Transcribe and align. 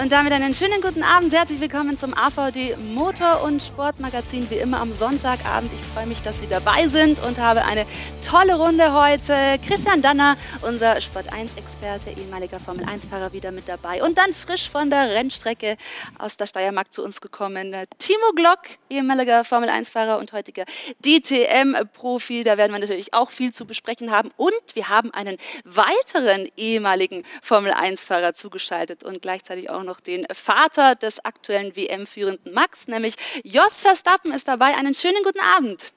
Und 0.00 0.12
damit 0.12 0.32
einen 0.32 0.54
schönen 0.54 0.80
guten 0.80 1.02
Abend. 1.02 1.34
Herzlich 1.34 1.60
willkommen 1.60 1.98
zum 1.98 2.14
AVD 2.14 2.74
Motor- 2.94 3.42
und 3.42 3.62
Sportmagazin, 3.62 4.48
wie 4.48 4.54
immer 4.54 4.80
am 4.80 4.94
Sonntagabend. 4.94 5.70
Ich 5.74 5.84
freue 5.92 6.06
mich, 6.06 6.22
dass 6.22 6.38
Sie 6.38 6.46
dabei 6.46 6.88
sind 6.88 7.22
und 7.22 7.38
habe 7.38 7.66
eine 7.66 7.84
tolle 8.26 8.54
Runde 8.56 8.94
heute. 8.94 9.34
Christian 9.66 10.00
Danner, 10.00 10.38
unser 10.62 10.94
Sport1-Experte, 10.94 12.18
ehemaliger 12.18 12.58
Formel-1-Fahrer, 12.58 13.34
wieder 13.34 13.52
mit 13.52 13.68
dabei. 13.68 14.02
Und 14.02 14.16
dann 14.16 14.32
frisch 14.32 14.70
von 14.70 14.88
der 14.88 15.10
Rennstrecke 15.10 15.76
aus 16.18 16.38
der 16.38 16.46
Steiermark 16.46 16.94
zu 16.94 17.04
uns 17.04 17.20
gekommen, 17.20 17.76
Timo 17.98 18.32
Glock, 18.34 18.60
ehemaliger 18.88 19.44
Formel-1-Fahrer 19.44 20.16
und 20.16 20.32
heutiger 20.32 20.64
DTM-Profi. 21.04 22.42
Da 22.42 22.56
werden 22.56 22.72
wir 22.72 22.78
natürlich 22.78 23.12
auch 23.12 23.30
viel 23.30 23.52
zu 23.52 23.66
besprechen 23.66 24.10
haben. 24.10 24.30
Und 24.38 24.54
wir 24.72 24.88
haben 24.88 25.12
einen 25.12 25.36
weiteren 25.64 26.48
ehemaligen 26.56 27.22
Formel-1-Fahrer 27.42 28.32
zugeschaltet 28.32 29.04
und 29.04 29.20
gleichzeitig 29.20 29.68
auch 29.68 29.82
noch 29.82 29.89
noch 29.90 30.00
den 30.00 30.26
Vater 30.32 30.94
des 30.94 31.24
aktuellen 31.24 31.74
WM-führenden 31.76 32.54
Max, 32.54 32.86
nämlich 32.86 33.14
Jos 33.42 33.76
Verstappen 33.76 34.32
ist 34.32 34.46
dabei. 34.48 34.76
Einen 34.76 34.94
schönen 34.94 35.22
guten 35.24 35.40
Abend. 35.56 35.92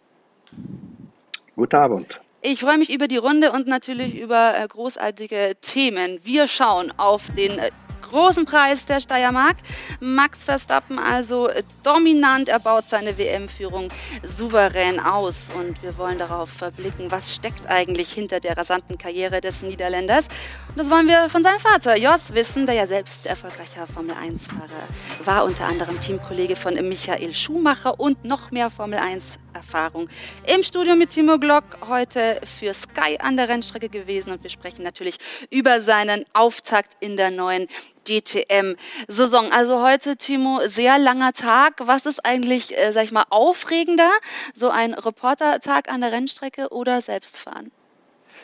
Guten 1.56 1.76
Abend. 1.76 2.20
Ich 2.42 2.60
freue 2.60 2.78
mich 2.78 2.92
über 2.92 3.08
die 3.08 3.18
Runde 3.18 3.52
und 3.52 3.68
natürlich 3.68 4.20
über 4.20 4.58
äh, 4.58 4.68
großartige 4.68 5.56
Themen. 5.62 6.20
Wir 6.24 6.48
schauen 6.48 6.92
auf 6.98 7.30
den 7.38 7.58
äh, 7.58 7.70
großen 8.04 8.46
Preis 8.46 8.86
der 8.86 9.00
Steiermark. 9.00 9.58
Max 10.00 10.44
Verstappen 10.44 11.00
also 11.00 11.50
dominant, 11.84 12.50
er 12.50 12.60
baut 12.60 12.88
seine 12.88 13.18
WM-Führung 13.18 13.90
souverän 14.24 15.00
aus 15.00 15.52
und 15.58 15.82
wir 15.82 15.98
wollen 15.98 16.18
darauf 16.18 16.52
blicken, 16.76 17.12
was 17.12 17.34
steckt 17.34 17.68
eigentlich 17.68 18.14
hinter 18.14 18.40
der 18.40 18.58
rasanten 18.58 18.98
Karriere 18.98 19.42
des 19.42 19.62
Niederländers. 19.62 20.28
Und 20.70 20.78
das 20.78 20.90
wollen 20.90 21.08
wir 21.08 21.30
von 21.30 21.44
seinem 21.44 21.60
Vater 21.60 21.98
Jos 21.98 22.34
wissen, 22.34 22.66
der 22.66 22.76
ja 22.76 22.88
selbst 22.88 23.26
erfolgreicher 23.26 23.88
Formel-1-Fahrer 23.88 25.26
war, 25.26 25.46
unter 25.46 25.66
anderem 25.66 26.00
Teamkollege 26.00 26.56
von 26.56 26.76
Michael 26.88 27.34
Schumacher 27.34 28.00
und 28.00 28.24
noch 28.26 28.52
mehr 28.52 28.70
Formel-1 28.70 29.40
Erfahrung. 29.54 30.10
Im 30.48 30.64
Studio 30.64 30.96
mit 30.96 31.12
Timo 31.12 31.38
Glock 31.38 31.64
heute 31.88 32.42
für 32.44 32.74
Sky 32.74 33.18
an 33.20 33.38
der 33.38 33.50
Rennstrecke 33.50 33.90
gewesen 33.90 34.32
und 34.32 34.44
wir 34.44 34.50
sprechen 34.50 34.84
natürlich 34.84 35.18
über 35.50 35.80
seinen 35.80 36.26
Auftakt 36.34 36.98
in 37.00 37.18
der 37.18 37.32
neuen 37.32 37.68
DTM-Saison. 38.08 39.52
Also 39.52 39.82
heute, 39.82 40.16
Timo, 40.18 40.60
sehr 40.66 41.00
langer 41.00 41.34
Tag. 41.34 41.76
Was 41.80 42.06
ist 42.06 42.26
eigentlich, 42.26 42.78
äh, 42.78 42.92
sag 42.92 43.04
ich 43.06 43.12
mal, 43.12 43.26
aufregender? 43.30 44.10
So 44.54 44.70
ein 44.70 44.94
Reportertag 44.94 45.90
an 45.90 46.02
der 46.02 46.12
Rennstrecke 46.12 46.70
oder 46.70 47.02
Selbstfahren? 47.02 47.72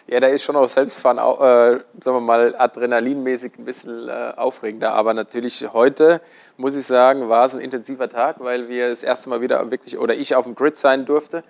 Ja, 0.08 0.20
da 0.20 0.28
ist 0.28 0.44
schon 0.44 0.56
auch 0.56 0.68
Selbstfahren, 0.68 1.18
äh, 1.18 1.82
sagen 2.02 2.18
wir 2.18 2.22
mal, 2.22 2.56
adrenalinmäßig 2.58 3.54
ein 3.58 3.66
bisschen 3.66 4.08
äh, 4.08 4.34
aufregender. 4.36 4.94
Aber 4.94 5.14
natürlich 5.14 5.68
heute, 5.74 6.22
muss 6.58 6.76
ich 6.76 6.86
sagen, 6.86 7.30
war 7.30 7.46
es 7.46 7.56
ein 7.56 7.62
intensiver 7.62 8.10
Tag, 8.10 8.38
weil 8.40 8.70
wir 8.70 8.90
das 8.90 9.04
erste 9.04 9.30
Mal 9.30 9.42
wieder 9.42 9.70
wirklich, 9.72 9.98
oder 9.98 10.16
ich 10.16 10.36
auf 10.36 10.46
dem 10.46 10.56
Grid 10.56 10.78
sein 10.78 11.06
durfte. 11.06 11.44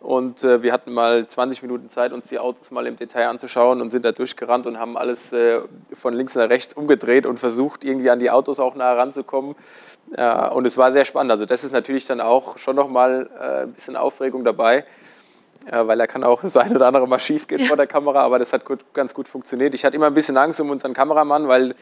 Und 0.00 0.44
äh, 0.44 0.62
wir 0.62 0.72
hatten 0.72 0.92
mal 0.92 1.26
20 1.26 1.62
Minuten 1.62 1.88
Zeit, 1.88 2.12
uns 2.12 2.26
die 2.26 2.38
Autos 2.38 2.70
mal 2.70 2.86
im 2.86 2.96
Detail 2.96 3.28
anzuschauen 3.28 3.80
und 3.80 3.90
sind 3.90 4.04
da 4.04 4.12
durchgerannt 4.12 4.66
und 4.66 4.78
haben 4.78 4.96
alles 4.96 5.32
äh, 5.32 5.60
von 5.92 6.14
links 6.14 6.36
nach 6.36 6.48
rechts 6.48 6.74
umgedreht 6.74 7.26
und 7.26 7.38
versucht, 7.38 7.82
irgendwie 7.82 8.10
an 8.10 8.20
die 8.20 8.30
Autos 8.30 8.60
auch 8.60 8.76
nah 8.76 8.92
ranzukommen. 8.92 9.56
Äh, 10.12 10.48
und 10.50 10.66
es 10.66 10.78
war 10.78 10.92
sehr 10.92 11.04
spannend. 11.04 11.32
Also 11.32 11.46
das 11.46 11.64
ist 11.64 11.72
natürlich 11.72 12.04
dann 12.04 12.20
auch 12.20 12.58
schon 12.58 12.76
nochmal 12.76 13.28
äh, 13.40 13.62
ein 13.62 13.72
bisschen 13.72 13.96
Aufregung 13.96 14.44
dabei 14.44 14.84
weil 15.72 16.00
er 16.00 16.06
kann 16.06 16.24
auch 16.24 16.40
das 16.42 16.56
ein 16.56 16.74
oder 16.74 16.86
andere 16.86 17.06
mal 17.06 17.18
schief 17.18 17.46
gehen 17.46 17.60
ja. 17.60 17.66
vor 17.66 17.76
der 17.76 17.86
Kamera, 17.86 18.22
aber 18.22 18.38
das 18.38 18.52
hat 18.52 18.64
gut, 18.64 18.80
ganz 18.94 19.14
gut 19.14 19.28
funktioniert. 19.28 19.74
Ich 19.74 19.84
hatte 19.84 19.96
immer 19.96 20.06
ein 20.06 20.14
bisschen 20.14 20.36
Angst 20.36 20.60
um 20.60 20.70
unseren 20.70 20.94
Kameramann, 20.94 21.48
weil 21.48 21.74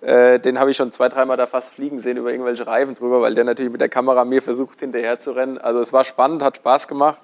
äh, 0.00 0.38
den 0.38 0.58
habe 0.58 0.70
ich 0.70 0.76
schon 0.76 0.90
zwei, 0.92 1.08
dreimal 1.08 1.36
da 1.36 1.46
fast 1.46 1.74
fliegen 1.74 1.98
sehen 1.98 2.16
über 2.16 2.30
irgendwelche 2.30 2.66
Reifen 2.66 2.94
drüber, 2.94 3.20
weil 3.20 3.34
der 3.34 3.44
natürlich 3.44 3.72
mit 3.72 3.80
der 3.80 3.88
Kamera 3.88 4.24
mir 4.24 4.42
versucht 4.42 4.80
hinterher 4.80 5.18
zu 5.18 5.32
rennen. 5.32 5.58
Also 5.58 5.80
es 5.80 5.92
war 5.92 6.04
spannend, 6.04 6.42
hat 6.42 6.58
Spaß 6.58 6.88
gemacht 6.88 7.18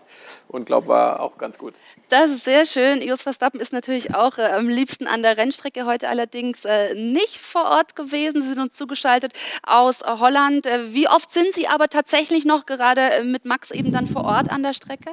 und 0.48 0.66
glaube 0.66 0.88
war 0.88 1.20
auch 1.20 1.38
ganz 1.38 1.58
gut. 1.58 1.74
Das 2.08 2.30
ist 2.30 2.44
sehr 2.44 2.66
schön. 2.66 3.02
Jos 3.02 3.22
Verstappen 3.22 3.60
ist 3.60 3.72
natürlich 3.72 4.14
auch 4.14 4.38
äh, 4.38 4.42
am 4.42 4.68
liebsten 4.68 5.06
an 5.06 5.22
der 5.22 5.36
Rennstrecke, 5.36 5.86
heute 5.86 6.08
allerdings 6.08 6.64
äh, 6.64 6.94
nicht 6.94 7.38
vor 7.38 7.64
Ort 7.64 7.96
gewesen. 7.96 8.42
Sie 8.42 8.48
sind 8.48 8.60
uns 8.60 8.74
zugeschaltet 8.74 9.32
aus 9.64 10.02
Holland. 10.02 10.66
Äh, 10.66 10.92
wie 10.92 11.08
oft 11.08 11.32
sind 11.32 11.52
Sie 11.52 11.66
aber 11.66 11.88
tatsächlich 11.88 12.44
noch 12.44 12.66
gerade 12.66 13.00
äh, 13.00 13.24
mit 13.24 13.44
Max 13.44 13.70
eben 13.70 13.92
dann 13.92 14.06
vor 14.06 14.24
Ort 14.24 14.50
an 14.50 14.62
der 14.62 14.72
Strecke? 14.72 15.10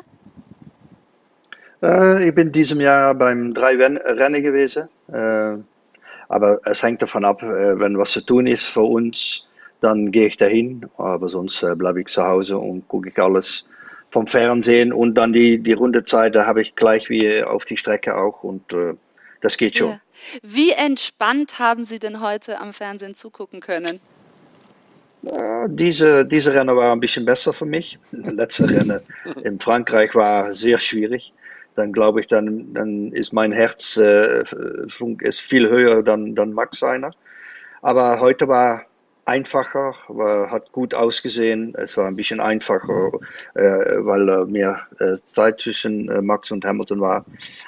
Äh, 1.83 2.29
ich 2.29 2.33
bin 2.33 2.51
diesem 2.51 2.79
Jahr 2.79 3.13
beim 3.13 3.53
drei 3.53 3.75
Rennen 3.75 4.41
gewesen. 4.41 4.87
Äh, 5.11 5.57
aber 6.29 6.61
es 6.65 6.81
hängt 6.81 7.01
davon 7.01 7.25
ab, 7.25 7.43
äh, 7.43 7.77
wenn 7.79 7.97
was 7.97 8.11
zu 8.11 8.21
tun 8.21 8.47
ist 8.47 8.67
für 8.67 8.81
uns, 8.81 9.45
dann 9.81 10.11
gehe 10.11 10.27
ich 10.27 10.37
dahin. 10.37 10.85
Aber 10.97 11.27
sonst 11.27 11.61
äh, 11.61 11.75
bleibe 11.75 12.01
ich 12.01 12.07
zu 12.07 12.23
Hause 12.23 12.57
und 12.57 12.87
gucke 12.87 13.09
ich 13.09 13.19
alles 13.19 13.67
vom 14.11 14.27
Fernsehen. 14.27 14.93
Und 14.93 15.15
dann 15.15 15.33
die, 15.33 15.57
die 15.59 15.73
Rundezeit, 15.73 16.35
da 16.35 16.45
habe 16.45 16.61
ich 16.61 16.75
gleich 16.75 17.09
wie 17.09 17.43
auf 17.43 17.65
die 17.65 17.77
Strecke 17.77 18.15
auch. 18.15 18.43
Und 18.43 18.73
äh, 18.73 18.93
das 19.41 19.57
geht 19.57 19.77
schon. 19.77 19.89
Ja. 19.89 19.99
Wie 20.41 20.71
entspannt 20.71 21.59
haben 21.59 21.85
Sie 21.85 21.99
denn 21.99 22.21
heute 22.21 22.59
am 22.59 22.71
Fernsehen 22.71 23.13
zugucken 23.13 23.59
können? 23.59 23.99
Diese, 25.67 26.25
diese 26.25 26.53
Rennen 26.53 26.75
war 26.75 26.91
ein 26.91 26.99
bisschen 26.99 27.25
besser 27.25 27.51
für 27.53 27.65
mich. 27.65 27.97
Letzte 28.11 28.69
Rennen 28.69 29.01
in 29.43 29.59
Frankreich 29.59 30.15
war 30.15 30.53
sehr 30.53 30.79
schwierig 30.79 31.33
dann 31.75 31.91
glaube 31.91 32.21
ich, 32.21 32.27
dann, 32.27 32.73
dann 32.73 33.11
ist 33.11 33.33
mein 33.33 33.51
Herz 33.51 33.97
äh, 33.97 34.43
ist 35.21 35.41
viel 35.41 35.69
höher 35.69 36.03
dann, 36.03 36.35
dann 36.35 36.53
Max 36.53 36.79
seiner. 36.79 37.11
Aber 37.81 38.19
heute 38.19 38.47
war 38.47 38.85
einfacher, 39.25 39.93
war, 40.07 40.51
hat 40.51 40.71
gut 40.71 40.93
ausgesehen. 40.93 41.73
Es 41.77 41.97
war 41.97 42.07
ein 42.07 42.15
bisschen 42.15 42.39
einfacher, 42.39 43.11
äh, 43.55 43.61
weil 43.61 44.29
äh, 44.29 44.45
mehr 44.45 44.81
Zeit 45.23 45.61
zwischen 45.61 46.09
äh, 46.09 46.21
Max 46.21 46.51
und 46.51 46.65
Hamilton 46.65 47.01
war. 47.01 47.25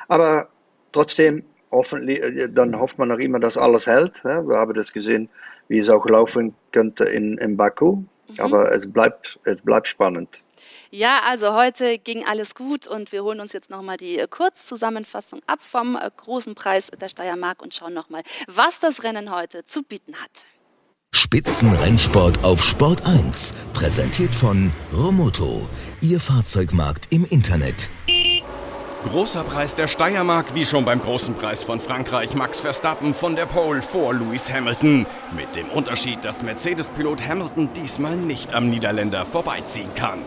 Aber 0.08 0.48
trotzdem, 0.92 1.44
hoffentlich, 1.72 2.22
äh, 2.22 2.50
dann 2.50 2.78
hofft 2.78 2.98
man 2.98 3.10
noch 3.10 3.20
immer, 3.20 3.40
dass 3.40 3.58
alles 3.58 3.88
hält. 3.88 4.22
Ja? 4.24 4.46
Wir 4.48 4.58
haben 4.58 4.74
das 4.74 4.92
gesehen, 4.92 5.30
wie 5.68 5.80
es 5.80 5.90
auch 5.90 6.06
laufen 6.08 6.54
könnte 6.72 7.06
in, 7.06 7.38
in 7.38 7.58
Baku. 7.58 7.96
Mhm. 7.96 8.06
Aber 8.40 8.72
es 8.72 8.92
bleibt, 8.92 9.40
es 9.46 9.62
bleibt 9.62 9.88
spannend. 9.88 10.42
Ja, 10.91 11.22
also 11.28 11.53
heute 11.53 11.97
ging 11.97 12.25
alles 12.25 12.56
gut 12.56 12.88
und 12.88 13.12
wir 13.12 13.23
holen 13.23 13.40
uns 13.40 13.53
jetzt 13.53 13.69
nochmal 13.69 13.97
die 13.97 14.19
äh, 14.19 14.28
Kurzzusammenfassung 14.28 15.41
ab 15.47 15.59
vom 15.62 15.96
äh, 15.96 16.09
großen 16.16 16.56
Preis 16.56 16.91
der 17.00 17.09
Steiermark 17.09 17.62
und 17.62 17.73
schauen 17.73 17.94
nochmal, 17.94 18.23
was 18.47 18.79
das 18.79 19.03
Rennen 19.03 19.34
heute 19.34 19.66
zu 19.66 19.84
bieten 19.84 20.16
hat. 20.16 20.45
Spitzenrennsport 21.13 22.44
auf 22.44 22.63
Sport 22.63 23.06
1, 23.06 23.53
präsentiert 23.74 24.35
von 24.35 24.72
Romoto, 24.94 25.68
Ihr 26.01 26.19
Fahrzeugmarkt 26.19 27.07
im 27.09 27.25
Internet. 27.25 27.90
Großer 29.06 29.44
Preis 29.44 29.75
der 29.75 29.88
Steiermark, 29.88 30.56
wie 30.56 30.66
schon 30.66 30.84
beim 30.84 31.00
großen 31.00 31.35
Preis 31.35 31.63
von 31.63 31.79
Frankreich, 31.79 32.34
Max 32.34 32.59
Verstappen 32.59 33.13
von 33.13 33.35
der 33.35 33.45
Pole 33.45 33.81
vor 33.81 34.13
Lewis 34.13 34.51
Hamilton. 34.51 35.06
Mit 35.35 35.56
dem 35.56 35.69
Unterschied, 35.69 36.25
dass 36.25 36.41
Mercedes-Pilot 36.41 37.25
Hamilton 37.25 37.69
diesmal 37.75 38.18
nicht 38.18 38.53
am 38.53 38.69
Niederländer 38.69 39.25
vorbeiziehen 39.25 39.94
kann. 39.95 40.19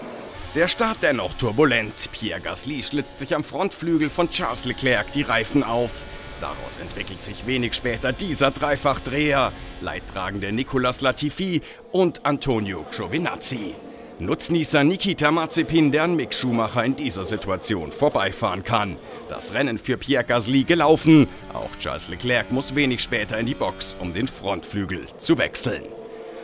Der 0.59 0.67
Start 0.67 0.99
dennoch 1.03 1.35
turbulent. 1.35 2.11
Pierre 2.11 2.41
Gasly 2.41 2.83
schlitzt 2.83 3.21
sich 3.21 3.33
am 3.33 3.45
Frontflügel 3.45 4.11
von 4.11 4.29
Charles 4.29 4.65
Leclerc 4.65 5.13
die 5.13 5.23
Reifen 5.23 5.63
auf. 5.63 6.03
Daraus 6.41 6.79
entwickelt 6.79 7.23
sich 7.23 7.47
wenig 7.47 7.75
später 7.75 8.13
dieser 8.13 8.51
Dreifachdreher, 8.51 9.53
leidtragende 9.83 10.51
Nicolas 10.51 11.01
Latifi 11.01 11.61
und 11.93 12.27
Antonio 12.27 12.85
Giovinazzi. 12.91 13.77
Nutznießer 14.19 14.83
Nikita 14.83 15.31
Mazepin, 15.31 15.93
der 15.93 16.03
an 16.03 16.17
Mick 16.17 16.35
Schumacher 16.35 16.85
in 16.85 16.97
dieser 16.97 17.23
Situation 17.23 17.93
vorbeifahren 17.93 18.65
kann. 18.65 18.97
Das 19.29 19.55
Rennen 19.55 19.79
für 19.79 19.97
Pierre 19.97 20.25
Gasly 20.25 20.65
gelaufen. 20.65 21.29
Auch 21.55 21.71
Charles 21.79 22.09
Leclerc 22.09 22.51
muss 22.51 22.75
wenig 22.75 23.01
später 23.01 23.39
in 23.39 23.47
die 23.47 23.55
Box, 23.55 23.95
um 24.01 24.13
den 24.13 24.27
Frontflügel 24.27 25.07
zu 25.19 25.39
wechseln. 25.39 25.85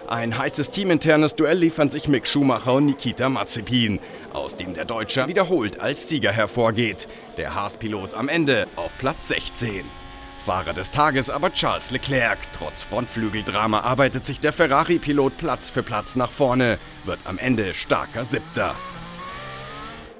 Ein 0.06 0.36
heißes 0.36 0.70
teaminternes 0.70 1.34
Duell 1.34 1.58
liefern 1.58 1.88
sich 1.88 2.08
Mick 2.08 2.26
Schumacher 2.26 2.74
und 2.74 2.86
Nikita 2.86 3.30
Mazepin, 3.30 4.00
aus 4.34 4.54
dem 4.54 4.74
der 4.74 4.84
Deutsche 4.84 5.26
wiederholt 5.28 5.80
als 5.80 6.08
Sieger 6.08 6.30
hervorgeht. 6.30 7.08
Der 7.38 7.54
Haas-Pilot 7.54 8.12
am 8.12 8.28
Ende 8.28 8.66
auf 8.76 8.92
Platz 8.98 9.28
16. 9.28 9.84
Fahrer 10.44 10.74
des 10.74 10.90
Tages 10.90 11.30
aber 11.30 11.52
Charles 11.54 11.90
Leclerc. 11.90 12.38
Trotz 12.52 12.82
Frontflügeldrama 12.82 13.80
arbeitet 13.80 14.26
sich 14.26 14.40
der 14.40 14.52
Ferrari-Pilot 14.52 15.38
Platz 15.38 15.70
für 15.70 15.82
Platz 15.82 16.16
nach 16.16 16.30
vorne, 16.30 16.78
wird 17.04 17.20
am 17.24 17.38
Ende 17.38 17.72
starker 17.72 18.24
Siebter. 18.24 18.74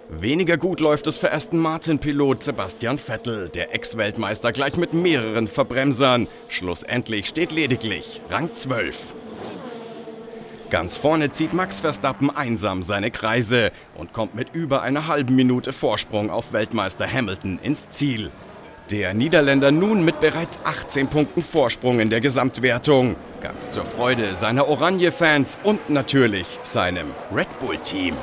Weniger 0.08 0.56
gut 0.56 0.81
läuft 0.81 1.06
es 1.08 1.19
für 1.19 1.31
Aston 1.31 1.58
Martin-Pilot 1.58 2.44
Sebastian 2.44 2.98
Vettel, 2.98 3.50
der 3.50 3.75
Ex-Weltmeister 3.75 4.52
gleich 4.52 4.76
mit 4.76 4.94
mehreren 4.94 5.46
Verbremsern. 5.46 6.28
Schlussendlich 6.48 7.26
steht 7.26 7.52
lediglich 7.52 8.22
Rang 8.31 8.50
12. 8.52 9.14
Ganz 10.74 10.96
vorne 10.96 11.30
zieht 11.30 11.52
Max 11.52 11.78
Verstappen 11.78 12.30
einsam 12.30 12.82
seine 12.82 13.12
Kreise 13.12 13.70
und 13.94 14.12
kommt 14.12 14.34
mit 14.34 14.56
über 14.56 14.82
einer 14.82 15.06
halben 15.06 15.36
Minute 15.36 15.72
Vorsprung 15.72 16.30
auf 16.30 16.52
Weltmeister 16.52 17.06
Hamilton 17.06 17.60
ins 17.62 17.88
Ziel. 17.90 18.32
Der 18.90 19.14
Niederländer 19.14 19.70
nun 19.70 20.04
mit 20.04 20.18
bereits 20.18 20.58
18 20.64 21.06
Punkten 21.06 21.44
Vorsprung 21.44 22.00
in 22.00 22.10
der 22.10 22.20
Gesamtwertung. 22.20 23.14
Ganz 23.40 23.70
zur 23.70 23.86
Freude 23.86 24.34
seiner 24.34 24.66
Oranje-Fans 24.66 25.60
und 25.62 25.90
natürlich 25.90 26.58
seinem 26.64 27.12
Red 27.32 27.46
Bull-Team. 27.60 28.16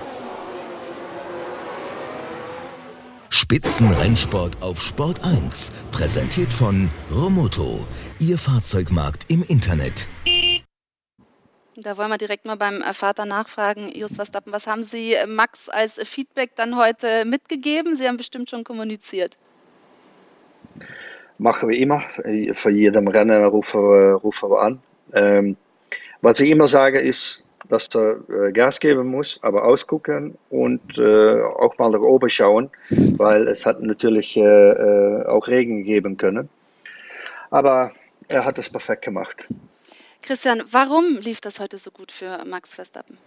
Spitzenrennsport 3.29 4.61
auf 4.61 4.81
Sport 4.81 5.23
1. 5.23 5.71
Präsentiert 5.93 6.51
von 6.51 6.89
Romoto. 7.15 7.87
Ihr 8.19 8.37
Fahrzeugmarkt 8.37 9.27
im 9.29 9.41
Internet. 9.41 10.05
Da 11.77 11.97
wollen 11.97 12.09
wir 12.09 12.17
direkt 12.17 12.45
mal 12.45 12.57
beim 12.57 12.81
Vater 12.93 13.25
nachfragen. 13.25 13.91
Just 13.95 14.15
Verstappen, 14.15 14.51
was 14.51 14.67
haben 14.67 14.83
Sie 14.83 15.15
Max 15.25 15.69
als 15.69 16.01
Feedback 16.03 16.51
dann 16.55 16.75
heute 16.75 17.23
mitgegeben? 17.23 17.95
Sie 17.95 18.07
haben 18.07 18.17
bestimmt 18.17 18.49
schon 18.49 18.65
kommuniziert. 18.65 19.37
Machen 21.37 21.69
wir 21.69 21.77
immer. 21.77 22.01
Für 22.51 22.69
jedem 22.69 23.07
Rennen 23.07 23.45
rufen 23.45 23.81
wir, 23.81 24.15
rufen 24.15 24.49
wir 24.49 24.61
an. 24.61 24.79
Ähm, 25.13 25.55
was 26.21 26.41
ich 26.41 26.49
immer 26.49 26.67
sage 26.67 26.99
ist, 26.99 27.43
dass 27.69 27.87
er 27.95 28.17
äh, 28.29 28.51
Gas 28.51 28.79
geben 28.79 29.07
muss, 29.07 29.39
aber 29.41 29.63
ausgucken 29.63 30.37
und 30.49 30.97
äh, 30.97 31.41
auch 31.41 31.77
mal 31.77 31.89
nach 31.89 32.01
oben 32.01 32.29
schauen, 32.29 32.69
weil 32.89 33.47
es 33.47 33.65
hat 33.65 33.81
natürlich 33.81 34.35
äh, 34.35 34.41
äh 34.41 35.25
auch 35.25 35.47
Regen 35.47 35.83
geben 35.83 36.17
können. 36.17 36.49
Aber 37.49 37.91
er 38.27 38.43
hat 38.43 38.59
es 38.59 38.69
perfekt 38.69 39.03
gemacht. 39.03 39.47
Christian, 40.21 40.63
warum 40.71 41.17
lief 41.17 41.41
das 41.41 41.59
heute 41.59 41.77
so 41.77 41.91
gut 41.91 42.11
für 42.11 42.43
Max 42.45 42.75
Verstappen? 42.75 43.17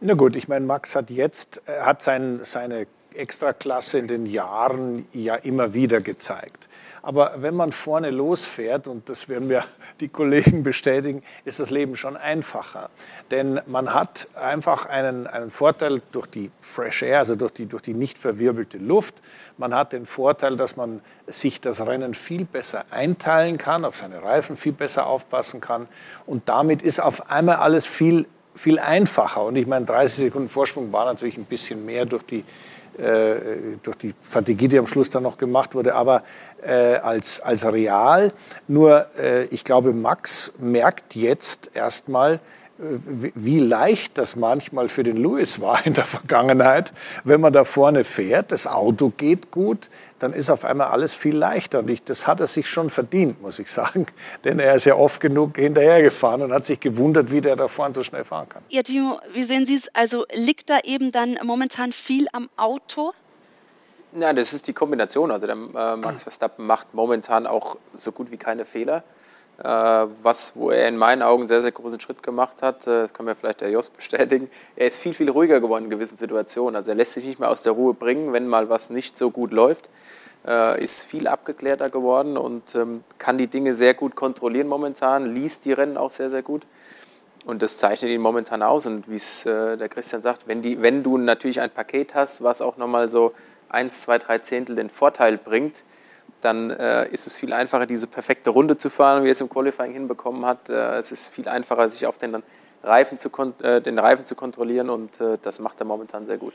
Na 0.00 0.14
gut, 0.14 0.36
ich 0.36 0.48
meine, 0.48 0.64
Max 0.64 0.96
hat 0.96 1.10
jetzt, 1.10 1.60
hat 1.66 2.02
sein, 2.02 2.40
seine 2.42 2.86
Extraklasse 3.14 3.98
in 3.98 4.08
den 4.08 4.26
Jahren 4.26 5.06
ja 5.12 5.34
immer 5.34 5.74
wieder 5.74 6.00
gezeigt. 6.00 6.68
Aber 7.02 7.34
wenn 7.36 7.54
man 7.54 7.72
vorne 7.72 8.10
losfährt, 8.10 8.86
und 8.86 9.08
das 9.08 9.28
werden 9.28 9.48
mir 9.48 9.64
die 10.00 10.08
Kollegen 10.08 10.62
bestätigen, 10.62 11.22
ist 11.44 11.60
das 11.60 11.70
Leben 11.70 11.96
schon 11.96 12.16
einfacher. 12.16 12.90
Denn 13.30 13.60
man 13.66 13.94
hat 13.94 14.28
einfach 14.34 14.86
einen, 14.86 15.26
einen 15.26 15.50
Vorteil 15.50 16.02
durch 16.12 16.26
die 16.26 16.50
Fresh 16.60 17.02
Air, 17.02 17.18
also 17.18 17.36
durch 17.36 17.52
die, 17.52 17.66
durch 17.66 17.82
die 17.82 17.94
nicht 17.94 18.18
verwirbelte 18.18 18.78
Luft. 18.78 19.14
Man 19.56 19.74
hat 19.74 19.92
den 19.92 20.06
Vorteil, 20.06 20.56
dass 20.56 20.76
man 20.76 21.00
sich 21.26 21.60
das 21.60 21.86
Rennen 21.86 22.14
viel 22.14 22.44
besser 22.44 22.84
einteilen 22.90 23.56
kann, 23.56 23.84
auf 23.84 23.96
seine 23.96 24.22
Reifen 24.22 24.56
viel 24.56 24.72
besser 24.72 25.06
aufpassen 25.06 25.60
kann. 25.60 25.88
Und 26.26 26.48
damit 26.48 26.82
ist 26.82 27.00
auf 27.00 27.30
einmal 27.30 27.56
alles 27.56 27.86
viel, 27.86 28.26
viel 28.54 28.78
einfacher. 28.78 29.44
Und 29.44 29.56
ich 29.56 29.66
meine, 29.66 29.86
30 29.86 30.24
Sekunden 30.24 30.48
Vorsprung 30.48 30.92
war 30.92 31.06
natürlich 31.06 31.38
ein 31.38 31.44
bisschen 31.44 31.84
mehr 31.86 32.04
durch 32.04 32.24
die 32.24 32.44
durch 33.82 33.96
die 33.96 34.14
Strategie, 34.22 34.68
die 34.68 34.78
am 34.78 34.86
Schluss 34.86 35.10
dann 35.10 35.22
noch 35.22 35.38
gemacht 35.38 35.74
wurde, 35.74 35.94
aber 35.94 36.22
äh, 36.62 36.96
als, 36.96 37.40
als 37.40 37.64
real. 37.64 38.32
Nur 38.68 39.06
äh, 39.18 39.44
ich 39.46 39.64
glaube, 39.64 39.92
Max 39.92 40.54
merkt 40.58 41.14
jetzt 41.14 41.70
erstmal, 41.74 42.40
wie 42.80 43.58
leicht 43.58 44.16
das 44.16 44.36
manchmal 44.36 44.88
für 44.88 45.02
den 45.02 45.16
Lewis 45.16 45.60
war 45.60 45.84
in 45.84 45.92
der 45.92 46.04
Vergangenheit. 46.04 46.92
Wenn 47.24 47.40
man 47.40 47.52
da 47.52 47.64
vorne 47.64 48.04
fährt, 48.04 48.52
das 48.52 48.66
Auto 48.66 49.12
geht 49.16 49.50
gut, 49.50 49.90
dann 50.18 50.32
ist 50.32 50.50
auf 50.50 50.64
einmal 50.64 50.88
alles 50.88 51.14
viel 51.14 51.36
leichter. 51.36 51.80
Und 51.80 51.90
ich, 51.90 52.02
das 52.02 52.26
hat 52.26 52.40
er 52.40 52.46
sich 52.46 52.68
schon 52.68 52.88
verdient, 52.88 53.42
muss 53.42 53.58
ich 53.58 53.70
sagen. 53.70 54.06
Denn 54.44 54.58
er 54.58 54.74
ist 54.74 54.86
ja 54.86 54.94
oft 54.94 55.20
genug 55.20 55.56
hinterhergefahren 55.56 56.42
und 56.42 56.52
hat 56.52 56.64
sich 56.64 56.80
gewundert, 56.80 57.30
wie 57.30 57.40
der 57.40 57.56
da 57.56 57.68
vorne 57.68 57.94
so 57.94 58.02
schnell 58.02 58.24
fahren 58.24 58.48
kann. 58.48 58.62
Ja, 58.68 58.82
Timo, 58.82 59.20
wie 59.34 59.44
sehen 59.44 59.66
Sie 59.66 59.74
es? 59.74 59.94
Also 59.94 60.24
liegt 60.32 60.70
da 60.70 60.78
eben 60.84 61.12
dann 61.12 61.38
momentan 61.44 61.92
viel 61.92 62.26
am 62.32 62.48
Auto? 62.56 63.12
Ja, 64.18 64.32
das 64.32 64.52
ist 64.52 64.66
die 64.66 64.72
Kombination. 64.72 65.30
Also 65.30 65.46
der 65.46 65.56
äh, 65.56 65.96
Max 65.96 66.22
Verstappen 66.22 66.66
macht 66.66 66.94
momentan 66.94 67.46
auch 67.46 67.76
so 67.94 68.10
gut 68.10 68.30
wie 68.30 68.38
keine 68.38 68.64
Fehler. 68.64 69.04
Äh, 69.62 70.06
was, 70.22 70.52
wo 70.54 70.70
er 70.70 70.88
in 70.88 70.96
meinen 70.96 71.20
Augen 71.20 71.46
sehr, 71.46 71.60
sehr 71.60 71.72
großen 71.72 72.00
Schritt 72.00 72.22
gemacht 72.22 72.62
hat. 72.62 72.86
Äh, 72.86 73.02
das 73.02 73.12
kann 73.12 73.26
mir 73.26 73.34
vielleicht 73.34 73.60
der 73.60 73.68
Jos 73.68 73.90
bestätigen. 73.90 74.50
Er 74.74 74.86
ist 74.86 74.96
viel, 74.96 75.12
viel 75.12 75.28
ruhiger 75.28 75.60
geworden 75.60 75.84
in 75.84 75.90
gewissen 75.90 76.16
Situationen. 76.16 76.76
Also 76.76 76.92
er 76.92 76.94
lässt 76.94 77.12
sich 77.12 77.26
nicht 77.26 77.38
mehr 77.38 77.50
aus 77.50 77.62
der 77.62 77.74
Ruhe 77.74 77.92
bringen, 77.92 78.32
wenn 78.32 78.46
mal 78.46 78.70
was 78.70 78.88
nicht 78.88 79.18
so 79.18 79.30
gut 79.30 79.52
läuft. 79.52 79.90
Äh, 80.48 80.82
ist 80.82 81.02
viel 81.04 81.28
abgeklärter 81.28 81.90
geworden 81.90 82.38
und 82.38 82.74
ähm, 82.74 83.04
kann 83.18 83.36
die 83.36 83.48
Dinge 83.48 83.74
sehr 83.74 83.92
gut 83.92 84.16
kontrollieren 84.16 84.66
momentan, 84.66 85.34
liest 85.34 85.66
die 85.66 85.72
Rennen 85.72 85.98
auch 85.98 86.10
sehr, 86.10 86.30
sehr 86.30 86.42
gut. 86.42 86.62
Und 87.44 87.60
das 87.60 87.76
zeichnet 87.76 88.10
ihn 88.10 88.22
momentan 88.22 88.62
aus. 88.62 88.86
Und 88.86 89.10
wie 89.10 89.16
es 89.16 89.42
der 89.44 89.88
Christian 89.88 90.22
sagt, 90.22 90.46
wenn, 90.46 90.62
die, 90.62 90.80
wenn 90.80 91.02
du 91.02 91.18
natürlich 91.18 91.60
ein 91.60 91.70
Paket 91.70 92.14
hast, 92.14 92.42
was 92.42 92.62
auch 92.62 92.76
nochmal 92.76 93.08
so 93.08 93.32
eins, 93.68 94.02
zwei, 94.02 94.18
drei 94.18 94.38
Zehntel 94.38 94.76
den 94.76 94.90
Vorteil 94.90 95.38
bringt, 95.38 95.84
dann 96.40 96.70
äh, 96.70 97.08
ist 97.08 97.26
es 97.26 97.36
viel 97.36 97.52
einfacher, 97.52 97.86
diese 97.86 98.06
perfekte 98.06 98.50
Runde 98.50 98.76
zu 98.76 98.90
fahren, 98.90 99.24
wie 99.24 99.28
er 99.28 99.32
es 99.32 99.40
im 99.40 99.48
Qualifying 99.48 99.92
hinbekommen 99.92 100.44
hat. 100.44 100.68
Äh, 100.68 100.98
es 100.98 101.12
ist 101.12 101.28
viel 101.28 101.48
einfacher, 101.48 101.88
sich 101.88 102.06
auf 102.06 102.18
den 102.18 102.42
Reifen 102.82 103.18
zu, 103.18 103.30
äh, 103.62 103.80
den 103.80 103.98
Reifen 103.98 104.24
zu 104.24 104.34
kontrollieren 104.34 104.90
und 104.90 105.20
äh, 105.20 105.38
das 105.42 105.58
macht 105.60 105.80
er 105.80 105.86
momentan 105.86 106.26
sehr 106.26 106.38
gut. 106.38 106.54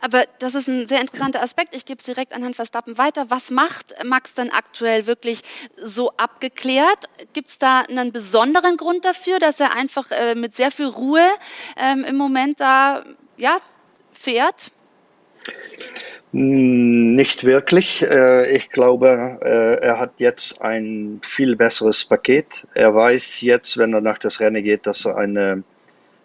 Aber 0.00 0.24
das 0.38 0.54
ist 0.54 0.68
ein 0.68 0.86
sehr 0.86 1.00
interessanter 1.00 1.42
Aspekt. 1.42 1.74
Ich 1.74 1.84
gebe 1.84 1.98
es 1.98 2.04
direkt 2.04 2.32
an 2.32 2.42
Herrn 2.42 2.54
Verstappen 2.54 2.98
weiter. 2.98 3.30
Was 3.30 3.50
macht 3.50 3.94
Max 4.04 4.34
denn 4.34 4.50
aktuell 4.52 5.06
wirklich 5.06 5.42
so 5.76 6.12
abgeklärt? 6.16 7.08
Gibt 7.32 7.50
es 7.50 7.58
da 7.58 7.80
einen 7.80 8.12
besonderen 8.12 8.76
Grund 8.76 9.04
dafür, 9.04 9.38
dass 9.40 9.58
er 9.58 9.74
einfach 9.74 10.10
äh, 10.10 10.34
mit 10.34 10.54
sehr 10.54 10.70
viel 10.70 10.86
Ruhe 10.86 11.26
ähm, 11.76 12.04
im 12.04 12.16
Moment 12.16 12.60
da 12.60 13.04
ja, 13.36 13.56
fährt? 14.12 14.70
Hm, 16.32 17.14
nicht 17.14 17.44
wirklich. 17.44 18.02
Äh, 18.02 18.54
ich 18.54 18.68
glaube, 18.70 19.38
äh, 19.42 19.84
er 19.84 19.98
hat 19.98 20.12
jetzt 20.18 20.60
ein 20.60 21.20
viel 21.24 21.56
besseres 21.56 22.04
Paket. 22.04 22.66
Er 22.74 22.94
weiß 22.94 23.40
jetzt, 23.40 23.78
wenn 23.78 23.94
er 23.94 24.02
nach 24.02 24.18
das 24.18 24.40
Rennen 24.40 24.62
geht, 24.62 24.86
dass 24.86 25.06
er 25.06 25.16
eine, 25.16 25.62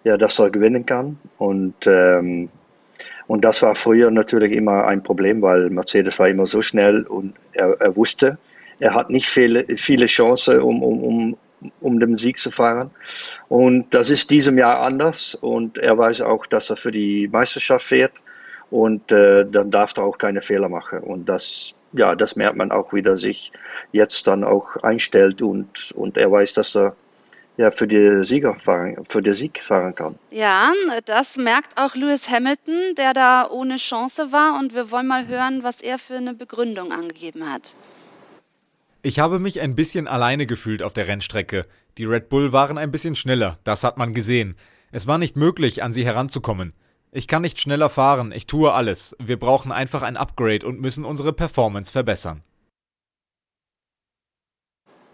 ja, 0.03 0.17
dass 0.17 0.39
er 0.39 0.49
gewinnen 0.49 0.85
kann. 0.85 1.17
Und, 1.37 1.87
ähm, 1.87 2.49
und 3.27 3.45
das 3.45 3.61
war 3.61 3.75
früher 3.75 4.11
natürlich 4.11 4.51
immer 4.51 4.85
ein 4.85 5.01
Problem, 5.01 5.41
weil 5.41 5.69
Mercedes 5.69 6.19
war 6.19 6.27
immer 6.27 6.47
so 6.47 6.61
schnell 6.61 7.03
und 7.03 7.33
er, 7.53 7.79
er 7.79 7.95
wusste, 7.95 8.37
er 8.79 8.93
hat 8.93 9.09
nicht 9.09 9.27
viele, 9.27 9.65
viele 9.77 10.07
Chancen, 10.07 10.59
um, 10.59 10.83
um, 10.83 11.03
um, 11.03 11.37
um 11.79 11.99
den 11.99 12.17
Sieg 12.17 12.37
zu 12.37 12.51
fahren. 12.51 12.91
Und 13.47 13.93
das 13.93 14.09
ist 14.09 14.29
diesem 14.29 14.57
Jahr 14.57 14.81
anders. 14.81 15.35
Und 15.35 15.77
er 15.77 15.97
weiß 15.97 16.21
auch, 16.21 16.45
dass 16.45 16.69
er 16.69 16.75
für 16.75 16.91
die 16.91 17.29
Meisterschaft 17.29 17.85
fährt 17.85 18.11
und 18.73 19.11
äh, 19.11 19.45
dann 19.45 19.69
darf 19.69 19.95
er 19.97 20.03
auch 20.03 20.17
keine 20.17 20.41
Fehler 20.41 20.67
machen. 20.67 20.97
Und 21.01 21.29
das, 21.29 21.75
ja, 21.91 22.15
das 22.15 22.35
merkt 22.35 22.57
man 22.57 22.71
auch, 22.71 22.91
wie 22.91 23.03
er 23.03 23.17
sich 23.17 23.51
jetzt 23.91 24.25
dann 24.25 24.43
auch 24.43 24.77
einstellt 24.77 25.43
und, 25.43 25.91
und 25.91 26.17
er 26.17 26.31
weiß, 26.31 26.55
dass 26.55 26.75
er 26.75 26.95
ja, 27.57 27.69
für, 27.69 27.85
die 27.85 28.25
Sieger 28.25 28.55
fahren, 28.55 28.97
für 29.07 29.21
den 29.21 29.35
Sieg 29.35 29.63
fahren 29.63 29.93
kann. 29.93 30.15
Ja, 30.31 30.73
das 31.05 31.37
merkt 31.37 31.77
auch 31.77 31.93
Lewis 31.93 32.31
Hamilton, 32.31 32.95
der 32.97 33.13
da 33.13 33.47
ohne 33.47 33.75
Chance 33.75 34.31
war. 34.31 34.59
Und 34.59 34.73
wir 34.73 34.89
wollen 34.89 35.05
mal 35.05 35.27
hören, 35.27 35.63
was 35.63 35.79
er 35.79 35.99
für 35.99 36.15
eine 36.15 36.33
Begründung 36.33 36.91
angegeben 36.91 37.47
hat. 37.53 37.75
Ich 39.03 39.19
habe 39.19 39.37
mich 39.37 39.61
ein 39.61 39.75
bisschen 39.75 40.07
alleine 40.07 40.47
gefühlt 40.47 40.81
auf 40.81 40.93
der 40.93 41.07
Rennstrecke. 41.07 41.67
Die 41.99 42.05
Red 42.05 42.27
Bull 42.27 42.53
waren 42.53 42.79
ein 42.79 42.89
bisschen 42.89 43.15
schneller, 43.15 43.59
das 43.65 43.83
hat 43.83 43.99
man 43.99 44.15
gesehen. 44.15 44.55
Es 44.91 45.05
war 45.05 45.19
nicht 45.19 45.35
möglich, 45.35 45.83
an 45.83 45.93
sie 45.93 46.05
heranzukommen. 46.05 46.73
Ich 47.15 47.27
kann 47.27 47.43
nicht 47.43 47.61
schneller 47.61 47.89
fahren, 47.89 48.31
ich 48.31 48.47
tue 48.47 48.73
alles. 48.73 49.15
Wir 49.19 49.37
brauchen 49.37 49.71
einfach 49.71 50.01
ein 50.01 50.17
Upgrade 50.17 50.65
und 50.65 50.81
müssen 50.81 51.05
unsere 51.05 51.31
Performance 51.31 51.91
verbessern. 51.91 52.41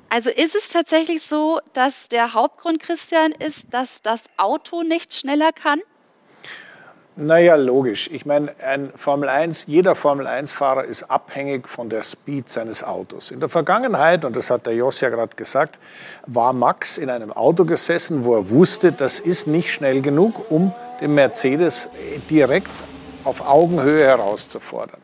Also 0.09 0.29
ist 0.29 0.55
es 0.55 0.69
tatsächlich 0.69 1.21
so, 1.21 1.59
dass 1.73 2.07
der 2.07 2.33
Hauptgrund, 2.33 2.81
Christian, 2.81 3.33
ist, 3.33 3.73
dass 3.73 4.01
das 4.01 4.29
Auto 4.37 4.81
nicht 4.83 5.13
schneller 5.13 5.51
kann? 5.51 5.81
Naja, 7.17 7.55
logisch. 7.55 8.09
Ich 8.13 8.25
meine, 8.25 8.55
ein 8.63 8.93
Formel 8.95 9.27
1, 9.27 9.65
jeder 9.67 9.93
Formel 9.93 10.25
1-Fahrer 10.25 10.85
ist 10.85 11.03
abhängig 11.11 11.67
von 11.67 11.89
der 11.89 12.01
Speed 12.01 12.49
seines 12.49 12.81
Autos. 12.81 13.29
In 13.29 13.41
der 13.41 13.49
Vergangenheit, 13.49 14.23
und 14.23 14.37
das 14.37 14.49
hat 14.49 14.65
der 14.67 14.73
Jos 14.73 15.01
ja 15.01 15.09
gerade 15.09 15.35
gesagt, 15.35 15.77
war 16.27 16.53
Max 16.53 16.97
in 16.97 17.09
einem 17.09 17.33
Auto 17.33 17.65
gesessen, 17.65 18.23
wo 18.23 18.35
er 18.35 18.49
wusste, 18.49 18.93
das 18.93 19.19
ist 19.19 19.47
nicht 19.47 19.73
schnell 19.73 20.01
genug, 20.01 20.49
um 20.49 20.73
den 21.01 21.15
Mercedes 21.15 21.89
direkt 22.29 22.71
auf 23.23 23.45
Augenhöhe 23.45 24.05
herauszufordern. 24.05 25.01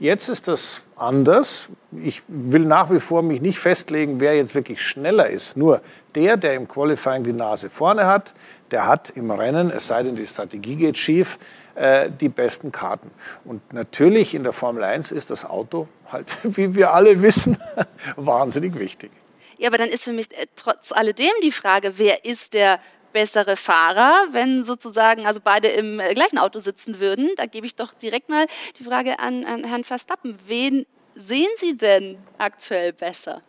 Jetzt 0.00 0.28
ist 0.28 0.46
das 0.46 0.84
anders. 0.96 1.70
Ich 2.04 2.22
will 2.28 2.64
nach 2.64 2.90
wie 2.90 3.00
vor 3.00 3.22
mich 3.22 3.40
nicht 3.40 3.58
festlegen, 3.58 4.20
wer 4.20 4.36
jetzt 4.36 4.54
wirklich 4.54 4.80
schneller 4.80 5.28
ist. 5.28 5.56
Nur 5.56 5.80
der, 6.14 6.36
der 6.36 6.54
im 6.54 6.68
Qualifying 6.68 7.24
die 7.24 7.32
Nase 7.32 7.68
vorne 7.68 8.06
hat, 8.06 8.34
der 8.70 8.86
hat 8.86 9.10
im 9.10 9.30
Rennen, 9.30 9.72
es 9.74 9.88
sei 9.88 10.04
denn, 10.04 10.14
die 10.14 10.26
Strategie 10.26 10.76
geht 10.76 10.98
schief, 10.98 11.38
äh, 11.74 12.10
die 12.10 12.28
besten 12.28 12.70
Karten. 12.70 13.10
Und 13.44 13.72
natürlich 13.72 14.34
in 14.34 14.44
der 14.44 14.52
Formel 14.52 14.84
1 14.84 15.10
ist 15.10 15.30
das 15.30 15.44
Auto 15.44 15.88
halt, 16.12 16.26
wie 16.44 16.76
wir 16.76 16.92
alle 16.94 17.20
wissen, 17.20 17.58
wahnsinnig 18.16 18.78
wichtig. 18.78 19.10
Ja, 19.58 19.68
aber 19.68 19.78
dann 19.78 19.88
ist 19.88 20.04
für 20.04 20.12
mich 20.12 20.28
trotz 20.54 20.92
alledem 20.92 21.32
die 21.42 21.50
Frage, 21.50 21.94
wer 21.98 22.24
ist 22.24 22.54
der 22.54 22.78
bessere 23.18 23.56
Fahrer, 23.56 24.28
wenn 24.30 24.62
sozusagen 24.62 25.26
also 25.26 25.40
beide 25.42 25.66
im 25.66 25.98
äh, 25.98 26.14
gleichen 26.14 26.38
Auto 26.38 26.60
sitzen 26.60 27.00
würden. 27.00 27.30
Da 27.36 27.46
gebe 27.46 27.66
ich 27.66 27.74
doch 27.74 27.92
direkt 27.92 28.28
mal 28.28 28.46
die 28.78 28.84
Frage 28.84 29.18
an, 29.18 29.44
an 29.44 29.64
Herrn 29.64 29.82
Verstappen. 29.82 30.36
Wen 30.46 30.86
sehen 31.16 31.48
Sie 31.56 31.76
denn 31.76 32.16
aktuell 32.38 32.92
besser? 32.92 33.42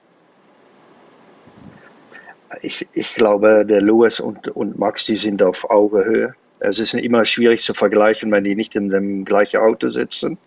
Ich, 2.64 2.88
ich 2.94 3.14
glaube, 3.14 3.64
der 3.64 3.82
Lewis 3.82 4.20
und, 4.20 4.48
und 4.48 4.80
Max, 4.80 5.04
die 5.04 5.18
sind 5.18 5.44
auf 5.44 5.70
Augenhöhe. 5.70 6.34
Es 6.62 6.80
ist 6.80 6.96
immer 6.96 7.24
schwierig 7.26 7.62
zu 7.62 7.76
vergleichen, 7.76 8.32
wenn 8.32 8.46
die 8.46 8.56
nicht 8.56 8.74
in 8.74 8.90
dem 8.90 9.24
gleichen 9.24 9.58
Auto 9.58 9.92
sitzen. 9.92 10.40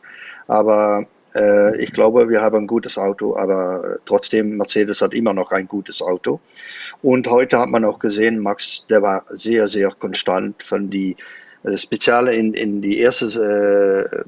Aber 0.49 1.07
ich 1.79 1.93
glaube, 1.93 2.29
wir 2.29 2.43
haben 2.43 2.57
ein 2.57 2.67
gutes 2.67 2.99
Auto, 2.99 3.37
aber 3.37 3.99
trotzdem, 4.05 4.59
Mercedes 4.59 5.01
hat 5.01 5.15
immer 5.15 5.33
noch 5.33 5.51
ein 5.51 5.67
gutes 5.67 6.03
Auto. 6.03 6.41
Und 7.01 7.27
heute 7.29 7.59
hat 7.59 7.69
man 7.69 7.85
auch 7.85 7.99
gesehen, 7.99 8.39
Max, 8.39 8.87
der 8.89 9.03
war 9.03 9.25
sehr, 9.31 9.67
sehr 9.67 9.91
konstant 9.91 10.62
von 10.62 10.91
die 10.91 11.17
äh, 11.65 11.77
Speziale 11.79 12.35
in, 12.35 12.55
in 12.55 12.83
die 12.83 12.99
erste 12.99 14.25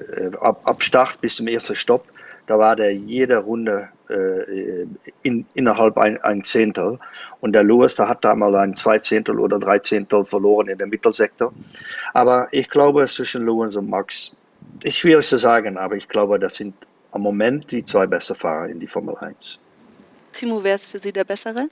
äh, 0.00 0.26
äh, 0.26 0.36
ab, 0.40 0.60
ab 0.64 0.82
Start 0.82 1.20
bis 1.20 1.36
zum 1.36 1.48
ersten 1.48 1.74
Stopp. 1.74 2.04
Da 2.46 2.58
war 2.58 2.76
der 2.76 2.94
jede 2.94 3.36
Runde 3.36 3.88
äh, 4.08 4.86
in, 5.22 5.44
innerhalb 5.54 5.98
ein, 5.98 6.20
ein 6.22 6.44
Zehntel. 6.44 6.98
Und 7.40 7.52
der 7.52 7.62
Lewis, 7.62 7.94
der 7.94 8.08
hat 8.08 8.24
da 8.24 8.34
mal 8.34 8.54
ein 8.56 8.74
Zweizehntel 8.74 9.38
oder 9.38 9.58
Dreizehntel 9.58 10.24
verloren 10.24 10.68
in 10.68 10.78
der 10.78 10.86
Mittelsektor. 10.86 11.52
Aber 12.14 12.48
ich 12.50 12.70
glaube, 12.70 13.06
zwischen 13.06 13.44
Lewis 13.44 13.76
und 13.76 13.90
Max 13.90 14.32
ist 14.84 14.96
schwierig 14.96 15.26
zu 15.26 15.38
sagen, 15.38 15.76
aber 15.76 15.96
ich 15.96 16.08
glaube, 16.08 16.38
das 16.38 16.56
sind 16.56 16.74
am 17.12 17.22
Moment 17.22 17.70
die 17.70 17.84
zwei 17.84 18.06
besten 18.06 18.34
Fahrer 18.34 18.68
in 18.68 18.80
die 18.80 18.86
Formel 18.86 19.16
1. 19.16 19.58
Timo, 20.32 20.62
wer 20.62 20.74
ist 20.74 20.86
für 20.86 20.98
Sie 20.98 21.12
der 21.12 21.24
Bessere? 21.24 21.68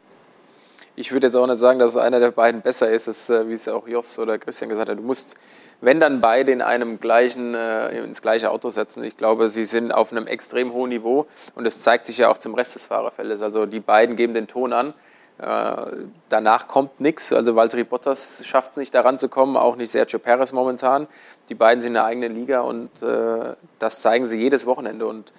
Ich 0.99 1.13
würde 1.13 1.27
jetzt 1.27 1.37
auch 1.37 1.47
nicht 1.47 1.59
sagen, 1.59 1.79
dass 1.79 1.99
einer 1.99 2.21
der 2.21 2.31
beiden 2.31 2.63
besser 2.63 2.91
ist, 2.91 3.07
das, 3.07 3.29
äh, 3.29 3.47
wie 3.49 3.53
es 3.53 3.67
ja 3.67 3.75
auch 3.75 3.87
Jos 3.87 4.19
oder 4.19 4.39
Christian 4.39 4.71
gesagt 4.71 4.89
hat. 4.89 4.99
Du 4.99 5.03
musst, 5.03 5.37
wenn 5.83 6.01
dann 6.01 6.23
beide 6.23 6.53
in 6.53 6.63
einem 6.63 6.99
gleichen, 6.99 7.55
äh, 7.55 7.99
ins 7.99 8.23
gleiche 8.23 8.51
Auto 8.51 8.71
setzen. 8.71 9.05
Ich 9.05 9.19
glaube, 9.19 9.51
sie 9.51 9.67
sind 9.67 9.93
auf 9.93 10.11
einem 10.11 10.27
extrem 10.27 10.73
hohen 10.73 10.89
Niveau 10.89 11.27
und 11.55 11.65
das 11.65 11.81
zeigt 11.81 12.07
sich 12.07 12.17
ja 12.17 12.31
auch 12.31 12.39
zum 12.39 12.55
Rest 12.55 12.77
des 12.77 12.87
Fahrerfeldes. 12.87 13.43
Also 13.43 13.67
die 13.67 13.81
beiden 13.81 14.17
geben 14.17 14.33
den 14.33 14.47
Ton 14.47 14.73
an. 14.73 14.95
Äh, 15.39 16.07
danach 16.29 16.67
kommt 16.67 17.01
nichts. 17.01 17.33
Also 17.33 17.57
Valtteri 17.57 17.85
Bottas 17.85 18.43
schafft 18.45 18.71
es 18.71 18.77
nicht, 18.77 18.95
daran 18.95 19.19
zu 19.19 19.29
kommen, 19.29 19.57
auch 19.57 19.77
nicht 19.77 19.91
Sergio 19.91 20.19
Perez 20.19 20.53
momentan. 20.53 21.07
Die 21.49 21.55
beiden 21.55 21.83
sind 21.83 21.89
in 21.89 21.95
der 21.95 22.05
eigenen 22.05 22.35
Liga 22.35 22.61
und 22.61 22.91
äh, 23.03 23.55
das 23.79 24.01
zeigen 24.01 24.27
sie 24.27 24.39
jedes 24.39 24.67
Wochenende. 24.67 25.07
Und 25.07 25.33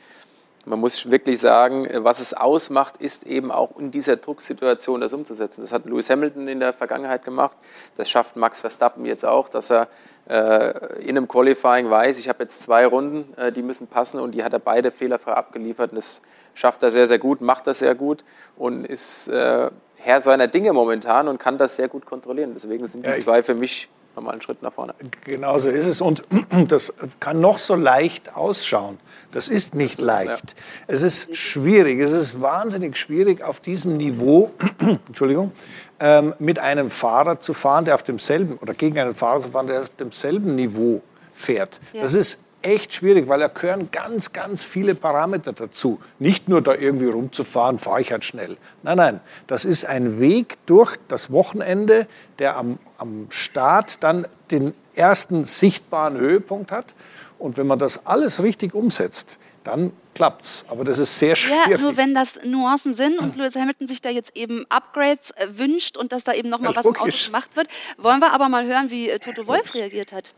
man 0.65 0.79
muss 0.79 1.09
wirklich 1.09 1.39
sagen, 1.39 1.87
was 2.03 2.19
es 2.19 2.33
ausmacht, 2.33 2.97
ist 2.97 3.25
eben 3.25 3.51
auch 3.51 3.79
in 3.79 3.89
dieser 3.89 4.17
Drucksituation 4.17 5.01
das 5.01 5.13
umzusetzen. 5.13 5.61
Das 5.61 5.71
hat 5.71 5.85
Lewis 5.85 6.09
Hamilton 6.09 6.47
in 6.47 6.59
der 6.59 6.73
Vergangenheit 6.73 7.23
gemacht. 7.23 7.57
Das 7.95 8.09
schafft 8.09 8.35
Max 8.35 8.59
Verstappen 8.59 9.05
jetzt 9.05 9.25
auch, 9.25 9.49
dass 9.49 9.71
er 9.71 9.87
äh, 10.29 10.99
in 11.01 11.17
einem 11.17 11.27
Qualifying 11.27 11.89
weiß, 11.89 12.19
ich 12.19 12.27
habe 12.27 12.43
jetzt 12.43 12.61
zwei 12.61 12.85
Runden, 12.85 13.33
äh, 13.37 13.51
die 13.51 13.63
müssen 13.63 13.87
passen 13.87 14.19
und 14.19 14.33
die 14.33 14.43
hat 14.43 14.51
er 14.51 14.59
beide 14.59 14.91
fehlerfrei 14.91 15.33
abgeliefert. 15.33 15.91
Und 15.91 15.95
das 15.95 16.21
schafft 16.53 16.83
er 16.83 16.91
sehr, 16.91 17.07
sehr 17.07 17.19
gut, 17.19 17.39
macht 17.39 17.65
das 17.65 17.79
sehr 17.79 17.95
gut 17.95 18.25
und 18.57 18.85
ist 18.85 19.29
äh, 19.29 19.71
Herr 20.07 20.21
seiner 20.21 20.47
Dinge 20.47 20.71
momentan 20.71 21.27
und 21.27 21.37
kann 21.37 21.57
das 21.57 21.75
sehr 21.75 21.89
gut 21.89 22.05
kontrollieren. 22.05 22.51
Deswegen 22.53 22.87
sind 22.87 23.05
die 23.05 23.17
zwei 23.17 23.43
für 23.43 23.55
mich 23.55 23.89
nochmal 24.15 24.31
einen 24.31 24.41
Schritt 24.41 24.61
nach 24.61 24.71
vorne. 24.71 24.95
Genau 25.25 25.59
so 25.59 25.67
ist 25.67 25.85
es. 25.85 25.99
Und 25.99 26.23
das 26.69 26.93
kann 27.19 27.41
noch 27.41 27.57
so 27.57 27.75
leicht 27.75 28.33
ausschauen. 28.33 28.99
Das 29.33 29.49
ist 29.49 29.75
nicht 29.75 29.95
das 29.95 29.99
ist, 29.99 30.05
leicht. 30.05 30.29
Ja. 30.29 30.63
Es 30.87 31.01
ist 31.01 31.35
schwierig. 31.35 31.99
Es 31.99 32.13
ist 32.13 32.41
wahnsinnig 32.41 32.95
schwierig, 32.95 33.43
auf 33.43 33.59
diesem 33.59 33.97
Niveau, 33.97 34.51
Entschuldigung, 35.07 35.51
ähm, 35.99 36.33
mit 36.39 36.57
einem 36.57 36.89
Fahrer 36.89 37.41
zu 37.41 37.53
fahren, 37.53 37.83
der 37.83 37.95
auf 37.95 38.03
demselben, 38.03 38.57
oder 38.59 38.73
gegen 38.73 38.97
einen 38.97 39.13
Fahrer 39.13 39.41
zu 39.41 39.49
fahren, 39.49 39.67
der 39.67 39.81
auf 39.81 39.89
demselben 39.89 40.55
Niveau 40.55 41.01
fährt. 41.33 41.81
Ja. 41.91 42.01
Das 42.01 42.13
ist 42.13 42.45
echt 42.67 42.93
schwierig, 42.93 43.29
weil 43.29 43.39
da 43.39 43.47
gehören 43.47 43.89
ganz, 43.91 44.33
ganz 44.33 44.65
viele 44.65 44.93
Parameter 44.93 45.53
dazu. 45.53 45.99
Nicht 46.19 46.49
nur 46.49 46.61
da 46.61 46.73
irgendwie 46.73 47.07
rumzufahren, 47.07 47.79
fahre 47.79 48.01
ich 48.01 48.11
halt 48.11 48.25
schnell. 48.25 48.57
Nein, 48.83 48.97
nein, 48.97 49.19
das 49.47 49.63
ist 49.63 49.85
ein 49.85 50.19
Weg 50.19 50.57
durch 50.65 50.97
das 51.07 51.31
Wochenende, 51.31 52.07
der 52.39 52.57
am, 52.57 52.77
am 52.97 53.27
Start 53.29 54.03
dann 54.03 54.27
den 54.51 54.73
ersten 54.95 55.45
sichtbaren 55.45 56.17
Höhepunkt 56.17 56.71
hat. 56.71 56.93
Und 57.39 57.57
wenn 57.57 57.67
man 57.67 57.79
das 57.79 58.05
alles 58.05 58.43
richtig 58.43 58.73
umsetzt, 58.73 59.37
dann 59.63 59.93
klappt's. 60.13 60.65
Aber 60.69 60.83
das 60.83 60.97
ist 60.97 61.19
sehr 61.19 61.35
schwierig. 61.35 61.67
Ja, 61.69 61.77
nur 61.77 61.95
wenn 61.95 62.13
das 62.13 62.39
Nuancen 62.43 62.93
sind 62.93 63.19
und 63.19 63.35
Lewis 63.35 63.55
Hamilton 63.55 63.87
sich 63.87 64.01
da 64.01 64.09
jetzt 64.09 64.35
eben 64.35 64.65
Upgrades 64.69 65.31
äh, 65.31 65.47
wünscht 65.51 65.97
und 65.97 66.11
dass 66.11 66.23
da 66.23 66.33
eben 66.33 66.49
nochmal 66.49 66.75
was 66.75 66.85
im 66.85 66.95
Auto 66.95 67.25
gemacht 67.25 67.55
wird, 67.55 67.67
wollen 67.97 68.19
wir 68.19 68.33
aber 68.33 68.49
mal 68.49 68.65
hören, 68.65 68.89
wie 68.89 69.09
äh, 69.09 69.19
Toto 69.19 69.47
Wolf 69.47 69.73
reagiert 69.73 70.11
hat. 70.11 70.33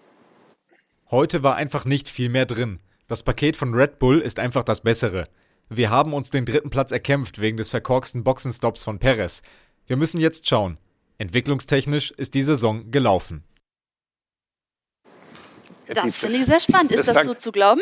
Heute 1.11 1.41
war 1.41 1.55
einfach 1.55 1.85
nicht 1.85 2.07
viel 2.07 2.29
mehr 2.29 2.45
drin. 2.45 2.81
Das 3.07 3.23
Paket 3.23 3.55
von 3.55 3.73
Red 3.73 3.97
Bull 3.97 4.19
ist 4.19 4.37
einfach 4.37 4.61
das 4.63 4.81
bessere. 4.81 5.27
Wir 5.67 5.89
haben 5.89 6.13
uns 6.13 6.29
den 6.29 6.45
dritten 6.45 6.69
Platz 6.69 6.91
erkämpft 6.91 7.41
wegen 7.41 7.57
des 7.57 7.69
verkorksten 7.69 8.23
Boxenstops 8.23 8.83
von 8.83 8.99
Perez. 8.99 9.41
Wir 9.87 9.97
müssen 9.97 10.19
jetzt 10.19 10.47
schauen. 10.47 10.77
Entwicklungstechnisch 11.17 12.11
ist 12.11 12.35
die 12.35 12.43
Saison 12.43 12.91
gelaufen. 12.91 13.43
Das 15.93 16.17
finde 16.17 16.37
ich 16.37 16.45
sehr 16.45 16.59
spannend. 16.59 16.91
Ist 16.91 17.07
das, 17.07 17.15
das 17.15 17.25
so 17.25 17.33
zu 17.33 17.51
glauben? 17.51 17.81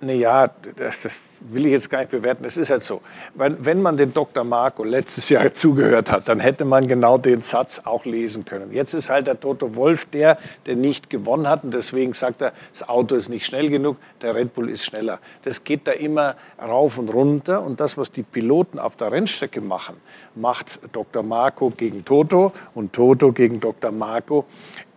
Naja, 0.00 0.50
das, 0.76 1.02
das, 1.02 1.18
will 1.50 1.66
ich 1.66 1.72
jetzt 1.72 1.90
gar 1.90 1.98
nicht 1.98 2.10
bewerten. 2.10 2.44
Es 2.44 2.56
ist 2.56 2.70
halt 2.70 2.82
so. 2.82 3.02
Wenn, 3.34 3.64
wenn 3.64 3.82
man 3.82 3.96
den 3.96 4.12
Dr. 4.12 4.44
Marco 4.44 4.84
letztes 4.84 5.28
Jahr 5.28 5.52
zugehört 5.54 6.10
hat, 6.10 6.28
dann 6.28 6.40
hätte 6.40 6.64
man 6.64 6.88
genau 6.88 7.18
den 7.18 7.42
Satz 7.42 7.82
auch 7.84 8.04
lesen 8.04 8.44
können. 8.44 8.72
Jetzt 8.72 8.94
ist 8.94 9.10
halt 9.10 9.26
der 9.26 9.38
Toto 9.38 9.76
Wolf 9.76 10.06
der, 10.06 10.38
der 10.66 10.76
nicht 10.76 11.10
gewonnen 11.10 11.48
hat. 11.48 11.64
Und 11.64 11.74
deswegen 11.74 12.12
sagt 12.12 12.42
er, 12.42 12.52
das 12.72 12.88
Auto 12.88 13.14
ist 13.14 13.28
nicht 13.28 13.46
schnell 13.46 13.68
genug, 13.68 13.96
der 14.22 14.34
Red 14.34 14.54
Bull 14.54 14.70
ist 14.70 14.84
schneller. 14.84 15.18
Das 15.42 15.64
geht 15.64 15.86
da 15.86 15.92
immer 15.92 16.36
rauf 16.60 16.98
und 16.98 17.08
runter. 17.08 17.62
Und 17.62 17.80
das, 17.80 17.98
was 17.98 18.10
die 18.10 18.22
Piloten 18.22 18.78
auf 18.78 18.96
der 18.96 19.12
Rennstrecke 19.12 19.60
machen, 19.60 19.96
macht 20.34 20.80
Dr. 20.92 21.22
Marco 21.22 21.70
gegen 21.70 22.04
Toto 22.04 22.52
und 22.74 22.92
Toto 22.92 23.32
gegen 23.32 23.60
Dr. 23.60 23.92
Marco 23.92 24.46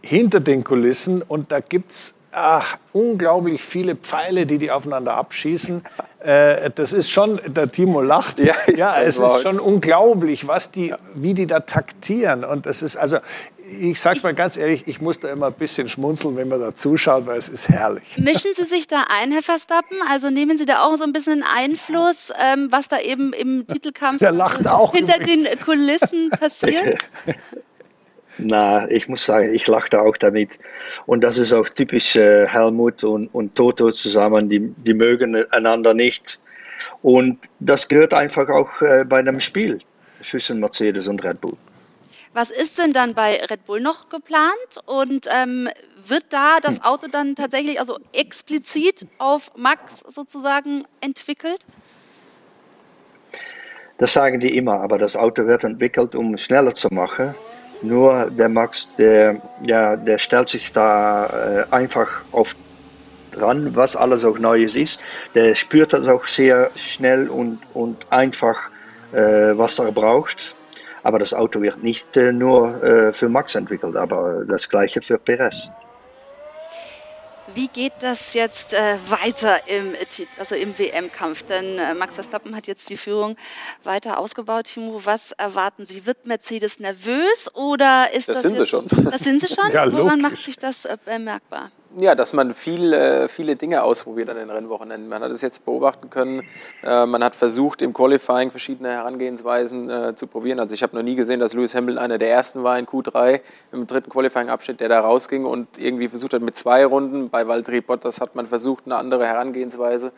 hinter 0.02 0.40
den 0.40 0.64
Kulissen. 0.64 1.22
Und 1.22 1.52
da 1.52 1.60
gibt 1.60 1.92
es 1.92 2.14
ach, 2.38 2.78
unglaublich 2.94 3.64
viele 3.64 3.96
Pfeile, 3.96 4.46
die 4.46 4.60
die 4.60 4.72
aufeinander 4.72 5.16
abschießen. 5.16 5.84
Äh, 6.20 6.72
das 6.74 6.94
ist 6.94 7.12
schon, 7.12 7.40
der 7.46 7.72
Timo 7.72 8.02
lacht. 8.02 8.40
Ja, 8.40 8.56
ja 8.76 9.00
es 9.00 9.20
ist 9.20 9.44
schon 9.44 9.60
unglaublich, 9.60 10.48
was 10.48 10.72
die, 10.72 10.94
wie 11.14 11.36
die 11.36 11.46
da 11.46 11.60
taktieren. 11.60 12.44
Und 12.44 12.66
das 12.66 12.82
ist 12.82 12.98
also, 12.98 13.20
ich 13.80 14.02
sage 14.02 14.20
mal 14.24 14.34
ganz 14.34 14.58
ehrlich, 14.58 14.88
ich 14.88 15.00
muss 15.00 15.20
da 15.20 15.30
immer 15.30 15.46
ein 15.48 15.54
bisschen 15.54 15.88
schmunzeln, 15.88 16.36
wenn 16.36 16.48
man 16.48 16.60
da 16.60 16.74
zuschaut, 16.74 17.28
weil 17.28 17.38
es 17.38 17.50
ist 17.50 17.70
herrlich. 17.70 18.04
Mischen 18.18 18.52
Sie 18.56 18.66
sich 18.66 18.88
da 18.88 19.06
ein, 19.10 19.32
Herr 19.32 19.44
Verstappen? 19.44 19.98
Also 20.10 20.32
nehmen 20.32 20.58
Sie 20.58 20.66
da 20.66 20.88
auch 20.88 20.98
so 20.98 21.04
ein 21.04 21.14
bisschen 21.14 21.44
Einfluss, 21.56 22.34
ähm, 22.44 22.68
was 22.72 22.88
da 22.88 23.00
eben 23.00 23.32
im 23.32 23.68
Titelkampf 23.68 24.20
hinter 24.20 25.20
den 25.20 25.46
Kulissen 25.64 26.32
passiert? 26.32 26.98
Na, 28.40 28.90
ich 28.90 29.08
muss 29.08 29.26
sagen, 29.26 29.54
ich 29.54 29.68
lachte 29.68 30.00
auch 30.02 30.16
damit. 30.18 30.60
Und 31.06 31.24
das 31.24 31.38
ist 31.38 31.54
auch 31.54 31.68
typisch 31.70 32.16
äh, 32.16 32.48
Helmut 32.48 33.04
und, 33.04 33.28
und 33.34 33.56
Toto 33.56 33.92
zusammen, 33.92 34.50
die, 34.50 34.60
die 34.60 34.94
mögen 34.94 35.36
einander 35.52 35.94
nicht. 35.94 36.40
Und 37.02 37.40
das 37.60 37.88
gehört 37.88 38.14
einfach 38.14 38.48
auch 38.50 38.82
äh, 38.82 39.04
bei 39.06 39.18
einem 39.18 39.40
Spiel 39.40 39.80
zwischen 40.22 40.60
Mercedes 40.60 41.08
und 41.08 41.24
Red 41.24 41.42
Bull. 41.42 41.58
Was 42.34 42.52
ist 42.52 42.78
denn 42.78 42.94
dann 42.94 43.16
bei 43.16 43.40
Red 43.50 43.66
Bull 43.66 43.82
noch 43.82 44.10
geplant? 44.10 44.54
Und 44.86 45.28
ähm, 45.34 45.70
wird 46.06 46.26
da 46.30 46.60
das 46.62 46.84
Auto 46.84 47.08
dann 47.08 47.36
tatsächlich 47.36 47.80
also 47.80 47.98
explizit 48.14 49.08
auf 49.18 49.52
Max 49.56 50.02
sozusagen 50.08 50.86
entwickelt? 51.02 51.66
Das 53.98 54.14
sagen 54.14 54.40
die 54.40 54.56
immer, 54.56 54.82
aber 54.82 55.00
das 55.00 55.16
Auto 55.16 55.48
wird 55.48 55.64
entwickelt, 55.64 56.14
um 56.14 56.38
schneller 56.38 56.76
zu 56.76 56.90
machen. 56.90 57.34
Nur 57.82 58.32
der 58.32 58.50
Max, 58.50 58.88
der, 58.98 59.42
ja, 59.64 59.96
der 59.96 60.18
stellt 60.18 60.50
sich 60.50 60.72
da 60.72 61.66
äh, 61.70 61.74
einfach 61.74 62.22
auf 62.32 62.56
dran, 63.32 63.76
was 63.76 63.96
alles 63.96 64.26
auch 64.26 64.40
Neues 64.40 64.76
ist. 64.76 65.02
Der 65.36 65.56
spürt 65.56 65.94
das 65.94 66.08
auch 66.08 66.26
sehr 66.26 66.72
schnell 66.76 67.30
und, 67.30 67.60
und 67.74 68.12
einfach, 68.12 68.58
äh, 69.12 69.52
was 69.54 69.80
er 69.80 69.92
braucht. 69.92 70.56
Aber 71.04 71.20
das 71.20 71.34
Auto 71.34 71.62
wird 71.62 71.84
nicht 71.84 72.18
äh, 72.18 72.32
nur 72.32 72.84
äh, 72.84 73.14
für 73.14 73.30
Max 73.30 73.56
entwickelt, 73.56 73.96
aber 73.96 74.44
das 74.46 74.68
gleiche 74.68 75.02
für 75.02 75.18
Perez. 75.18 75.72
Wie 77.58 77.70
geht 77.70 77.94
das 78.02 78.36
jetzt 78.36 78.76
äh, 78.76 78.98
weiter 79.10 79.68
im, 79.68 79.96
also 80.38 80.54
im 80.54 80.78
WM-Kampf? 80.78 81.42
Denn 81.42 81.80
äh, 81.80 81.96
Max 81.96 82.14
Verstappen 82.14 82.56
hat 82.56 82.68
jetzt 82.68 82.88
die 82.88 82.98
Führung 82.98 83.36
weiter 83.84 84.20
ausgebaut. 84.20 84.66
Timo, 84.66 85.04
was 85.06 85.32
erwarten 85.32 85.84
Sie? 85.88 86.06
Wird 86.06 86.28
Mercedes 86.28 86.80
nervös 86.80 87.50
oder 87.56 88.14
ist 88.14 88.30
das? 88.30 88.44
Das 88.44 88.44
sind 88.44 88.58
sie 88.58 88.66
schon. 88.68 88.86
Das 89.10 89.22
sind 89.22 89.42
sie 89.42 89.48
schon? 89.56 89.72
ja, 89.72 89.92
Woran 89.92 90.22
macht 90.22 90.38
sich 90.38 90.60
das 90.60 90.86
äh, 90.86 90.98
bemerkbar? 91.04 91.72
Ja, 92.00 92.16
dass 92.16 92.34
man 92.34 92.54
viel, 92.54 92.94
äh, 92.94 93.28
viele 93.28 93.56
Dinge 93.56 93.84
ausprobiert 93.84 94.30
an 94.30 94.38
den 94.38 94.50
Rennwochenenden. 94.50 95.10
Man 95.10 95.22
hat 95.22 95.32
es 95.32 95.42
jetzt 95.42 95.66
beobachten 95.66 96.10
können. 96.10 96.44
Äh, 96.84 97.06
man 97.06 97.24
hat 97.24 97.36
versucht, 97.36 97.82
im 97.82 97.94
Qualifying 97.94 98.52
verschiedene 98.52 98.92
Herangehensweisen 98.92 99.90
äh, 99.90 100.16
zu 100.16 100.28
probieren. 100.28 100.60
Also 100.60 100.76
ich 100.76 100.84
habe 100.84 100.96
noch 100.96 101.04
nie 101.04 101.16
gesehen, 101.16 101.40
dass 101.40 101.54
Lewis 101.54 101.76
Hamilton 101.76 102.04
einer 102.04 102.18
der 102.18 102.32
ersten 102.32 102.64
war 102.64 102.78
in 102.78 102.86
Q3 102.86 103.42
im 103.72 103.88
dritten 103.88 104.10
Qualifying-Abschnitt, 104.10 104.80
der 104.80 104.90
da 104.90 105.00
rausging 105.00 105.46
und 105.46 105.68
irgendwie 105.78 106.10
versucht 106.10 106.34
hat 106.34 106.42
mit 106.42 106.56
zwei 106.56 106.86
Runden. 106.86 107.30
Bei 107.30 107.48
Valtteri 107.48 107.82
Bottas 107.82 108.22
hat 108.22 108.36
man 108.36 108.48
versucht, 108.48 108.86
eine 108.86 108.98
andere 108.98 109.26
Herangehensweise, 109.26 110.12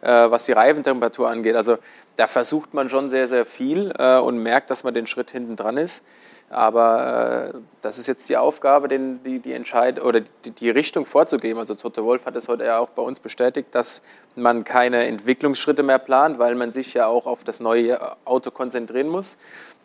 was 0.00 0.44
die 0.44 0.52
Reifentemperatur 0.52 1.28
angeht. 1.28 1.56
Also 1.56 1.78
da 2.16 2.26
versucht 2.26 2.74
man 2.74 2.88
schon 2.88 3.10
sehr, 3.10 3.26
sehr 3.26 3.46
viel 3.46 3.92
und 3.92 4.38
merkt, 4.38 4.70
dass 4.70 4.84
man 4.84 4.94
den 4.94 5.06
Schritt 5.06 5.30
hinten 5.30 5.56
dran 5.56 5.76
ist. 5.76 6.02
Aber 6.50 7.52
äh, 7.54 7.58
das 7.80 7.98
ist 7.98 8.06
jetzt 8.06 8.28
die 8.28 8.36
Aufgabe, 8.36 8.88
den, 8.88 9.22
die, 9.24 9.40
die 9.40 9.52
Entscheid 9.52 10.02
oder 10.02 10.20
die, 10.20 10.50
die, 10.50 10.70
Richtung 10.70 11.06
vorzugeben. 11.06 11.58
Also 11.58 11.74
Toto 11.74 12.04
Wolf 12.04 12.26
hat 12.26 12.36
es 12.36 12.48
heute 12.48 12.64
ja 12.64 12.78
auch 12.78 12.90
bei 12.90 13.02
uns 13.02 13.18
bestätigt, 13.18 13.68
dass 13.72 14.02
man 14.36 14.62
keine 14.64 15.06
Entwicklungsschritte 15.06 15.82
mehr 15.82 15.98
plant, 15.98 16.38
weil 16.38 16.54
man 16.54 16.72
sich 16.72 16.94
ja 16.94 17.06
auch 17.06 17.26
auf 17.26 17.44
das 17.44 17.60
neue 17.60 17.98
Auto 18.24 18.50
konzentrieren 18.50 19.08
muss, 19.08 19.38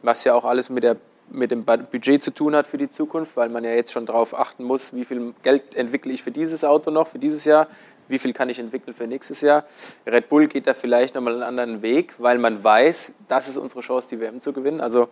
was 0.03 0.23
ja 0.25 0.35
auch 0.35 0.45
alles 0.45 0.69
mit, 0.69 0.83
der, 0.83 0.97
mit 1.29 1.51
dem 1.51 1.65
Budget 1.65 2.21
zu 2.21 2.31
tun 2.31 2.55
hat 2.55 2.67
für 2.67 2.77
die 2.77 2.89
Zukunft, 2.89 3.37
weil 3.37 3.49
man 3.49 3.63
ja 3.63 3.71
jetzt 3.71 3.91
schon 3.91 4.05
darauf 4.05 4.37
achten 4.37 4.63
muss, 4.63 4.93
wie 4.93 5.05
viel 5.05 5.33
Geld 5.43 5.75
entwickle 5.75 6.11
ich 6.11 6.23
für 6.23 6.31
dieses 6.31 6.63
Auto 6.63 6.91
noch, 6.91 7.07
für 7.07 7.19
dieses 7.19 7.45
Jahr, 7.45 7.67
wie 8.09 8.19
viel 8.19 8.33
kann 8.33 8.49
ich 8.49 8.59
entwickeln 8.59 8.93
für 8.93 9.07
nächstes 9.07 9.41
Jahr. 9.41 9.63
Red 10.05 10.29
Bull 10.29 10.47
geht 10.47 10.67
da 10.67 10.73
vielleicht 10.73 11.15
nochmal 11.15 11.33
einen 11.33 11.43
anderen 11.43 11.81
Weg, 11.81 12.15
weil 12.17 12.37
man 12.37 12.63
weiß, 12.63 13.13
das 13.27 13.47
ist 13.47 13.57
unsere 13.57 13.81
Chance, 13.81 14.09
die 14.09 14.19
WM 14.19 14.41
zu 14.41 14.51
gewinnen. 14.51 14.81
Also 14.81 15.09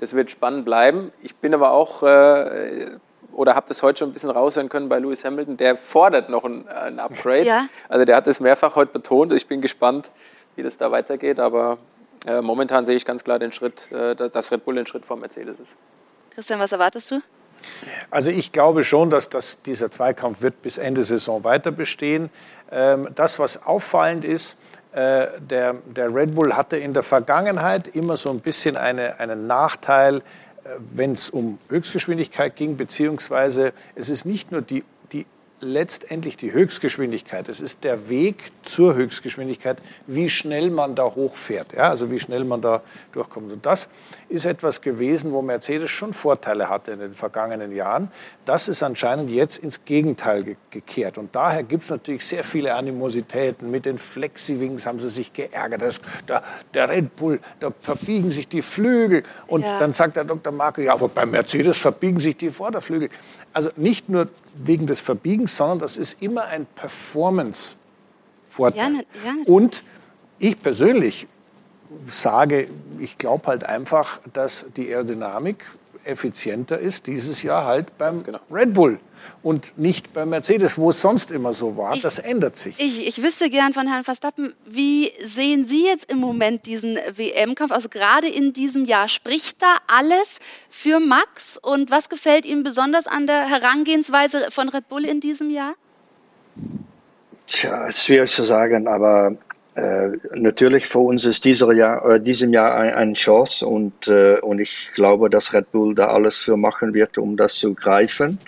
das 0.00 0.14
wird 0.14 0.30
spannend 0.30 0.64
bleiben. 0.64 1.12
Ich 1.22 1.36
bin 1.36 1.52
aber 1.52 1.72
auch, 1.72 2.02
äh, 2.02 2.86
oder 3.32 3.54
habe 3.54 3.66
das 3.68 3.82
heute 3.82 3.98
schon 3.98 4.10
ein 4.10 4.12
bisschen 4.12 4.30
raushören 4.30 4.70
können 4.70 4.88
bei 4.88 4.98
Lewis 4.98 5.24
Hamilton, 5.24 5.58
der 5.58 5.76
fordert 5.76 6.30
noch 6.30 6.44
ein, 6.44 6.66
ein 6.68 6.98
Upgrade. 6.98 7.44
Ja. 7.44 7.66
Also 7.88 8.06
der 8.06 8.16
hat 8.16 8.26
es 8.26 8.40
mehrfach 8.40 8.76
heute 8.76 8.92
betont. 8.92 9.32
Ich 9.34 9.46
bin 9.46 9.60
gespannt, 9.60 10.10
wie 10.56 10.62
das 10.62 10.78
da 10.78 10.90
weitergeht. 10.90 11.38
Aber 11.38 11.76
äh, 12.26 12.40
momentan 12.40 12.86
sehe 12.86 12.96
ich 12.96 13.04
ganz 13.04 13.24
klar 13.24 13.38
den 13.38 13.52
Schritt, 13.52 13.92
äh, 13.92 14.16
dass 14.16 14.50
Red 14.50 14.64
Bull 14.64 14.74
den 14.74 14.86
Schritt 14.86 15.04
vor 15.04 15.18
Mercedes 15.18 15.60
ist. 15.60 15.76
Christian, 16.34 16.58
was 16.60 16.72
erwartest 16.72 17.10
du? 17.10 17.20
Also 18.10 18.30
ich 18.30 18.52
glaube 18.52 18.84
schon, 18.84 19.10
dass 19.10 19.28
das, 19.28 19.60
dieser 19.60 19.90
Zweikampf 19.90 20.40
wird 20.40 20.62
bis 20.62 20.78
Ende 20.78 21.02
Saison 21.02 21.44
weiter 21.44 21.70
bestehen. 21.72 22.30
Ähm, 22.72 23.08
das, 23.14 23.38
was 23.38 23.66
auffallend 23.66 24.24
ist, 24.24 24.58
äh, 24.92 25.28
der, 25.38 25.74
der, 25.86 26.14
Red 26.14 26.34
Bull 26.34 26.54
hatte 26.56 26.76
in 26.76 26.92
der 26.92 27.02
Vergangenheit 27.02 27.88
immer 27.88 28.16
so 28.16 28.30
ein 28.30 28.40
bisschen 28.40 28.76
eine, 28.76 29.20
einen 29.20 29.46
Nachteil, 29.46 30.16
äh, 30.16 30.20
wenn 30.94 31.12
es 31.12 31.30
um 31.30 31.58
Höchstgeschwindigkeit 31.68 32.56
ging, 32.56 32.76
beziehungsweise 32.76 33.72
es 33.94 34.08
ist 34.08 34.24
nicht 34.24 34.50
nur 34.50 34.62
die 34.62 34.84
letztendlich 35.60 36.36
die 36.36 36.52
Höchstgeschwindigkeit. 36.52 37.48
Es 37.48 37.60
ist 37.60 37.84
der 37.84 38.08
Weg 38.08 38.50
zur 38.62 38.94
Höchstgeschwindigkeit, 38.94 39.78
wie 40.06 40.30
schnell 40.30 40.70
man 40.70 40.94
da 40.94 41.04
hochfährt, 41.04 41.74
ja, 41.74 41.88
also 41.88 42.10
wie 42.10 42.18
schnell 42.18 42.44
man 42.44 42.60
da 42.60 42.82
durchkommt. 43.12 43.52
Und 43.52 43.66
das 43.66 43.90
ist 44.28 44.44
etwas 44.44 44.80
gewesen, 44.80 45.32
wo 45.32 45.42
Mercedes 45.42 45.90
schon 45.90 46.12
Vorteile 46.12 46.68
hatte 46.68 46.92
in 46.92 47.00
den 47.00 47.14
vergangenen 47.14 47.72
Jahren. 47.72 48.10
Das 48.44 48.68
ist 48.68 48.82
anscheinend 48.82 49.30
jetzt 49.30 49.58
ins 49.58 49.84
Gegenteil 49.84 50.44
ge 50.44 50.56
gekehrt. 50.70 51.18
Und 51.18 51.34
daher 51.34 51.64
gibt 51.64 51.84
es 51.84 51.90
natürlich 51.90 52.24
sehr 52.24 52.44
viele 52.44 52.74
Animositäten. 52.74 53.70
Mit 53.70 53.86
den 53.86 53.98
Flexi-Wings 53.98 54.86
haben 54.86 55.00
sie 55.00 55.08
sich 55.08 55.32
geärgert. 55.32 55.82
Das, 55.82 56.00
da, 56.26 56.42
der 56.74 56.88
Red 56.88 57.16
Bull, 57.16 57.40
da 57.58 57.72
verbiegen 57.80 58.30
sich 58.30 58.48
die 58.48 58.62
Flügel. 58.62 59.24
Und 59.48 59.62
ja. 59.62 59.78
dann 59.80 59.92
sagt 59.92 60.16
der 60.16 60.24
Dr. 60.24 60.52
Marco, 60.52 60.80
ja, 60.80 60.92
aber 60.92 61.08
bei 61.08 61.26
Mercedes 61.26 61.78
verbiegen 61.78 62.20
sich 62.20 62.36
die 62.36 62.50
Vorderflügel. 62.50 63.08
Also 63.52 63.70
nicht 63.76 64.08
nur 64.08 64.28
wegen 64.54 64.86
des 64.86 65.00
Verbiegens, 65.00 65.49
sondern 65.56 65.80
das 65.80 65.96
ist 65.96 66.22
immer 66.22 66.44
ein 66.44 66.66
Performance-Vorteil. 66.66 68.92
Ja, 68.92 69.00
ja, 69.24 69.32
Und 69.46 69.82
ich 70.38 70.60
persönlich 70.60 71.26
sage, 72.06 72.68
ich 72.98 73.16
glaube 73.18 73.48
halt 73.48 73.64
einfach, 73.64 74.20
dass 74.32 74.66
die 74.76 74.92
Aerodynamik 74.92 75.64
effizienter 76.04 76.78
ist 76.78 77.06
dieses 77.06 77.42
Jahr 77.42 77.66
halt 77.66 77.98
beim 77.98 78.22
genau. 78.22 78.40
Red 78.50 78.72
Bull 78.72 78.98
und 79.42 79.78
nicht 79.78 80.12
beim 80.14 80.30
Mercedes, 80.30 80.76
wo 80.76 80.90
es 80.90 81.00
sonst 81.00 81.30
immer 81.30 81.52
so 81.52 81.76
war. 81.76 81.94
Ich, 81.94 82.02
das 82.02 82.18
ändert 82.18 82.56
sich. 82.56 82.78
Ich, 82.78 83.06
ich 83.06 83.22
wüsste 83.22 83.50
gern 83.50 83.72
von 83.72 83.86
Herrn 83.86 84.04
Verstappen, 84.04 84.54
wie 84.66 85.12
sehen 85.22 85.66
Sie 85.66 85.86
jetzt 85.86 86.10
im 86.10 86.18
Moment 86.18 86.66
diesen 86.66 86.96
WM-Kampf? 86.96 87.72
Also 87.72 87.88
gerade 87.88 88.28
in 88.28 88.52
diesem 88.52 88.84
Jahr, 88.84 89.08
spricht 89.08 89.62
da 89.62 89.76
alles 89.86 90.38
für 90.68 91.00
Max? 91.00 91.58
Und 91.60 91.90
was 91.90 92.08
gefällt 92.08 92.44
Ihnen 92.44 92.62
besonders 92.62 93.06
an 93.06 93.26
der 93.26 93.48
Herangehensweise 93.48 94.50
von 94.50 94.68
Red 94.68 94.88
Bull 94.88 95.04
in 95.04 95.20
diesem 95.20 95.50
Jahr? 95.50 95.74
Tja, 97.46 97.86
ist 97.86 98.04
schwierig 98.04 98.30
zu 98.30 98.44
sagen, 98.44 98.86
aber 98.86 99.36
äh, 99.74 100.10
natürlich 100.34 100.86
für 100.86 100.98
uns 100.98 101.24
ist 101.24 101.44
dieser 101.44 101.72
Jahr, 101.72 102.04
äh, 102.08 102.20
diesem 102.20 102.52
Jahr 102.52 102.74
ein, 102.74 102.92
eine 102.94 103.12
Chance 103.14 103.66
und, 103.66 104.08
äh, 104.08 104.38
und 104.40 104.58
ich 104.58 104.90
glaube, 104.94 105.30
dass 105.30 105.52
Red 105.52 105.70
Bull 105.72 105.94
da 105.94 106.08
alles 106.08 106.38
für 106.38 106.56
machen 106.56 106.92
wird, 106.92 107.18
um 107.18 107.36
das 107.36 107.54
zu 107.54 107.74
greifen. 107.74 108.38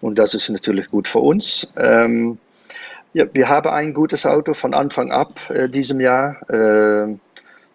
Und 0.00 0.18
das 0.18 0.34
ist 0.34 0.48
natürlich 0.48 0.90
gut 0.90 1.08
für 1.08 1.20
uns. 1.20 1.72
Ähm, 1.76 2.38
ja, 3.12 3.24
wir 3.32 3.48
haben 3.48 3.68
ein 3.68 3.92
gutes 3.92 4.24
Auto 4.24 4.54
von 4.54 4.72
Anfang 4.72 5.10
ab 5.10 5.38
äh, 5.50 5.68
diesem 5.68 6.00
Jahr. 6.00 6.36
Äh, 6.50 7.16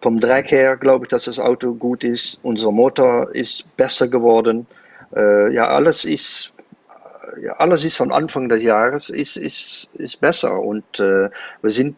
vom 0.00 0.20
Dreck 0.20 0.50
her 0.50 0.76
glaube 0.76 1.06
ich, 1.06 1.10
dass 1.10 1.24
das 1.24 1.38
Auto 1.38 1.74
gut 1.74 2.04
ist. 2.04 2.38
Unser 2.42 2.72
Motor 2.72 3.34
ist 3.34 3.64
besser 3.76 4.08
geworden. 4.08 4.66
Äh, 5.14 5.52
ja, 5.52 5.68
alles 5.68 6.04
ist 6.04 6.52
ja, 7.40 7.52
alles 7.54 7.84
ist 7.84 7.96
von 7.96 8.12
Anfang 8.12 8.48
des 8.48 8.62
Jahres 8.62 9.10
ist, 9.10 9.36
ist, 9.36 9.88
ist 9.94 10.20
besser 10.20 10.58
und 10.60 11.00
äh, 11.00 11.28
wir 11.62 11.70
sind 11.70 11.96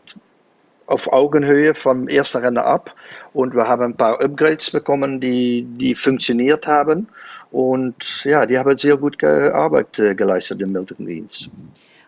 auf 0.87 1.12
Augenhöhe 1.12 1.75
vom 1.75 2.09
ersten 2.09 2.38
Rennen 2.38 2.59
ab 2.59 2.95
und 3.35 3.55
wir 3.55 3.69
haben 3.69 3.83
ein 3.83 3.97
paar 3.97 4.21
Upgrades 4.21 4.71
bekommen, 4.71 5.21
die, 5.21 5.64
die 5.77 5.95
funktioniert 5.95 6.67
haben 6.67 7.09
und 7.51 8.25
ja, 8.25 8.47
die 8.47 8.59
haben 8.59 8.77
sehr 8.77 8.97
gut 8.97 9.23
Arbeit 9.25 9.99
äh, 9.99 10.15
geleistet 10.15 10.61
im 10.61 10.73
Milton 10.73 11.07
Keynes. 11.07 11.49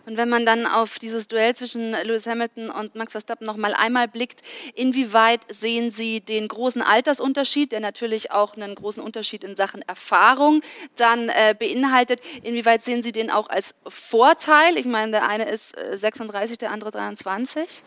Und 0.07 0.17
wenn 0.17 0.29
man 0.29 0.45
dann 0.45 0.67
auf 0.67 0.99
dieses 0.99 1.29
Duell 1.29 1.55
zwischen 1.55 1.93
Lewis 1.93 2.27
Hamilton 2.27 2.71
und 2.71 2.97
Max 2.97 3.13
Verstappen 3.13 3.47
noch 3.47 3.57
mal 3.57 3.75
einmal 3.75 4.09
blickt, 4.09 4.41
inwieweit 4.75 5.41
sehen 5.49 5.91
Sie 5.91 6.21
den 6.21 6.49
großen 6.49 6.83
Altersunterschied, 6.83 7.71
der 7.71 7.81
natürlich 7.81 8.33
auch 8.33 8.57
einen 8.57 8.75
großen 8.75 9.03
Unterschied 9.03 9.45
in 9.45 9.57
Sachen 9.57 9.83
Erfahrung 9.83 10.63
dann 10.97 11.29
äh, 11.29 11.55
beinhaltet, 11.57 12.21
inwieweit 12.43 12.83
sehen 12.83 13.03
Sie 13.03 13.13
den 13.13 13.31
auch 13.31 13.49
als 13.49 13.75
Vorteil? 13.87 14.77
Ich 14.79 14.87
meine, 14.87 15.13
der 15.13 15.29
eine 15.29 15.49
ist 15.49 15.77
36, 15.93 16.55
äh, 16.55 16.57
der 16.57 16.73
andere 16.73 16.91
23. 16.91 17.83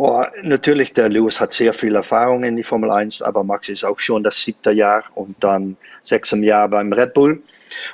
Oh, 0.00 0.22
natürlich, 0.44 0.92
der 0.92 1.08
Lewis 1.08 1.40
hat 1.40 1.52
sehr 1.52 1.72
viel 1.72 1.96
Erfahrung 1.96 2.44
in 2.44 2.54
die 2.54 2.62
Formel 2.62 2.88
1, 2.88 3.20
aber 3.20 3.42
Max 3.42 3.68
ist 3.68 3.84
auch 3.84 3.98
schon 3.98 4.22
das 4.22 4.40
siebte 4.40 4.70
Jahr 4.70 5.02
und 5.16 5.34
dann 5.42 5.76
sechstes 6.04 6.38
Jahr 6.38 6.68
beim 6.68 6.92
Red 6.92 7.14
Bull. 7.14 7.42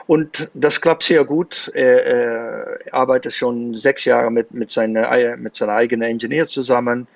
Und 0.06 0.50
das 0.52 0.78
klappt 0.78 1.04
sehr 1.04 1.24
gut. 1.24 1.72
Er, 1.72 2.04
er 2.04 2.78
arbeitet 2.92 3.32
schon 3.32 3.74
sechs 3.74 4.04
Jahre 4.04 4.30
mit, 4.30 4.52
mit, 4.52 4.70
seiner, 4.70 5.34
mit 5.38 5.56
seiner 5.56 5.72
eigenen 5.72 6.10
Ingenieur 6.10 6.44
zusammen. 6.44 7.06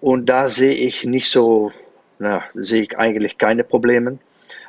Und 0.00 0.26
da 0.26 0.48
sehe 0.48 0.74
ich 0.74 1.04
nicht 1.04 1.28
so, 1.28 1.72
na, 2.20 2.44
sehe 2.54 2.82
ich 2.82 2.96
eigentlich 2.96 3.38
keine 3.38 3.64
Probleme. 3.64 4.20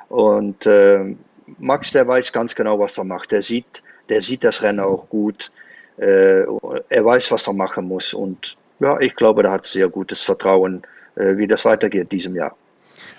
Und 0.10 0.66
äh, 0.66 1.16
Max, 1.60 1.92
der 1.92 2.08
weiß 2.08 2.34
ganz 2.34 2.56
genau, 2.56 2.80
was 2.80 2.98
er 2.98 3.04
macht. 3.04 3.32
Der 3.32 3.44
sieht, 3.44 3.84
der 4.10 4.20
sieht 4.22 4.44
das 4.44 4.64
Rennen 4.64 4.80
auch 4.80 5.10
gut. 5.10 5.52
Äh, 5.98 6.42
er 6.90 7.06
weiß, 7.06 7.32
was 7.32 7.46
er 7.46 7.54
machen 7.54 7.88
muss. 7.88 8.16
Und 8.16 8.58
ja, 8.84 9.00
ich 9.00 9.16
glaube, 9.16 9.44
da 9.44 9.52
hat 9.52 9.66
sehr 9.66 9.88
gutes 9.88 10.22
Vertrauen, 10.22 10.84
äh, 11.16 11.38
wie 11.38 11.48
das 11.48 11.64
weitergeht 11.64 12.12
diesem 12.12 12.36
Jahr. 12.36 12.56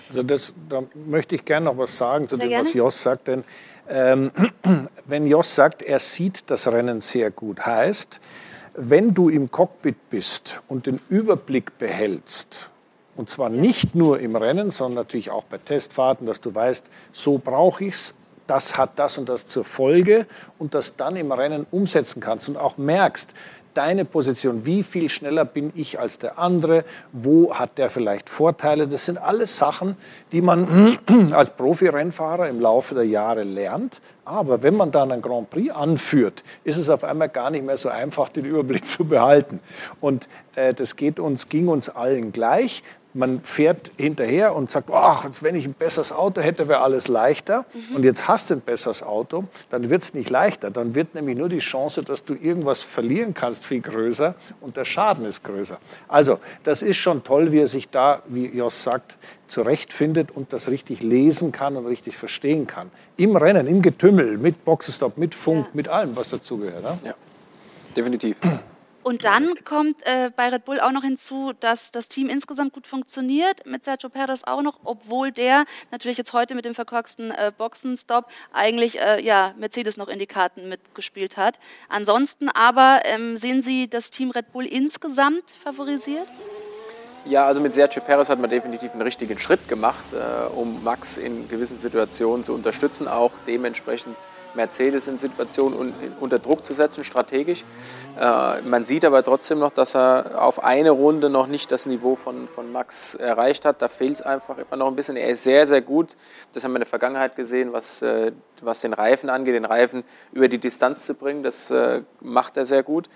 Also 0.08 0.22
das, 0.22 0.52
da 0.68 0.82
möchte 1.06 1.34
ich 1.34 1.44
gerne 1.44 1.66
noch 1.66 1.78
was 1.78 1.96
sagen 1.96 2.28
zu 2.28 2.36
sehr 2.36 2.44
dem, 2.44 2.50
gerne. 2.50 2.64
was 2.64 2.74
Jos 2.74 3.02
sagt. 3.02 3.28
Denn 3.28 3.44
ähm, 3.88 4.30
wenn 5.06 5.26
Jos 5.26 5.54
sagt, 5.54 5.82
er 5.82 5.98
sieht 5.98 6.50
das 6.50 6.70
Rennen 6.70 7.00
sehr 7.00 7.30
gut, 7.30 7.64
heißt, 7.64 8.20
wenn 8.76 9.14
du 9.14 9.28
im 9.28 9.50
Cockpit 9.50 10.10
bist 10.10 10.62
und 10.68 10.86
den 10.86 11.00
Überblick 11.08 11.78
behältst, 11.78 12.70
und 13.16 13.30
zwar 13.30 13.48
nicht 13.48 13.94
nur 13.94 14.18
im 14.18 14.34
Rennen, 14.34 14.70
sondern 14.70 14.96
natürlich 14.96 15.30
auch 15.30 15.44
bei 15.44 15.58
Testfahrten, 15.58 16.26
dass 16.26 16.40
du 16.40 16.52
weißt, 16.54 16.86
so 17.12 17.38
brauche 17.38 17.84
ich 17.84 17.94
es, 17.94 18.14
das 18.46 18.76
hat 18.76 18.98
das 18.98 19.16
und 19.16 19.28
das 19.28 19.46
zur 19.46 19.64
Folge 19.64 20.26
und 20.58 20.74
das 20.74 20.96
dann 20.96 21.16
im 21.16 21.32
Rennen 21.32 21.66
umsetzen 21.70 22.20
kannst 22.20 22.48
und 22.48 22.56
auch 22.56 22.76
merkst, 22.76 23.34
deine 23.76 24.04
Position, 24.04 24.66
wie 24.66 24.82
viel 24.82 25.10
schneller 25.10 25.44
bin 25.44 25.72
ich 25.74 25.98
als 26.00 26.18
der 26.18 26.38
andere, 26.38 26.84
wo 27.12 27.54
hat 27.54 27.78
der 27.78 27.90
vielleicht 27.90 28.28
Vorteile. 28.28 28.86
Das 28.86 29.04
sind 29.04 29.18
alles 29.18 29.58
Sachen, 29.58 29.96
die 30.32 30.40
man 30.40 30.98
als 31.32 31.50
Profi-Rennfahrer 31.50 32.48
im 32.48 32.60
Laufe 32.60 32.94
der 32.94 33.04
Jahre 33.04 33.44
lernt. 33.44 34.00
Aber 34.24 34.62
wenn 34.62 34.76
man 34.76 34.90
dann 34.90 35.12
ein 35.12 35.20
Grand 35.20 35.50
Prix 35.50 35.74
anführt, 35.74 36.42
ist 36.64 36.78
es 36.78 36.88
auf 36.88 37.04
einmal 37.04 37.28
gar 37.28 37.50
nicht 37.50 37.64
mehr 37.64 37.76
so 37.76 37.88
einfach, 37.88 38.28
den 38.28 38.44
Überblick 38.44 38.86
zu 38.86 39.04
behalten. 39.04 39.60
Und 40.00 40.28
äh, 40.54 40.72
das 40.72 40.96
geht 40.96 41.20
uns, 41.20 41.48
ging 41.48 41.68
uns 41.68 41.88
allen 41.88 42.32
gleich. 42.32 42.82
Man 43.14 43.40
fährt 43.42 43.92
hinterher 43.96 44.54
und 44.54 44.70
sagt, 44.70 44.90
ach, 44.92 45.26
wenn 45.40 45.54
ich 45.54 45.66
ein 45.66 45.72
besseres 45.72 46.12
Auto 46.12 46.40
hätte, 46.40 46.66
wäre 46.66 46.80
alles 46.80 47.06
leichter. 47.06 47.64
Mhm. 47.72 47.96
Und 47.96 48.04
jetzt 48.04 48.26
hast 48.26 48.50
du 48.50 48.54
ein 48.54 48.60
besseres 48.60 49.02
Auto, 49.02 49.44
dann 49.70 49.88
wird 49.88 50.02
es 50.02 50.14
nicht 50.14 50.30
leichter. 50.30 50.70
Dann 50.70 50.94
wird 50.94 51.14
nämlich 51.14 51.38
nur 51.38 51.48
die 51.48 51.60
Chance, 51.60 52.02
dass 52.02 52.24
du 52.24 52.34
irgendwas 52.34 52.82
verlieren 52.82 53.32
kannst, 53.32 53.64
viel 53.64 53.80
größer 53.80 54.34
und 54.60 54.76
der 54.76 54.84
Schaden 54.84 55.24
ist 55.24 55.44
größer. 55.44 55.78
Also, 56.08 56.40
das 56.64 56.82
ist 56.82 56.96
schon 56.96 57.22
toll, 57.22 57.52
wie 57.52 57.60
er 57.60 57.68
sich 57.68 57.88
da, 57.88 58.20
wie 58.26 58.46
Jos 58.46 58.82
sagt, 58.82 59.16
zurechtfindet 59.46 60.32
und 60.32 60.52
das 60.52 60.70
richtig 60.70 61.02
lesen 61.02 61.52
kann 61.52 61.76
und 61.76 61.86
richtig 61.86 62.16
verstehen 62.16 62.66
kann. 62.66 62.90
Im 63.16 63.36
Rennen, 63.36 63.68
im 63.68 63.80
Getümmel, 63.80 64.38
mit 64.38 64.64
Boxenstopp, 64.64 65.18
mit 65.18 65.34
Funk, 65.34 65.66
ja. 65.66 65.70
mit 65.74 65.88
allem, 65.88 66.16
was 66.16 66.30
dazugehört. 66.30 66.82
Ne? 66.82 66.98
Ja, 67.04 67.14
definitiv. 67.96 68.36
Und 69.04 69.26
dann 69.26 69.54
kommt 69.64 69.96
äh, 70.06 70.30
bei 70.34 70.48
Red 70.48 70.64
Bull 70.64 70.80
auch 70.80 70.90
noch 70.90 71.02
hinzu, 71.02 71.52
dass 71.60 71.92
das 71.92 72.08
Team 72.08 72.30
insgesamt 72.30 72.72
gut 72.72 72.86
funktioniert, 72.86 73.66
mit 73.66 73.84
Sergio 73.84 74.08
Perez 74.08 74.44
auch 74.44 74.62
noch, 74.62 74.80
obwohl 74.82 75.30
der 75.30 75.66
natürlich 75.90 76.16
jetzt 76.16 76.32
heute 76.32 76.54
mit 76.54 76.64
dem 76.64 76.74
verkorksten 76.74 77.30
äh, 77.30 77.52
Boxenstopp 77.56 78.30
eigentlich 78.50 78.98
äh, 78.98 79.22
ja, 79.22 79.52
Mercedes 79.58 79.98
noch 79.98 80.08
in 80.08 80.18
die 80.18 80.26
Karten 80.26 80.70
mitgespielt 80.70 81.36
hat. 81.36 81.60
Ansonsten 81.90 82.48
aber 82.48 83.02
ähm, 83.04 83.36
sehen 83.36 83.62
Sie 83.62 83.88
das 83.88 84.10
Team 84.10 84.30
Red 84.30 84.52
Bull 84.52 84.64
insgesamt 84.64 85.50
favorisiert? 85.50 86.26
Ja, 87.26 87.46
also 87.46 87.60
mit 87.60 87.74
Sergio 87.74 88.02
Perez 88.02 88.30
hat 88.30 88.38
man 88.38 88.48
definitiv 88.48 88.92
einen 88.92 89.02
richtigen 89.02 89.38
Schritt 89.38 89.68
gemacht, 89.68 90.04
äh, 90.12 90.46
um 90.54 90.82
Max 90.82 91.18
in 91.18 91.46
gewissen 91.48 91.78
Situationen 91.78 92.42
zu 92.42 92.54
unterstützen, 92.54 93.06
auch 93.06 93.32
dementsprechend 93.46 94.16
Mercedes 94.54 95.08
in 95.08 95.18
Situationen 95.18 95.92
unter 96.20 96.38
Druck 96.38 96.64
zu 96.64 96.72
setzen, 96.72 97.04
strategisch. 97.04 97.64
Äh, 98.20 98.60
man 98.62 98.84
sieht 98.84 99.04
aber 99.04 99.22
trotzdem 99.22 99.58
noch, 99.58 99.72
dass 99.72 99.94
er 99.94 100.42
auf 100.42 100.62
eine 100.62 100.90
Runde 100.90 101.30
noch 101.30 101.46
nicht 101.46 101.70
das 101.72 101.86
Niveau 101.86 102.16
von, 102.16 102.48
von 102.48 102.70
Max 102.72 103.14
erreicht 103.14 103.64
hat. 103.64 103.82
Da 103.82 103.88
fehlt 103.88 104.14
es 104.14 104.22
einfach 104.22 104.58
immer 104.58 104.76
noch 104.76 104.88
ein 104.88 104.96
bisschen. 104.96 105.16
Er 105.16 105.28
ist 105.28 105.44
sehr, 105.44 105.66
sehr 105.66 105.80
gut. 105.80 106.16
Das 106.52 106.64
haben 106.64 106.72
wir 106.72 106.76
in 106.76 106.82
der 106.82 106.88
Vergangenheit 106.88 107.36
gesehen, 107.36 107.72
was, 107.72 108.02
äh, 108.02 108.32
was 108.62 108.80
den 108.80 108.92
Reifen 108.92 109.30
angeht, 109.30 109.54
den 109.54 109.64
Reifen 109.64 110.04
über 110.32 110.48
die 110.48 110.58
Distanz 110.58 111.04
zu 111.06 111.14
bringen. 111.14 111.42
Das 111.42 111.70
äh, 111.70 112.02
macht 112.20 112.56
er 112.56 112.66
sehr 112.66 112.82
gut. 112.82 113.08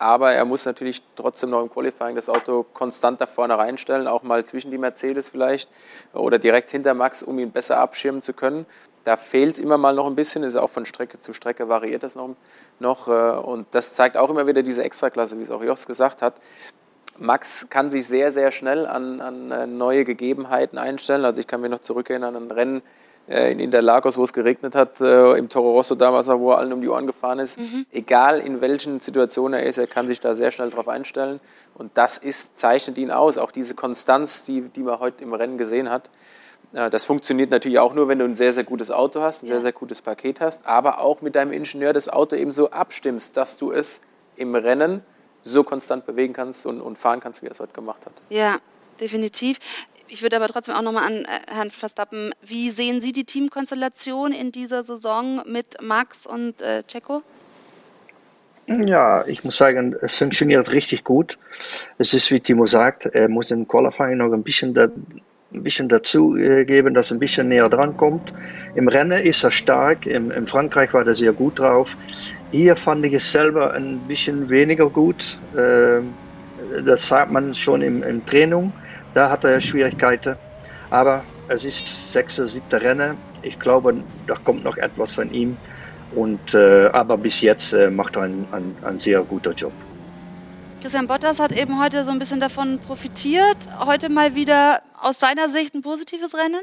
Aber 0.00 0.32
er 0.32 0.46
muss 0.46 0.64
natürlich 0.64 1.02
trotzdem 1.14 1.50
noch 1.50 1.60
im 1.60 1.70
Qualifying 1.70 2.16
das 2.16 2.30
Auto 2.30 2.62
konstant 2.72 3.20
da 3.20 3.26
vorne 3.26 3.58
reinstellen, 3.58 4.08
auch 4.08 4.22
mal 4.22 4.42
zwischen 4.44 4.70
die 4.70 4.78
Mercedes 4.78 5.28
vielleicht 5.28 5.68
oder 6.14 6.38
direkt 6.38 6.70
hinter 6.70 6.94
Max, 6.94 7.22
um 7.22 7.38
ihn 7.38 7.50
besser 7.50 7.76
abschirmen 7.76 8.22
zu 8.22 8.32
können. 8.32 8.64
Da 9.04 9.16
fehlt 9.16 9.54
es 9.54 9.58
immer 9.58 9.78
mal 9.78 9.94
noch 9.94 10.06
ein 10.06 10.14
bisschen, 10.14 10.42
ist 10.42 10.56
auch 10.56 10.70
von 10.70 10.84
Strecke 10.84 11.18
zu 11.18 11.32
Strecke 11.32 11.68
variiert 11.68 12.02
das 12.02 12.16
noch. 12.16 12.36
noch 12.78 13.08
äh, 13.08 13.10
und 13.10 13.66
das 13.70 13.94
zeigt 13.94 14.16
auch 14.16 14.28
immer 14.30 14.46
wieder 14.46 14.62
diese 14.62 14.84
Extraklasse, 14.84 15.38
wie 15.38 15.42
es 15.42 15.50
auch 15.50 15.62
Jos 15.62 15.86
gesagt 15.86 16.22
hat. 16.22 16.34
Max 17.18 17.68
kann 17.70 17.90
sich 17.90 18.06
sehr, 18.06 18.30
sehr 18.30 18.50
schnell 18.50 18.86
an, 18.86 19.20
an 19.20 19.50
äh, 19.50 19.66
neue 19.66 20.04
Gegebenheiten 20.04 20.78
einstellen. 20.78 21.24
Also 21.24 21.40
ich 21.40 21.46
kann 21.46 21.60
mich 21.60 21.70
noch 21.70 21.80
zurückerinnern 21.80 22.36
an 22.36 22.44
ein 22.44 22.50
Rennen 22.50 22.82
äh, 23.28 23.50
in 23.52 23.58
Interlagos, 23.60 24.18
wo 24.18 24.24
es 24.24 24.32
geregnet 24.34 24.74
hat, 24.74 25.00
im 25.00 25.48
Toro 25.48 25.72
Rosso 25.72 25.94
damals, 25.94 26.28
wo 26.28 26.52
er 26.52 26.58
allen 26.58 26.72
um 26.72 26.82
die 26.82 26.88
Ohren 26.88 27.06
gefahren 27.06 27.38
ist. 27.38 27.58
Mhm. 27.58 27.86
Egal 27.92 28.40
in 28.40 28.60
welchen 28.60 29.00
Situationen 29.00 29.60
er 29.60 29.66
ist, 29.66 29.78
er 29.78 29.86
kann 29.86 30.08
sich 30.08 30.20
da 30.20 30.34
sehr 30.34 30.50
schnell 30.50 30.70
drauf 30.70 30.88
einstellen. 30.88 31.40
Und 31.74 31.92
das 31.94 32.18
ist, 32.18 32.58
zeichnet 32.58 32.98
ihn 32.98 33.10
aus. 33.10 33.38
Auch 33.38 33.50
diese 33.50 33.74
Konstanz, 33.74 34.44
die, 34.44 34.60
die 34.60 34.82
man 34.82 35.00
heute 35.00 35.22
im 35.24 35.32
Rennen 35.32 35.56
gesehen 35.56 35.90
hat. 35.90 36.10
Das 36.72 37.04
funktioniert 37.04 37.50
natürlich 37.50 37.80
auch 37.80 37.94
nur, 37.94 38.06
wenn 38.06 38.20
du 38.20 38.24
ein 38.24 38.36
sehr, 38.36 38.52
sehr 38.52 38.62
gutes 38.62 38.92
Auto 38.92 39.20
hast, 39.20 39.42
ein 39.42 39.46
ja. 39.46 39.54
sehr, 39.54 39.60
sehr 39.60 39.72
gutes 39.72 40.02
Paket 40.02 40.40
hast, 40.40 40.68
aber 40.68 41.00
auch 41.00 41.20
mit 41.20 41.34
deinem 41.34 41.52
Ingenieur 41.52 41.92
das 41.92 42.08
Auto 42.08 42.36
eben 42.36 42.52
so 42.52 42.70
abstimmst, 42.70 43.36
dass 43.36 43.56
du 43.56 43.72
es 43.72 44.02
im 44.36 44.54
Rennen 44.54 45.02
so 45.42 45.64
konstant 45.64 46.06
bewegen 46.06 46.32
kannst 46.32 46.66
und, 46.66 46.80
und 46.80 46.96
fahren 46.96 47.20
kannst, 47.20 47.42
wie 47.42 47.46
er 47.46 47.52
es 47.52 47.60
heute 47.60 47.72
gemacht 47.72 48.06
hat. 48.06 48.12
Ja, 48.28 48.58
definitiv. 49.00 49.58
Ich 50.06 50.22
würde 50.22 50.36
aber 50.36 50.48
trotzdem 50.48 50.74
auch 50.74 50.82
nochmal 50.82 51.04
an 51.04 51.24
äh, 51.24 51.26
Herrn 51.52 51.70
Verstappen, 51.70 52.32
wie 52.42 52.70
sehen 52.70 53.00
Sie 53.00 53.12
die 53.12 53.24
Teamkonstellation 53.24 54.32
in 54.32 54.52
dieser 54.52 54.84
Saison 54.84 55.42
mit 55.46 55.80
Max 55.80 56.26
und 56.26 56.60
äh, 56.60 56.82
Checo? 56.84 57.22
Ja, 58.66 59.24
ich 59.26 59.42
muss 59.42 59.56
sagen, 59.56 59.96
es 60.00 60.16
funktioniert 60.16 60.70
richtig 60.70 61.02
gut. 61.02 61.38
Es 61.98 62.14
ist, 62.14 62.30
wie 62.30 62.40
Timo 62.40 62.66
sagt, 62.66 63.06
er 63.06 63.28
muss 63.28 63.50
im 63.50 63.66
Qualifying 63.66 64.18
noch 64.18 64.32
ein 64.32 64.44
bisschen 64.44 64.74
ein 65.52 65.62
bisschen 65.62 65.88
dazu 65.88 66.30
geben, 66.32 66.94
dass 66.94 67.10
er 67.10 67.16
ein 67.16 67.20
bisschen 67.20 67.48
näher 67.48 67.68
dran 67.68 67.96
kommt. 67.96 68.32
Im 68.74 68.88
Rennen 68.88 69.20
ist 69.20 69.42
er 69.42 69.50
stark, 69.50 70.06
im, 70.06 70.30
in 70.30 70.46
Frankreich 70.46 70.92
war 70.94 71.06
er 71.06 71.14
sehr 71.14 71.32
gut 71.32 71.58
drauf. 71.58 71.96
Hier 72.50 72.76
fand 72.76 73.04
ich 73.04 73.14
es 73.14 73.30
selber 73.30 73.74
ein 73.74 74.06
bisschen 74.06 74.48
weniger 74.48 74.88
gut. 74.90 75.40
Ähm, 75.56 76.14
das 76.84 77.08
sagt 77.08 77.30
man 77.30 77.54
schon 77.54 77.82
im, 77.82 78.02
im 78.02 78.24
Training. 78.26 78.72
Da 79.14 79.30
hat 79.30 79.44
er 79.44 79.60
Schwierigkeiten. 79.60 80.36
Aber 80.90 81.24
es 81.48 81.64
ist 81.64 82.12
sechste, 82.12 82.46
siebte 82.46 82.80
Rennen. 82.80 83.18
Ich 83.42 83.58
glaube, 83.58 84.04
da 84.26 84.34
kommt 84.34 84.64
noch 84.64 84.76
etwas 84.76 85.12
von 85.12 85.30
ihm. 85.30 85.56
Und, 86.10 86.54
äh, 86.54 86.86
aber 86.92 87.16
bis 87.18 87.40
jetzt 87.40 87.72
äh, 87.72 87.90
macht 87.90 88.16
er 88.16 88.22
einen, 88.22 88.46
einen, 88.52 88.76
einen 88.82 88.98
sehr 88.98 89.22
guten 89.24 89.54
Job. 89.54 89.72
Christian 90.80 91.06
Bottas 91.06 91.38
hat 91.38 91.52
eben 91.52 91.78
heute 91.78 92.06
so 92.06 92.10
ein 92.10 92.18
bisschen 92.18 92.40
davon 92.40 92.78
profitiert. 92.78 93.58
Heute 93.84 94.08
mal 94.08 94.34
wieder 94.34 94.80
aus 94.98 95.18
seiner 95.18 95.50
Sicht 95.50 95.74
ein 95.74 95.82
positives 95.82 96.34
Rennen? 96.34 96.62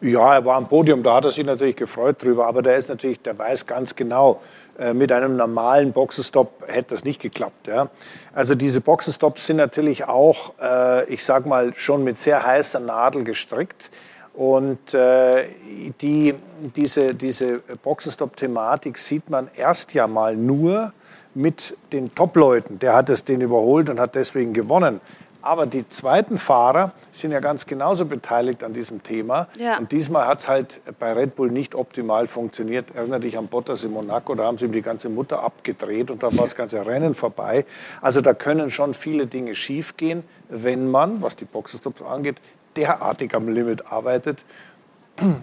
Ja, 0.00 0.36
er 0.36 0.44
war 0.46 0.56
am 0.56 0.68
Podium, 0.68 1.02
da 1.02 1.16
hat 1.16 1.26
er 1.26 1.30
sich 1.30 1.44
natürlich 1.44 1.76
gefreut 1.76 2.22
drüber. 2.22 2.46
Aber 2.46 2.62
der 2.62 2.76
ist 2.76 2.88
natürlich, 2.88 3.20
der 3.20 3.38
weiß 3.38 3.66
ganz 3.66 3.94
genau, 3.94 4.40
äh, 4.78 4.94
mit 4.94 5.12
einem 5.12 5.36
normalen 5.36 5.92
Boxenstopp 5.92 6.64
hätte 6.66 6.94
das 6.94 7.04
nicht 7.04 7.20
geklappt. 7.20 7.66
Ja. 7.66 7.90
Also 8.32 8.54
diese 8.54 8.80
Boxenstops 8.80 9.46
sind 9.46 9.58
natürlich 9.58 10.04
auch, 10.04 10.54
äh, 10.58 11.04
ich 11.12 11.22
sag 11.22 11.44
mal, 11.44 11.74
schon 11.74 12.04
mit 12.04 12.18
sehr 12.18 12.42
heißer 12.42 12.80
Nadel 12.80 13.22
gestrickt. 13.22 13.90
Und 14.32 14.94
äh, 14.94 15.44
die, 16.00 16.34
diese, 16.74 17.14
diese 17.14 17.58
Boxenstopp-Thematik 17.82 18.96
sieht 18.96 19.28
man 19.28 19.50
erst 19.54 19.92
ja 19.92 20.06
mal 20.06 20.36
nur, 20.36 20.92
mit 21.36 21.76
den 21.92 22.14
Top-Leuten. 22.14 22.78
Der 22.78 22.94
hat 22.94 23.10
es 23.10 23.24
den 23.24 23.40
überholt 23.40 23.90
und 23.90 24.00
hat 24.00 24.14
deswegen 24.14 24.52
gewonnen. 24.52 25.00
Aber 25.42 25.66
die 25.66 25.88
zweiten 25.88 26.38
Fahrer 26.38 26.90
sind 27.12 27.30
ja 27.30 27.38
ganz 27.38 27.66
genauso 27.66 28.04
beteiligt 28.06 28.64
an 28.64 28.72
diesem 28.72 29.04
Thema. 29.04 29.46
Ja. 29.60 29.78
Und 29.78 29.92
diesmal 29.92 30.26
hat 30.26 30.40
es 30.40 30.48
halt 30.48 30.80
bei 30.98 31.12
Red 31.12 31.36
Bull 31.36 31.52
nicht 31.52 31.76
optimal 31.76 32.26
funktioniert. 32.26 32.96
Erinnere 32.96 33.20
dich 33.20 33.38
an 33.38 33.46
Bottas 33.46 33.84
in 33.84 33.92
Monaco, 33.92 34.34
da 34.34 34.44
haben 34.44 34.58
sie 34.58 34.64
ihm 34.64 34.72
die 34.72 34.82
ganze 34.82 35.08
Mutter 35.08 35.44
abgedreht 35.44 36.10
und 36.10 36.24
dann 36.24 36.36
war 36.36 36.46
das 36.46 36.56
ganze 36.56 36.84
Rennen 36.84 37.14
vorbei. 37.14 37.64
Also 38.00 38.22
da 38.22 38.34
können 38.34 38.72
schon 38.72 38.92
viele 38.92 39.28
Dinge 39.28 39.54
schiefgehen, 39.54 40.24
wenn 40.48 40.90
man, 40.90 41.22
was 41.22 41.36
die 41.36 41.44
Boxenstops 41.44 42.02
angeht, 42.02 42.38
derartig 42.74 43.32
am 43.32 43.48
Limit 43.48 43.86
arbeitet. 43.92 44.44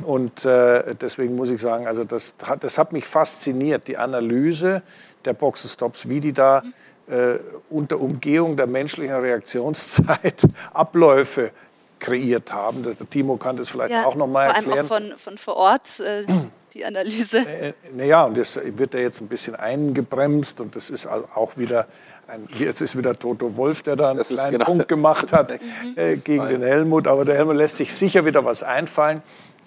Und 0.04 0.46
äh, 0.46 0.96
deswegen 0.96 1.36
muss 1.36 1.50
ich 1.50 1.62
sagen, 1.62 1.88
also 1.88 2.04
das, 2.04 2.36
das 2.60 2.78
hat 2.78 2.92
mich 2.92 3.06
fasziniert, 3.06 3.88
die 3.88 3.98
Analyse 3.98 4.84
der 5.26 5.34
Boxenstops, 5.34 6.10
wie 6.10 6.20
die 6.20 6.34
da 6.34 6.64
äh, 7.08 7.40
unter 7.70 8.00
Umgehung 8.00 8.56
der 8.56 8.68
menschlichen 8.68 9.16
Reaktionszeit 9.16 10.42
Abläufe 10.74 11.52
kreiert 12.00 12.54
haben. 12.54 12.84
Das, 12.84 12.98
der 12.98 13.10
Timo 13.10 13.38
kann 13.38 13.56
das 13.56 13.70
vielleicht 13.70 13.92
ja, 13.92 14.06
auch 14.06 14.16
noch 14.16 14.28
mal 14.28 14.46
erklären. 14.46 14.86
Vor 14.86 14.98
allem 14.98 15.12
auch 15.14 15.18
von, 15.18 15.18
von 15.18 15.38
vor 15.38 15.56
Ort. 15.56 16.00
Äh, 16.00 16.26
die 16.74 16.86
Analyse. 16.86 17.40
Äh, 17.40 17.70
äh 17.70 17.74
naja, 17.96 18.24
und 18.24 18.38
das 18.38 18.60
wird 18.64 18.94
ja 18.94 19.00
jetzt 19.00 19.22
ein 19.22 19.28
bisschen 19.28 19.56
eingebremst 19.56 20.60
und 20.60 20.76
das 20.76 20.90
ist 20.90 21.08
auch 21.08 21.58
wieder 21.58 21.88
ein, 22.28 22.48
jetzt 22.56 22.82
ist 22.82 22.98
wieder 22.98 23.18
Toto 23.18 23.56
Wolf, 23.58 23.82
der 23.82 23.96
da 23.96 24.10
einen 24.10 24.18
das 24.18 24.30
kleinen 24.30 24.54
genau 24.54 24.66
Punkt 24.66 24.88
gemacht 24.88 25.32
hat 25.32 25.54
äh, 25.96 26.18
gegen 26.18 26.48
den 26.48 26.62
Helmut. 26.62 27.08
Aber 27.08 27.26
der 27.26 27.36
Helmut 27.36 27.56
lässt 27.56 27.78
sich 27.78 27.94
sicher 27.94 28.26
wieder 28.26 28.44
was 28.46 28.64
einfallen. 28.64 29.22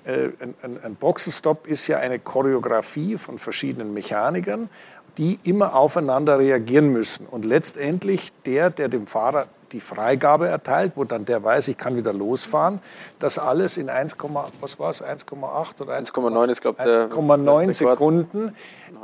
Äh, 0.05 0.31
ein, 0.41 0.55
ein, 0.63 0.85
ein 0.85 0.95
Boxenstopp 0.95 1.67
ist 1.67 1.87
ja 1.89 1.99
eine 1.99 2.19
Choreografie 2.19 3.19
von 3.19 3.39
verschiedenen 3.39 3.93
Mechanikern 3.93 4.69
die 5.19 5.39
immer 5.45 5.75
aufeinander 5.75 6.39
reagieren 6.39 6.93
müssen. 6.93 7.27
Und 7.27 7.45
letztendlich 7.45 8.33
der, 8.45 8.71
der 8.71 8.89
dem 8.89 9.07
Fahrer 9.07 9.47
die 9.73 9.81
Freigabe 9.81 10.49
erteilt, 10.49 10.93
wo 10.95 11.05
dann 11.05 11.25
der 11.25 11.43
weiß, 11.43 11.69
ich 11.69 11.77
kann 11.77 11.97
wieder 11.97 12.13
losfahren, 12.13 12.81
das 13.19 13.39
alles 13.39 13.77
in 13.77 13.89
1, 13.89 14.17
was 14.61 14.79
war 14.79 14.91
es, 14.91 15.03
1,8 15.03 15.83
oder 15.83 15.99
1,9 15.99 16.49
ist 16.49 16.61
glaube 16.61 16.83
ich 16.83 16.89
1,9 16.89 17.73
Sekunden. 17.73 18.55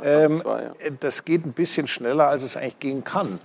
Ähm, 0.03 0.41
das 0.99 1.25
geht 1.25 1.45
ein 1.45 1.53
bisschen 1.53 1.87
schneller, 1.87 2.27
als 2.27 2.43
es 2.43 2.55
eigentlich 2.55 2.79
gehen 2.79 3.03
kann. 3.03 3.39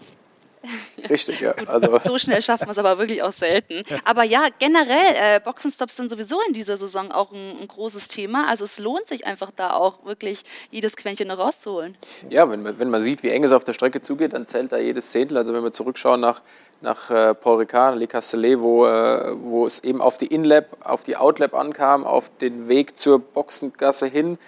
Richtig, 1.11 1.41
ja. 1.41 1.53
Also. 1.67 1.99
So 2.05 2.19
schnell 2.19 2.43
schafft 2.43 2.63
man 2.63 2.71
es 2.71 2.79
aber 2.79 2.99
wirklich 2.99 3.23
auch 3.23 3.33
selten. 3.33 3.83
Aber 4.05 4.25
ja, 4.25 4.47
generell, 4.59 5.15
äh, 5.15 5.41
Boxenstops 5.41 5.97
sind 5.97 6.11
sowieso 6.11 6.41
in 6.47 6.55
dieser 6.55 6.77
Saison 6.77 7.11
auch 7.13 7.33
ein, 7.33 7.61
ein, 7.61 7.69
großes 7.69 8.09
Thema. 8.09 8.49
Also 8.49 8.65
es 8.65 8.79
lohnt 8.79 9.07
sich 9.07 9.27
einfach 9.27 9.51
da 9.55 9.73
auch 9.73 10.05
wirklich 10.05 10.43
jedes 10.71 10.97
Quäntchen 10.97 11.31
rauszuholen. 11.31 11.97
Ja, 12.31 12.51
wenn 12.51 12.63
man, 12.63 12.79
wenn 12.79 12.91
man 12.91 13.01
sieht, 13.01 13.23
wie 13.23 13.31
eng 13.31 13.45
es 13.45 13.53
auf 13.53 13.65
der 13.65 13.73
Strecke 13.73 14.01
zugeht, 14.01 14.33
dann 14.33 14.47
zählt 14.47 14.73
da 14.73 14.79
jedes 14.79 15.11
Zehntel. 15.11 15.37
Also 15.37 15.55
wenn 15.55 15.63
wir 15.63 15.73
zurückschauen 15.73 16.21
nach, 16.21 16.43
nach 16.81 17.11
äh, 17.11 17.35
Paul 17.35 17.59
Ricard, 17.59 17.99
Le 17.99 18.07
Castellet, 18.07 18.61
wo, 18.61 18.87
äh, 18.87 19.35
wo 19.41 19.67
es 19.67 19.81
eben 19.81 20.01
auf 20.01 20.19
die 20.19 20.27
In-Lab, 20.27 20.77
auf 20.85 21.03
die 21.03 21.17
Out-Lab 21.17 21.55
ankam, 21.55 22.05
auf 22.05 22.31
den 22.41 22.69
Weg 22.69 22.97
zur 22.97 23.19
Boxengasse 23.19 24.07
hin, 24.07 24.39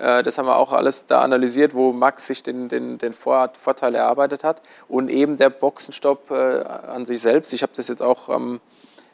das 0.00 0.38
haben 0.38 0.46
wir 0.46 0.56
auch 0.56 0.72
alles 0.72 1.06
da 1.06 1.20
analysiert, 1.20 1.74
wo 1.74 1.92
Max 1.92 2.26
sich 2.26 2.42
den, 2.42 2.68
den, 2.68 2.98
den 2.98 3.12
Vorteil 3.12 3.94
erarbeitet 3.94 4.44
hat. 4.44 4.62
Und 4.88 5.08
eben 5.08 5.36
der 5.36 5.50
Boxenstopp 5.50 6.30
äh, 6.30 6.34
an 6.34 7.06
sich 7.06 7.20
selbst. 7.20 7.52
Ich 7.52 7.62
habe 7.62 7.72
das 7.74 7.88
jetzt 7.88 8.02
auch 8.02 8.28
am, 8.28 8.60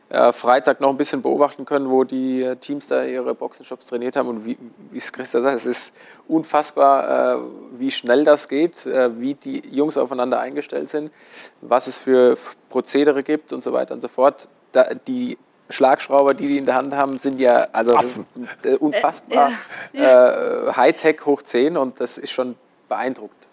äh, 0.08 0.32
Freitag 0.32 0.80
noch 0.80 0.90
ein 0.90 0.96
bisschen 0.96 1.20
beobachten 1.20 1.64
können, 1.64 1.90
wo 1.90 2.04
die 2.04 2.42
äh, 2.42 2.54
Teams 2.56 2.86
da 2.86 3.02
ihre 3.04 3.34
Boxenshops 3.34 3.86
trainiert 3.88 4.14
haben. 4.14 4.28
Und 4.28 4.46
wie, 4.46 4.56
es 4.94 5.12
Christa 5.12 5.42
sagt, 5.42 5.56
es 5.56 5.66
ist 5.66 5.94
unfassbar, 6.28 7.34
äh, 7.34 7.38
wie 7.78 7.90
schnell 7.90 8.24
das 8.24 8.48
geht, 8.48 8.86
äh, 8.86 9.18
wie 9.20 9.34
die 9.34 9.62
Jungs 9.68 9.98
aufeinander 9.98 10.38
eingestellt 10.38 10.88
sind, 10.88 11.10
was 11.60 11.88
es 11.88 11.98
für 11.98 12.38
Prozedere 12.68 13.24
gibt 13.24 13.52
und 13.52 13.64
so 13.64 13.72
weiter 13.72 13.94
und 13.94 14.00
so 14.00 14.08
fort. 14.08 14.48
Die 15.08 15.38
Schlagschrauber, 15.68 16.34
die 16.34 16.46
die 16.46 16.58
in 16.58 16.66
der 16.66 16.76
Hand 16.76 16.94
haben, 16.94 17.18
sind 17.18 17.40
ja 17.40 17.66
also 17.72 17.98
äh, 18.64 18.74
unfassbar. 18.76 19.52
Äh, 19.92 20.72
Hightech 20.72 21.24
hoch 21.24 21.42
10 21.42 21.76
und 21.76 22.00
das 22.00 22.18
ist 22.18 22.30
schon 22.30 22.56
beeindruckend. 22.88 23.46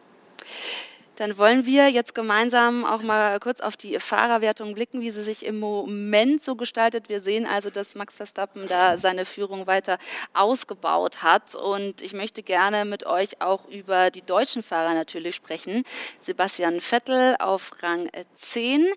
Dann 1.15 1.37
wollen 1.37 1.67
wir 1.67 1.89
jetzt 1.89 2.15
gemeinsam 2.15 2.85
auch 2.85 3.03
mal 3.03 3.39
kurz 3.39 3.59
auf 3.59 3.77
die 3.77 3.99
Fahrerwertung 3.99 4.73
blicken, 4.73 5.01
wie 5.01 5.11
sie 5.11 5.21
sich 5.21 5.45
im 5.45 5.59
Moment 5.59 6.43
so 6.43 6.55
gestaltet. 6.55 7.07
Wir 7.07 7.19
sehen 7.19 7.45
also, 7.45 7.69
dass 7.69 7.93
Max 7.93 8.15
Verstappen 8.15 8.67
da 8.67 8.97
seine 8.97 9.25
Führung 9.25 9.67
weiter 9.67 9.99
ausgebaut 10.33 11.21
hat. 11.21 11.53
Und 11.53 12.01
ich 12.01 12.13
möchte 12.13 12.41
gerne 12.41 12.85
mit 12.85 13.05
euch 13.05 13.41
auch 13.41 13.67
über 13.69 14.09
die 14.09 14.23
deutschen 14.23 14.63
Fahrer 14.63 14.95
natürlich 14.95 15.35
sprechen. 15.35 15.83
Sebastian 16.19 16.81
Vettel 16.81 17.35
auf 17.37 17.71
Rang 17.83 18.09
10 18.33 18.87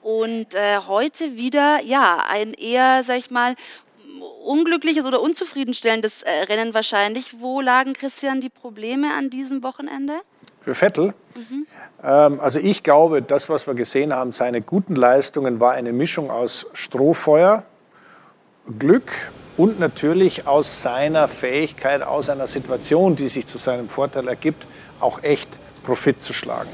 und 0.00 0.54
äh, 0.54 0.78
heute 0.86 1.36
wieder, 1.36 1.80
ja, 1.82 2.24
ein 2.28 2.54
eher, 2.54 3.02
sag 3.02 3.18
ich 3.18 3.32
mal, 3.32 3.56
unglückliches 4.44 5.04
oder 5.06 5.20
unzufriedenstellendes 5.20 6.22
äh, 6.22 6.30
Rennen 6.44 6.72
wahrscheinlich. 6.72 7.40
Wo 7.40 7.60
lagen, 7.60 7.94
Christian, 7.94 8.40
die 8.40 8.48
Probleme 8.48 9.14
an 9.14 9.30
diesem 9.30 9.64
Wochenende? 9.64 10.20
Für 10.64 10.74
Vettel? 10.74 11.12
Mhm. 11.36 11.66
Ähm, 12.02 12.40
also 12.40 12.58
ich 12.58 12.82
glaube, 12.82 13.20
das, 13.20 13.50
was 13.50 13.66
wir 13.66 13.74
gesehen 13.74 14.14
haben, 14.14 14.32
seine 14.32 14.62
guten 14.62 14.94
Leistungen 14.94 15.60
war 15.60 15.72
eine 15.72 15.92
Mischung 15.92 16.30
aus 16.30 16.66
Strohfeuer, 16.72 17.64
Glück 18.78 19.12
und 19.58 19.78
natürlich 19.78 20.46
aus 20.46 20.80
seiner 20.80 21.28
Fähigkeit, 21.28 22.02
aus 22.02 22.30
einer 22.30 22.46
Situation, 22.46 23.14
die 23.14 23.28
sich 23.28 23.44
zu 23.44 23.58
seinem 23.58 23.90
Vorteil 23.90 24.26
ergibt, 24.26 24.66
auch 25.00 25.22
echt 25.22 25.60
Profit 25.82 26.22
zu 26.22 26.32
schlagen. 26.32 26.70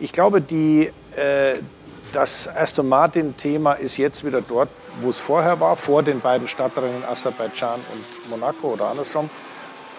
Ich 0.00 0.12
glaube, 0.12 0.40
die, 0.40 0.90
äh, 1.14 1.60
das 2.10 2.48
Aston 2.48 2.88
Martin-Thema 2.88 3.74
ist 3.74 3.96
jetzt 3.96 4.26
wieder 4.26 4.42
dort, 4.42 4.70
wo 5.00 5.08
es 5.08 5.20
vorher 5.20 5.60
war, 5.60 5.76
vor 5.76 6.02
den 6.02 6.20
beiden 6.20 6.48
Stadtrennen 6.48 7.04
Aserbaidschan 7.04 7.78
und 7.92 8.30
Monaco 8.30 8.72
oder 8.72 8.88
andersrum. 8.88 9.30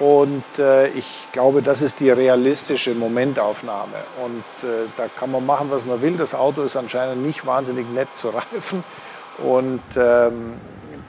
Und 0.01 0.43
äh, 0.57 0.87
ich 0.87 1.27
glaube, 1.31 1.61
das 1.61 1.83
ist 1.83 1.99
die 1.99 2.09
realistische 2.09 2.95
Momentaufnahme. 2.95 3.97
Und 4.23 4.67
äh, 4.67 4.87
da 4.97 5.07
kann 5.07 5.29
man 5.29 5.45
machen, 5.45 5.69
was 5.69 5.85
man 5.85 6.01
will. 6.01 6.17
Das 6.17 6.33
Auto 6.33 6.63
ist 6.63 6.75
anscheinend 6.75 7.23
nicht 7.23 7.45
wahnsinnig 7.45 7.87
nett 7.87 8.07
zu 8.15 8.29
reifen. 8.51 8.83
Und 9.37 9.83
ähm, 9.97 10.55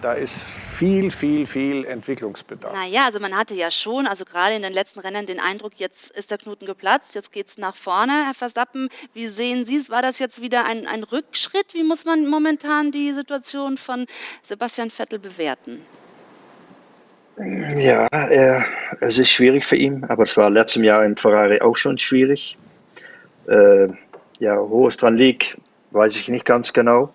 da 0.03 0.13
ist 0.13 0.53
viel, 0.53 1.11
viel, 1.11 1.47
viel 1.47 1.87
Entwicklungsbedarf. 1.87 2.75
Naja, 2.75 3.07
also 3.07 3.19
man 3.19 3.35
hatte 3.35 3.55
ja 3.55 3.71
schon, 3.71 4.07
also 4.07 4.27
gerade 4.27 4.57
in 4.57 4.63
den 4.63 4.75
letzten 4.75 5.01
Rennen 5.01 5.25
den 5.25 5.41
Eindruck, 5.41 5.73
jetzt 5.77 6.11
ist 6.11 6.31
der 6.31 6.37
Knoten 6.37 6.67
geplatzt, 6.67 7.15
jetzt 7.15 7.33
geht 7.33 7.49
es 7.49 7.57
nach 7.57 7.77
vorne. 7.77 8.27
Herr 8.27 8.35
Verstappen, 8.35 8.91
wie 9.15 9.29
sehen 9.29 9.65
Sie 9.65 9.77
es? 9.77 9.89
War 9.89 10.03
das 10.03 10.19
jetzt 10.19 10.43
wieder 10.43 10.67
ein, 10.67 10.87
ein 10.87 11.03
Rückschritt? 11.03 11.73
Wie 11.73 11.83
muss 11.83 12.05
man 12.05 12.29
momentan 12.29 12.93
die 12.93 13.13
Situation 13.13 13.79
von 13.79 14.05
Sebastian 14.43 14.91
Vettel 14.91 15.19
bewerten? 15.19 15.81
Ja, 17.39 18.07
er, 18.09 18.65
es 19.01 19.19
ist 19.19 19.31
schwierig 19.31 19.65
für 19.65 19.77
ihn, 19.77 20.05
aber 20.05 20.25
es 20.25 20.37
war 20.37 20.51
letztes 20.51 20.83
Jahr 20.83 21.05
in 21.05 21.17
Ferrari 21.17 21.61
auch 21.61 21.77
schon 21.77 21.97
schwierig. 21.97 22.59
Äh, 23.49 23.89
ja, 24.39 24.59
wo 24.59 24.87
es 24.87 24.97
dran 24.97 25.17
liegt, 25.17 25.57
weiß 25.93 26.17
ich 26.17 26.29
nicht 26.29 26.45
ganz 26.45 26.73
genau. 26.73 27.13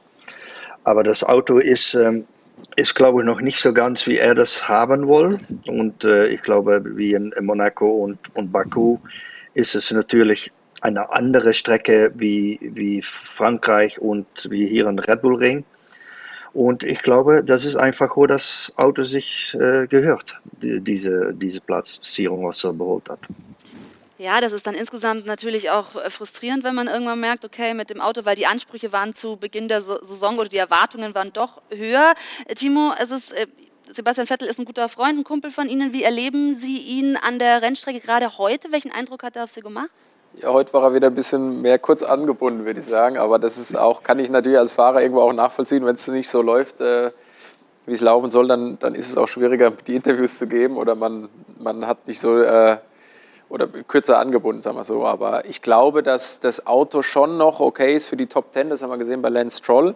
Aber 0.83 1.03
das 1.03 1.23
Auto 1.23 1.59
ist, 1.59 1.93
ähm, 1.93 2.25
ist 2.75 2.95
glaube 2.95 3.21
ich, 3.21 3.25
noch 3.25 3.41
nicht 3.41 3.59
so 3.59 3.73
ganz, 3.73 4.07
wie 4.07 4.17
er 4.17 4.33
das 4.33 4.67
haben 4.67 5.07
will. 5.07 5.39
Und 5.67 6.03
äh, 6.03 6.27
ich 6.27 6.41
glaube, 6.41 6.81
wie 6.95 7.13
in, 7.13 7.31
in 7.33 7.45
Monaco 7.45 7.87
und, 7.87 8.17
und 8.35 8.51
Baku 8.51 8.97
ist 9.53 9.75
es 9.75 9.91
natürlich 9.91 10.51
eine 10.81 11.11
andere 11.11 11.53
Strecke 11.53 12.11
wie, 12.15 12.59
wie 12.61 13.01
Frankreich 13.01 13.99
und 13.99 14.27
wie 14.49 14.67
hier 14.67 14.87
in 14.87 14.99
Red 14.99 15.21
Bull 15.21 15.35
Ring. 15.35 15.63
Und 16.53 16.83
ich 16.83 17.01
glaube, 17.01 17.43
das 17.43 17.65
ist 17.65 17.75
einfach, 17.75 18.17
wo 18.17 18.25
das 18.25 18.73
Auto 18.77 19.03
sich 19.03 19.55
äh, 19.59 19.87
gehört, 19.87 20.39
die, 20.61 20.79
diese, 20.79 21.33
diese 21.33 21.61
Platzierung, 21.61 22.45
was 22.45 22.63
er 22.63 22.73
beholt 22.73 23.09
hat. 23.09 23.19
Ja, 24.19 24.41
das 24.41 24.51
ist 24.51 24.65
dann 24.65 24.73
insgesamt 24.73 25.27
natürlich 25.27 25.69
auch 25.69 25.95
äh, 25.95 26.09
frustrierend, 26.09 26.63
wenn 26.63 26.73
man 26.73 26.87
irgendwann 26.87 27.19
merkt, 27.19 27.45
okay, 27.45 27.75
mit 27.75 27.91
dem 27.91 28.01
Auto, 28.01 28.25
weil 28.25 28.35
die 28.35 28.47
Ansprüche 28.47 28.91
waren 28.91 29.13
zu 29.13 29.37
Beginn 29.37 29.67
der 29.67 29.81
Saison 29.81 30.39
oder 30.39 30.49
die 30.49 30.57
Erwartungen 30.57 31.13
waren 31.13 31.31
doch 31.33 31.61
höher. 31.69 32.13
Äh, 32.47 32.55
Timo, 32.55 32.93
es 32.99 33.11
ist, 33.11 33.31
äh, 33.33 33.45
Sebastian 33.91 34.25
Vettel 34.25 34.47
ist 34.47 34.59
ein 34.59 34.65
guter 34.65 34.89
Freund, 34.89 35.19
ein 35.19 35.23
Kumpel 35.23 35.51
von 35.51 35.69
Ihnen. 35.69 35.93
Wie 35.93 36.03
erleben 36.03 36.55
Sie 36.55 36.79
ihn 36.79 37.15
an 37.15 37.37
der 37.37 37.61
Rennstrecke 37.61 37.99
gerade 37.99 38.37
heute? 38.39 38.71
Welchen 38.71 38.91
Eindruck 38.91 39.21
hat 39.21 39.35
er 39.35 39.43
auf 39.43 39.51
Sie 39.51 39.61
gemacht? 39.61 39.89
Ja, 40.39 40.53
heute 40.53 40.71
war 40.73 40.83
er 40.83 40.93
wieder 40.93 41.07
ein 41.07 41.15
bisschen 41.15 41.63
mehr 41.63 41.79
kurz 41.79 42.03
angebunden, 42.03 42.63
würde 42.63 42.79
ich 42.79 42.85
sagen. 42.85 43.17
Aber 43.17 43.39
das 43.39 43.57
ist 43.57 43.75
auch, 43.75 44.03
kann 44.03 44.19
ich 44.19 44.29
natürlich 44.29 44.59
als 44.59 44.71
Fahrer 44.71 45.01
irgendwo 45.01 45.21
auch 45.21 45.33
nachvollziehen, 45.33 45.83
wenn 45.83 45.95
es 45.95 46.07
nicht 46.07 46.29
so 46.29 46.43
läuft, 46.43 46.79
äh, 46.79 47.09
wie 47.87 47.93
es 47.93 48.01
laufen 48.01 48.29
soll, 48.29 48.47
dann, 48.47 48.77
dann 48.77 48.93
ist 48.93 49.09
es 49.09 49.17
auch 49.17 49.25
schwieriger, 49.25 49.71
die 49.71 49.95
Interviews 49.95 50.37
zu 50.37 50.45
geben 50.45 50.77
oder 50.77 50.93
man, 50.93 51.29
man 51.57 51.87
hat 51.87 52.07
nicht 52.07 52.19
so 52.19 52.37
äh, 52.37 52.77
oder 53.49 53.67
kürzer 53.67 54.19
angebunden, 54.19 54.61
sagen 54.61 54.77
wir 54.77 54.83
so. 54.83 55.07
Aber 55.07 55.45
ich 55.45 55.63
glaube, 55.63 56.03
dass 56.03 56.39
das 56.39 56.67
Auto 56.67 57.01
schon 57.01 57.37
noch 57.37 57.59
okay 57.59 57.95
ist 57.95 58.07
für 58.09 58.17
die 58.17 58.27
Top 58.27 58.51
Ten. 58.51 58.69
Das 58.69 58.83
haben 58.83 58.91
wir 58.91 58.97
gesehen 58.97 59.23
bei 59.23 59.29
Lance 59.29 59.57
Stroll. 59.57 59.95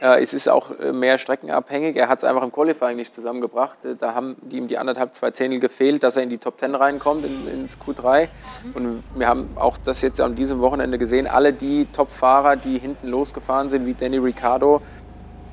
Äh, 0.00 0.22
es 0.22 0.34
ist 0.34 0.48
auch 0.48 0.70
äh, 0.78 0.92
mehr 0.92 1.18
streckenabhängig. 1.18 1.96
Er 1.96 2.08
hat 2.08 2.18
es 2.18 2.24
einfach 2.24 2.42
im 2.42 2.52
Qualifying 2.52 2.96
nicht 2.96 3.14
zusammengebracht. 3.14 3.84
Äh, 3.84 3.96
da 3.96 4.14
haben 4.14 4.36
ihm 4.50 4.68
die 4.68 4.78
anderthalb, 4.78 5.14
zwei 5.14 5.30
Zehntel 5.30 5.60
gefehlt, 5.60 6.02
dass 6.02 6.16
er 6.16 6.24
in 6.24 6.30
die 6.30 6.38
Top 6.38 6.58
Ten 6.58 6.74
reinkommt, 6.74 7.24
in, 7.24 7.48
ins 7.48 7.78
Q3. 7.78 8.28
Und 8.74 9.04
wir 9.14 9.28
haben 9.28 9.50
auch 9.56 9.78
das 9.78 10.02
jetzt 10.02 10.20
an 10.20 10.34
diesem 10.34 10.60
Wochenende 10.60 10.98
gesehen. 10.98 11.26
Alle 11.26 11.52
die 11.52 11.86
Top-Fahrer, 11.92 12.56
die 12.56 12.78
hinten 12.78 13.08
losgefahren 13.08 13.68
sind, 13.68 13.86
wie 13.86 13.94
Danny 13.94 14.18
Ricciardo, 14.18 14.82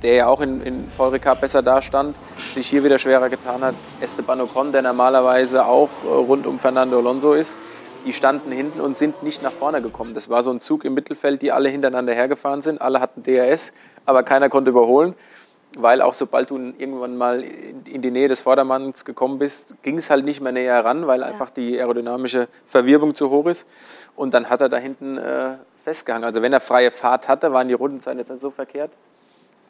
der 0.01 0.15
ja 0.15 0.27
auch 0.27 0.41
in, 0.41 0.61
in 0.61 0.91
Paul 0.97 1.09
Ricard 1.09 1.39
besser 1.39 1.61
dastand, 1.61 2.17
sich 2.55 2.67
hier 2.67 2.83
wieder 2.83 2.97
schwerer 2.97 3.29
getan 3.29 3.61
hat. 3.61 3.75
Esteban 3.99 4.41
Ocon, 4.41 4.71
der 4.71 4.81
normalerweise 4.81 5.65
auch 5.65 5.89
rund 6.03 6.47
um 6.47 6.57
Fernando 6.57 6.97
Alonso 6.97 7.33
ist, 7.33 7.55
die 8.05 8.13
standen 8.13 8.51
hinten 8.51 8.81
und 8.81 8.97
sind 8.97 9.21
nicht 9.23 9.43
nach 9.43 9.51
vorne 9.51 9.81
gekommen. 9.81 10.13
Das 10.13 10.29
war 10.29 10.41
so 10.43 10.51
ein 10.51 10.59
Zug 10.59 10.85
im 10.85 10.93
Mittelfeld, 10.93 11.41
die 11.43 11.51
alle 11.51 11.69
hintereinander 11.69 12.13
hergefahren 12.13 12.61
sind. 12.61 12.81
Alle 12.81 12.99
hatten 12.99 13.21
DRS, 13.23 13.73
aber 14.05 14.23
keiner 14.23 14.49
konnte 14.49 14.71
überholen, 14.71 15.15
weil 15.77 16.01
auch 16.01 16.13
sobald 16.13 16.49
du 16.49 16.57
irgendwann 16.57 17.17
mal 17.17 17.41
in 17.41 18.01
die 18.01 18.11
Nähe 18.11 18.27
des 18.27 18.41
Vordermanns 18.41 19.05
gekommen 19.05 19.39
bist, 19.39 19.75
ging 19.83 19.97
es 19.97 20.09
halt 20.09 20.25
nicht 20.25 20.41
mehr 20.41 20.51
näher 20.51 20.73
heran, 20.73 21.07
weil 21.07 21.23
einfach 21.23 21.49
die 21.49 21.79
aerodynamische 21.79 22.47
Verwirbung 22.67 23.15
zu 23.15 23.29
hoch 23.29 23.45
ist. 23.45 23.67
Und 24.15 24.33
dann 24.33 24.49
hat 24.49 24.61
er 24.61 24.69
da 24.69 24.77
hinten 24.77 25.17
äh, 25.17 25.55
festgehangen. 25.83 26.25
Also 26.25 26.41
wenn 26.41 26.51
er 26.51 26.59
freie 26.59 26.91
Fahrt 26.91 27.27
hatte, 27.27 27.53
waren 27.53 27.67
die 27.67 27.73
Rundenzeiten 27.73 28.19
jetzt 28.19 28.29
nicht 28.29 28.41
so 28.41 28.51
verkehrt. 28.51 28.91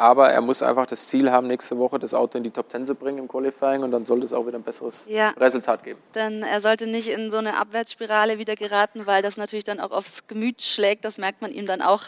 Aber 0.01 0.31
er 0.31 0.41
muss 0.41 0.63
einfach 0.63 0.87
das 0.87 1.09
Ziel 1.09 1.31
haben, 1.31 1.45
nächste 1.45 1.77
Woche 1.77 1.99
das 1.99 2.15
Auto 2.15 2.35
in 2.39 2.43
die 2.43 2.49
Top 2.49 2.71
10 2.71 2.87
zu 2.87 2.95
bringen 2.95 3.19
im 3.19 3.27
Qualifying 3.27 3.83
und 3.83 3.91
dann 3.91 4.03
sollte 4.03 4.25
es 4.25 4.33
auch 4.33 4.47
wieder 4.47 4.57
ein 4.57 4.63
besseres 4.63 5.05
ja. 5.07 5.29
Resultat 5.37 5.83
geben. 5.83 5.99
Denn 6.15 6.41
er 6.41 6.59
sollte 6.59 6.87
nicht 6.87 7.07
in 7.07 7.29
so 7.29 7.37
eine 7.37 7.55
Abwärtsspirale 7.55 8.39
wieder 8.39 8.55
geraten, 8.55 9.05
weil 9.05 9.21
das 9.21 9.37
natürlich 9.37 9.63
dann 9.63 9.79
auch 9.79 9.91
aufs 9.91 10.25
Gemüt 10.25 10.63
schlägt. 10.63 11.05
Das 11.05 11.19
merkt 11.19 11.43
man 11.43 11.51
ihm 11.51 11.67
dann 11.67 11.83
auch 11.83 12.05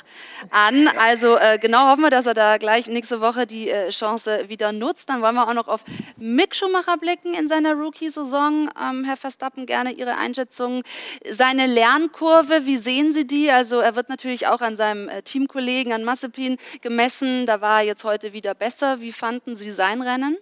an. 0.50 0.90
Also 0.98 1.38
äh, 1.38 1.60
genau 1.60 1.88
hoffen 1.90 2.02
wir, 2.02 2.10
dass 2.10 2.26
er 2.26 2.34
da 2.34 2.58
gleich 2.58 2.88
nächste 2.88 3.22
Woche 3.22 3.46
die 3.46 3.70
äh, 3.70 3.90
Chance 3.90 4.46
wieder 4.48 4.72
nutzt. 4.72 5.10
Dann 5.10 5.22
wollen 5.22 5.36
wir 5.36 5.48
auch 5.48 5.54
noch 5.54 5.68
auf 5.68 5.84
Mick 6.18 6.56
Schumacher 6.56 6.98
blicken 6.98 7.36
in 7.36 7.48
seiner 7.48 7.76
Rookie-Saison. 7.76 8.72
Ähm, 8.82 9.04
Herr 9.04 9.18
Verstappen, 9.18 9.68
gerne 9.68 9.92
Ihre 9.92 10.18
Einschätzung. 10.18 10.82
Seine 11.30 11.68
Lernkurve, 11.68 12.66
wie 12.66 12.78
sehen 12.78 13.12
Sie 13.12 13.28
die? 13.28 13.52
Also 13.52 13.82
er 13.82 13.96
wird 13.96 14.10
natürlich 14.10 14.48
auch 14.48 14.62
an 14.62 14.78
seinem 14.78 15.10
äh, 15.10 15.22
Teamkollegen, 15.22 15.94
an 15.94 16.04
Massepin 16.04 16.58
gemessen. 16.82 17.46
Da 17.46 17.62
war 17.62 17.83
jetzt 17.84 18.04
heute 18.04 18.34
wieder 18.34 18.56
besser. 18.56 19.02
Wie 19.02 19.12
fanden 19.12 19.56
Sie 19.56 19.70
sein 19.70 20.02
Rennen? 20.02 20.38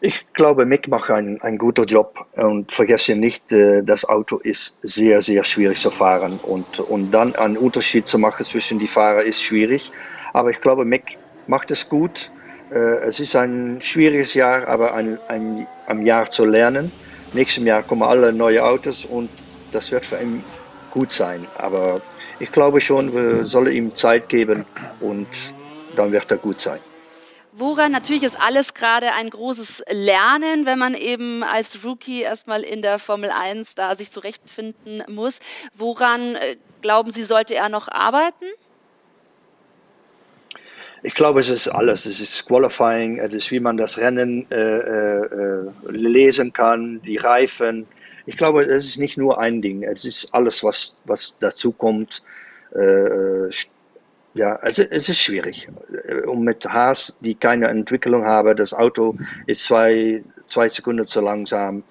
Ich 0.00 0.26
glaube, 0.34 0.66
Mick 0.66 0.88
macht 0.88 1.10
einen, 1.10 1.40
einen 1.40 1.56
guten 1.56 1.86
Job 1.86 2.26
und 2.36 2.70
vergesse 2.70 3.16
nicht, 3.16 3.50
äh, 3.50 3.82
das 3.82 4.04
Auto 4.04 4.36
ist 4.38 4.76
sehr, 4.82 5.22
sehr 5.22 5.42
schwierig 5.42 5.80
zu 5.80 5.90
fahren 5.90 6.38
und, 6.42 6.80
und 6.80 7.10
dann 7.12 7.34
einen 7.36 7.56
Unterschied 7.56 8.06
zu 8.06 8.18
machen 8.18 8.44
zwischen 8.44 8.78
die 8.78 8.86
Fahrer 8.86 9.22
ist 9.22 9.42
schwierig. 9.42 9.90
Aber 10.34 10.50
ich 10.50 10.60
glaube, 10.60 10.84
Mick 10.84 11.16
macht 11.46 11.70
es 11.70 11.88
gut. 11.88 12.30
Äh, 12.70 12.76
es 13.06 13.20
ist 13.20 13.34
ein 13.36 13.80
schwieriges 13.80 14.34
Jahr, 14.34 14.68
aber 14.68 14.92
ein, 14.92 15.18
ein, 15.28 15.66
ein 15.86 16.04
Jahr 16.04 16.30
zu 16.30 16.44
lernen. 16.44 16.92
Nächstes 17.32 17.64
Jahr 17.64 17.82
kommen 17.82 18.02
alle 18.02 18.34
neue 18.34 18.62
Autos 18.62 19.06
und 19.06 19.30
das 19.72 19.90
wird 19.90 20.04
für 20.04 20.20
ihn 20.20 20.44
gut 20.90 21.10
sein. 21.10 21.46
Aber 21.56 22.02
ich 22.38 22.52
glaube 22.52 22.80
schon, 22.80 23.12
wir 23.14 23.44
sollen 23.46 23.74
ihm 23.74 23.94
Zeit 23.94 24.28
geben 24.28 24.64
und 25.00 25.26
dann 25.96 26.12
wird 26.12 26.30
er 26.30 26.36
gut 26.36 26.60
sein. 26.60 26.80
Woran 27.58 27.90
natürlich 27.90 28.22
ist 28.22 28.38
alles 28.38 28.74
gerade 28.74 29.14
ein 29.14 29.30
großes 29.30 29.84
Lernen, 29.90 30.66
wenn 30.66 30.78
man 30.78 30.92
eben 30.92 31.42
als 31.42 31.82
Rookie 31.84 32.20
erstmal 32.20 32.60
in 32.60 32.82
der 32.82 32.98
Formel 32.98 33.30
1 33.30 33.74
da 33.74 33.94
sich 33.94 34.10
zurechtfinden 34.10 35.02
muss. 35.08 35.38
Woran 35.74 36.34
äh, 36.34 36.56
glauben 36.82 37.10
Sie, 37.10 37.24
sollte 37.24 37.54
er 37.54 37.70
noch 37.70 37.88
arbeiten? 37.88 38.44
Ich 41.02 41.14
glaube, 41.14 41.40
es 41.40 41.48
ist 41.48 41.68
alles. 41.68 42.04
Es 42.04 42.20
ist 42.20 42.46
Qualifying, 42.46 43.20
es 43.20 43.32
ist, 43.32 43.50
wie 43.50 43.60
man 43.60 43.78
das 43.78 43.96
Rennen 43.96 44.44
äh, 44.50 44.56
äh, 44.56 45.70
lesen 45.88 46.52
kann, 46.52 47.00
die 47.02 47.16
Reifen. 47.16 47.86
Ich 48.26 48.36
glaube, 48.36 48.60
es 48.60 48.84
ist 48.84 48.98
nicht 48.98 49.16
nur 49.16 49.40
ein 49.40 49.62
Ding. 49.62 49.82
Es 49.84 50.04
ist 50.04 50.34
alles, 50.34 50.62
was, 50.64 50.96
was 51.04 51.34
dazu 51.40 51.72
kommt. 51.72 52.22
Äh, 52.74 53.50
ja, 54.34 54.56
also 54.56 54.82
es 54.82 55.08
ist 55.08 55.18
schwierig. 55.18 55.68
Und 56.26 56.42
mit 56.42 56.66
Haas, 56.66 57.16
die 57.20 57.34
keine 57.34 57.68
Entwicklung 57.68 58.24
haben, 58.24 58.56
das 58.56 58.74
Auto 58.74 59.16
ist 59.46 59.64
zwei, 59.64 60.22
zwei 60.48 60.68
Sekunden 60.68 61.06
zu 61.06 61.20
langsam. 61.20 61.82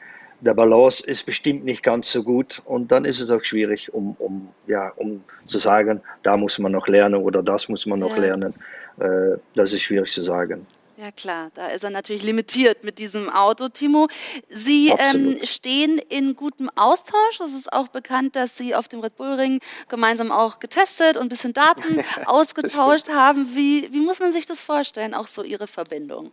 Der 0.41 0.53
Balance 0.53 1.03
ist 1.07 1.25
bestimmt 1.25 1.65
nicht 1.65 1.81
ganz 1.81 2.11
so 2.11 2.21
gut 2.21 2.61
und 2.65 2.91
dann 2.91 3.05
ist 3.05 3.19
es 3.19 3.31
auch 3.31 3.43
schwierig, 3.43 3.93
um, 3.93 4.15
um, 4.19 4.49
ja, 4.67 4.89
um 4.97 5.23
zu 5.47 5.57
sagen, 5.57 6.01
da 6.21 6.37
muss 6.37 6.59
man 6.59 6.73
noch 6.73 6.87
lernen 6.87 7.15
oder 7.15 7.41
das 7.41 7.67
muss 7.67 7.85
man 7.87 7.99
noch 7.99 8.15
ja. 8.15 8.21
lernen. 8.21 8.53
Äh, 8.99 9.37
das 9.55 9.73
ist 9.73 9.81
schwierig 9.81 10.11
zu 10.11 10.23
sagen. 10.23 10.67
Ja 10.97 11.11
klar, 11.11 11.51
da 11.55 11.67
ist 11.67 11.83
er 11.83 11.89
natürlich 11.89 12.23
limitiert 12.23 12.85
mit 12.85 12.99
diesem 12.99 13.29
Auto, 13.29 13.67
Timo. 13.67 14.07
Sie 14.47 14.93
ähm, 14.97 15.37
stehen 15.43 15.97
in 15.97 16.37
gutem 16.37 16.69
Austausch. 16.73 17.41
Es 17.43 17.51
ist 17.51 17.73
auch 17.73 17.89
bekannt, 17.89 18.37
dass 18.37 18.55
Sie 18.55 18.73
auf 18.73 18.87
dem 18.87 19.01
Red 19.01 19.17
Bull 19.17 19.33
Ring 19.33 19.59
gemeinsam 19.89 20.31
auch 20.31 20.59
getestet 20.59 21.17
und 21.17 21.23
ein 21.23 21.29
bisschen 21.29 21.51
Daten 21.51 22.01
ausgetauscht 22.25 23.09
haben. 23.09 23.49
Wie, 23.55 23.89
wie 23.91 23.99
muss 23.99 24.19
man 24.19 24.31
sich 24.31 24.45
das 24.45 24.61
vorstellen, 24.61 25.13
auch 25.13 25.27
so 25.27 25.43
Ihre 25.43 25.67
Verbindung? 25.67 26.31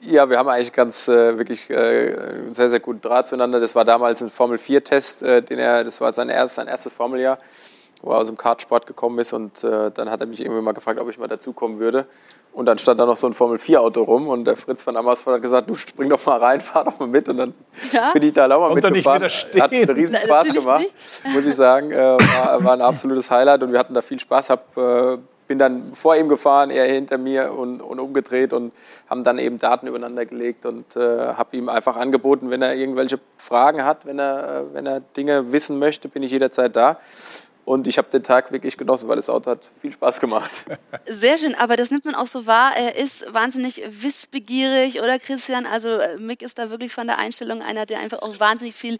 Ja, 0.00 0.28
wir 0.28 0.38
haben 0.38 0.48
eigentlich 0.48 0.72
ganz 0.72 1.06
äh, 1.06 1.38
wirklich 1.38 1.70
äh, 1.70 2.52
sehr, 2.52 2.68
sehr 2.68 2.80
guten 2.80 3.00
Draht 3.00 3.28
zueinander. 3.28 3.60
Das 3.60 3.76
war 3.76 3.84
damals 3.84 4.22
ein 4.22 4.30
Formel-4-Test, 4.30 5.22
äh, 5.22 5.40
den 5.40 5.60
er, 5.60 5.84
das 5.84 6.00
war 6.00 6.12
sein, 6.12 6.30
erst, 6.30 6.56
sein 6.56 6.66
erstes 6.66 6.92
Formeljahr, 6.92 7.38
wo 8.02 8.10
er 8.10 8.18
aus 8.18 8.26
dem 8.26 8.36
Kartsport 8.36 8.88
gekommen 8.88 9.20
ist 9.20 9.32
und 9.34 9.62
äh, 9.62 9.92
dann 9.92 10.10
hat 10.10 10.20
er 10.20 10.26
mich 10.26 10.40
irgendwie 10.40 10.62
mal 10.62 10.72
gefragt, 10.72 10.98
ob 10.98 11.08
ich 11.10 11.18
mal 11.18 11.28
dazukommen 11.28 11.78
würde. 11.78 12.06
Und 12.52 12.66
dann 12.66 12.78
stand 12.78 12.98
da 12.98 13.06
noch 13.06 13.16
so 13.16 13.28
ein 13.28 13.34
Formel-4-Auto 13.34 14.02
rum 14.02 14.28
und 14.28 14.44
der 14.44 14.56
Fritz 14.56 14.82
von 14.82 14.96
Amersfoort 14.96 15.36
hat 15.36 15.42
gesagt, 15.42 15.70
du 15.70 15.76
spring 15.76 16.08
doch 16.08 16.24
mal 16.26 16.38
rein, 16.38 16.60
fahr 16.60 16.84
doch 16.84 16.98
mal 16.98 17.06
mit. 17.06 17.28
Und 17.28 17.36
dann 17.38 17.54
ja? 17.92 18.12
bin 18.12 18.22
ich 18.22 18.32
da 18.32 18.46
auch 18.46 18.60
mal 18.60 18.68
und 18.68 18.82
mitgefahren. 18.82 19.22
Hat 19.22 19.72
einen 19.72 19.90
riesen 19.90 20.16
Spaß 20.16 20.52
gemacht, 20.52 20.86
muss 21.32 21.46
ich 21.46 21.54
sagen. 21.54 21.92
Äh, 21.92 21.96
war, 21.96 22.64
war, 22.64 22.72
ein 22.72 22.82
absolutes 22.82 23.30
Highlight 23.30 23.62
und 23.62 23.72
wir 23.72 23.78
hatten 23.78 23.94
da 23.94 24.02
viel 24.02 24.18
Spaß. 24.18 24.50
Hab, 24.50 24.76
äh, 24.76 25.18
bin 25.46 25.58
dann 25.58 25.94
vor 25.94 26.14
ihm 26.16 26.28
gefahren, 26.28 26.70
er 26.70 26.86
hinter 26.86 27.18
mir 27.18 27.52
und, 27.52 27.80
und 27.80 27.98
umgedreht 27.98 28.52
und 28.52 28.72
haben 29.08 29.24
dann 29.24 29.38
eben 29.38 29.58
Daten 29.58 29.88
übereinander 29.88 30.24
gelegt 30.24 30.64
und 30.64 30.94
äh, 30.94 31.00
habe 31.34 31.56
ihm 31.56 31.68
einfach 31.68 31.96
angeboten, 31.96 32.50
wenn 32.50 32.62
er 32.62 32.76
irgendwelche 32.76 33.18
Fragen 33.36 33.84
hat, 33.84 34.06
wenn 34.06 34.20
er, 34.20 34.66
wenn 34.72 34.86
er 34.86 35.00
Dinge 35.00 35.50
wissen 35.50 35.80
möchte, 35.80 36.08
bin 36.08 36.22
ich 36.22 36.30
jederzeit 36.30 36.76
da. 36.76 36.98
Und 37.70 37.86
ich 37.86 37.98
habe 37.98 38.10
den 38.10 38.24
Tag 38.24 38.50
wirklich 38.50 38.76
genossen, 38.76 39.08
weil 39.08 39.14
das 39.14 39.30
Auto 39.30 39.52
hat 39.52 39.70
viel 39.80 39.92
Spaß 39.92 40.18
gemacht. 40.18 40.64
Sehr 41.06 41.38
schön, 41.38 41.54
aber 41.54 41.76
das 41.76 41.92
nimmt 41.92 42.04
man 42.04 42.16
auch 42.16 42.26
so 42.26 42.44
wahr. 42.44 42.72
Er 42.76 42.96
ist 42.96 43.32
wahnsinnig 43.32 43.80
wissbegierig, 43.86 45.00
oder 45.00 45.20
Christian? 45.20 45.66
Also 45.66 45.90
äh, 45.90 46.16
Mick 46.16 46.42
ist 46.42 46.58
da 46.58 46.70
wirklich 46.70 46.92
von 46.92 47.06
der 47.06 47.20
Einstellung 47.20 47.62
einer, 47.62 47.86
der 47.86 48.00
einfach 48.00 48.22
auch 48.22 48.40
wahnsinnig 48.40 48.74
viel 48.74 48.98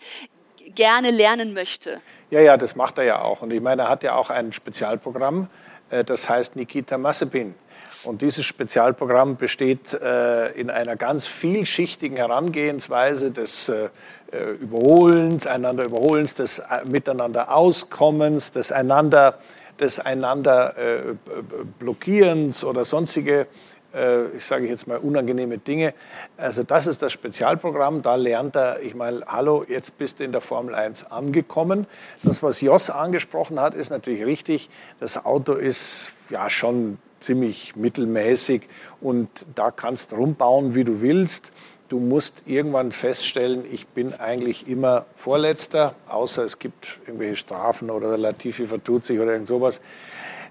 gerne 0.76 1.11
lernen 1.11 1.52
möchte. 1.52 2.00
Ja, 2.30 2.42
ja, 2.42 2.56
das 2.56 2.76
macht 2.76 2.98
er 2.98 3.04
ja 3.04 3.22
auch. 3.22 3.42
Und 3.42 3.52
ich 3.52 3.61
meine, 3.61 3.83
er 3.83 3.88
hat 3.88 4.04
ja 4.04 4.14
auch 4.14 4.30
ein 4.30 4.52
Spezialprogramm, 4.52 5.48
äh, 5.90 6.04
das 6.04 6.28
heißt 6.28 6.54
Nikita 6.54 6.96
Mazepin. 6.96 7.56
Und 8.04 8.22
dieses 8.22 8.46
Spezialprogramm 8.46 9.37
besteht 9.37 9.94
äh, 9.94 10.52
in 10.52 10.70
einer 10.70 10.94
ganz 10.94 11.26
vielschichtigen 11.26 12.16
Herangehensweise 12.16 13.33
des 13.33 13.68
äh, 13.68 13.88
Überholens, 14.60 15.46
einander 15.46 15.84
Überholens, 15.84 16.34
des 16.34 16.60
äh, 16.60 16.84
Miteinander 16.88 17.54
Auskommens, 17.54 18.52
des 18.52 18.72
einander, 18.72 19.38
des 19.78 19.98
einander 19.98 20.76
äh, 20.76 21.14
Blockierens 21.78 22.64
oder 22.64 22.84
sonstige, 22.84 23.46
äh, 23.94 24.26
ich 24.36 24.44
sage 24.44 24.68
jetzt 24.68 24.86
mal, 24.86 24.98
unangenehme 24.98 25.58
Dinge. 25.58 25.94
Also 26.36 26.62
das 26.62 26.86
ist 26.86 27.02
das 27.02 27.12
Spezialprogramm. 27.12 28.02
Da 28.02 28.14
lernt 28.14 28.56
er, 28.56 28.80
ich 28.80 28.94
meine, 28.94 29.22
hallo, 29.26 29.64
jetzt 29.68 29.98
bist 29.98 30.20
du 30.20 30.24
in 30.24 30.32
der 30.32 30.40
Formel 30.40 30.74
1 30.74 31.10
angekommen. 31.10 31.86
Das, 32.22 32.42
was 32.42 32.60
Jos 32.60 32.90
angesprochen 32.90 33.60
hat, 33.60 33.74
ist 33.74 33.90
natürlich 33.90 34.24
richtig. 34.24 34.70
Das 35.00 35.24
Auto 35.24 35.54
ist 35.54 36.12
ja 36.28 36.48
schon 36.48 36.98
ziemlich 37.20 37.76
mittelmäßig 37.76 38.68
und 39.00 39.28
da 39.54 39.70
kannst 39.70 40.12
rumbauen, 40.12 40.74
wie 40.74 40.84
du 40.84 41.00
willst. 41.00 41.52
Du 41.90 41.98
musst 41.98 42.44
irgendwann 42.46 42.92
feststellen, 42.92 43.64
ich 43.68 43.88
bin 43.88 44.14
eigentlich 44.14 44.68
immer 44.68 45.07
Vorletzter, 45.16 45.96
außer 46.09 46.44
es 46.44 46.61
gibt 46.61 47.00
irgendwelche 47.05 47.35
Strafen 47.35 47.90
oder 47.90 48.11
der 48.11 48.18
Latifi 48.18 48.64
vertut 48.66 49.05
sich 49.05 49.18
oder 49.18 49.33
irgend 49.33 49.48
sowas. 49.48 49.81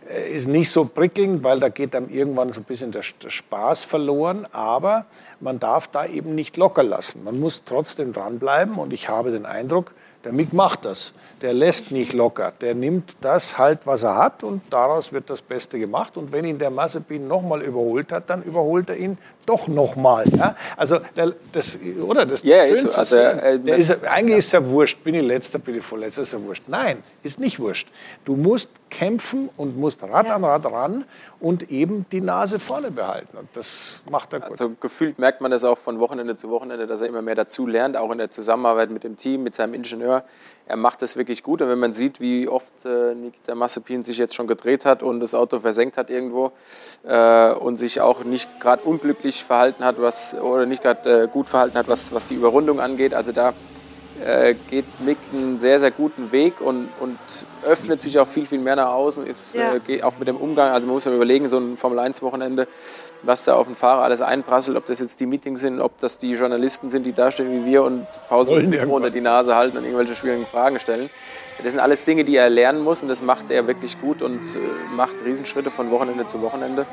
Äh, 0.09 0.33
ist 0.33 0.47
nicht 0.47 0.69
so 0.69 0.83
prickelnd, 0.83 1.41
weil 1.41 1.61
da 1.61 1.69
geht 1.69 1.93
dann 1.93 2.09
irgendwann 2.09 2.51
so 2.51 2.59
ein 2.59 2.65
bisschen 2.65 2.91
der 2.91 3.03
Spaß 3.03 3.85
verloren. 3.85 4.47
Aber 4.51 5.05
man 5.39 5.61
darf 5.61 5.87
da 5.87 6.05
eben 6.05 6.35
nicht 6.35 6.57
locker 6.57 6.83
lassen. 6.83 7.23
Man 7.23 7.39
muss 7.39 7.63
trotzdem 7.63 8.11
dranbleiben 8.11 8.75
und 8.75 8.91
ich 8.91 9.07
habe 9.07 9.31
den 9.31 9.45
Eindruck, 9.45 9.93
der 10.25 10.33
Mick 10.33 10.51
macht 10.51 10.83
das 10.83 11.13
der 11.41 11.53
lässt 11.53 11.91
nicht 11.91 12.13
locker. 12.13 12.53
Der 12.61 12.75
nimmt 12.75 13.15
das 13.21 13.57
halt, 13.57 13.85
was 13.85 14.03
er 14.03 14.17
hat 14.17 14.43
und 14.43 14.61
daraus 14.69 15.13
wird 15.13 15.29
das 15.29 15.41
Beste 15.41 15.79
gemacht. 15.79 16.17
Und 16.17 16.31
wenn 16.31 16.45
ihn 16.45 16.57
der 16.57 16.69
Mazepin 16.69 17.27
nochmal 17.27 17.61
überholt 17.61 18.11
hat, 18.11 18.29
dann 18.29 18.43
überholt 18.43 18.89
er 18.89 18.97
ihn 18.97 19.17
doch 19.45 19.67
nochmal. 19.67 20.25
Ja? 20.35 20.55
Also 20.77 20.99
der, 21.15 21.33
das, 21.51 21.79
oder 22.01 22.25
das 22.25 22.43
ja, 22.43 22.63
ist 22.63 22.91
so. 22.91 22.97
also, 22.99 23.17
äh, 23.17 23.59
der 23.59 23.77
ist, 23.77 24.03
eigentlich 24.05 24.37
ist 24.37 24.53
er 24.53 24.65
wurscht. 24.69 25.03
Bin 25.03 25.15
ich 25.15 25.23
letzter, 25.23 25.59
bin 25.59 25.77
ich 25.77 25.83
vorletzter, 25.83 26.21
ist 26.21 26.33
er 26.33 26.43
wurscht. 26.43 26.63
Nein, 26.67 27.03
ist 27.23 27.39
nicht 27.39 27.59
wurscht. 27.59 27.87
Du 28.25 28.35
musst 28.35 28.69
kämpfen 28.89 29.49
und 29.55 29.77
musst 29.77 30.03
Rad 30.03 30.27
ja. 30.27 30.35
an 30.35 30.43
Rad 30.43 30.65
ran 30.65 31.05
und 31.39 31.71
eben 31.71 32.05
die 32.11 32.21
Nase 32.21 32.59
vorne 32.59 32.91
behalten. 32.91 33.37
Und 33.37 33.49
das 33.53 34.01
macht 34.09 34.33
er 34.33 34.39
gut. 34.39 34.51
Also 34.51 34.71
gefühlt 34.79 35.19
merkt 35.19 35.41
man 35.41 35.51
das 35.51 35.63
auch 35.63 35.77
von 35.77 35.99
Wochenende 35.99 36.35
zu 36.35 36.49
Wochenende, 36.49 36.87
dass 36.87 37.01
er 37.01 37.07
immer 37.07 37.21
mehr 37.21 37.35
dazu 37.35 37.67
lernt, 37.67 37.97
auch 37.97 38.11
in 38.11 38.17
der 38.17 38.29
Zusammenarbeit 38.29 38.91
mit 38.91 39.03
dem 39.03 39.15
Team, 39.15 39.43
mit 39.43 39.55
seinem 39.55 39.73
Ingenieur. 39.73 40.23
Er 40.67 40.75
macht 40.75 41.01
das 41.01 41.17
wirklich 41.17 41.28
gut. 41.43 41.61
Und 41.61 41.69
wenn 41.69 41.79
man 41.79 41.93
sieht, 41.93 42.19
wie 42.19 42.47
oft 42.47 42.85
äh, 42.85 43.13
Nikita 43.15 43.55
Massepin 43.55 44.03
sich 44.03 44.17
jetzt 44.17 44.35
schon 44.35 44.47
gedreht 44.47 44.85
hat 44.85 45.03
und 45.03 45.19
das 45.19 45.33
Auto 45.33 45.59
versenkt 45.59 45.97
hat 45.97 46.09
irgendwo 46.09 46.51
äh, 47.07 47.51
und 47.51 47.77
sich 47.77 48.01
auch 48.01 48.23
nicht 48.23 48.59
gerade 48.59 48.83
unglücklich 48.83 49.43
verhalten 49.43 49.83
hat, 49.83 50.01
was 50.01 50.33
oder 50.33 50.65
nicht 50.65 50.81
gerade 50.81 51.23
äh, 51.23 51.27
gut 51.27 51.49
verhalten 51.49 51.77
hat, 51.77 51.87
was, 51.87 52.13
was 52.13 52.25
die 52.27 52.35
Überrundung 52.35 52.79
angeht. 52.79 53.13
Also 53.13 53.31
da 53.31 53.53
äh, 54.25 54.55
geht 54.69 54.85
Mick 54.99 55.17
einen 55.33 55.59
sehr, 55.59 55.79
sehr 55.79 55.91
guten 55.91 56.31
Weg 56.31 56.61
und, 56.61 56.89
und 56.99 57.17
öffnet 57.65 58.01
sich 58.01 58.19
auch 58.19 58.27
viel, 58.27 58.45
viel 58.45 58.59
mehr 58.59 58.75
nach 58.75 58.89
außen, 58.89 59.25
ist 59.25 59.55
ja. 59.55 59.75
äh, 59.75 59.79
geht 59.79 60.03
auch 60.03 60.13
mit 60.19 60.27
dem 60.27 60.37
Umgang, 60.37 60.71
also 60.71 60.87
man 60.87 60.95
muss 60.95 61.05
ja 61.05 61.13
überlegen, 61.13 61.49
so 61.49 61.57
ein 61.57 61.77
Formel-1-Wochenende, 61.77 62.67
was 63.23 63.45
da 63.45 63.55
auf 63.55 63.67
den 63.67 63.75
Fahrer 63.75 64.03
alles 64.03 64.21
einprasselt, 64.21 64.77
ob 64.77 64.85
das 64.85 64.99
jetzt 64.99 65.19
die 65.19 65.25
Meetings 65.25 65.61
sind, 65.61 65.79
ob 65.79 65.97
das 65.99 66.17
die 66.17 66.33
Journalisten 66.33 66.89
sind, 66.89 67.05
die 67.05 67.13
da 67.13 67.31
stehen 67.31 67.51
wie 67.51 67.65
wir 67.65 67.83
und 67.83 68.05
Pause 68.27 68.53
unter 68.53 69.09
die 69.09 69.21
Nase 69.21 69.55
halten 69.55 69.77
und 69.77 69.83
irgendwelche 69.83 70.15
schwierigen 70.15 70.45
Fragen 70.45 70.79
stellen. 70.79 71.09
Das 71.61 71.71
sind 71.71 71.79
alles 71.79 72.03
Dinge, 72.03 72.23
die 72.23 72.37
er 72.37 72.49
lernen 72.49 72.81
muss 72.81 73.03
und 73.03 73.09
das 73.09 73.21
macht 73.21 73.51
er 73.51 73.67
wirklich 73.67 73.99
gut 73.99 74.21
und 74.21 74.39
äh, 74.55 74.95
macht 74.95 75.23
Riesenschritte 75.25 75.71
von 75.71 75.91
Wochenende 75.91 76.25
zu 76.25 76.41
Wochenende 76.41 76.85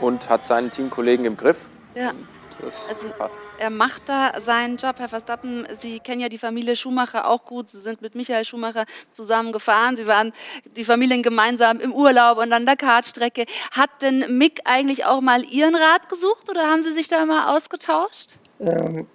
und 0.00 0.28
hat 0.28 0.44
seinen 0.44 0.70
Teamkollegen 0.70 1.24
im 1.24 1.36
Griff. 1.36 1.58
Ja. 1.94 2.12
Das 2.60 2.90
also, 2.90 3.08
passt. 3.16 3.38
Er 3.58 3.70
macht 3.70 4.08
da 4.08 4.40
seinen 4.40 4.76
Job, 4.76 4.96
Herr 4.98 5.08
Verstappen. 5.08 5.66
Sie 5.76 6.00
kennen 6.00 6.20
ja 6.20 6.28
die 6.28 6.38
Familie 6.38 6.76
Schumacher 6.76 7.28
auch 7.28 7.44
gut. 7.44 7.68
Sie 7.68 7.78
sind 7.78 8.02
mit 8.02 8.14
Michael 8.14 8.44
Schumacher 8.44 8.84
zusammen 9.12 9.52
gefahren. 9.52 9.96
Sie 9.96 10.06
waren 10.06 10.32
die 10.76 10.84
Familien 10.84 11.22
gemeinsam 11.22 11.80
im 11.80 11.92
Urlaub 11.92 12.38
und 12.38 12.52
an 12.52 12.66
der 12.66 12.76
Kartstrecke. 12.76 13.44
Hat 13.72 13.90
denn 14.02 14.24
Mick 14.36 14.60
eigentlich 14.64 15.04
auch 15.04 15.20
mal 15.20 15.42
Ihren 15.44 15.74
Rat 15.74 16.08
gesucht 16.08 16.50
oder 16.50 16.68
haben 16.68 16.82
Sie 16.82 16.92
sich 16.92 17.08
da 17.08 17.24
mal 17.24 17.54
ausgetauscht? 17.54 18.36
Ähm, 18.60 19.06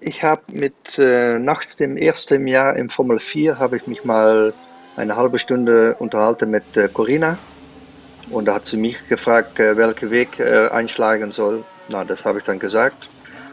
ich 0.00 0.22
habe 0.22 0.42
mit, 0.52 0.98
äh, 0.98 1.38
nach 1.38 1.64
dem 1.64 1.96
ersten 1.96 2.46
Jahr 2.46 2.76
im 2.76 2.88
Formel 2.88 3.18
4 3.18 3.58
habe 3.58 3.76
ich 3.76 3.86
mich 3.86 4.04
mal 4.04 4.52
eine 4.96 5.16
halbe 5.16 5.38
Stunde 5.38 5.96
unterhalten 5.98 6.50
mit 6.50 6.76
äh, 6.76 6.88
Corinna. 6.88 7.38
Und 8.30 8.44
da 8.46 8.54
hat 8.54 8.66
sie 8.66 8.76
mich 8.76 9.08
gefragt, 9.08 9.58
äh, 9.58 9.76
welchen 9.76 10.10
Weg 10.10 10.38
äh, 10.38 10.68
einschlagen 10.68 11.32
soll. 11.32 11.64
Na, 11.88 12.04
das 12.04 12.24
habe 12.24 12.38
ich 12.38 12.44
dann 12.44 12.58
gesagt. 12.58 13.08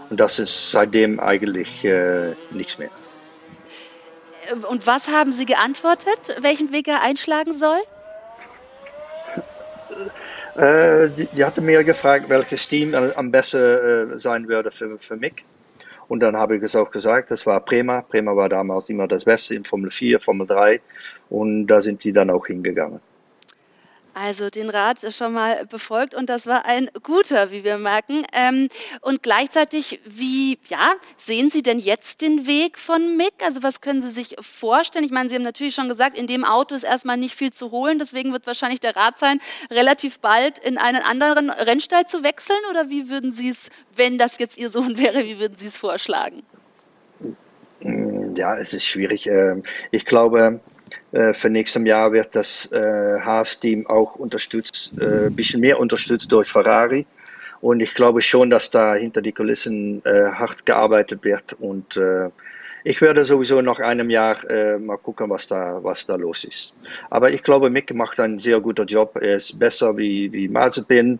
Und 0.09 0.19
das 0.19 0.39
ist 0.39 0.71
seitdem 0.71 1.19
eigentlich 1.19 1.83
äh, 1.83 2.33
nichts 2.51 2.77
mehr. 2.77 2.91
Und 4.69 4.85
was 4.85 5.07
haben 5.07 5.31
Sie 5.31 5.45
geantwortet, 5.45 6.35
welchen 6.39 6.71
Weg 6.71 6.87
er 6.87 7.01
einschlagen 7.01 7.53
soll? 7.53 7.79
Äh, 10.55 11.09
die, 11.09 11.27
die, 11.27 11.43
hatte 11.43 11.61
mir 11.61 11.83
gefragt, 11.83 12.29
welches 12.29 12.67
Team 12.67 12.93
am 12.93 13.31
besten 13.31 14.13
äh, 14.13 14.19
sein 14.19 14.47
würde 14.47 14.71
für, 14.71 14.99
für 14.99 15.15
mich. 15.15 15.43
Und 16.07 16.19
dann 16.19 16.37
habe 16.37 16.57
ich 16.57 16.63
es 16.63 16.75
auch 16.75 16.91
gesagt, 16.91 17.31
das 17.31 17.45
war 17.45 17.59
Prema. 17.59 18.01
Prema 18.01 18.35
war 18.35 18.47
damals 18.47 18.89
immer 18.89 19.07
das 19.07 19.25
Beste 19.25 19.55
in 19.55 19.65
Formel 19.65 19.89
4, 19.89 20.19
Formel 20.19 20.45
3. 20.45 20.79
Und 21.29 21.67
da 21.67 21.81
sind 21.81 22.03
die 22.03 22.13
dann 22.13 22.29
auch 22.29 22.45
hingegangen. 22.45 22.99
Also 24.17 24.49
den 24.49 24.69
Rat 24.69 25.01
schon 25.13 25.33
mal 25.33 25.65
befolgt 25.65 26.13
und 26.15 26.29
das 26.29 26.47
war 26.47 26.63
ein 26.63 26.89
guter, 27.03 27.51
wie 27.51 27.65
wir 27.65 27.77
merken. 27.77 28.25
Ähm, 28.31 28.69
und 29.01 29.21
gleichzeitig, 29.21 29.99
wie 30.05 30.57
ja, 30.69 30.93
sehen 31.17 31.49
Sie 31.49 31.61
denn 31.61 31.79
jetzt 31.79 32.21
den 32.21 32.47
Weg 32.47 32.77
von 32.77 33.17
Mick? 33.17 33.33
Also 33.43 33.61
was 33.61 33.81
können 33.81 34.01
Sie 34.01 34.09
sich 34.09 34.37
vorstellen? 34.39 35.03
Ich 35.03 35.11
meine, 35.11 35.27
Sie 35.27 35.35
haben 35.35 35.43
natürlich 35.43 35.75
schon 35.75 35.89
gesagt, 35.89 36.17
in 36.17 36.27
dem 36.27 36.45
Auto 36.45 36.75
ist 36.75 36.83
erstmal 36.83 37.17
nicht 37.17 37.35
viel 37.35 37.51
zu 37.51 37.71
holen, 37.71 37.99
deswegen 37.99 38.31
wird 38.31 38.47
wahrscheinlich 38.47 38.79
der 38.79 38.95
Rat 38.95 39.19
sein, 39.19 39.39
relativ 39.69 40.19
bald 40.19 40.59
in 40.59 40.77
einen 40.77 41.01
anderen 41.01 41.49
Rennstall 41.49 42.07
zu 42.07 42.23
wechseln. 42.23 42.59
Oder 42.69 42.89
wie 42.89 43.09
würden 43.09 43.33
Sie 43.33 43.49
es, 43.49 43.67
wenn 43.97 44.17
das 44.17 44.37
jetzt 44.37 44.57
Ihr 44.57 44.69
Sohn 44.69 44.97
wäre, 44.97 45.25
wie 45.25 45.39
würden 45.39 45.57
Sie 45.57 45.67
es 45.67 45.75
vorschlagen? 45.75 46.43
Ja, 47.81 48.57
es 48.57 48.73
ist 48.73 48.85
schwierig. 48.85 49.27
Ähm, 49.27 49.61
ich 49.91 50.05
glaube, 50.05 50.61
für 51.33 51.49
nächstes 51.49 51.85
Jahr 51.85 52.11
wird 52.11 52.35
das 52.35 52.71
äh, 52.71 53.19
Haas-Team 53.19 53.87
auch 53.87 54.15
unterstützt, 54.15 54.91
ein 54.99 55.27
äh, 55.27 55.29
bisschen 55.29 55.61
mehr 55.61 55.79
unterstützt 55.79 56.31
durch 56.31 56.49
Ferrari. 56.49 57.05
Und 57.61 57.79
ich 57.79 57.93
glaube 57.93 58.21
schon, 58.21 58.49
dass 58.49 58.69
da 58.69 58.95
hinter 58.95 59.21
die 59.21 59.31
Kulissen 59.31 60.03
hart 60.05 60.65
gearbeitet 60.67 61.23
wird. 61.23 61.53
Und 61.53 61.99
ich 62.83 63.01
werde 63.01 63.23
sowieso 63.23 63.59
nach 63.61 63.79
einem 63.79 64.11
Jahr 64.11 64.37
mal 64.77 64.97
gucken, 64.97 65.31
was 65.31 65.47
da, 65.47 65.79
was 65.81 66.05
da 66.05 66.15
los 66.15 66.43
ist. 66.43 66.73
Aber 67.09 67.31
ich 67.31 67.41
glaube, 67.41 67.71
Mick 67.71 67.91
macht 67.95 68.19
einen 68.19 68.39
sehr 68.39 68.59
guten 68.59 68.85
Job. 68.85 69.17
Er 69.19 69.37
ist 69.37 69.57
besser 69.57 69.97
wie, 69.97 70.31
wie 70.31 70.47
Mazepin. 70.47 71.19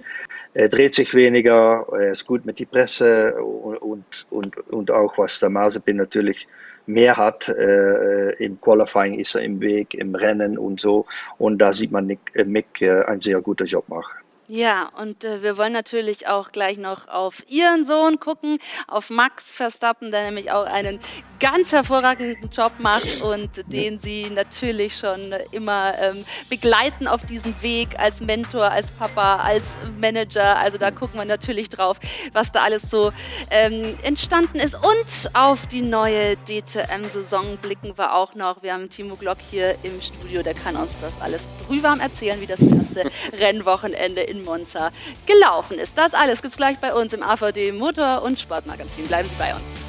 Er 0.53 0.69
dreht 0.69 0.93
sich 0.93 1.15
weniger. 1.15 1.87
Er 1.91 2.11
ist 2.11 2.27
gut 2.27 2.45
mit 2.45 2.59
die 2.59 2.65
Presse 2.65 3.33
und, 3.41 4.27
und, 4.29 4.57
und 4.71 4.91
auch 4.91 5.17
was 5.17 5.39
der 5.39 5.49
Mazepin 5.49 5.97
natürlich 5.97 6.47
mehr 6.87 7.17
hat. 7.17 7.49
Äh, 7.49 8.31
Im 8.43 8.59
Qualifying 8.59 9.19
ist 9.19 9.35
er 9.35 9.41
im 9.41 9.61
Weg, 9.61 9.93
im 9.93 10.15
Rennen 10.15 10.57
und 10.57 10.79
so. 10.79 11.05
Und 11.37 11.59
da 11.59 11.73
sieht 11.73 11.91
man 11.91 12.09
äh, 12.09 12.43
Mick 12.43 12.81
äh, 12.81 13.03
einen 13.03 13.21
sehr 13.21 13.41
guten 13.41 13.65
Job 13.65 13.87
machen. 13.89 14.24
Ja, 14.47 14.89
und 15.01 15.23
äh, 15.23 15.41
wir 15.41 15.57
wollen 15.57 15.73
natürlich 15.73 16.27
auch 16.27 16.51
gleich 16.51 16.77
noch 16.77 17.07
auf 17.07 17.43
Ihren 17.47 17.83
Sohn 17.85 18.19
gucken, 18.19 18.59
auf 18.87 19.09
Max 19.09 19.43
Verstappen, 19.43 20.11
der 20.11 20.25
nämlich 20.25 20.51
auch 20.51 20.65
einen 20.65 20.99
ganz 21.39 21.71
hervorragenden 21.71 22.49
Job 22.49 22.73
macht 22.79 23.21
und 23.21 23.49
den 23.71 23.99
Sie 23.99 24.29
natürlich 24.29 24.97
schon 24.97 25.33
immer 25.51 25.93
ähm, 25.99 26.25
begleiten 26.49 27.07
auf 27.07 27.25
diesem 27.25 27.61
Weg 27.61 27.99
als 27.99 28.21
Mentor, 28.21 28.65
als 28.65 28.91
Papa, 28.91 29.37
als 29.37 29.77
Manager. 29.99 30.57
Also 30.57 30.77
da 30.77 30.91
gucken 30.91 31.19
wir 31.19 31.25
natürlich 31.25 31.69
drauf, 31.69 31.99
was 32.33 32.51
da 32.51 32.61
alles 32.61 32.89
so 32.89 33.11
ähm, 33.51 33.97
entstanden 34.03 34.59
ist. 34.59 34.75
Und 34.75 35.35
auf 35.35 35.67
die 35.67 35.81
neue 35.81 36.35
DTM-Saison 36.47 37.57
blicken 37.57 37.97
wir 37.97 38.15
auch 38.15 38.35
noch. 38.35 38.63
Wir 38.63 38.73
haben 38.73 38.89
Timo 38.89 39.15
Glock 39.15 39.37
hier 39.49 39.75
im 39.83 40.01
Studio, 40.01 40.41
der 40.43 40.53
kann 40.53 40.75
uns 40.75 40.93
das 41.01 41.13
alles 41.21 41.47
brühwarm 41.67 41.99
erzählen, 41.99 42.39
wie 42.41 42.47
das 42.47 42.61
erste 42.61 43.05
Rennwochenende 43.37 44.21
in 44.21 44.34
Monza 44.43 44.91
gelaufen 45.25 45.77
ist. 45.79 45.97
Das 45.97 46.13
alles 46.13 46.41
gibt 46.41 46.51
es 46.51 46.57
gleich 46.57 46.77
bei 46.79 46.93
uns 46.93 47.13
im 47.13 47.23
AVD 47.23 47.71
Motor- 47.71 48.23
und 48.23 48.39
Sportmagazin. 48.39 49.07
Bleiben 49.07 49.29
Sie 49.29 49.35
bei 49.35 49.53
uns. 49.53 49.85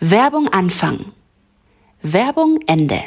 Werbung 0.00 0.48
Anfang. 0.48 1.12
Werbung 2.02 2.60
Ende. 2.66 3.04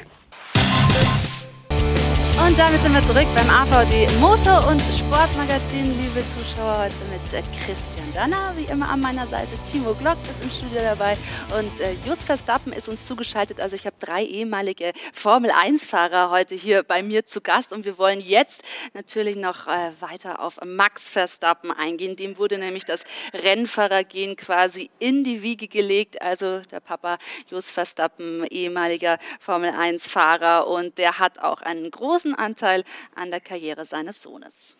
Und 2.47 2.57
damit 2.57 2.81
sind 2.81 2.93
wir 2.93 3.05
zurück 3.05 3.27
beim 3.35 3.49
AVD 3.49 4.07
Motor- 4.21 4.69
und 4.69 4.81
Sportmagazin, 4.97 5.99
liebe 6.01 6.23
Zuschauer, 6.29 6.77
heute 6.77 6.95
mit 7.11 7.17
Christian 7.65 8.05
Danner, 8.13 8.53
wie 8.55 8.63
immer 8.71 8.87
an 8.87 9.01
meiner 9.01 9.27
Seite. 9.27 9.49
Timo 9.69 9.93
Glock 9.95 10.15
ist 10.23 10.41
im 10.41 10.49
Studio 10.49 10.79
dabei 10.81 11.17
und 11.59 11.79
äh, 11.81 11.93
Just 12.05 12.23
Verstappen 12.23 12.71
ist 12.71 12.87
uns 12.87 13.05
zugeschaltet. 13.05 13.59
Also 13.59 13.75
ich 13.75 13.85
habe 13.85 13.97
drei 13.99 14.23
ehemalige 14.23 14.93
Formel-1-Fahrer 15.11 16.31
heute 16.31 16.55
hier 16.55 16.83
bei 16.83 17.03
mir 17.03 17.25
zu 17.25 17.41
Gast 17.41 17.73
und 17.73 17.83
wir 17.83 17.97
wollen 17.97 18.21
jetzt 18.21 18.63
natürlich 18.93 19.35
noch 19.35 19.67
äh, 19.67 19.91
weiter 19.99 20.39
auf 20.41 20.57
Max 20.63 21.03
Verstappen 21.03 21.71
eingehen. 21.71 22.15
Dem 22.15 22.37
wurde 22.37 22.57
nämlich 22.57 22.85
das 22.85 23.03
Rennfahrergehen 23.33 24.37
quasi 24.37 24.89
in 24.99 25.25
die 25.25 25.43
Wiege 25.43 25.67
gelegt. 25.67 26.21
Also 26.21 26.61
der 26.71 26.79
Papa 26.79 27.17
Just 27.51 27.71
Verstappen, 27.71 28.45
ehemaliger 28.45 29.17
Formel-1-Fahrer 29.41 30.67
und 30.67 30.97
der 30.97 31.19
hat 31.19 31.39
auch 31.39 31.61
einen 31.61 31.91
großen 31.91 32.36
Anteil 32.37 32.83
an 33.15 33.31
der 33.31 33.41
Karriere 33.41 33.85
seines 33.85 34.21
Sohnes. 34.21 34.77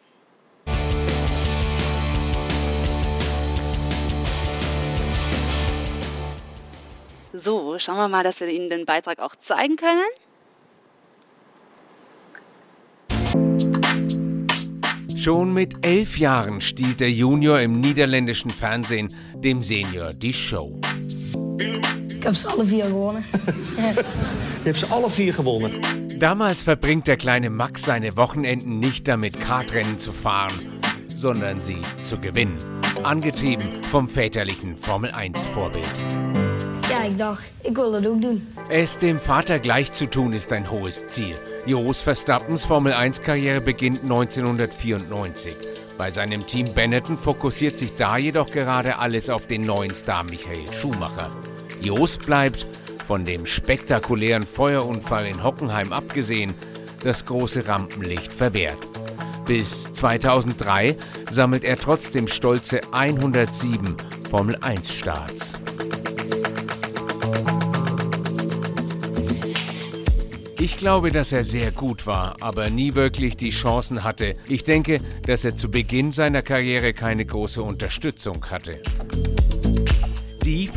So, 7.34 7.78
schauen 7.78 7.98
wir 7.98 8.08
mal, 8.08 8.24
dass 8.24 8.40
wir 8.40 8.48
Ihnen 8.48 8.70
den 8.70 8.86
Beitrag 8.86 9.20
auch 9.20 9.36
zeigen 9.36 9.76
können. 9.76 10.10
Schon 15.18 15.54
mit 15.54 15.86
elf 15.86 16.18
Jahren 16.18 16.62
stiehlt 16.62 17.00
der 17.00 17.12
Junior 17.12 17.60
im 17.60 17.74
niederländischen 17.74 18.50
Fernsehen 18.50 19.14
dem 19.36 19.60
Senior 19.60 20.14
die 20.14 20.32
Show. 20.32 20.80
Ich 22.10 22.26
habe 22.26 22.38
alle 22.54 22.66
vier 22.66 22.86
gewonnen. 22.86 23.26
Je 24.64 24.72
hebt 24.72 24.80
ze 24.80 24.90
alle 24.90 25.10
vier 25.10 25.34
gewonnen. 25.34 26.07
Damals 26.20 26.64
verbringt 26.64 27.06
der 27.06 27.16
kleine 27.16 27.52
Max 27.52 27.84
seine 27.84 28.18
Wochenenden 28.18 28.80
nicht 28.80 29.08
damit, 29.08 29.40
Kartrennen 29.40 30.00
zu 30.00 30.12
fahren, 30.12 30.54
sondern 31.06 31.60
sie 31.60 31.80
zu 32.02 32.18
gewinnen. 32.18 32.58
Angetrieben 33.04 33.84
vom 33.84 34.10
väterlichen 34.10 34.76
Formel-1-Vorbild. 34.76 35.86
Ja, 36.90 37.06
ich 37.08 37.16
dachte, 37.16 37.44
ich 37.62 37.78
will 37.78 37.92
das 37.92 38.06
auch 38.06 38.20
doen. 38.20 38.48
Es 38.70 38.98
dem 38.98 39.20
Vater 39.20 39.60
gleich 39.60 39.92
zu 39.92 40.10
tun, 40.10 40.34
ist 40.34 40.52
ein 40.54 40.72
hohes 40.72 41.06
Ziel. 41.06 41.36
Jos 41.68 42.02
Verstappens 42.02 42.66
Formel-1-Karriere 42.66 43.62
beginnt 43.62 44.02
1994. 44.02 45.56
Bei 46.00 46.10
seinem 46.10 46.48
Team 46.48 46.74
Benetton 46.74 47.18
fokussiert 47.18 47.78
sich 47.78 47.94
da 47.94 48.18
jedoch 48.18 48.50
gerade 48.50 48.98
alles 48.98 49.30
auf 49.30 49.46
den 49.46 49.62
neuen 49.62 49.94
Star 49.94 50.24
Michael 50.24 50.72
Schumacher. 50.74 51.30
Jos 51.80 52.18
bleibt 52.18 52.66
von 53.08 53.24
dem 53.24 53.46
spektakulären 53.46 54.44
Feuerunfall 54.46 55.26
in 55.28 55.42
Hockenheim 55.42 55.94
abgesehen, 55.94 56.54
das 57.04 57.24
große 57.26 57.66
Rampenlicht 57.66 58.34
verwehrt. 58.34 58.78
Bis 59.46 59.94
2003 59.94 60.98
sammelt 61.32 61.64
er 61.64 61.78
trotzdem 61.78 62.28
stolze 62.28 62.82
107 62.92 63.96
Formel 64.30 64.58
1 64.58 64.92
Starts. 64.92 65.54
Ich 70.60 70.78
glaube, 70.78 71.12
dass 71.12 71.32
er 71.32 71.46
sehr 71.46 71.72
gut 71.72 72.06
war, 72.08 72.36
aber 72.42 72.70
nie 72.70 72.94
wirklich 72.94 73.38
die 73.38 73.52
Chancen 73.52 74.04
hatte. 74.04 74.36
Ich 74.50 74.66
denke, 74.66 74.98
dass 75.26 75.46
er 75.46 75.56
zu 75.56 75.72
Beginn 75.72 76.12
seiner 76.12 76.42
Karriere 76.42 76.94
keine 76.94 77.26
große 77.26 77.64
Unterstützung 77.64 78.44
hatte. 78.50 78.82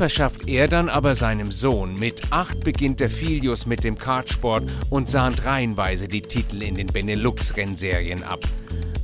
Verschafft 0.01 0.49
er 0.49 0.67
dann 0.67 0.89
aber 0.89 1.15
seinem 1.15 1.51
Sohn. 1.51 1.93
Mit 1.93 2.23
acht 2.33 2.61
beginnt 2.61 3.01
der 3.01 3.11
Filius 3.11 3.67
mit 3.67 3.85
dem 3.85 3.99
Kartsport 3.99 4.65
und 4.89 5.11
sahnt 5.11 5.45
reihenweise 5.45 6.09
die 6.09 6.23
Titel 6.23 6.63
in 6.63 6.75
den 6.75 6.87
Benelux-Rennserien 6.87 8.23
ab. 8.23 8.41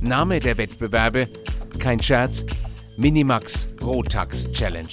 Name 0.01 0.39
der 0.39 0.57
Wettbewerbe, 0.57 1.27
kein 1.77 2.01
Scherz, 2.01 2.43
Minimax 2.97 3.67
Rotax 3.83 4.51
Challenge. 4.53 4.87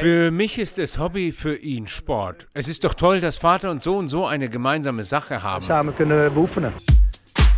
Für 0.00 0.30
mich 0.32 0.58
ist 0.58 0.80
es 0.80 0.98
Hobby, 0.98 1.30
für 1.30 1.54
ihn 1.54 1.86
Sport. 1.86 2.48
Es 2.52 2.66
ist 2.66 2.82
doch 2.82 2.94
toll, 2.94 3.20
dass 3.20 3.36
Vater 3.36 3.70
und 3.70 3.80
Sohn 3.80 4.08
so 4.08 4.26
eine 4.26 4.48
gemeinsame 4.48 5.04
Sache 5.04 5.44
haben. 5.44 5.64
Samen 5.64 5.94
kunnen 5.94 6.34
beoefenen. 6.34 6.72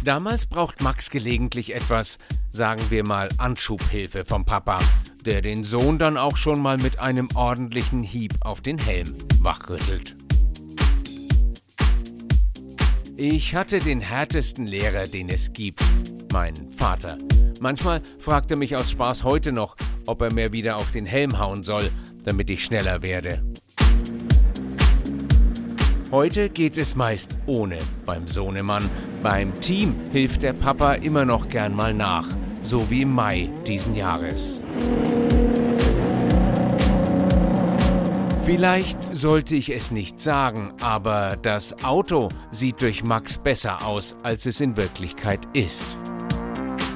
Damals 0.04 0.44
braucht 0.44 0.82
Max 0.82 1.08
gelegentlich 1.08 1.74
etwas, 1.74 2.18
sagen 2.52 2.82
wir 2.90 3.06
mal, 3.06 3.30
Anschubhilfe 3.38 4.26
vom 4.26 4.44
Papa, 4.44 4.80
der 5.28 5.42
den 5.42 5.62
Sohn 5.62 5.98
dann 5.98 6.16
auch 6.16 6.38
schon 6.38 6.58
mal 6.58 6.78
mit 6.78 6.98
einem 6.98 7.28
ordentlichen 7.34 8.02
Hieb 8.02 8.32
auf 8.40 8.62
den 8.62 8.78
Helm 8.78 9.14
wachrüttelt. 9.42 10.16
Ich 13.14 13.54
hatte 13.54 13.78
den 13.78 14.00
härtesten 14.00 14.66
Lehrer, 14.66 15.04
den 15.04 15.28
es 15.28 15.52
gibt, 15.52 15.84
mein 16.32 16.54
Vater. 16.78 17.18
Manchmal 17.60 18.00
fragt 18.18 18.52
er 18.52 18.56
mich 18.56 18.74
aus 18.74 18.90
Spaß 18.90 19.22
heute 19.22 19.52
noch, 19.52 19.76
ob 20.06 20.22
er 20.22 20.32
mir 20.32 20.54
wieder 20.54 20.78
auf 20.78 20.92
den 20.92 21.04
Helm 21.04 21.38
hauen 21.38 21.62
soll, 21.62 21.90
damit 22.24 22.48
ich 22.48 22.64
schneller 22.64 23.02
werde. 23.02 23.42
Heute 26.10 26.48
geht 26.48 26.78
es 26.78 26.96
meist 26.96 27.36
ohne 27.44 27.80
beim 28.06 28.26
Sohnemann. 28.26 28.88
Beim 29.22 29.60
Team 29.60 29.94
hilft 30.10 30.42
der 30.42 30.54
Papa 30.54 30.94
immer 30.94 31.26
noch 31.26 31.50
gern 31.50 31.74
mal 31.74 31.92
nach, 31.92 32.28
so 32.68 32.90
wie 32.90 33.02
im 33.02 33.14
Mai 33.14 33.50
diesen 33.66 33.94
Jahres. 33.94 34.62
Vielleicht 38.44 39.16
sollte 39.16 39.56
ich 39.56 39.70
es 39.70 39.90
nicht 39.90 40.20
sagen, 40.20 40.72
aber 40.80 41.36
das 41.40 41.84
Auto 41.84 42.28
sieht 42.50 42.80
durch 42.80 43.04
Max 43.04 43.38
besser 43.38 43.84
aus, 43.86 44.16
als 44.22 44.46
es 44.46 44.60
in 44.60 44.76
Wirklichkeit 44.76 45.40
ist. 45.52 45.96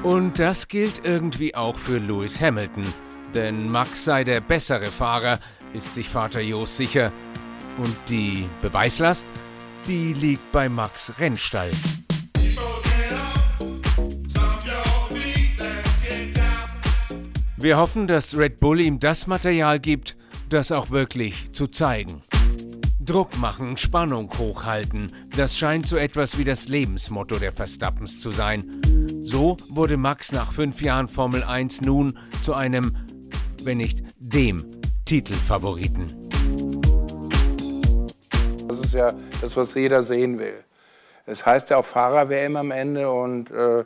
Und 0.03 0.39
das 0.39 0.67
gilt 0.67 1.05
irgendwie 1.05 1.55
auch 1.55 1.75
für 1.75 1.97
Lewis 1.97 2.39
Hamilton, 2.39 2.85
denn 3.33 3.69
Max 3.69 4.05
sei 4.05 4.23
der 4.23 4.41
bessere 4.41 4.87
Fahrer, 4.87 5.39
ist 5.73 5.93
sich 5.93 6.07
Vater 6.07 6.41
Jos 6.41 6.77
sicher. 6.77 7.11
Und 7.77 7.95
die 8.07 8.47
Beweislast? 8.61 9.25
die 9.87 10.13
liegt 10.13 10.51
bei 10.51 10.69
Max 10.69 11.13
Rennstall. 11.19 11.71
Wir 17.63 17.77
hoffen, 17.77 18.07
dass 18.07 18.37
Red 18.37 18.59
Bull 18.59 18.81
ihm 18.81 18.99
das 18.99 19.25
Material 19.25 19.79
gibt, 19.79 20.17
das 20.49 20.73
auch 20.73 20.89
wirklich 20.89 21.53
zu 21.53 21.67
zeigen. 21.67 22.19
Druck 22.99 23.37
machen, 23.37 23.77
Spannung 23.77 24.29
hochhalten, 24.37 25.09
das 25.37 25.57
scheint 25.57 25.85
so 25.85 25.95
etwas 25.95 26.37
wie 26.37 26.43
das 26.43 26.67
Lebensmotto 26.67 27.39
der 27.39 27.53
Verstappens 27.53 28.19
zu 28.19 28.31
sein. 28.31 28.81
So 29.21 29.55
wurde 29.69 29.95
Max 29.95 30.33
nach 30.33 30.51
fünf 30.51 30.81
Jahren 30.81 31.07
Formel 31.07 31.41
1 31.41 31.79
nun 31.83 32.19
zu 32.41 32.53
einem, 32.53 32.97
wenn 33.63 33.77
nicht 33.77 34.03
dem, 34.19 34.65
Titelfavoriten. 35.05 36.07
Das 38.67 38.79
ist 38.81 38.93
ja 38.93 39.13
das, 39.39 39.55
was 39.55 39.73
jeder 39.73 40.03
sehen 40.03 40.37
will. 40.37 40.65
Es 41.25 41.45
heißt 41.45 41.69
ja 41.69 41.77
auch 41.77 41.85
Fahrer-WM 41.85 42.57
am 42.57 42.71
Ende 42.71 43.09
und 43.09 43.51
äh, 43.51 43.85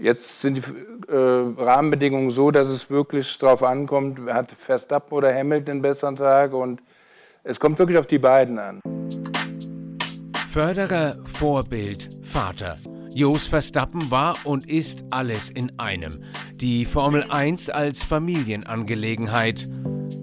jetzt 0.00 0.40
sind 0.40 0.56
die 0.58 1.12
äh, 1.12 1.54
Rahmenbedingungen 1.58 2.30
so, 2.30 2.50
dass 2.50 2.68
es 2.68 2.90
wirklich 2.90 3.38
darauf 3.38 3.62
ankommt, 3.62 4.20
hat 4.30 4.52
Verstappen 4.52 5.12
oder 5.12 5.34
Hamilton 5.34 5.72
einen 5.72 5.82
besseren 5.82 6.16
Tag 6.16 6.52
und 6.52 6.82
es 7.44 7.60
kommt 7.60 7.78
wirklich 7.78 7.98
auf 7.98 8.06
die 8.06 8.18
beiden 8.18 8.58
an. 8.58 8.80
Förderer, 10.52 11.16
Vorbild, 11.24 12.08
Vater. 12.22 12.78
Jos 13.14 13.46
Verstappen 13.46 14.10
war 14.10 14.36
und 14.44 14.68
ist 14.68 15.04
alles 15.10 15.48
in 15.50 15.78
einem. 15.78 16.22
Die 16.54 16.84
Formel 16.84 17.24
1 17.28 17.70
als 17.70 18.02
Familienangelegenheit. 18.02 19.68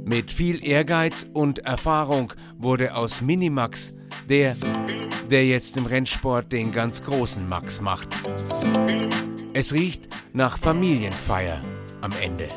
Mit 0.06 0.32
viel 0.32 0.64
Ehrgeiz 0.66 1.26
und 1.34 1.60
Erfahrung 1.60 2.34
wurde 2.58 2.96
aus 2.96 3.22
Minimax 3.22 3.96
der, 4.30 4.56
der 5.30 5.46
jetzt 5.46 5.78
im 5.78 5.86
Rennsport 5.86 6.52
den 6.52 6.72
ganz 6.72 7.02
großen 7.04 7.48
Max 7.48 7.82
macht. 7.82 8.10
Es 9.56 9.72
riecht 9.72 10.08
nach 10.34 10.58
Familienfeier 10.58 11.62
am 12.02 12.10
Ende. 12.20 12.50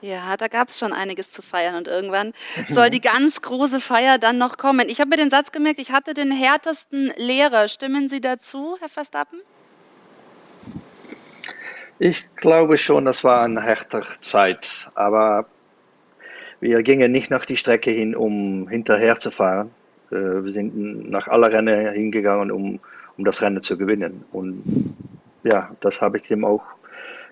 Ja, 0.00 0.36
da 0.36 0.46
gab 0.46 0.68
es 0.68 0.78
schon 0.78 0.92
einiges 0.92 1.32
zu 1.32 1.42
feiern 1.42 1.74
und 1.74 1.88
irgendwann 1.88 2.32
soll 2.68 2.90
die 2.90 3.00
ganz 3.00 3.42
große 3.42 3.80
Feier 3.80 4.18
dann 4.18 4.38
noch 4.38 4.58
kommen. 4.58 4.88
Ich 4.88 5.00
habe 5.00 5.10
mir 5.10 5.16
den 5.16 5.28
Satz 5.28 5.50
gemerkt, 5.50 5.80
ich 5.80 5.90
hatte 5.90 6.14
den 6.14 6.30
härtesten 6.30 7.12
Lehrer. 7.16 7.66
Stimmen 7.66 8.08
Sie 8.08 8.20
dazu, 8.20 8.76
Herr 8.78 8.88
Verstappen? 8.88 9.40
Ich 11.98 12.24
glaube 12.36 12.78
schon, 12.78 13.06
das 13.06 13.24
war 13.24 13.42
eine 13.42 13.62
härtere 13.62 14.20
Zeit, 14.20 14.88
aber 14.94 15.46
wir 16.60 16.84
gingen 16.84 17.10
nicht 17.10 17.28
nach 17.28 17.44
die 17.44 17.56
Strecke 17.56 17.90
hin, 17.90 18.14
um 18.14 18.68
hinterher 18.68 19.16
zu 19.16 19.32
fahren. 19.32 19.72
Äh, 20.10 20.44
wir 20.44 20.52
sind 20.52 21.10
nach 21.10 21.28
aller 21.28 21.52
Rennen 21.52 21.92
hingegangen, 21.92 22.50
um, 22.50 22.78
um 23.16 23.24
das 23.24 23.42
Rennen 23.42 23.60
zu 23.60 23.76
gewinnen. 23.76 24.24
Und 24.32 24.62
ja, 25.44 25.70
das 25.80 26.00
habe 26.00 26.18
ich 26.18 26.30
ihm 26.30 26.44
auch 26.44 26.64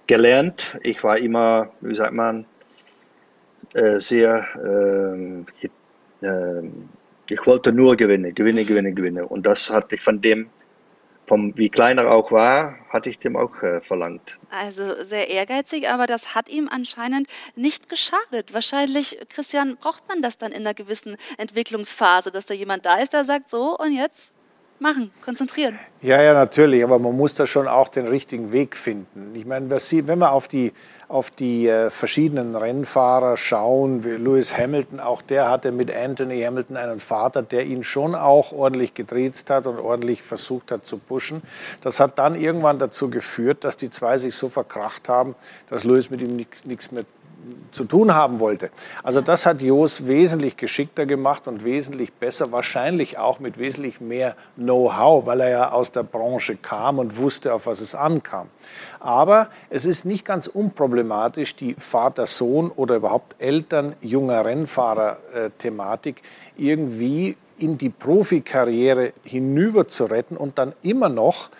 gelernt. 0.07 0.79
Ich 0.83 1.03
war 1.03 1.19
immer, 1.19 1.71
wie 1.81 1.95
sagt 1.95 2.13
man, 2.13 2.45
äh, 3.73 3.99
sehr, 3.99 4.47
ich, 5.61 5.71
äh, 6.21 6.63
ich 7.31 7.47
wollte 7.47 7.73
nur 7.73 7.97
gewinnen, 7.97 8.35
gewinnen, 8.35 8.67
gewinnen, 8.67 8.95
gewinnen. 8.95 9.25
Und 9.25 9.47
das 9.47 9.71
hatte 9.71 9.95
ich 9.95 10.01
von 10.03 10.21
dem, 10.21 10.49
vom, 11.27 11.57
wie 11.57 11.71
kleiner 11.71 12.11
auch 12.11 12.31
war, 12.31 12.77
hatte 12.91 13.09
ich 13.11 13.19
dem 13.19 13.37
auch 13.37 13.63
äh, 13.63 13.81
verlangt. 13.81 14.39
Also 14.51 15.03
sehr 15.05 15.31
ehrgeizig, 15.31 15.89
aber 15.89 16.07
das 16.07 16.35
hat 16.35 16.49
ihm 16.49 16.69
anscheinend 16.71 17.29
nicht 17.57 17.89
geschadet. 17.89 18.53
Wahrscheinlich, 18.53 19.19
Christian, 19.31 19.77
braucht 19.77 20.07
man 20.09 20.23
das 20.23 20.39
dann 20.39 20.53
in 20.53 20.63
einer 20.63 20.75
gewissen 20.75 21.17
Entwicklungsphase, 21.39 22.31
dass 22.31 22.47
da 22.47 22.55
jemand 22.55 22.85
da 22.85 22.97
ist, 22.97 23.13
der 23.13 23.25
sagt, 23.25 23.49
so 23.49 23.77
und 23.77 23.93
jetzt 23.93 24.34
machen, 24.85 25.11
konzentrieren. 25.25 25.79
Ja, 26.03 26.23
ja, 26.23 26.35
natürlich, 26.35 26.85
aber 26.85 26.99
man 26.99 27.17
muss 27.17 27.35
da 27.35 27.47
schon 27.47 27.67
auch 27.67 27.89
den 27.89 28.07
richtigen 28.07 28.53
Weg 28.53 28.77
finden. 28.77 29.35
Ich 29.35 29.47
meine, 29.47 29.71
wenn 29.71 30.19
wir 30.19 30.31
auf 30.31 30.47
die, 30.47 30.73
auf 31.09 31.31
die 31.31 31.67
äh, 31.67 31.89
verschiedenen 31.89 32.55
Rennfahrer 32.55 33.39
schauen, 33.39 34.05
wie 34.05 34.11
Lewis 34.11 34.57
Hamilton, 34.57 35.01
auch 35.01 35.23
der 35.23 35.51
hatte 35.51 35.73
mit 35.73 35.91
Anthony 35.91 36.43
Hamilton 36.43 36.77
einen 36.77 37.01
Vater, 37.01 37.43
der 37.43 37.65
ihn 37.65 37.83
schon 37.83 38.15
auch 38.15 38.53
ordentlich 38.53 38.93
gedreht 38.93 39.43
hat 39.49 39.67
und 39.67 39.79
ordentlich 39.79 40.23
versucht 40.23 40.71
hat 40.71 40.85
zu 40.85 40.99
pushen. 40.99 41.43
Das 41.81 41.99
hat 41.99 42.19
dann 42.19 42.35
irgendwann 42.35 42.79
dazu 42.79 43.09
geführt, 43.09 43.65
dass 43.65 43.79
die 43.79 43.89
zwei 43.89 44.19
sich 44.19 44.35
so 44.35 44.51
verkracht 44.51 45.09
haben, 45.09 45.35
dass 45.71 45.85
Lewis 45.85 46.11
mit 46.11 46.21
ihm 46.21 46.37
nichts 46.37 46.93
mehr 46.93 47.05
zu 47.71 47.85
tun 47.85 48.15
haben 48.15 48.41
wollte. 48.41 48.71
Also 49.03 49.21
das 49.21 49.47
hat 49.47 49.63
Jos 49.63 50.07
wesentlich 50.07 50.57
geschickter 50.57 51.07
gemacht 51.07 51.49
und 51.49 51.65
wesentlich 51.65 52.13
besser, 52.13 52.53
wahrscheinlich 52.53 53.19
auch 53.19 53.41
mit 53.41 53.59
wesentlich 53.59 54.01
mehr 54.01 54.37
Know-how, 54.57 55.27
weil 55.27 55.41
er 55.41 55.51
ja 55.51 55.73
aus 55.73 55.93
der 55.93 56.05
Branche 56.05 56.57
kam 56.57 56.99
und 56.99 57.17
wusste, 57.17 57.53
auf 57.53 57.67
was 57.67 57.81
es 57.81 57.95
ankam. 57.95 58.49
Aber 59.01 59.49
es 59.71 59.85
ist 59.87 60.05
nicht 60.05 60.25
ganz 60.25 60.47
unproblematisch, 60.47 61.57
die 61.57 61.75
Vater-Sohn 61.79 62.71
oder 62.71 62.97
überhaupt 62.97 63.37
Eltern 63.39 63.95
junger 64.01 64.45
Rennfahrer-Thematik 64.45 66.23
irgendwie 66.57 67.37
in 67.59 67.79
die 67.79 67.91
Profikarriere 67.91 69.13
hinüber 69.25 69.87
zu 69.89 70.07
retten 70.07 70.37
und 70.37 70.59
dann 70.59 70.73
immer 70.83 71.09
noch 71.09 71.51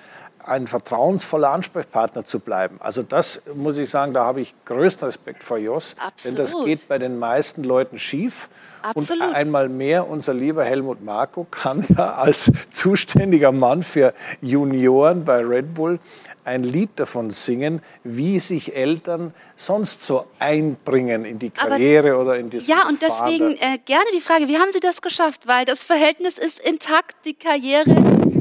ein 0.47 0.67
vertrauensvoller 0.67 1.51
Ansprechpartner 1.51 2.25
zu 2.25 2.41
bleiben. 2.41 2.77
Also 2.81 3.03
das 3.03 3.43
muss 3.55 3.79
ich 3.79 3.89
sagen, 3.91 4.13
da 4.13 4.25
habe 4.25 4.41
ich 4.41 4.55
größten 4.65 5.07
Respekt 5.07 5.43
vor 5.43 5.59
Jos. 5.59 5.97
Absolut. 5.99 6.25
Denn 6.25 6.45
das 6.45 6.57
geht 6.65 6.89
bei 6.89 6.99
den 6.99 7.19
meisten 7.19 7.65
Leuten 7.65 7.99
schief. 7.99 8.49
Absolut. 8.83 9.23
Und 9.23 9.35
einmal 9.35 9.69
mehr, 9.69 10.09
unser 10.09 10.35
lieber 10.35 10.65
Helmut 10.65 11.03
Marko 11.03 11.47
kann 11.51 11.87
ja 11.97 12.15
als 12.15 12.53
zuständiger 12.71 13.53
Mann 13.53 13.83
für 13.83 14.13
Junioren 14.43 15.25
bei 15.25 15.45
Red 15.45 15.75
Bull 15.75 15.99
ein 16.45 16.63
Lied 16.63 16.91
davon 16.97 17.31
singen, 17.31 17.81
wie 18.03 18.39
sich 18.39 18.77
Eltern 18.77 19.33
sonst 19.57 20.03
so 20.03 20.27
einbringen 20.39 21.25
in 21.25 21.39
die 21.39 21.51
Karriere 21.51 22.13
Aber, 22.13 22.21
oder 22.21 22.37
in 22.37 22.51
das 22.51 22.67
Ja, 22.67 22.87
und 22.87 23.01
deswegen 23.01 23.53
äh, 23.53 23.79
gerne 23.85 24.05
die 24.15 24.21
Frage, 24.21 24.49
wie 24.49 24.59
haben 24.59 24.71
Sie 24.73 24.81
das 24.81 25.01
geschafft? 25.01 25.47
Weil 25.47 25.65
das 25.65 25.83
Verhältnis 25.83 26.37
ist 26.37 26.59
intakt, 26.59 27.17
die 27.25 27.35
Karriere 27.35 27.91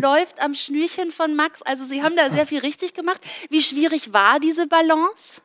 läuft 0.04 0.44
am 0.44 0.54
Schnürchen 0.54 1.12
von 1.12 1.36
Max. 1.36 1.62
Also 1.64 1.84
Sie 1.86 2.04
haben 2.04 2.16
da 2.16 2.30
sehr 2.30 2.46
viel 2.46 2.60
richtig 2.60 2.94
gemacht. 2.94 3.22
Wie 3.50 3.62
schwierig 3.62 4.14
war 4.14 4.40
diese 4.40 4.68
Balance? 4.68 5.42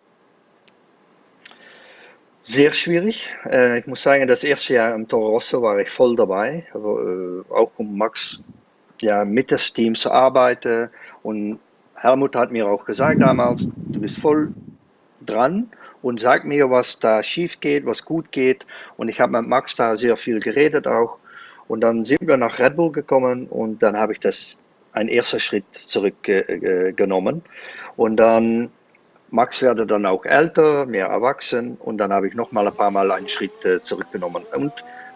Sehr 2.43 2.71
schwierig. 2.73 3.29
Äh, 3.45 3.79
ich 3.79 3.87
muss 3.87 4.03
sagen, 4.03 4.27
das 4.27 4.43
erste 4.43 4.75
Jahr 4.75 4.95
im 4.95 5.07
Toro 5.07 5.29
Rosso 5.29 5.63
war 5.63 5.79
ich 5.79 5.91
voll 5.91 6.17
dabei, 6.17 6.67
also, 6.73 6.99
äh, 6.99 7.53
auch 7.53 7.73
um 7.77 7.97
Max 7.97 8.41
ja, 9.01 9.25
mit 9.25 9.53
das 9.53 9.73
Team 9.73 9.95
zu 9.95 10.11
arbeiten 10.11 10.91
und 11.23 11.61
Helmut 11.95 12.35
hat 12.35 12.51
mir 12.51 12.67
auch 12.67 12.85
gesagt 12.85 13.21
damals, 13.21 13.69
du 13.93 14.01
bist 14.01 14.19
voll 14.19 14.53
dran 15.21 15.69
und 16.01 16.21
sag 16.21 16.45
mir, 16.45 16.71
was 16.71 16.99
da 16.99 17.23
schief 17.23 17.61
geht, 17.61 17.85
was 17.87 18.05
gut 18.05 18.31
geht. 18.31 18.67
Und 18.97 19.09
ich 19.09 19.21
habe 19.21 19.33
mit 19.33 19.49
Max 19.49 19.75
da 19.77 19.97
sehr 19.97 20.17
viel 20.17 20.41
geredet 20.41 20.87
auch. 20.87 21.19
Und 21.69 21.83
dann 21.83 22.05
sind 22.05 22.27
wir 22.27 22.37
nach 22.37 22.59
Red 22.59 22.77
Bull 22.77 22.91
gekommen 22.91 23.47
und 23.47 23.83
dann 23.83 23.97
habe 23.97 24.13
ich 24.13 24.21
das 24.21 24.59
ein 24.93 25.09
erster 25.09 25.39
Schritt 25.39 25.67
zurückgenommen. 25.87 27.43
und 27.97 28.17
dann 28.17 28.71
Max 29.31 29.61
werde 29.61 29.87
dann 29.87 30.07
auch 30.07 30.25
älter, 30.25 30.87
mehr 30.87 31.07
erwachsen 31.07 31.77
und 31.81 31.99
dann 31.99 32.13
habe 32.13 32.29
ich 32.29 32.35
noch 32.35 32.51
mal 32.51 32.67
ein 32.67 32.75
paar 32.75 32.91
Mal 32.91 33.13
einen 33.13 33.29
Schritt 33.29 33.65
äh, 33.67 33.83
zurückgenommen. 33.83 34.45
Und 34.55 34.73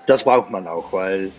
das 0.07 0.25
braucht 0.25 0.51
man 0.51 0.69
auch, 0.69 0.93
weil 0.93 1.33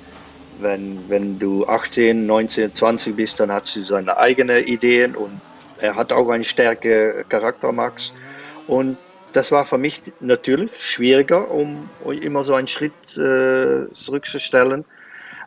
wenn, 0.59 1.07
wenn 1.07 1.37
du 1.37 1.67
18, 1.67 2.25
19, 2.25 2.73
20 2.73 3.15
bist, 3.15 3.39
dann 3.39 3.51
hat 3.51 3.67
sie 3.67 3.83
seine 3.83 4.17
eigenen 4.17 4.63
Ideen 4.65 5.15
und 5.15 5.39
er 5.79 5.95
hat 5.95 6.11
auch 6.11 6.29
einen 6.29 6.43
starken 6.43 7.27
Charakter, 7.29 7.71
Max. 7.71 8.13
Und 8.67 8.97
das 9.33 9.51
war 9.51 9.65
für 9.65 9.77
mich 9.77 10.01
natürlich 10.19 10.71
schwieriger, 10.79 11.51
um 11.51 11.89
immer 12.21 12.43
so 12.43 12.55
einen 12.55 12.67
Schritt 12.67 12.93
äh, 13.17 13.91
zurückzustellen. 13.93 14.85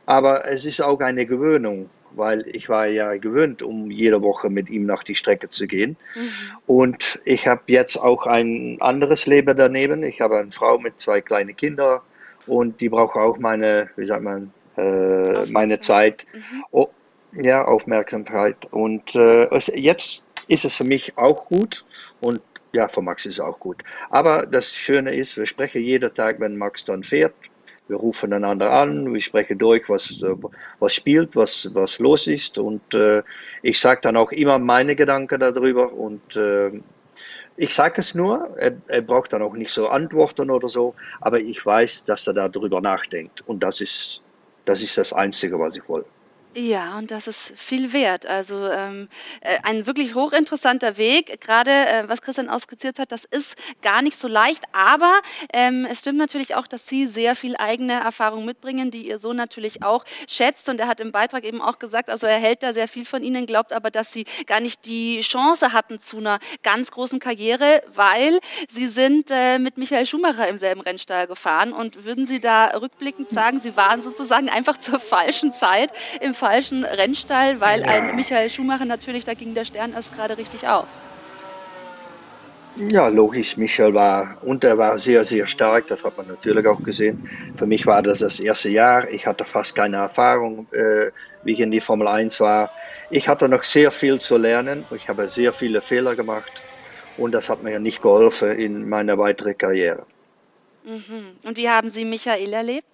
Aber 0.07 0.49
es 0.49 0.65
ist 0.65 0.81
auch 0.81 1.01
eine 1.01 1.27
Gewöhnung, 1.27 1.91
weil 2.13 2.47
ich 2.49 2.69
war 2.69 2.87
ja 2.87 3.17
gewöhnt, 3.17 3.63
um 3.63 3.91
jede 3.91 4.23
Woche 4.23 4.49
mit 4.49 4.71
ihm 4.71 4.87
nach 4.87 5.03
die 5.03 5.15
Strecke 5.15 5.49
zu 5.49 5.67
gehen. 5.67 5.97
Mhm. 6.15 6.31
Und 6.67 7.21
ich 7.25 7.47
habe 7.47 7.63
jetzt 7.67 7.97
auch 7.97 8.27
ein 8.27 8.79
anderes 8.81 9.27
Leben 9.27 9.57
daneben. 9.57 10.03
Ich 10.03 10.21
habe 10.21 10.39
eine 10.39 10.51
Frau 10.51 10.79
mit 10.79 11.01
zwei 11.01 11.21
kleinen 11.21 11.57
Kindern 11.57 12.01
und 12.47 12.81
die 12.81 12.89
braucht 12.89 13.17
auch 13.17 13.39
meine, 13.39 13.91
wie 13.97 14.07
sagt 14.07 14.23
man, 14.23 14.53
äh, 14.77 15.45
meine 15.51 15.81
Zeit. 15.81 16.27
Mhm. 16.33 16.65
Oh, 16.71 16.89
ja, 17.33 17.65
Aufmerksamkeit. 17.65 18.57
Und 18.71 19.15
äh, 19.15 19.49
jetzt 19.75 20.23
ist 20.49 20.65
es 20.65 20.77
für 20.77 20.85
mich 20.85 21.17
auch 21.17 21.47
gut 21.47 21.85
und 22.21 22.41
ja, 22.73 22.89
für 22.89 23.03
Max 23.03 23.27
ist 23.27 23.35
es 23.35 23.41
auch 23.41 23.59
gut. 23.59 23.83
Aber 24.11 24.47
das 24.47 24.73
Schöne 24.73 25.15
ist, 25.15 25.37
wir 25.37 25.47
sprechen 25.47 25.83
jeden 25.83 26.13
Tag, 26.15 26.41
wenn 26.41 26.57
Max 26.57 26.85
dann 26.85 27.03
fährt. 27.03 27.35
Wir 27.89 27.97
rufen 27.97 28.33
einander 28.33 28.73
an, 28.73 29.13
wir 29.13 29.21
sprechen 29.21 29.59
durch, 29.59 29.89
was, 29.89 30.21
äh, 30.23 30.35
was 30.81 30.95
spielt, 30.95 31.37
was, 31.37 31.71
was 31.73 31.99
los 31.99 32.27
ist. 32.27 32.59
Und 32.59 32.95
äh, 32.95 33.23
ich 33.63 33.79
sage 33.79 34.01
dann 34.03 34.17
auch 34.17 34.33
immer 34.33 34.59
meine 34.59 34.97
Gedanken 34.97 35.41
darüber. 35.41 35.93
Und 35.93 36.37
äh, 36.37 36.73
ich 37.57 37.75
sage 37.75 38.01
es 38.01 38.15
nur, 38.15 38.51
er, 38.57 38.77
er, 38.89 39.03
braucht 39.03 39.33
dann 39.33 39.43
auch 39.43 39.55
nicht 39.55 39.71
so 39.71 39.89
Antworten 39.89 40.51
oder 40.51 40.69
so, 40.69 40.95
aber 41.21 41.41
ich 41.41 41.65
weiß, 41.65 42.05
dass 42.05 42.27
er 42.27 42.35
darüber 42.35 42.81
nachdenkt. 42.81 43.43
Und 43.47 43.63
das 43.63 43.81
ist, 43.81 44.23
das 44.65 44.83
ist 44.83 44.99
das 44.99 45.13
Einzige, 45.13 45.59
was 45.59 45.77
ich 45.77 45.89
wollte. 45.89 46.09
Ja, 46.59 46.97
und 46.97 47.11
das 47.11 47.27
ist 47.27 47.53
viel 47.55 47.93
wert. 47.93 48.25
Also 48.25 48.71
ähm, 48.71 49.11
äh, 49.43 49.59
ein 49.63 49.87
wirklich 49.87 50.15
hochinteressanter 50.15 50.97
Weg. 50.97 51.39
Gerade 51.43 51.71
äh, 51.71 52.09
was 52.09 52.23
Christian 52.23 52.49
ausskizziert 52.49 52.99
hat, 52.99 53.13
das 53.13 53.27
ist 53.27 53.57
gar 53.83 54.01
nicht 54.01 54.19
so 54.19 54.27
leicht. 54.27 54.65
Aber 54.73 55.21
ähm, 55.53 55.87
es 55.91 56.01
stimmt 56.01 56.17
natürlich 56.17 56.55
auch, 56.55 56.67
dass 56.67 56.87
Sie 56.87 57.07
sehr 57.07 57.37
viel 57.37 57.57
eigene 57.59 57.93
Erfahrung 57.93 58.47
mitbringen, 58.47 58.91
die 58.91 59.07
Ihr 59.07 59.19
Sohn 59.19 59.37
natürlich 59.37 59.83
auch 59.83 60.07
schätzt. 60.27 60.71
Und 60.71 60.81
er 60.81 60.87
hat 60.89 60.99
im 61.01 61.13
Beitrag 61.13 61.45
eben 61.45 61.61
auch 61.61 61.79
gesagt, 61.79 62.09
also 62.09 62.27
er 62.27 62.39
hält 62.39 62.63
da 62.63 62.73
sehr 62.73 62.89
viel 62.89 63.05
von 63.05 63.23
Ihnen, 63.23 63.45
glaubt 63.45 63.75
aber, 63.75 63.91
dass 63.91 64.15
Sie 64.15 64.25
gar 64.47 64.61
nicht 64.61 64.87
die 64.87 65.21
Chance 65.21 65.75
hatten 65.75 66.01
zu 66.01 66.17
einer 66.17 66.39
ganz 66.63 66.91
großen 66.91 67.19
Karriere, 67.19 67.83
weil 67.89 68.41
Sie 68.71 68.89
sind 68.89 69.31
äh, 69.31 69.59
mit 69.59 69.77
Michael 69.77 70.07
Schumacher 70.07 70.49
im 70.49 70.57
selben 70.57 70.81
Rennstall 70.81 71.27
gefahren. 71.27 71.75
Und 71.75 72.07
würden 72.07 72.27
Sie 72.27 72.41
da 72.41 72.69
rückblickend 72.69 73.29
sagen, 73.29 73.61
Sie 73.61 73.77
waren 73.77 74.01
sozusagen 74.01 74.49
einfach 74.49 74.79
zur 74.79 75.01
falschen 75.01 75.53
Zeit 75.53 75.91
im 76.23 76.33
falschen 76.47 76.85
Rennstall, 76.85 77.61
weil 77.61 77.81
ja. 77.81 77.87
ein 77.87 78.15
Michael 78.15 78.49
Schumacher 78.51 78.85
natürlich, 78.85 79.25
da 79.25 79.35
ging 79.35 79.55
der 79.55 79.65
Stern 79.65 79.93
erst 79.93 80.15
gerade 80.15 80.39
richtig 80.39 80.69
auf. 80.69 80.87
Ja, 82.77 83.09
logisch. 83.09 83.57
Michael 83.57 83.95
war 83.95 84.37
und 84.43 84.63
er 84.63 84.77
war 84.77 84.99
sehr, 84.99 85.25
sehr 85.25 85.47
stark. 85.47 85.87
Das 85.89 86.05
hat 86.05 86.17
man 86.17 86.29
natürlich 86.29 86.67
auch 86.67 86.83
gesehen. 86.83 87.29
Für 87.57 87.67
mich 87.67 87.87
war 87.87 88.03
das 88.03 88.19
das 88.19 88.39
erste 88.39 88.69
Jahr. 88.69 89.09
Ich 89.11 89.27
hatte 89.27 89.45
fast 89.45 89.75
keine 89.75 89.97
Erfahrung, 89.97 90.67
äh, 90.73 91.11
wie 91.43 91.55
ich 91.55 91.61
in 91.61 91.71
die 91.71 91.81
Formel 91.81 92.07
1 92.07 92.39
war. 92.41 92.71
Ich 93.11 93.27
hatte 93.27 93.49
noch 93.49 93.63
sehr 93.63 93.91
viel 93.91 94.21
zu 94.21 94.37
lernen. 94.37 94.85
Ich 94.95 95.09
habe 95.09 95.27
sehr 95.27 95.53
viele 95.53 95.81
Fehler 95.81 96.15
gemacht 96.15 96.53
und 97.17 97.33
das 97.33 97.49
hat 97.49 97.63
mir 97.63 97.81
nicht 97.81 98.03
geholfen 98.03 98.53
in 98.53 98.89
meiner 98.89 99.17
weiteren 99.19 99.57
Karriere. 99.57 100.05
Mhm. 100.85 101.39
Und 101.45 101.57
wie 101.57 101.69
haben 101.69 101.91
Sie 101.91 102.05
Michael 102.05 102.53
erlebt? 102.53 102.87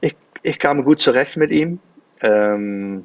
Ich 0.00 0.14
ich 0.46 0.60
kam 0.60 0.84
gut 0.84 1.00
zurecht 1.00 1.36
mit 1.36 1.50
ihm. 1.50 1.80
Ähm, 2.20 3.04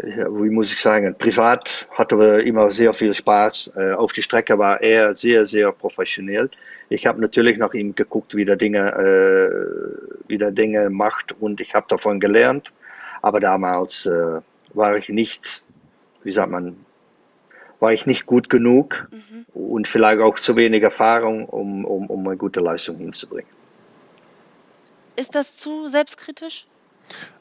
wie 0.00 0.50
muss 0.50 0.72
ich 0.72 0.80
sagen, 0.80 1.14
privat 1.16 1.86
hatten 1.92 2.18
wir 2.18 2.40
immer 2.40 2.70
sehr 2.70 2.92
viel 2.92 3.14
Spaß. 3.14 3.74
Äh, 3.76 3.92
auf 3.92 4.12
die 4.12 4.22
Strecke 4.22 4.58
war 4.58 4.82
er 4.82 5.14
sehr, 5.14 5.46
sehr 5.46 5.70
professionell. 5.70 6.50
Ich 6.88 7.06
habe 7.06 7.20
natürlich 7.20 7.56
nach 7.56 7.72
ihm 7.74 7.94
geguckt, 7.94 8.34
wie 8.34 8.44
der 8.44 8.56
Dinge, 8.56 8.80
äh, 8.80 10.28
wie 10.28 10.38
der 10.38 10.50
Dinge 10.50 10.90
macht 10.90 11.36
und 11.40 11.60
ich 11.60 11.72
habe 11.72 11.86
davon 11.88 12.18
gelernt. 12.18 12.72
Aber 13.20 13.38
damals 13.38 14.06
äh, 14.06 14.40
war 14.74 14.96
ich 14.96 15.08
nicht, 15.08 15.62
wie 16.24 16.32
sagt 16.32 16.50
man, 16.50 16.74
war 17.78 17.92
ich 17.92 18.06
nicht 18.06 18.26
gut 18.26 18.50
genug 18.50 19.08
mhm. 19.12 19.44
und 19.54 19.86
vielleicht 19.86 20.20
auch 20.20 20.34
zu 20.34 20.56
wenig 20.56 20.82
Erfahrung, 20.82 21.44
um, 21.46 21.84
um, 21.84 22.06
um 22.06 22.26
eine 22.26 22.36
gute 22.36 22.60
Leistung 22.60 22.96
hinzubringen. 22.96 23.61
Ist 25.16 25.34
das 25.34 25.56
zu 25.56 25.88
selbstkritisch? 25.88 26.66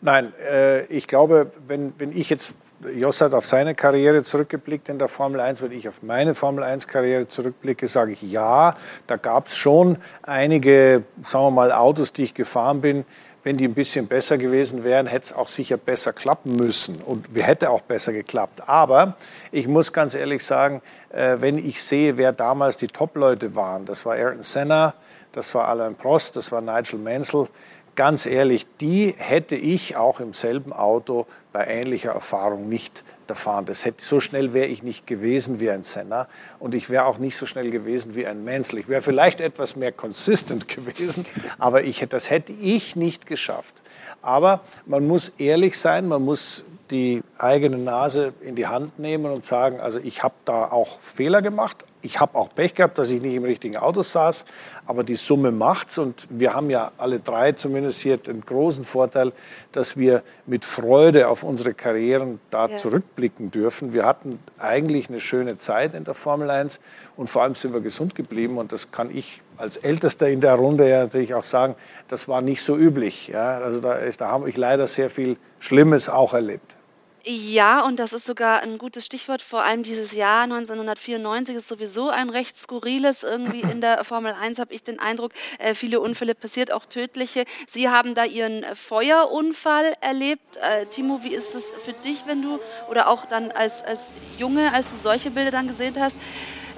Nein, 0.01 0.33
äh, 0.39 0.85
ich 0.85 1.07
glaube, 1.07 1.51
wenn, 1.67 1.93
wenn 1.97 2.15
ich 2.17 2.29
jetzt, 2.29 2.55
Jos 2.95 3.21
hat 3.21 3.33
auf 3.33 3.45
seine 3.45 3.75
Karriere 3.75 4.23
zurückgeblickt 4.23 4.89
in 4.89 4.99
der 4.99 5.07
Formel 5.07 5.39
1, 5.39 5.61
wenn 5.61 5.71
ich 5.71 5.87
auf 5.87 6.01
meine 6.03 6.35
Formel 6.35 6.63
1-Karriere 6.63 7.27
zurückblicke, 7.27 7.87
sage 7.87 8.13
ich 8.13 8.21
ja, 8.21 8.75
da 9.07 9.17
gab 9.17 9.47
es 9.47 9.57
schon 9.57 9.97
einige, 10.23 11.03
sagen 11.21 11.45
wir 11.45 11.51
mal, 11.51 11.71
Autos, 11.71 12.11
die 12.11 12.23
ich 12.23 12.33
gefahren 12.33 12.81
bin, 12.81 13.05
wenn 13.43 13.57
die 13.57 13.67
ein 13.67 13.73
bisschen 13.73 14.07
besser 14.07 14.37
gewesen 14.37 14.83
wären, 14.83 15.07
hätte 15.07 15.25
es 15.25 15.33
auch 15.33 15.47
sicher 15.47 15.77
besser 15.77 16.13
klappen 16.13 16.55
müssen 16.55 17.01
und 17.01 17.27
hätte 17.33 17.71
auch 17.71 17.81
besser 17.81 18.13
geklappt. 18.13 18.67
Aber 18.67 19.15
ich 19.51 19.67
muss 19.67 19.93
ganz 19.93 20.13
ehrlich 20.13 20.45
sagen, 20.45 20.81
äh, 21.09 21.37
wenn 21.39 21.57
ich 21.57 21.81
sehe, 21.81 22.17
wer 22.17 22.33
damals 22.33 22.77
die 22.77 22.87
Top-Leute 22.87 23.55
waren, 23.55 23.85
das 23.85 24.05
war 24.05 24.15
Ayrton 24.15 24.43
Senna, 24.43 24.93
das 25.31 25.55
war 25.55 25.67
Alain 25.67 25.95
Prost, 25.95 26.35
das 26.35 26.51
war 26.51 26.61
Nigel 26.61 26.99
Mansell. 26.99 27.47
Ganz 27.95 28.25
ehrlich, 28.25 28.65
die 28.79 29.13
hätte 29.17 29.55
ich 29.55 29.97
auch 29.97 30.21
im 30.21 30.31
selben 30.31 30.71
Auto 30.71 31.25
bei 31.51 31.65
ähnlicher 31.65 32.11
Erfahrung 32.11 32.69
nicht 32.69 33.03
erfahren. 33.27 33.65
Das 33.65 33.85
hätte, 33.85 34.03
so 34.03 34.19
schnell 34.19 34.53
wäre 34.53 34.67
ich 34.67 34.83
nicht 34.83 35.07
gewesen 35.07 35.59
wie 35.59 35.69
ein 35.69 35.83
Senna 35.83 36.27
und 36.59 36.75
ich 36.75 36.89
wäre 36.89 37.05
auch 37.05 37.17
nicht 37.17 37.35
so 37.35 37.45
schnell 37.45 37.71
gewesen 37.71 38.15
wie 38.15 38.27
ein 38.27 38.43
Mansell. 38.43 38.79
Ich 38.79 38.87
wäre 38.87 39.01
vielleicht 39.01 39.41
etwas 39.41 39.75
mehr 39.75 39.91
consistent 39.91 40.67
gewesen, 40.75 41.25
aber 41.57 41.83
ich, 41.83 42.05
das 42.09 42.29
hätte 42.29 42.53
ich 42.53 42.95
nicht 42.95 43.25
geschafft. 43.25 43.81
Aber 44.21 44.61
man 44.85 45.07
muss 45.07 45.29
ehrlich 45.37 45.79
sein, 45.79 46.07
man 46.07 46.23
muss 46.23 46.63
die 46.91 47.23
eigene 47.37 47.77
Nase 47.77 48.33
in 48.41 48.55
die 48.55 48.67
Hand 48.67 48.99
nehmen 48.99 49.31
und 49.31 49.43
sagen, 49.43 49.79
also 49.79 49.99
ich 49.99 50.23
habe 50.23 50.35
da 50.45 50.65
auch 50.71 50.99
Fehler 50.99 51.41
gemacht, 51.41 51.85
ich 52.01 52.19
habe 52.19 52.37
auch 52.37 52.53
Pech 52.53 52.73
gehabt, 52.73 52.97
dass 52.97 53.11
ich 53.11 53.21
nicht 53.21 53.35
im 53.35 53.43
richtigen 53.43 53.77
Auto 53.77 54.01
saß, 54.01 54.45
aber 54.85 55.03
die 55.03 55.15
Summe 55.15 55.51
macht's 55.51 55.97
und 55.97 56.27
wir 56.29 56.53
haben 56.53 56.69
ja 56.69 56.91
alle 56.97 57.19
drei 57.19 57.51
zumindest 57.51 58.01
hier 58.01 58.17
den 58.17 58.41
großen 58.41 58.83
Vorteil, 58.83 59.31
dass 59.71 59.97
wir 59.97 60.23
mit 60.45 60.65
Freude 60.65 61.27
auf 61.27 61.43
unsere 61.43 61.73
Karrieren 61.73 62.39
da 62.49 62.67
ja. 62.67 62.75
zurückblicken 62.75 63.51
dürfen. 63.51 63.93
Wir 63.93 64.05
hatten 64.05 64.39
eigentlich 64.57 65.09
eine 65.09 65.19
schöne 65.19 65.57
Zeit 65.57 65.93
in 65.93 66.03
der 66.03 66.13
Formel 66.13 66.49
1 66.49 66.81
und 67.15 67.29
vor 67.29 67.43
allem 67.43 67.55
sind 67.55 67.73
wir 67.73 67.81
gesund 67.81 68.15
geblieben 68.15 68.57
und 68.57 68.71
das 68.71 68.91
kann 68.91 69.15
ich 69.15 69.41
als 69.57 69.77
Ältester 69.77 70.27
in 70.27 70.41
der 70.41 70.55
Runde 70.55 70.89
ja 70.89 71.03
natürlich 71.03 71.33
auch 71.35 71.43
sagen, 71.43 71.75
das 72.07 72.27
war 72.27 72.41
nicht 72.41 72.63
so 72.63 72.75
üblich. 72.75 73.27
Ja? 73.27 73.59
Also 73.59 73.79
da, 73.79 73.97
da 74.17 74.27
habe 74.27 74.49
ich 74.49 74.57
leider 74.57 74.87
sehr 74.87 75.09
viel 75.09 75.37
Schlimmes 75.59 76.09
auch 76.09 76.33
erlebt. 76.33 76.75
Ja, 77.23 77.85
und 77.85 77.99
das 77.99 78.13
ist 78.13 78.25
sogar 78.25 78.63
ein 78.63 78.79
gutes 78.79 79.05
Stichwort. 79.05 79.43
Vor 79.43 79.63
allem 79.63 79.83
dieses 79.83 80.11
Jahr 80.11 80.43
1994 80.43 81.55
ist 81.55 81.67
sowieso 81.67 82.09
ein 82.09 82.31
recht 82.31 82.57
skurriles. 82.57 83.21
Irgendwie 83.21 83.61
in 83.61 83.79
der 83.79 84.03
Formel 84.03 84.33
1 84.33 84.57
habe 84.57 84.73
ich 84.73 84.81
den 84.81 84.99
Eindruck, 84.99 85.31
äh, 85.59 85.75
viele 85.75 85.99
Unfälle 85.99 86.33
passiert, 86.33 86.71
auch 86.71 86.85
tödliche. 86.85 87.45
Sie 87.67 87.89
haben 87.89 88.15
da 88.15 88.25
Ihren 88.25 88.63
Feuerunfall 88.73 89.93
erlebt. 90.01 90.57
Äh, 90.57 90.87
Timo, 90.87 91.19
wie 91.21 91.35
ist 91.35 91.53
es 91.53 91.65
für 91.85 91.93
dich, 91.93 92.23
wenn 92.25 92.41
du, 92.41 92.59
oder 92.89 93.07
auch 93.07 93.25
dann 93.25 93.51
als, 93.51 93.83
als 93.83 94.11
Junge, 94.39 94.73
als 94.73 94.89
du 94.89 94.97
solche 94.97 95.29
Bilder 95.29 95.51
dann 95.51 95.67
gesehen 95.67 95.95
hast, 95.99 96.17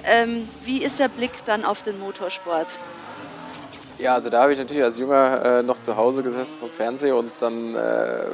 ähm, 0.04 0.46
wie 0.64 0.82
ist 0.82 1.00
der 1.00 1.08
Blick 1.08 1.32
dann 1.46 1.64
auf 1.64 1.82
den 1.82 1.98
Motorsport? 1.98 2.68
Ja, 3.98 4.14
also 4.14 4.28
da 4.28 4.42
habe 4.42 4.52
ich 4.52 4.58
natürlich 4.58 4.82
als 4.82 4.98
Junger 4.98 5.60
äh, 5.60 5.62
noch 5.62 5.80
zu 5.80 5.96
Hause 5.96 6.22
gesessen 6.22 6.58
vom 6.58 6.68
Fernseher 6.68 7.16
und 7.16 7.30
dann 7.40 7.74
äh, 7.74 8.26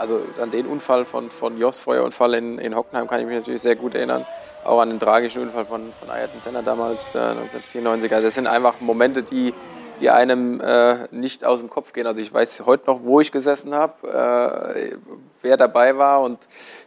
also 0.00 0.22
an 0.40 0.50
den 0.50 0.66
Unfall 0.66 1.04
von, 1.04 1.30
von 1.30 1.58
Jos, 1.58 1.80
Feuerunfall 1.80 2.34
in, 2.34 2.58
in 2.58 2.74
Hockenheim, 2.74 3.06
kann 3.06 3.20
ich 3.20 3.26
mich 3.26 3.36
natürlich 3.36 3.60
sehr 3.60 3.76
gut 3.76 3.94
erinnern. 3.94 4.24
Auch 4.64 4.80
an 4.80 4.88
den 4.88 4.98
tragischen 4.98 5.42
Unfall 5.42 5.66
von, 5.66 5.92
von 6.00 6.10
Ayrton 6.10 6.40
Senna 6.40 6.62
damals, 6.62 7.14
äh, 7.14 7.18
1994. 7.18 8.12
Also 8.12 8.24
das 8.26 8.34
sind 8.34 8.46
einfach 8.46 8.80
Momente, 8.80 9.22
die, 9.22 9.52
die 10.00 10.08
einem 10.08 10.58
äh, 10.62 11.06
nicht 11.10 11.44
aus 11.44 11.60
dem 11.60 11.68
Kopf 11.68 11.92
gehen. 11.92 12.06
Also 12.06 12.22
ich 12.22 12.32
weiß 12.32 12.62
heute 12.64 12.86
noch, 12.86 13.04
wo 13.04 13.20
ich 13.20 13.30
gesessen 13.30 13.74
habe, 13.74 14.74
äh, 14.74 14.96
wer 15.42 15.58
dabei 15.58 15.98
war 15.98 16.22
und 16.22 16.38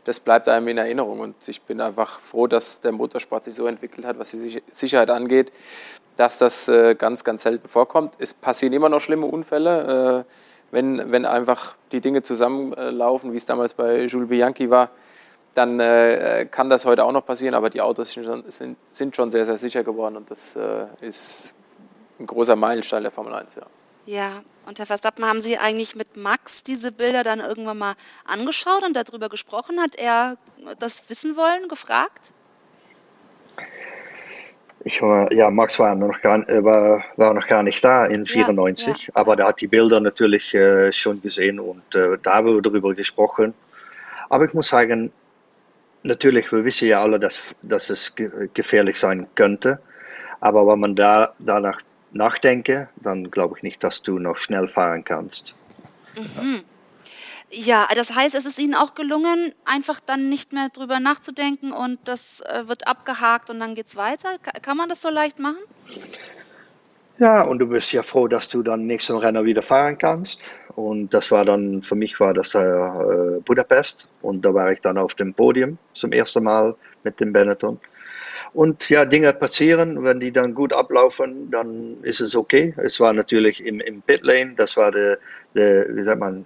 das 0.06 0.20
bleibt 0.20 0.50
einem 0.50 0.68
in 0.70 0.80
Erinnerung. 0.80 1.20
Und 1.20 1.48
ich 1.48 1.62
bin 1.62 1.82
einfach 1.82 2.20
froh, 2.20 2.48
dass 2.48 2.80
der 2.80 2.94
Motorsport 2.94 3.44
sich 3.44 3.54
so 3.54 3.68
entwickelt 3.68 4.08
hat, 4.08 4.18
was 4.18 4.32
die 4.32 4.60
Sicherheit 4.72 5.12
angeht, 5.12 5.52
dass 6.18 6.40
das 6.40 6.68
äh, 6.68 6.96
ganz, 6.96 7.24
ganz 7.24 7.44
selten 7.44 7.70
vorkommt. 7.70 8.16
Es 8.18 8.34
passieren 8.34 8.74
immer 8.74 8.90
noch 8.90 9.02
schlimme 9.02 9.28
Unfälle. 9.28 10.26
Wenn, 10.74 11.12
wenn 11.12 11.24
einfach 11.28 11.76
die 11.92 12.02
Dinge 12.02 12.24
zusammenlaufen, 12.24 13.32
wie 13.32 13.38
es 13.38 13.46
damals 13.46 13.76
bei 13.76 14.06
Jules 14.06 14.28
Bianchi 14.28 14.72
war, 14.72 14.90
dann 15.54 15.80
äh, 15.80 16.48
kann 16.50 16.68
das 16.68 16.84
heute 16.86 17.04
auch 17.06 17.12
noch 17.12 17.24
passieren, 17.24 17.54
aber 17.54 17.70
die 17.70 17.80
Autos 17.80 18.12
sind 18.12 18.26
schon, 18.26 18.44
sind, 18.50 18.78
sind 18.90 19.16
schon 19.16 19.30
sehr, 19.30 19.46
sehr 19.46 19.58
sicher 19.58 19.84
geworden 19.84 20.18
und 20.18 20.32
das 20.32 20.56
äh, 20.56 20.88
ist 21.02 21.56
ein 22.20 22.26
großer 22.26 22.56
Meilenstein 22.56 23.04
der 23.04 23.12
Formel 23.12 23.36
1. 23.36 23.54
Ja. 23.54 23.62
ja, 24.08 24.44
und 24.66 24.80
Herr 24.80 24.88
Verstappen, 24.88 25.24
haben 25.24 25.42
Sie 25.42 25.60
eigentlich 25.60 25.96
mit 25.96 26.18
Max 26.18 26.64
diese 26.64 26.92
Bilder 26.92 27.24
dann 27.24 27.40
irgendwann 27.40 27.78
mal 27.78 27.96
angeschaut 28.26 28.84
und 28.84 28.96
darüber 28.96 29.30
gesprochen? 29.30 29.80
Hat 29.80 29.94
er 29.94 30.38
das 30.80 31.08
wissen 31.08 31.38
wollen, 31.38 31.70
gefragt? 31.70 32.32
Ich 34.86 35.02
war, 35.02 35.32
ja, 35.32 35.50
Max 35.50 35.80
war 35.80 35.96
noch 35.96 36.20
gar, 36.22 36.48
äh, 36.50 36.64
war, 36.64 37.04
war 37.16 37.34
noch 37.34 37.48
gar 37.48 37.64
nicht 37.64 37.84
da 37.84 38.06
in 38.06 38.26
94, 38.26 38.88
ja, 38.88 38.94
ja. 38.94 39.00
aber 39.14 39.36
der 39.36 39.48
hat 39.48 39.62
die 39.62 39.68
Bilder 39.68 40.00
natürlich 40.00 40.54
äh, 40.54 40.92
schon 40.92 41.22
gesehen 41.22 41.60
und 41.60 41.96
äh, 41.96 42.18
da 42.22 42.36
haben 42.36 42.48
wir 42.48 42.62
darüber 42.62 42.94
gesprochen. 42.94 43.54
Aber 44.30 44.46
ich 44.46 44.54
muss 44.54 44.68
sagen, 44.68 45.12
natürlich, 46.04 46.52
wir 46.52 46.66
wissen 46.66 46.88
ja 46.88 47.02
alle, 47.02 47.20
dass, 47.20 47.56
dass 47.62 47.90
es 47.90 48.14
gefährlich 48.54 49.00
sein 49.00 49.28
könnte. 49.36 49.80
Aber 50.42 50.68
wenn 50.68 50.80
man 50.80 50.96
da 50.96 51.34
danach 51.40 51.80
nachdenke, 52.12 52.90
dann 52.98 53.32
glaube 53.32 53.56
ich 53.58 53.64
nicht, 53.64 53.84
dass 53.84 54.02
du 54.02 54.20
noch 54.20 54.38
schnell 54.38 54.68
fahren 54.68 55.04
kannst. 55.04 55.56
Mhm. 56.18 56.64
Ja, 57.56 57.88
das 57.96 58.16
heißt, 58.16 58.34
es 58.34 58.48
ist 58.48 58.60
Ihnen 58.60 58.74
auch 58.74 58.96
gelungen, 58.96 59.54
einfach 59.64 60.00
dann 60.00 60.28
nicht 60.28 60.54
mehr 60.54 60.70
drüber 60.70 61.00
nachzudenken 61.00 61.72
und 61.72 62.00
das 62.06 62.42
äh, 62.42 62.68
wird 62.68 62.88
abgehakt 62.88 63.52
und 63.52 63.60
dann 63.60 63.76
geht 63.76 63.86
es 63.88 63.96
weiter. 63.96 64.30
Kann 64.64 64.76
man 64.76 64.90
das 64.90 65.02
so 65.02 65.10
leicht 65.10 65.38
machen? 65.38 65.60
Ja, 67.20 67.44
und 67.44 67.60
du 67.60 67.68
bist 67.68 67.94
ja 67.94 68.02
froh, 68.02 68.28
dass 68.28 68.50
du 68.50 68.64
dann 68.64 68.88
nächsten 68.88 69.18
Renner 69.18 69.46
wieder 69.46 69.62
fahren 69.62 69.98
kannst. 70.00 70.50
und 70.76 71.14
das 71.14 71.30
war 71.30 71.46
dann, 71.46 71.84
für 71.84 71.94
mich 71.96 72.20
war 72.20 72.34
das 72.34 72.56
äh, 72.56 73.40
Budapest 73.46 74.10
und 74.24 74.44
da 74.44 74.54
war 74.56 74.72
ich 74.72 74.82
dann 74.82 74.98
auf 74.98 75.14
dem 75.14 75.36
Podium 75.36 75.78
zum 75.94 76.12
ersten 76.12 76.44
Mal 76.44 76.76
mit 77.04 77.20
dem 77.20 77.32
Benetton. 77.34 77.80
Und 78.54 78.90
ja, 78.90 79.06
Dinge 79.06 79.32
passieren, 79.34 80.04
wenn 80.04 80.20
die 80.20 80.32
dann 80.32 80.56
gut 80.56 80.74
ablaufen, 80.74 81.52
dann 81.52 81.98
ist 82.02 82.20
es 82.20 82.36
okay. 82.36 82.74
Es 82.78 83.00
war 83.00 83.14
natürlich 83.14 83.64
im, 83.64 83.80
im 83.80 84.02
Pitlane, 84.02 84.56
das 84.56 84.76
war 84.76 84.92
der, 84.92 85.20
der, 85.54 85.96
wie 85.96 86.04
sagt 86.04 86.20
man, 86.20 86.46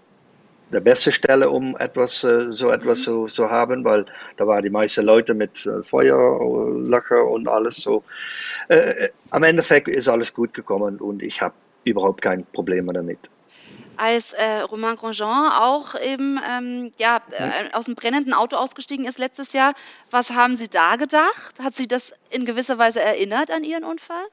der 0.72 0.80
beste 0.82 1.12
Stelle, 1.12 1.50
um 1.50 1.78
etwas, 1.78 2.24
äh, 2.24 2.52
so 2.52 2.72
etwas 2.72 3.04
zu, 3.04 3.26
zu 3.26 3.50
haben, 3.50 3.84
weil 3.84 4.06
da 4.38 4.48
waren 4.48 4.64
die 4.64 4.70
meisten 4.70 5.06
Leute 5.06 5.34
mit 5.34 5.66
äh, 5.66 5.84
Feuerlöcher 5.84 7.24
und 7.26 7.48
alles 7.48 7.78
so. 7.78 8.04
Äh, 8.68 9.10
am 9.32 9.44
Endeffekt 9.44 9.88
ist 9.88 10.08
alles 10.08 10.34
gut 10.34 10.54
gekommen 10.54 10.98
und 10.98 11.24
ich 11.24 11.42
habe 11.42 11.54
überhaupt 11.84 12.22
kein 12.22 12.46
Problem 12.54 12.92
damit 12.92 13.20
als 13.98 14.34
äh, 14.34 14.60
Romain 14.62 14.96
Grosjean 14.96 15.52
auch 15.52 15.96
eben 16.00 16.40
ähm, 16.48 16.92
ja, 16.98 17.20
äh, 17.32 17.74
aus 17.74 17.86
dem 17.86 17.96
brennenden 17.96 18.34
Auto 18.34 18.56
ausgestiegen 18.56 19.06
ist 19.06 19.18
letztes 19.18 19.54
Jahr. 19.54 19.74
Was 20.12 20.32
haben 20.36 20.56
Sie 20.56 20.68
da 20.68 20.96
gedacht? 20.96 21.60
Hat 21.62 21.74
Sie 21.74 21.88
das 21.88 22.14
in 22.30 22.46
gewisser 22.46 22.78
Weise 22.78 23.02
erinnert 23.02 23.52
an 23.52 23.64
Ihren 23.64 23.84
Unfall? 23.84 24.26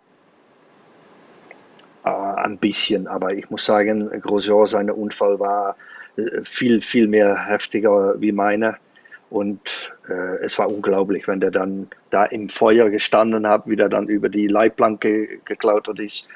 Äh, 2.05 2.11
ein 2.11 2.59
bisschen, 2.59 3.07
aber 3.07 3.33
ich 3.33 3.49
muss 3.51 3.65
sagen, 3.65 4.11
Grosjean, 4.21 4.67
sein 4.67 4.91
Unfall 4.91 5.41
war 5.41 5.71
äh, 5.71 5.75
viel, 6.45 6.81
viel 6.81 7.09
mehr 7.09 7.47
heftiger 7.47 8.21
wie 8.21 8.33
meine. 8.33 8.77
Und 9.31 9.93
äh, 10.09 10.45
es 10.45 10.59
war 10.59 10.71
unglaublich, 10.71 11.27
wenn 11.27 11.41
der 11.41 11.51
dann 11.51 11.89
da 12.11 12.25
im 12.25 12.49
Feuer 12.49 12.91
gestanden 12.91 13.49
hat, 13.49 13.63
wie 13.67 13.77
der 13.77 13.89
dann 13.89 14.07
über 14.09 14.29
die 14.29 14.47
Leitplanke 14.47 15.39
geklautert 15.45 15.99
ist. 15.99 16.29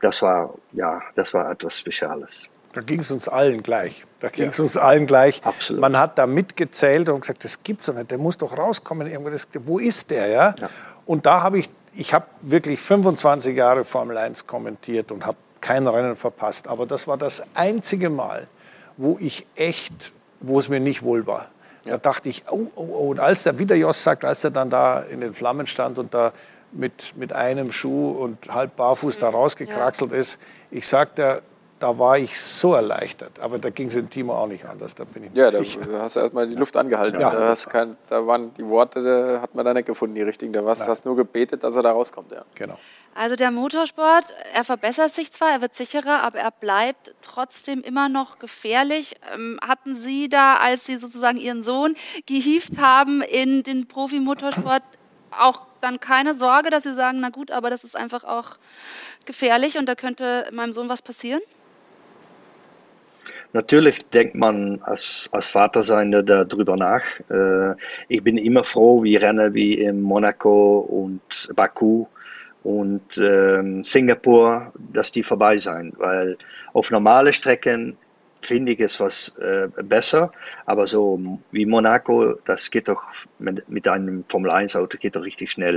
Das 0.00 0.22
war, 0.22 0.54
ja, 0.72 1.00
das 1.14 1.32
war 1.34 1.50
etwas 1.50 1.78
Spezielles. 1.78 2.48
Da 2.72 2.80
ging 2.80 3.00
es 3.00 3.10
uns 3.10 3.28
allen 3.28 3.62
gleich. 3.62 4.04
Da 4.20 4.28
ging 4.28 4.48
es 4.48 4.58
ja. 4.58 4.62
uns 4.62 4.76
allen 4.76 5.06
gleich. 5.06 5.40
Absolut. 5.44 5.80
Man 5.80 5.98
hat 5.98 6.18
da 6.18 6.26
mitgezählt 6.26 7.08
und 7.08 7.20
gesagt, 7.20 7.44
das 7.44 7.62
gibt's 7.62 7.86
doch 7.86 7.94
nicht. 7.94 8.10
Der 8.10 8.18
muss 8.18 8.36
doch 8.38 8.56
rauskommen. 8.56 9.08
Irgendwo. 9.08 9.30
Das, 9.30 9.48
wo 9.64 9.78
ist 9.78 10.10
der? 10.10 10.28
Ja? 10.28 10.54
ja. 10.58 10.70
Und 11.04 11.26
da 11.26 11.42
habe 11.42 11.58
ich, 11.58 11.68
ich 11.94 12.14
habe 12.14 12.26
wirklich 12.42 12.80
25 12.80 13.56
Jahre 13.56 13.84
Formel 13.84 14.16
1 14.16 14.46
kommentiert 14.46 15.10
und 15.10 15.26
habe 15.26 15.36
kein 15.60 15.86
Rennen 15.86 16.14
verpasst. 16.14 16.68
Aber 16.68 16.86
das 16.86 17.08
war 17.08 17.16
das 17.16 17.42
einzige 17.54 18.08
Mal, 18.08 18.46
wo 19.00 19.16
ich 19.18 19.46
echt, 19.56 20.12
wo 20.40 20.58
es 20.58 20.68
mir 20.68 20.78
nicht 20.78 21.02
wohl 21.02 21.26
war. 21.26 21.48
Ja. 21.84 21.92
Da 21.92 21.98
dachte 21.98 22.28
ich, 22.28 22.44
oh, 22.50 22.66
oh, 22.76 22.82
oh. 22.82 23.08
Und 23.10 23.18
als 23.18 23.44
der 23.44 23.58
wieder 23.58 23.74
Jos 23.74 24.04
sagt, 24.04 24.24
als 24.24 24.44
er 24.44 24.50
dann 24.50 24.68
da 24.68 25.00
in 25.00 25.22
den 25.22 25.32
Flammen 25.32 25.66
stand 25.66 25.98
und 25.98 26.12
da 26.12 26.32
mit, 26.72 27.16
mit 27.16 27.32
einem 27.32 27.72
Schuh 27.72 28.10
und 28.10 28.52
halb 28.52 28.76
barfuß 28.76 29.18
da 29.18 29.30
rausgekraxelt 29.30 30.12
ist, 30.12 30.38
ich 30.70 30.86
sagte, 30.86 31.42
da 31.80 31.98
war 31.98 32.18
ich 32.18 32.38
so 32.38 32.74
erleichtert. 32.74 33.40
Aber 33.40 33.58
da 33.58 33.70
ging 33.70 33.88
es 33.88 33.96
im 33.96 34.08
Timo 34.08 34.34
auch 34.34 34.46
nicht 34.46 34.64
anders, 34.66 34.94
da 34.94 35.04
bin 35.04 35.24
ich 35.24 35.30
Ja, 35.34 35.50
da 35.50 35.58
sicher. 35.58 35.80
hast 36.00 36.16
du 36.16 36.20
erstmal 36.20 36.46
die 36.46 36.54
Luft 36.54 36.76
angehalten. 36.76 37.20
Ja. 37.20 37.30
Da, 37.30 37.54
kein, 37.68 37.96
da, 38.08 38.26
waren 38.26 38.54
die 38.54 38.66
Worte, 38.66 39.02
da 39.02 39.40
hat 39.40 39.54
man 39.54 39.64
da 39.64 39.74
nicht 39.74 39.86
gefunden, 39.86 40.14
die 40.14 40.22
richtigen. 40.22 40.52
Da 40.52 40.64
warst, 40.64 40.86
hast 40.86 41.04
nur 41.04 41.16
gebetet, 41.16 41.64
dass 41.64 41.74
er 41.76 41.82
da 41.82 41.92
rauskommt. 41.92 42.30
Ja. 42.30 42.44
Genau. 42.54 42.76
Also 43.14 43.34
der 43.34 43.50
Motorsport, 43.50 44.24
er 44.54 44.62
verbessert 44.62 45.10
sich 45.10 45.32
zwar, 45.32 45.50
er 45.50 45.60
wird 45.60 45.74
sicherer, 45.74 46.22
aber 46.22 46.38
er 46.38 46.52
bleibt 46.52 47.14
trotzdem 47.22 47.82
immer 47.82 48.08
noch 48.08 48.38
gefährlich. 48.38 49.16
Ähm, 49.34 49.58
hatten 49.66 49.96
Sie 49.96 50.28
da, 50.28 50.56
als 50.56 50.86
Sie 50.86 50.96
sozusagen 50.96 51.38
Ihren 51.38 51.62
Sohn 51.62 51.94
gehievt 52.26 52.78
haben 52.78 53.22
in 53.22 53.62
den 53.62 53.88
Profimotorsport, 53.88 54.82
auch 55.38 55.62
dann 55.80 55.98
keine 55.98 56.34
Sorge, 56.34 56.70
dass 56.70 56.84
Sie 56.84 56.94
sagen, 56.94 57.20
na 57.20 57.30
gut, 57.30 57.50
aber 57.50 57.70
das 57.70 57.84
ist 57.84 57.96
einfach 57.96 58.24
auch 58.24 58.58
gefährlich 59.24 59.78
und 59.78 59.86
da 59.86 59.94
könnte 59.94 60.48
meinem 60.52 60.72
Sohn 60.72 60.88
was 60.88 61.02
passieren? 61.02 61.40
Natürlich 63.52 64.06
denkt 64.10 64.36
man 64.36 64.80
als, 64.82 65.28
als 65.32 65.48
Vater 65.48 65.82
sein 65.82 66.12
darüber 66.12 66.76
nach. 66.76 67.02
Äh, 67.28 67.74
ich 68.08 68.22
bin 68.22 68.36
immer 68.36 68.62
froh, 68.62 69.02
wie 69.02 69.16
Rennen 69.16 69.54
wie 69.54 69.74
in 69.74 70.00
Monaco 70.02 70.78
und 70.78 71.50
Baku 71.56 72.06
und 72.62 73.18
äh, 73.18 73.82
Singapur, 73.82 74.72
dass 74.92 75.10
die 75.10 75.22
vorbei 75.22 75.58
sind, 75.58 75.98
weil 75.98 76.36
auf 76.74 76.90
normale 76.90 77.32
Strecken 77.32 77.96
finde 78.42 78.72
ich 78.72 78.80
es 78.80 79.00
was 79.00 79.36
äh, 79.38 79.68
besser, 79.82 80.30
aber 80.66 80.86
so 80.86 81.20
wie 81.50 81.66
Monaco, 81.66 82.34
das 82.46 82.70
geht 82.70 82.88
doch 82.88 83.02
mit, 83.38 83.68
mit 83.68 83.86
einem 83.88 84.24
Formel 84.28 84.50
1 84.50 84.76
Auto 84.76 84.96
geht 84.98 85.16
doch 85.16 85.22
richtig 85.22 85.50
schnell 85.50 85.76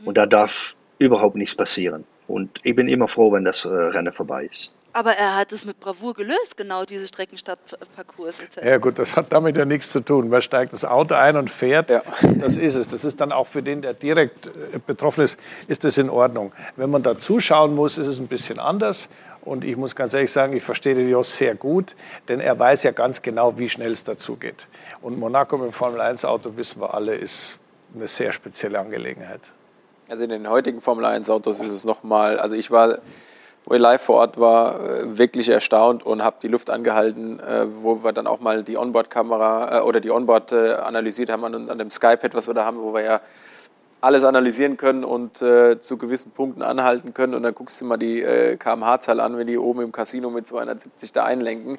mhm. 0.00 0.08
und 0.08 0.16
da 0.16 0.26
darf 0.26 0.76
überhaupt 0.98 1.36
nichts 1.36 1.54
passieren. 1.54 2.04
Und 2.26 2.60
ich 2.62 2.74
bin 2.74 2.88
immer 2.88 3.08
froh, 3.08 3.32
wenn 3.32 3.44
das 3.44 3.64
äh, 3.64 3.68
Rennen 3.68 4.12
vorbei 4.12 4.44
ist. 4.44 4.73
Aber 4.94 5.16
er 5.16 5.34
hat 5.34 5.50
es 5.50 5.64
mit 5.64 5.80
Bravour 5.80 6.14
gelöst, 6.14 6.56
genau 6.56 6.84
diese 6.84 7.08
Streckenstadtparcours. 7.08 8.36
Ja 8.62 8.78
gut, 8.78 8.96
das 9.00 9.16
hat 9.16 9.32
damit 9.32 9.56
ja 9.56 9.64
nichts 9.64 9.90
zu 9.90 9.98
tun. 9.98 10.28
Man 10.28 10.40
steigt 10.40 10.72
das 10.72 10.84
Auto 10.84 11.14
ein 11.14 11.36
und 11.36 11.50
fährt, 11.50 11.90
ja. 11.90 12.00
das 12.22 12.56
ist 12.56 12.76
es. 12.76 12.86
Das 12.88 13.04
ist 13.04 13.20
dann 13.20 13.32
auch 13.32 13.48
für 13.48 13.60
den, 13.60 13.82
der 13.82 13.92
direkt 13.92 14.46
äh, 14.46 14.78
betroffen 14.78 15.24
ist, 15.24 15.40
ist 15.66 15.82
das 15.82 15.98
in 15.98 16.08
Ordnung. 16.08 16.52
Wenn 16.76 16.90
man 16.90 17.02
da 17.02 17.18
zuschauen 17.18 17.74
muss, 17.74 17.98
ist 17.98 18.06
es 18.06 18.20
ein 18.20 18.28
bisschen 18.28 18.60
anders. 18.60 19.08
Und 19.42 19.64
ich 19.64 19.76
muss 19.76 19.96
ganz 19.96 20.14
ehrlich 20.14 20.30
sagen, 20.30 20.56
ich 20.56 20.62
verstehe 20.62 20.94
den 20.94 21.08
Jos 21.08 21.36
sehr 21.36 21.56
gut, 21.56 21.96
denn 22.28 22.38
er 22.38 22.56
weiß 22.56 22.84
ja 22.84 22.92
ganz 22.92 23.20
genau, 23.20 23.58
wie 23.58 23.68
schnell 23.68 23.90
es 23.90 24.04
dazu 24.04 24.36
geht. 24.36 24.68
Und 25.02 25.18
Monaco 25.18 25.58
mit 25.58 25.66
dem 25.66 25.72
Formel-1-Auto, 25.72 26.56
wissen 26.56 26.80
wir 26.80 26.94
alle, 26.94 27.16
ist 27.16 27.58
eine 27.96 28.06
sehr 28.06 28.30
spezielle 28.30 28.78
Angelegenheit. 28.78 29.52
Also 30.08 30.22
in 30.22 30.30
den 30.30 30.48
heutigen 30.48 30.80
Formel-1-Autos 30.80 31.60
ist 31.60 31.72
es 31.72 31.84
nochmal, 31.84 32.38
also 32.38 32.54
ich 32.54 32.70
war 32.70 32.98
wo 33.66 33.74
ich 33.74 33.80
live 33.80 34.02
vor 34.02 34.16
Ort 34.16 34.38
war, 34.38 34.78
äh, 34.80 35.18
wirklich 35.18 35.48
erstaunt 35.48 36.04
und 36.04 36.22
habe 36.22 36.36
die 36.42 36.48
Luft 36.48 36.70
angehalten, 36.70 37.40
äh, 37.40 37.66
wo 37.80 38.04
wir 38.04 38.12
dann 38.12 38.26
auch 38.26 38.40
mal 38.40 38.62
die 38.62 38.76
Onboard-Kamera 38.76 39.78
äh, 39.78 39.80
oder 39.80 40.00
die 40.00 40.10
Onboard 40.10 40.52
analysiert 40.52 41.30
haben 41.30 41.44
an, 41.44 41.70
an 41.70 41.78
dem 41.78 41.90
Skypad, 41.90 42.34
was 42.34 42.46
wir 42.46 42.54
da 42.54 42.64
haben, 42.64 42.78
wo 42.80 42.92
wir 42.92 43.02
ja 43.02 43.20
alles 44.04 44.24
analysieren 44.24 44.76
können 44.76 45.02
und 45.02 45.40
äh, 45.40 45.78
zu 45.78 45.96
gewissen 45.96 46.32
Punkten 46.32 46.60
anhalten 46.62 47.14
können. 47.14 47.34
Und 47.34 47.42
dann 47.42 47.54
guckst 47.54 47.80
du 47.80 47.86
mal 47.86 47.96
die 47.96 48.20
äh, 48.22 48.56
kmh-Zahl 48.56 49.18
an, 49.18 49.38
wenn 49.38 49.46
die 49.46 49.56
oben 49.56 49.80
im 49.80 49.92
Casino 49.92 50.28
mit 50.28 50.46
270 50.46 51.12
da 51.12 51.24
einlenken. 51.24 51.78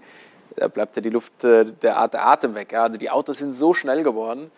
Da 0.55 0.69
bleibt 0.69 0.95
ja 0.95 1.03
die 1.03 1.11
Luft, 1.11 1.43
äh, 1.43 1.65
der, 1.65 2.07
der, 2.07 2.27
Atem 2.27 2.55
weg. 2.55 2.73
Also 2.73 2.97
die 2.97 3.11
Autos 3.11 3.37
sind 3.37 3.53
so 3.53 3.73
schnell 3.73 4.01
geworden. 4.01 4.49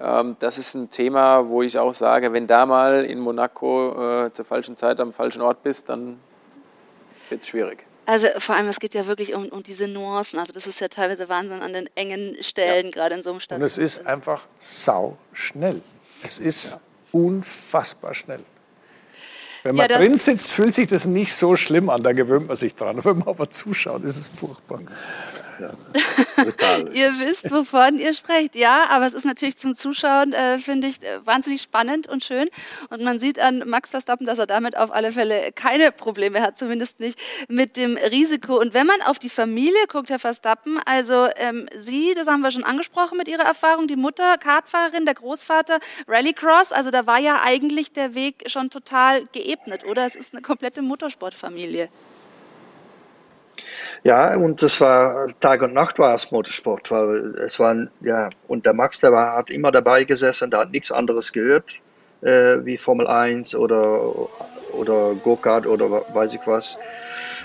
Ähm, 0.00 0.36
das 0.38 0.56
ist 0.56 0.74
ein 0.74 0.88
Thema, 0.88 1.46
wo 1.48 1.60
ich 1.60 1.78
auch 1.78 1.92
sage, 1.92 2.32
wenn 2.32 2.46
da 2.46 2.64
mal 2.64 3.04
in 3.04 3.20
Monaco 3.20 4.30
zur 4.32 4.44
falschen 4.46 4.76
Zeit 4.76 4.98
am 4.98 5.12
falschen 5.12 5.42
Ort 5.42 5.62
bist, 5.62 5.90
dann 5.90 6.18
wird 7.30 7.42
es 7.42 7.48
schwierig. 7.48 7.86
Also 8.06 8.26
vor 8.38 8.56
allem, 8.56 8.68
es 8.68 8.80
geht 8.80 8.94
ja 8.94 9.06
wirklich 9.06 9.34
um, 9.34 9.46
um 9.48 9.62
diese 9.62 9.86
Nuancen. 9.86 10.38
Also 10.38 10.52
das 10.52 10.66
ist 10.66 10.80
ja 10.80 10.88
teilweise 10.88 11.28
Wahnsinn 11.28 11.62
an 11.62 11.72
den 11.72 11.88
engen 11.94 12.36
Stellen, 12.42 12.86
ja. 12.86 12.90
gerade 12.90 13.14
in 13.14 13.22
so 13.22 13.30
einem 13.30 13.40
Stadt. 13.40 13.58
Und 13.58 13.64
es 13.64 13.78
ist 13.78 14.06
einfach 14.06 14.48
sau 14.58 15.16
schnell. 15.32 15.80
Es 16.22 16.38
ist 16.38 16.72
ja. 16.72 16.80
unfassbar 17.12 18.14
schnell. 18.14 18.40
Wenn 19.62 19.76
man 19.76 19.88
ja, 19.88 19.98
drin 19.98 20.16
sitzt, 20.16 20.50
fühlt 20.50 20.74
sich 20.74 20.86
das 20.86 21.04
nicht 21.04 21.34
so 21.34 21.54
schlimm 21.54 21.90
an, 21.90 22.02
da 22.02 22.12
gewöhnt 22.12 22.48
man 22.48 22.56
sich 22.56 22.74
dran. 22.74 23.04
Wenn 23.04 23.18
man 23.18 23.28
aber 23.28 23.48
zuschaut, 23.50 24.02
ist 24.04 24.16
es 24.16 24.28
furchtbar. 24.28 24.80
ihr 26.94 27.12
wisst, 27.18 27.50
wovon 27.50 27.98
ihr 27.98 28.14
sprecht. 28.14 28.56
Ja, 28.56 28.86
aber 28.88 29.06
es 29.06 29.12
ist 29.12 29.24
natürlich 29.24 29.58
zum 29.58 29.74
Zuschauen, 29.74 30.32
äh, 30.32 30.58
finde 30.58 30.88
ich, 30.88 31.02
äh, 31.02 31.24
wahnsinnig 31.24 31.62
spannend 31.62 32.08
und 32.08 32.24
schön. 32.24 32.48
Und 32.88 33.02
man 33.02 33.18
sieht 33.18 33.38
an 33.38 33.62
Max 33.66 33.90
Verstappen, 33.90 34.26
dass 34.26 34.38
er 34.38 34.46
damit 34.46 34.76
auf 34.76 34.92
alle 34.92 35.12
Fälle 35.12 35.52
keine 35.52 35.92
Probleme 35.92 36.40
hat, 36.42 36.58
zumindest 36.58 37.00
nicht 37.00 37.18
mit 37.48 37.76
dem 37.76 37.96
Risiko. 37.96 38.58
Und 38.58 38.74
wenn 38.74 38.86
man 38.86 39.02
auf 39.02 39.18
die 39.18 39.28
Familie 39.28 39.86
guckt, 39.88 40.10
Herr 40.10 40.18
Verstappen, 40.18 40.80
also 40.84 41.28
ähm, 41.36 41.68
Sie, 41.78 42.14
das 42.14 42.26
haben 42.26 42.40
wir 42.40 42.50
schon 42.50 42.64
angesprochen 42.64 43.18
mit 43.18 43.28
Ihrer 43.28 43.44
Erfahrung, 43.44 43.86
die 43.86 43.96
Mutter, 43.96 44.38
Kartfahrerin, 44.38 45.04
der 45.04 45.14
Großvater, 45.14 45.78
Rallycross, 46.06 46.72
also 46.72 46.90
da 46.90 47.06
war 47.06 47.18
ja 47.18 47.42
eigentlich 47.42 47.92
der 47.92 48.14
Weg 48.14 48.44
schon 48.46 48.70
total 48.70 49.24
geebnet, 49.32 49.90
oder? 49.90 50.06
Es 50.06 50.14
ist 50.14 50.32
eine 50.32 50.42
komplette 50.42 50.82
Motorsportfamilie. 50.82 51.88
Ja, 54.02 54.34
und 54.34 54.62
das 54.62 54.80
war 54.80 55.28
Tag 55.40 55.60
und 55.62 55.74
Nacht 55.74 55.98
war 55.98 56.14
es 56.14 56.30
Motorsport, 56.30 56.90
weil 56.90 57.34
es 57.46 57.58
waren, 57.58 57.90
ja, 58.00 58.30
und 58.48 58.64
der 58.64 58.72
Max, 58.72 58.98
der 58.98 59.12
war, 59.12 59.36
hat 59.36 59.50
immer 59.50 59.70
dabei 59.70 60.04
gesessen, 60.04 60.50
der 60.50 60.60
hat 60.60 60.70
nichts 60.70 60.90
anderes 60.90 61.32
gehört, 61.32 61.74
äh, 62.22 62.56
wie 62.64 62.78
Formel 62.78 63.06
1 63.06 63.54
oder, 63.54 64.00
oder 64.72 65.14
Go-Kart 65.22 65.66
oder 65.66 65.90
weiß 66.14 66.32
ich 66.34 66.40
was. 66.46 66.78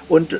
Und 0.08 0.40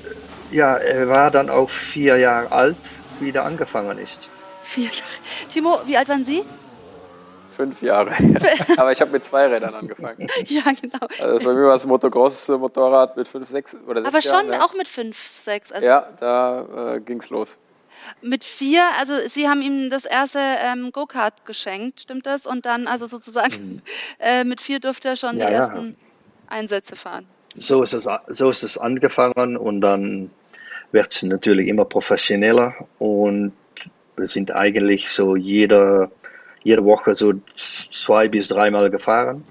ja, 0.52 0.78
er 0.78 1.10
war 1.10 1.32
dann 1.32 1.50
auch 1.50 1.70
vier 1.70 2.18
Jahre 2.18 2.52
alt, 2.52 2.78
wie 3.20 3.32
er 3.32 3.44
angefangen 3.44 3.98
ist. 3.98 4.30
Vier 4.62 4.86
Jahre. 4.86 5.50
Timo, 5.50 5.80
wie 5.86 5.98
alt 5.98 6.08
waren 6.08 6.24
Sie? 6.24 6.44
Fünf 7.56 7.82
Jahre. 7.82 8.12
Aber 8.78 8.92
ich 8.92 9.02
habe 9.02 9.12
mit 9.12 9.24
zwei 9.24 9.48
Rädern 9.48 9.74
angefangen. 9.74 10.28
ja, 10.46 10.64
genau. 10.80 11.08
Also 11.22 11.46
bei 11.46 11.54
mir 11.54 11.68
war 11.68 11.76
es 11.76 11.86
ein 11.86 11.90
Motocross-Motorrad 11.90 13.16
mit 13.16 13.28
fünf, 13.28 13.48
sechs 13.48 13.76
oder 13.88 14.02
sechs 14.02 14.14
Aber 14.14 14.22
schon 14.22 14.52
Jahren, 14.52 14.62
auch 14.62 14.74
mit 14.74 14.88
fünf, 14.88 15.18
sechs. 15.18 15.72
Also 15.72 15.86
ja, 15.86 16.08
da 16.20 16.96
äh, 16.96 17.00
ging 17.00 17.20
es 17.20 17.30
los. 17.30 17.60
Mit 18.22 18.44
vier, 18.44 18.84
also 19.00 19.14
Sie 19.28 19.48
haben 19.48 19.62
ihm 19.62 19.90
das 19.90 20.06
erste 20.06 20.40
ähm, 20.40 20.92
Go-Kart 20.92 21.46
geschenkt, 21.46 22.02
stimmt 22.02 22.26
das? 22.26 22.46
Und 22.46 22.66
dann 22.66 22.88
also 22.88 23.08
sozusagen 23.08 23.76
mhm. 23.76 23.82
äh, 24.20 24.44
mit 24.44 24.62
vier 24.62 24.80
durfte 24.80 25.10
er 25.10 25.16
schon 25.16 25.38
ja, 25.38 25.48
die 25.48 25.54
ersten 25.54 25.88
ja. 25.88 26.54
Einsätze 26.56 26.96
fahren. 26.96 27.26
So 27.58 27.82
ist, 27.84 27.94
es, 27.94 28.08
so 28.28 28.50
ist 28.50 28.64
es 28.64 28.78
angefangen 28.78 29.56
und 29.56 29.82
dann 29.82 30.30
wird 30.92 31.14
es 31.14 31.24
natürlich 31.24 31.68
immer 31.68 31.86
professioneller 31.86 32.76
und 33.00 33.54
wir 34.18 34.28
sind 34.28 34.52
eigentlich 34.52 35.10
so 35.10 35.36
jeder, 35.36 36.12
jede 36.66 36.84
Woche 36.84 37.16
so 37.16 37.34
zwei 37.56 38.28
bis 38.28 38.50
dreimal 38.50 38.90
gefahren. 38.90 39.46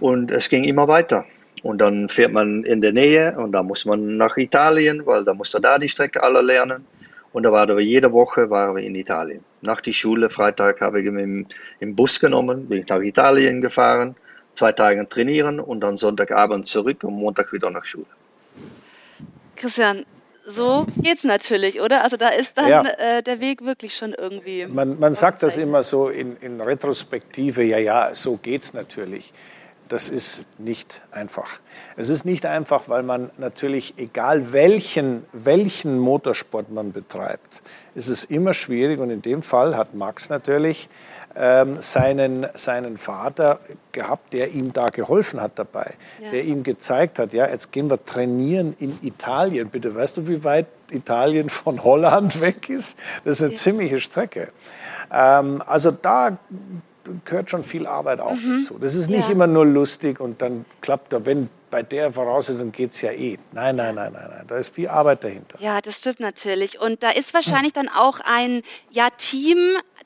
Und 0.00 0.30
es 0.30 0.48
ging 0.48 0.64
immer 0.64 0.88
weiter. 0.88 1.24
Und 1.62 1.78
dann 1.78 2.08
fährt 2.08 2.32
man 2.32 2.64
in 2.64 2.80
der 2.80 2.92
Nähe 2.92 3.36
und 3.36 3.52
dann 3.52 3.66
muss 3.66 3.84
man 3.84 4.16
nach 4.16 4.36
Italien, 4.38 5.04
weil 5.04 5.24
da 5.24 5.34
musste 5.34 5.60
da 5.60 5.78
die 5.78 5.88
Strecke 5.88 6.22
alle 6.22 6.40
lernen. 6.40 6.86
Und 7.32 7.44
da 7.44 7.52
waren 7.52 7.76
wir 7.76 7.84
jede 7.84 8.10
Woche 8.12 8.48
waren 8.48 8.76
wir 8.76 8.82
in 8.82 8.94
Italien. 8.94 9.44
Nach 9.60 9.80
der 9.82 9.92
Schule, 9.92 10.30
Freitag 10.30 10.80
habe 10.80 11.00
ich 11.00 11.06
ihn 11.06 11.18
im, 11.18 11.46
im 11.78 11.94
Bus 11.94 12.18
genommen, 12.18 12.66
bin 12.66 12.80
ich 12.80 12.88
nach 12.88 13.00
Italien 13.00 13.60
gefahren, 13.60 14.16
zwei 14.54 14.72
Tage 14.72 15.06
trainieren 15.06 15.60
und 15.60 15.80
dann 15.80 15.98
Sonntagabend 15.98 16.66
zurück 16.66 17.04
und 17.04 17.12
Montag 17.12 17.52
wieder 17.52 17.70
nach 17.70 17.84
Schule. 17.84 18.06
Christian, 19.54 20.04
so 20.46 20.86
geht's 21.02 21.24
natürlich, 21.24 21.80
oder? 21.80 22.02
Also 22.02 22.16
da 22.16 22.28
ist 22.28 22.58
dann 22.58 22.68
ja. 22.68 22.84
äh, 22.98 23.22
der 23.22 23.40
Weg 23.40 23.64
wirklich 23.64 23.96
schon 23.96 24.14
irgendwie. 24.14 24.66
Man, 24.66 24.98
man 24.98 25.14
sagt 25.14 25.42
das 25.42 25.56
immer 25.56 25.82
so 25.82 26.08
in, 26.08 26.36
in 26.38 26.60
Retrospektive, 26.60 27.62
ja, 27.62 27.78
ja, 27.78 28.14
so 28.14 28.36
geht's 28.36 28.74
natürlich 28.74 29.32
das 29.90 30.08
ist 30.08 30.46
nicht 30.58 31.02
einfach. 31.10 31.58
Es 31.96 32.10
ist 32.10 32.24
nicht 32.24 32.46
einfach, 32.46 32.88
weil 32.88 33.02
man 33.02 33.30
natürlich, 33.38 33.94
egal 33.96 34.52
welchen, 34.52 35.26
welchen 35.32 35.98
Motorsport 35.98 36.70
man 36.70 36.92
betreibt, 36.92 37.60
ist 37.96 38.08
es 38.08 38.24
immer 38.24 38.54
schwierig. 38.54 39.00
Und 39.00 39.10
in 39.10 39.20
dem 39.20 39.42
Fall 39.42 39.76
hat 39.76 39.94
Max 39.94 40.28
natürlich 40.28 40.88
seinen, 41.78 42.46
seinen 42.54 42.96
Vater 42.96 43.60
gehabt, 43.92 44.32
der 44.32 44.50
ihm 44.50 44.72
da 44.72 44.88
geholfen 44.88 45.40
hat 45.40 45.52
dabei, 45.58 45.94
ja. 46.20 46.30
der 46.30 46.44
ihm 46.44 46.62
gezeigt 46.62 47.18
hat, 47.18 47.32
ja, 47.32 47.48
jetzt 47.48 47.72
gehen 47.72 47.88
wir 47.88 48.04
trainieren 48.04 48.74
in 48.78 48.98
Italien. 49.02 49.68
Bitte, 49.68 49.94
weißt 49.94 50.18
du, 50.18 50.28
wie 50.28 50.42
weit 50.42 50.66
Italien 50.90 51.48
von 51.48 51.84
Holland 51.84 52.40
weg 52.40 52.68
ist? 52.68 52.98
Das 53.24 53.36
ist 53.36 53.44
eine 53.44 53.52
ja. 53.52 53.58
ziemliche 53.58 54.00
Strecke. 54.00 54.48
Ähm, 55.12 55.62
also 55.66 55.90
da 55.90 56.36
gehört 57.24 57.50
schon 57.50 57.64
viel 57.64 57.86
Arbeit 57.86 58.20
auch 58.20 58.34
mhm. 58.34 58.60
dazu. 58.60 58.78
Das 58.78 58.94
ist 58.94 59.08
nicht 59.08 59.28
ja. 59.28 59.32
immer 59.32 59.46
nur 59.46 59.66
lustig 59.66 60.20
und 60.20 60.42
dann 60.42 60.64
klappt 60.80 61.12
er, 61.12 61.26
wenn 61.26 61.48
bei 61.70 61.82
der 61.82 62.12
Voraussetzung 62.12 62.72
geht 62.72 62.90
es 62.90 63.00
ja 63.00 63.12
eh. 63.12 63.38
Nein, 63.52 63.76
nein, 63.76 63.94
nein, 63.94 64.12
nein, 64.12 64.26
nein. 64.28 64.44
Da 64.46 64.56
ist 64.56 64.74
viel 64.74 64.88
Arbeit 64.88 65.22
dahinter. 65.22 65.56
Ja, 65.60 65.80
das 65.80 65.98
stimmt 65.98 66.20
natürlich. 66.20 66.80
Und 66.80 67.02
da 67.02 67.10
ist 67.10 67.32
wahrscheinlich 67.32 67.72
dann 67.72 67.88
auch 67.88 68.18
ein 68.24 68.62
ja, 68.90 69.08
Team, 69.10 69.58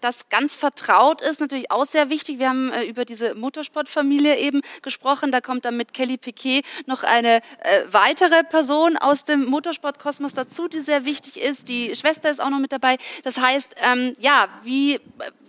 das 0.05 0.29
ganz 0.29 0.55
vertraut 0.55 1.23
ist, 1.23 1.41
natürlich 1.41 1.71
auch 1.71 1.87
sehr 1.87 2.11
wichtig. 2.11 2.39
Wir 2.39 2.51
haben 2.51 2.71
äh, 2.73 2.85
über 2.85 3.05
diese 3.05 3.35
Motorsportfamilie 3.35 4.37
eben 4.37 4.61
gesprochen. 4.83 5.33
Da 5.33 5.41
kommt 5.41 5.65
dann 5.65 5.77
mit 5.77 5.95
Kelly 5.95 6.19
Piquet 6.19 6.63
noch 6.87 7.03
eine 7.03 7.37
äh, 7.61 7.83
weitere 7.91 8.45
Person 8.45 8.97
aus 8.99 9.25
dem 9.25 9.47
Motorsportkosmos 9.47 10.35
dazu, 10.35 10.69
die 10.69 10.81
sehr 10.81 11.05
wichtig 11.05 11.41
ist. 11.41 11.69
Die 11.69 11.97
Schwester 11.97 12.31
ist 12.31 12.41
auch 12.41 12.51
noch 12.51 12.59
mit 12.59 12.73
dabei. 12.73 12.99
Das 13.23 13.39
heißt, 13.39 13.77
ähm, 13.83 14.15
ja, 14.19 14.49
wie 14.63 15.01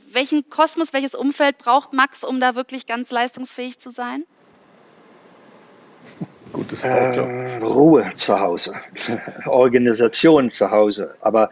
welchen 0.08 0.50
Kosmos, 0.50 0.94
welches 0.94 1.14
Umfeld 1.14 1.58
braucht 1.58 1.92
Max, 1.92 2.24
um 2.24 2.40
da 2.40 2.56
wirklich 2.56 2.86
ganz 2.86 3.12
leistungsfähig 3.12 3.78
zu 3.80 3.90
sein? 3.90 4.24
Gutes 6.54 6.86
Auto. 6.86 7.22
Äh, 7.22 7.58
Ruhe 7.62 8.12
zu 8.16 8.40
Hause, 8.40 8.74
Organisation 9.46 10.50
zu 10.50 10.72
Hause. 10.72 11.14
Aber 11.22 11.50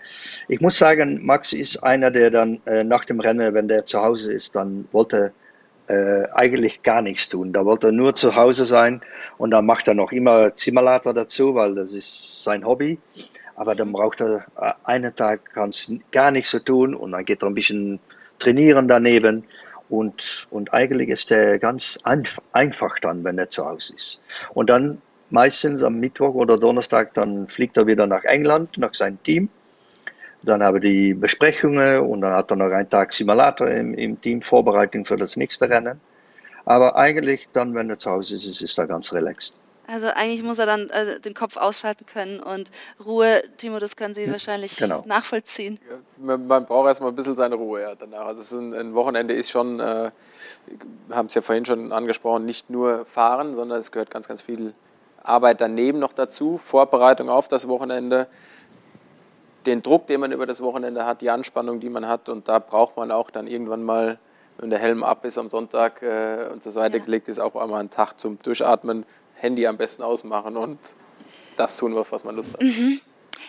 ich 0.47 0.61
muss 0.61 0.77
sagen, 0.77 1.19
Max 1.25 1.51
ist 1.51 1.83
einer, 1.83 2.09
der 2.09 2.31
dann 2.31 2.61
äh, 2.65 2.83
nach 2.83 3.03
dem 3.05 3.19
Rennen, 3.19 3.53
wenn 3.53 3.67
der 3.67 3.83
zu 3.85 4.01
Hause 4.01 4.31
ist, 4.31 4.55
dann 4.55 4.87
wollte 4.93 5.33
äh, 5.87 6.23
eigentlich 6.33 6.83
gar 6.83 7.01
nichts 7.01 7.27
tun. 7.27 7.51
Da 7.51 7.65
wollte 7.65 7.87
er 7.87 7.91
nur 7.91 8.15
zu 8.15 8.35
Hause 8.35 8.65
sein 8.65 9.01
und 9.37 9.51
dann 9.51 9.65
macht 9.65 9.87
er 9.87 9.93
noch 9.93 10.11
immer 10.11 10.51
Simulator 10.55 11.13
dazu, 11.13 11.55
weil 11.55 11.75
das 11.75 11.93
ist 11.93 12.43
sein 12.43 12.65
Hobby. 12.65 12.97
Aber 13.55 13.75
dann 13.75 13.91
braucht 13.91 14.21
er 14.21 14.45
äh, 14.59 14.71
einen 14.85 15.13
Tag 15.15 15.41
gar 16.11 16.31
nichts 16.31 16.51
zu 16.51 16.63
tun 16.63 16.95
und 16.95 17.11
dann 17.11 17.25
geht 17.25 17.43
er 17.43 17.49
ein 17.49 17.53
bisschen 17.53 17.99
trainieren 18.39 18.87
daneben. 18.87 19.43
Und, 19.93 20.47
und 20.49 20.73
eigentlich 20.73 21.09
ist 21.09 21.29
der 21.29 21.59
ganz 21.59 21.99
einfach 22.03 22.97
dann, 22.99 23.23
wenn 23.23 23.37
er 23.37 23.49
zu 23.49 23.63
Hause 23.63 23.93
ist. 23.95 24.19
Und 24.55 24.71
dann 24.71 24.99
meistens 25.29 25.83
am 25.83 25.99
Mittwoch 25.99 26.33
oder 26.33 26.57
Donnerstag, 26.57 27.13
dann 27.13 27.47
fliegt 27.47 27.77
er 27.77 27.85
wieder 27.85 28.07
nach 28.07 28.23
England, 28.23 28.75
nach 28.79 28.95
seinem 28.95 29.21
Team. 29.21 29.49
Dann 30.41 30.63
haben 30.63 30.81
die 30.81 31.13
Besprechungen 31.13 31.99
und 31.99 32.21
dann 32.21 32.33
hat 32.33 32.49
er 32.49 32.57
noch 32.57 32.71
einen 32.71 32.89
Tag 32.89 33.13
Simulator 33.13 33.67
im, 33.69 33.93
im 33.93 34.19
Team, 34.19 34.41
Vorbereitung 34.41 35.05
für 35.05 35.15
das 35.15 35.37
nächste 35.37 35.69
Rennen. 35.69 36.01
Aber 36.65 36.95
eigentlich 36.95 37.47
dann, 37.53 37.75
wenn 37.75 37.91
er 37.91 37.99
zu 37.99 38.09
Hause 38.09 38.33
ist, 38.33 38.63
ist 38.63 38.79
er 38.79 38.87
ganz 38.87 39.13
relaxed. 39.13 39.53
Also 39.85 40.07
eigentlich 40.07 40.43
muss 40.43 40.59
er 40.59 40.65
dann 40.65 40.89
äh, 40.89 41.19
den 41.19 41.33
Kopf 41.33 41.57
ausschalten 41.57 42.05
können 42.05 42.39
und 42.39 42.71
Ruhe, 43.03 43.43
Timo, 43.57 43.79
das 43.79 43.95
können 43.95 44.13
Sie 44.13 44.31
wahrscheinlich 44.31 44.77
genau. 44.77 45.03
nachvollziehen. 45.05 45.77
Man, 46.17 46.47
man, 46.47 46.65
braucht 46.65 46.87
erstmal 46.87 47.11
ein 47.11 47.15
bisschen 47.15 47.35
seine 47.35 47.55
Ruhe 47.55 47.81
ja, 47.81 47.95
danach. 47.95 48.27
Also 48.27 48.59
ein, 48.59 48.73
ein, 48.73 48.93
Wochenende 48.93 49.33
ist 49.33 49.51
schon, 49.51 49.79
äh, 49.81 50.11
haben 51.11 51.25
es 51.25 51.33
ja 51.33 51.41
vorhin 51.41 51.65
schon 51.65 51.91
angesprochen, 51.91 52.45
nicht 52.45 52.69
nur 52.69 53.05
fahren, 53.05 53.55
sondern 53.55 53.79
es 53.79 53.91
gehört 53.91 54.09
ganz, 54.09 54.27
ganz 54.27 54.41
viel 54.41 54.73
Arbeit 55.21 55.59
daneben 55.59 55.99
noch 55.99 56.13
dazu, 56.13 56.59
Vorbereitung 56.63 57.29
auf 57.29 57.47
das 57.47 57.67
Wochenende, 57.67 58.27
den 59.65 59.81
Druck, 59.81 60.07
den 60.07 60.19
man 60.19 60.31
über 60.31 60.45
das 60.45 60.61
Wochenende 60.61 61.05
hat, 61.05 61.21
die 61.21 61.29
Anspannung, 61.29 61.79
die 61.79 61.89
man 61.89 62.07
hat 62.07 62.29
und 62.29 62.47
da 62.47 62.59
braucht 62.59 62.97
man 62.97 63.11
auch 63.11 63.29
dann 63.29 63.47
irgendwann 63.47 63.83
mal 63.83 64.17
wenn 64.57 64.69
der 64.69 64.79
Helm 64.79 65.03
ab 65.03 65.25
ist 65.25 65.37
am 65.37 65.49
Sonntag 65.49 66.01
äh, 66.01 66.47
und 66.51 66.61
zur 66.61 66.71
Seite 66.71 66.97
ja. 66.97 67.03
gelegt 67.03 67.27
ist, 67.27 67.39
auch 67.39 67.55
einmal 67.55 67.79
einen 67.79 67.89
Tag 67.89 68.19
zum 68.19 68.39
Durchatmen, 68.39 69.05
Handy 69.43 69.67
am 69.67 69.77
besten 69.77 70.01
ausmachen 70.03 70.55
und 70.55 70.79
das 71.57 71.77
tun, 71.77 71.95
auf 71.97 72.11
was 72.11 72.23
man 72.23 72.35
Lust 72.35 72.53
hat. 72.53 72.63
Mhm. 72.63 73.01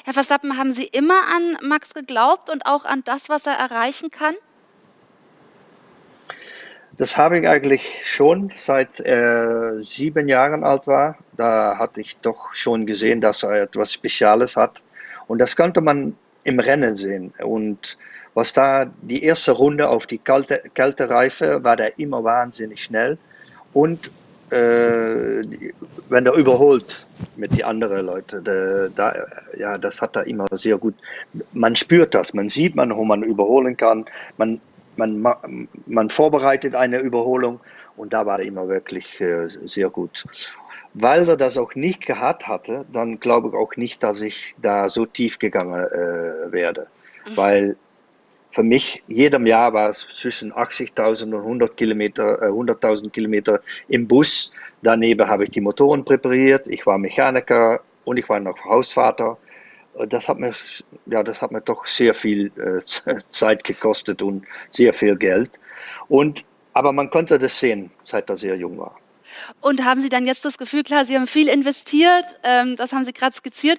Herr 0.04 0.12
Verstappen, 0.12 0.58
haben 0.58 0.72
Sie 0.72 0.84
immer 0.84 1.18
an 1.34 1.68
Max 1.68 1.94
geglaubt 1.94 2.50
und 2.50 2.66
auch 2.66 2.84
an 2.84 3.02
das, 3.04 3.28
was 3.28 3.46
er 3.46 3.54
erreichen 3.54 4.10
kann? 4.10 4.34
Das 6.96 7.16
habe 7.16 7.38
ich 7.38 7.48
eigentlich 7.48 8.02
schon 8.04 8.52
seit 8.54 9.00
er 9.00 9.80
sieben 9.80 10.28
Jahren 10.28 10.62
alt 10.62 10.86
war. 10.86 11.16
Da 11.36 11.76
hatte 11.78 12.00
ich 12.00 12.16
doch 12.18 12.54
schon 12.54 12.86
gesehen, 12.86 13.20
dass 13.20 13.42
er 13.42 13.62
etwas 13.62 13.92
Spezielles 13.92 14.56
hat. 14.56 14.82
Und 15.26 15.38
das 15.38 15.56
konnte 15.56 15.80
man 15.80 16.16
im 16.44 16.60
Rennen 16.60 16.96
sehen. 16.96 17.32
Und 17.42 17.96
was 18.34 18.52
da 18.52 18.86
die 19.02 19.24
erste 19.24 19.52
Runde 19.52 19.88
auf 19.88 20.06
die 20.06 20.18
kalte, 20.18 20.62
kalte 20.74 21.08
Reife 21.08 21.64
war 21.64 21.76
der 21.76 21.98
immer 21.98 22.22
wahnsinnig 22.22 22.82
schnell. 22.82 23.18
Und 23.72 24.06
äh, 24.06 24.10
wenn 24.54 26.26
er 26.26 26.34
überholt 26.34 27.04
mit 27.36 27.56
die 27.56 27.64
anderen 27.64 28.06
Leuten, 28.06 28.44
da, 28.44 28.88
da, 28.94 29.26
ja, 29.56 29.78
das 29.78 30.00
hat 30.00 30.16
er 30.16 30.26
immer 30.26 30.46
sehr 30.52 30.78
gut. 30.78 30.94
Man 31.52 31.76
spürt 31.76 32.14
das, 32.14 32.34
man 32.34 32.48
sieht 32.48 32.74
man, 32.74 32.94
wo 32.96 33.04
man 33.04 33.22
überholen 33.22 33.76
kann, 33.76 34.04
man, 34.36 34.60
man, 34.96 35.68
man 35.86 36.10
vorbereitet 36.10 36.74
eine 36.74 36.98
Überholung 36.98 37.60
und 37.96 38.12
da 38.12 38.26
war 38.26 38.40
er 38.40 38.44
immer 38.44 38.68
wirklich 38.68 39.20
äh, 39.20 39.48
sehr 39.64 39.90
gut. 39.90 40.24
Weil 40.94 41.28
er 41.28 41.36
das 41.36 41.58
auch 41.58 41.74
nicht 41.74 42.06
gehabt 42.06 42.46
hatte, 42.46 42.84
dann 42.92 43.18
glaube 43.18 43.48
ich 43.48 43.54
auch 43.54 43.76
nicht, 43.76 44.02
dass 44.02 44.20
ich 44.20 44.54
da 44.62 44.88
so 44.88 45.06
tief 45.06 45.38
gegangen 45.38 45.84
äh, 45.84 46.52
werde. 46.52 46.86
Mhm. 47.26 47.36
Weil 47.36 47.76
für 48.54 48.62
mich, 48.62 49.02
jedem 49.08 49.46
Jahr 49.46 49.72
war 49.72 49.90
es 49.90 50.06
zwischen 50.14 50.52
80.000 50.52 51.34
und 51.34 51.40
100 51.40 51.76
Kilometer, 51.76 52.40
äh, 52.40 52.46
100.000 52.46 53.10
Kilometer 53.10 53.60
im 53.88 54.06
Bus. 54.06 54.52
Daneben 54.82 55.26
habe 55.26 55.44
ich 55.44 55.50
die 55.50 55.60
Motoren 55.60 56.04
präpariert. 56.04 56.68
Ich 56.68 56.86
war 56.86 56.96
Mechaniker 56.96 57.80
und 58.04 58.16
ich 58.16 58.28
war 58.28 58.38
noch 58.38 58.64
Hausvater. 58.64 59.36
Äh, 59.98 60.06
das 60.06 60.28
hat 60.28 60.38
mir, 60.38 60.52
ja, 61.06 61.24
das 61.24 61.42
hat 61.42 61.50
mir 61.50 61.62
doch 61.62 61.84
sehr 61.84 62.14
viel 62.14 62.52
äh, 62.56 63.20
Zeit 63.28 63.64
gekostet 63.64 64.22
und 64.22 64.44
sehr 64.70 64.94
viel 64.94 65.16
Geld. 65.16 65.50
Und, 66.06 66.44
aber 66.74 66.92
man 66.92 67.10
konnte 67.10 67.40
das 67.40 67.58
sehen, 67.58 67.90
seit 68.04 68.30
er 68.30 68.36
sehr 68.36 68.54
jung 68.54 68.78
war. 68.78 68.94
Und 69.60 69.84
haben 69.84 70.00
Sie 70.00 70.08
dann 70.08 70.26
jetzt 70.26 70.44
das 70.44 70.58
Gefühl, 70.58 70.82
klar, 70.82 71.04
Sie 71.04 71.14
haben 71.14 71.26
viel 71.26 71.48
investiert, 71.48 72.24
ähm, 72.42 72.76
das 72.76 72.92
haben 72.92 73.04
Sie 73.04 73.12
gerade 73.12 73.34
skizziert. 73.34 73.78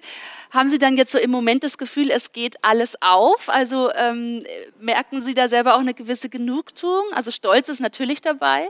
Haben 0.52 0.70
Sie 0.70 0.80
dann 0.80 0.98
jetzt 0.98 1.12
so 1.12 1.18
im 1.18 1.32
Moment 1.32 1.64
das 1.64 1.78
Gefühl, 1.78 2.10
es 2.12 2.32
geht 2.32 2.56
alles 2.62 2.98
auf? 3.02 3.50
Also 3.50 3.92
ähm, 3.94 4.44
merken 4.80 5.22
Sie 5.22 5.34
da 5.34 5.48
selber 5.48 5.76
auch 5.76 5.80
eine 5.80 5.94
gewisse 5.94 6.30
Genugtuung? 6.30 7.06
Also 7.14 7.32
Stolz 7.32 7.70
ist 7.70 7.82
natürlich 7.82 8.22
dabei. 8.22 8.70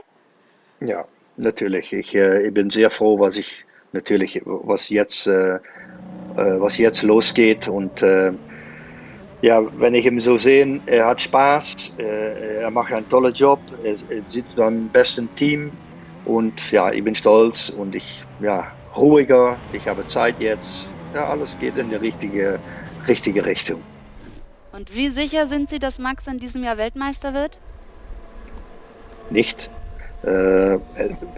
Ja, 0.80 1.06
natürlich. 1.36 1.92
Ich, 1.92 2.14
äh, 2.14 2.46
ich 2.46 2.54
bin 2.54 2.70
sehr 2.70 2.90
froh, 2.90 3.18
was 3.18 3.36
ich 3.36 3.64
natürlich, 3.92 4.42
was 4.44 4.88
jetzt, 4.88 5.26
äh, 5.26 5.56
äh 5.56 5.58
was 6.36 6.78
jetzt 6.78 7.02
losgeht 7.02 7.68
und 7.68 8.02
äh, 8.02 8.32
ja, 9.42 9.62
wenn 9.78 9.94
ich 9.94 10.06
ihn 10.06 10.18
so 10.18 10.38
sehe, 10.38 10.80
er 10.86 11.06
hat 11.06 11.20
Spaß, 11.20 11.96
äh, 11.98 12.62
er 12.62 12.70
macht 12.70 12.92
einen 12.92 13.08
tollen 13.08 13.34
Job, 13.34 13.60
er, 13.84 13.96
sitzt 13.96 14.56
beim 14.56 14.88
besten 14.88 15.28
Team, 15.36 15.70
und 16.26 16.70
ja, 16.72 16.90
ich 16.90 17.02
bin 17.02 17.14
stolz 17.14 17.70
und 17.70 17.94
ich, 17.94 18.24
ja, 18.40 18.66
ruhiger, 18.96 19.56
ich 19.72 19.86
habe 19.86 20.06
Zeit 20.06 20.34
jetzt. 20.40 20.88
Ja, 21.14 21.28
alles 21.28 21.58
geht 21.58 21.76
in 21.76 21.88
die 21.88 21.96
richtige, 21.96 22.58
richtige 23.06 23.44
Richtung. 23.44 23.80
Und 24.72 24.94
wie 24.94 25.08
sicher 25.08 25.46
sind 25.46 25.70
Sie, 25.70 25.78
dass 25.78 25.98
Max 25.98 26.26
in 26.26 26.38
diesem 26.38 26.62
Jahr 26.62 26.76
Weltmeister 26.76 27.32
wird? 27.32 27.58
Nicht. 29.30 29.70
Äh, 30.22 30.78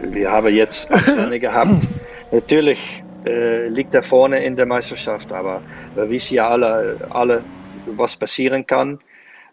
wir 0.02 0.30
haben 0.32 0.54
jetzt 0.54 0.90
eine 0.90 1.38
gehabt. 1.40 1.86
Natürlich 2.32 3.04
äh, 3.24 3.68
liegt 3.68 3.94
da 3.94 4.02
vorne 4.02 4.42
in 4.42 4.56
der 4.56 4.66
Meisterschaft. 4.66 5.32
Aber 5.32 5.62
wir 5.94 6.10
wissen 6.10 6.34
ja 6.34 6.48
alle, 6.48 6.96
alle 7.10 7.44
was 7.86 8.16
passieren 8.16 8.66
kann. 8.66 8.98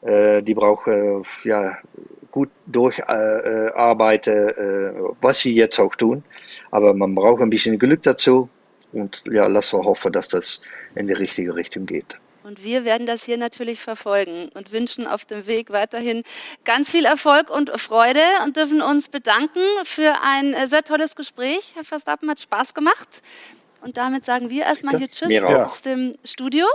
Äh, 0.02 0.42
die 0.42 0.54
brauchen 0.54 1.24
ja, 1.44 1.78
gut 2.36 2.50
durcharbeiten, 2.66 4.50
äh, 4.50 4.94
was 5.22 5.40
sie 5.40 5.56
jetzt 5.56 5.80
auch 5.80 5.96
tun. 5.96 6.22
Aber 6.70 6.94
man 6.94 7.16
braucht 7.16 7.42
ein 7.42 7.50
bisschen 7.50 7.80
Glück 7.80 8.04
dazu. 8.04 8.50
Und 8.92 9.24
ja, 9.32 9.48
lassen 9.48 9.80
wir 9.80 9.86
hoffen, 9.86 10.12
dass 10.12 10.28
das 10.28 10.62
in 10.96 11.08
die 11.08 11.14
richtige 11.14 11.56
Richtung 11.56 11.86
geht. 11.86 12.18
Und 12.44 12.64
wir 12.64 12.84
werden 12.84 13.08
das 13.08 13.24
hier 13.24 13.38
natürlich 13.38 13.80
verfolgen 13.80 14.50
und 14.54 14.74
wünschen 14.74 15.08
auf 15.08 15.24
dem 15.26 15.48
Weg 15.48 15.72
weiterhin 15.72 16.24
ganz 16.66 16.92
viel 16.92 17.06
Erfolg 17.06 17.50
und 17.50 17.72
Freude 17.80 18.22
und 18.44 18.58
dürfen 18.58 18.82
uns 18.82 19.08
bedanken 19.08 19.64
für 19.84 20.14
ein 20.22 20.54
äh, 20.54 20.68
sehr 20.68 20.84
tolles 20.84 21.16
Gespräch. 21.16 21.72
Herr 21.76 21.86
Verstappen 21.86 22.30
hat 22.30 22.42
Spaß 22.42 22.74
gemacht. 22.74 23.24
Und 23.82 23.96
damit 23.96 24.26
sagen 24.26 24.50
wir 24.50 24.64
erstmal 24.64 24.98
hier 24.98 25.10
Tschüss 25.10 25.42
aus 25.44 25.82
dem 25.82 26.14
Studio. 26.26 26.66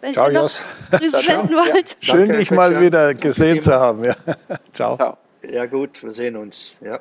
Wenn 0.00 0.12
Ciao, 0.12 0.30
Jos. 0.30 0.64
Schön, 2.00 2.32
dich 2.32 2.50
mal 2.50 2.80
wieder 2.80 3.14
gesehen 3.14 3.60
zu 3.60 3.74
haben. 3.74 4.04
Ja. 4.04 4.16
Ciao. 4.72 4.96
Ciao. 4.96 5.18
Ja 5.42 5.66
gut, 5.66 6.02
wir 6.02 6.12
sehen 6.12 6.36
uns. 6.36 6.78
Ja. 6.80 7.00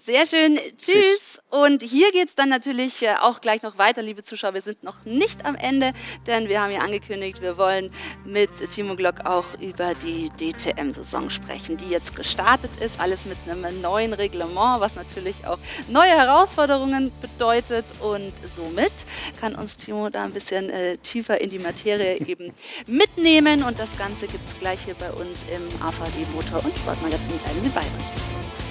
Sehr 0.00 0.26
schön. 0.26 0.60
Tschüss. 0.76 1.40
Und 1.50 1.82
hier 1.82 2.12
geht 2.12 2.28
es 2.28 2.36
dann 2.36 2.48
natürlich 2.48 3.02
äh, 3.02 3.14
auch 3.20 3.40
gleich 3.40 3.62
noch 3.62 3.78
weiter, 3.78 4.00
liebe 4.00 4.22
Zuschauer. 4.22 4.54
Wir 4.54 4.60
sind 4.60 4.84
noch 4.84 5.04
nicht 5.04 5.44
am 5.44 5.56
Ende, 5.56 5.92
denn 6.26 6.48
wir 6.48 6.62
haben 6.62 6.72
ja 6.72 6.80
angekündigt, 6.80 7.40
wir 7.40 7.58
wollen 7.58 7.90
mit 8.24 8.50
Timo 8.70 8.94
Glock 8.94 9.26
auch 9.26 9.44
über 9.60 9.94
die 9.94 10.30
DTM-Saison 10.30 11.30
sprechen, 11.30 11.76
die 11.78 11.88
jetzt 11.88 12.14
gestartet 12.14 12.76
ist. 12.76 13.00
Alles 13.00 13.26
mit 13.26 13.38
einem 13.46 13.80
neuen 13.80 14.12
Reglement, 14.12 14.80
was 14.80 14.94
natürlich 14.94 15.44
auch 15.46 15.58
neue 15.88 16.10
Herausforderungen 16.10 17.10
bedeutet. 17.20 17.84
Und 18.00 18.32
somit 18.54 18.92
kann 19.40 19.56
uns 19.56 19.78
Timo 19.78 20.10
da 20.10 20.24
ein 20.24 20.32
bisschen 20.32 20.70
äh, 20.70 20.96
tiefer 20.98 21.40
in 21.40 21.50
die 21.50 21.58
Materie 21.58 22.18
eben 22.26 22.52
mitnehmen. 22.86 23.64
Und 23.64 23.80
das 23.80 23.98
Ganze 23.98 24.28
gibt 24.28 24.46
es 24.46 24.56
gleich 24.60 24.84
hier 24.84 24.94
bei 24.94 25.10
uns 25.10 25.44
im 25.52 25.66
AVD 25.82 26.24
Motor- 26.32 26.64
und 26.64 26.78
Sportmagazin. 26.78 27.36
Bleiben 27.38 27.62
Sie 27.62 27.70
bei 27.70 27.80
uns. 27.80 28.67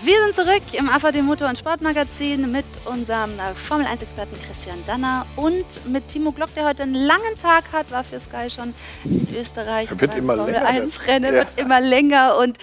Wir 0.00 0.16
sind 0.24 0.34
zurück 0.34 0.62
im 0.72 0.88
AVD 0.88 1.20
Motor- 1.20 1.50
und 1.50 1.58
Sportmagazin 1.58 2.50
mit 2.50 2.64
unserem 2.86 3.38
äh, 3.38 3.52
Formel-1-Experten 3.52 4.38
Christian 4.40 4.82
Danner 4.86 5.26
und 5.36 5.66
mit 5.86 6.08
Timo 6.08 6.32
Glock, 6.32 6.54
der 6.54 6.64
heute 6.64 6.84
einen 6.84 6.94
langen 6.94 7.36
Tag 7.38 7.64
hat, 7.72 7.90
war 7.90 8.02
für 8.02 8.18
Sky 8.18 8.48
schon 8.48 8.72
in 9.04 9.28
Österreich. 9.36 9.90
Wird 10.00 10.14
immer 10.14 10.36
Formel 10.36 10.54
länger. 10.54 10.66
1 10.66 11.06
Rennen 11.06 11.34
ja. 11.34 11.40
wird 11.40 11.58
immer 11.58 11.78
länger 11.82 12.38
und 12.38 12.56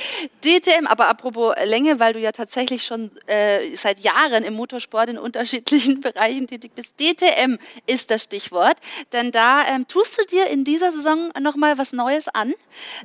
DTM, 0.44 0.88
aber 0.88 1.08
apropos 1.08 1.54
Länge, 1.66 2.00
weil 2.00 2.14
du 2.14 2.20
ja 2.20 2.32
tatsächlich 2.32 2.84
schon 2.84 3.12
äh, 3.28 3.76
seit 3.76 4.00
Jahren 4.00 4.44
im 4.44 4.56
Motorsport 4.56 5.10
in 5.10 5.20
unterschiedlichen 5.20 6.02
Bereichen 6.02 6.48
tätig 6.48 6.72
bist. 6.74 7.00
DTM 7.00 7.60
ist 7.86 8.10
das 8.10 8.24
Stichwort, 8.24 8.78
denn 9.14 9.32
da 9.32 9.68
ähm, 9.68 9.88
tust 9.88 10.18
du 10.18 10.26
dir 10.26 10.48
in 10.48 10.64
dieser 10.64 10.92
Saison 10.92 11.30
nochmal 11.40 11.78
was 11.78 11.94
Neues 11.94 12.28
an. 12.28 12.56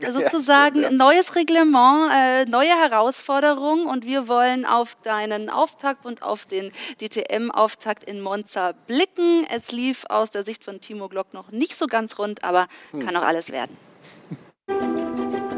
Ja, 0.01 0.13
sozusagen 0.13 0.83
ja. 0.83 0.91
neues 0.91 1.37
Reglement, 1.37 2.11
äh, 2.11 2.45
neue 2.47 2.71
Herausforderungen 2.71 3.87
und 3.87 4.07
wir 4.07 4.14
wir 4.15 4.29
wollen 4.29 4.65
auf 4.65 4.97
deinen 5.03 5.51
Auftakt 5.51 6.07
und 6.07 6.23
auf 6.23 6.47
den 6.47 6.71
DTM-Auftakt 7.01 8.05
in 8.05 8.21
Monza 8.21 8.71
blicken. 8.87 9.45
Es 9.53 9.73
lief 9.73 10.05
aus 10.09 10.31
der 10.31 10.45
Sicht 10.45 10.63
von 10.63 10.81
Timo 10.81 11.09
Glock 11.09 11.35
noch 11.35 11.51
nicht 11.51 11.77
so 11.77 11.89
ganz 11.89 12.17
rund, 12.17 12.45
aber 12.45 12.69
hm. 12.93 13.05
kann 13.05 13.17
auch 13.17 13.25
alles 13.25 13.51
werden. 13.51 13.77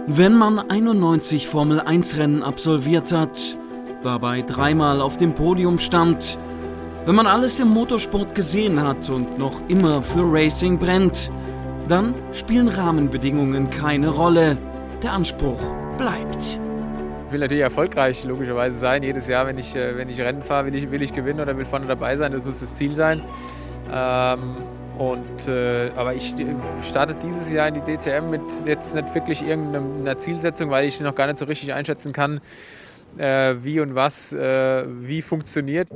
Wenn 0.07 0.35
man 0.35 0.59
91 0.59 1.47
Formel-1-Rennen 1.49 2.43
absolviert 2.43 3.13
hat, 3.13 3.59
dabei 4.01 4.41
dreimal 4.41 5.03
auf 5.03 5.19
dem 5.19 5.35
Podium 5.35 5.79
stand, 5.79 6.39
wenn 7.05 7.15
man 7.15 7.27
alles 7.27 7.61
im 7.61 7.69
Motorsport 7.69 8.35
gesehen 8.35 8.81
hat 8.83 9.11
und 9.11 9.37
noch 9.39 9.61
immer 9.69 10.01
für 10.03 10.23
Racing 10.25 10.79
brennt, 10.79 11.31
dann 11.89 12.15
spielen 12.33 12.69
Rahmenbedingungen 12.69 13.69
keine 13.69 14.09
Rolle. 14.09 14.57
Der 15.03 15.13
Anspruch 15.13 15.61
bleibt. 15.99 16.59
Will 17.37 17.41
natürlich 17.41 17.65
erfolgreich 17.65 18.25
logischerweise 18.25 18.79
sein. 18.79 19.03
Jedes 19.03 19.29
Jahr, 19.29 19.47
wenn 19.47 19.59
ich, 19.59 19.77
äh, 19.77 19.95
wenn 19.95 20.09
ich 20.09 20.19
Rennen 20.19 20.41
fahre, 20.41 20.65
will 20.65 20.75
ich, 20.75 20.91
will 20.91 21.03
ich 21.03 21.13
gewinnen 21.13 21.39
oder 21.39 21.55
will 21.59 21.67
vorne 21.67 21.87
dabei 21.87 22.17
sein. 22.17 22.33
Das 22.33 22.43
muss 22.43 22.61
das 22.61 22.75
Ziel 22.75 22.95
sein. 22.95 23.21
Ähm, 23.93 24.57
und, 24.97 25.47
äh, 25.47 25.91
aber 25.97 26.15
ich 26.15 26.35
starte 26.83 27.15
dieses 27.23 27.51
Jahr 27.51 27.69
in 27.69 27.75
die 27.75 27.81
DTM 27.83 28.31
mit 28.31 28.41
jetzt 28.65 28.95
nicht 28.95 29.15
wirklich 29.15 29.43
irgendeiner 29.43 30.17
Zielsetzung, 30.17 30.71
weil 30.71 30.87
ich 30.87 30.99
noch 31.03 31.15
gar 31.15 31.27
nicht 31.27 31.37
so 31.37 31.45
richtig 31.45 31.75
einschätzen 31.75 32.15
kann, 32.15 32.41
äh, 33.19 33.57
wie 33.61 33.81
und 33.81 33.95
was 33.95 34.33
äh, 34.33 34.87
wie 35.03 35.21
funktioniert. 35.21 35.91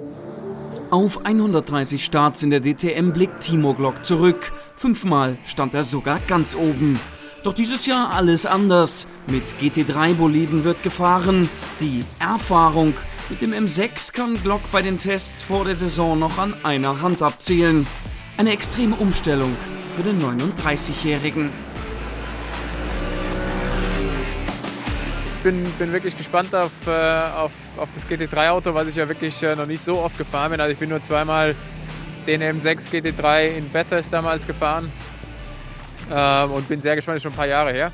Auf 0.90 1.24
130 1.24 2.04
Starts 2.04 2.42
in 2.42 2.50
der 2.50 2.60
DTM 2.60 3.12
blickt 3.12 3.40
Timo 3.40 3.72
Glock 3.72 4.04
zurück. 4.04 4.52
Fünfmal 4.76 5.38
stand 5.46 5.72
er 5.72 5.84
sogar 5.84 6.18
ganz 6.28 6.54
oben. 6.54 7.00
Doch 7.42 7.54
dieses 7.54 7.86
Jahr 7.86 8.12
alles 8.12 8.44
anders. 8.44 9.06
Mit 9.26 9.54
GT3-Boliden 9.58 10.62
wird 10.64 10.82
gefahren. 10.82 11.48
Die 11.80 12.04
Erfahrung 12.18 12.92
mit 13.30 13.40
dem 13.40 13.54
M6 13.54 14.12
kann 14.12 14.42
Glock 14.42 14.60
bei 14.70 14.82
den 14.82 14.98
Tests 14.98 15.40
vor 15.40 15.64
der 15.64 15.74
Saison 15.74 16.18
noch 16.18 16.36
an 16.36 16.54
einer 16.64 17.00
Hand 17.00 17.22
abzählen. 17.22 17.86
Eine 18.36 18.52
extreme 18.52 18.94
Umstellung 18.96 19.56
für 19.96 20.02
den 20.02 20.20
39-Jährigen. 20.20 21.50
Ich 25.36 25.42
bin, 25.42 25.64
bin 25.78 25.92
wirklich 25.92 26.18
gespannt 26.18 26.54
auf, 26.54 26.70
äh, 26.86 26.90
auf, 26.90 27.52
auf 27.78 27.88
das 27.94 28.06
GT3-Auto, 28.06 28.74
was 28.74 28.88
ich 28.88 28.96
ja 28.96 29.08
wirklich 29.08 29.42
äh, 29.42 29.56
noch 29.56 29.66
nicht 29.66 29.82
so 29.82 29.98
oft 30.02 30.18
gefahren 30.18 30.50
bin. 30.50 30.60
Also 30.60 30.72
ich 30.72 30.78
bin 30.78 30.90
nur 30.90 31.02
zweimal 31.02 31.54
den 32.26 32.42
M6 32.42 32.90
GT3 32.92 33.56
in 33.56 33.70
Bathurst 33.70 34.12
damals 34.12 34.46
gefahren 34.46 34.92
ähm, 36.10 36.50
und 36.52 36.68
bin 36.68 36.82
sehr 36.82 36.96
gespannt, 36.96 37.16
ist 37.16 37.22
schon 37.22 37.32
ein 37.32 37.36
paar 37.36 37.46
Jahre 37.46 37.72
her. 37.72 37.92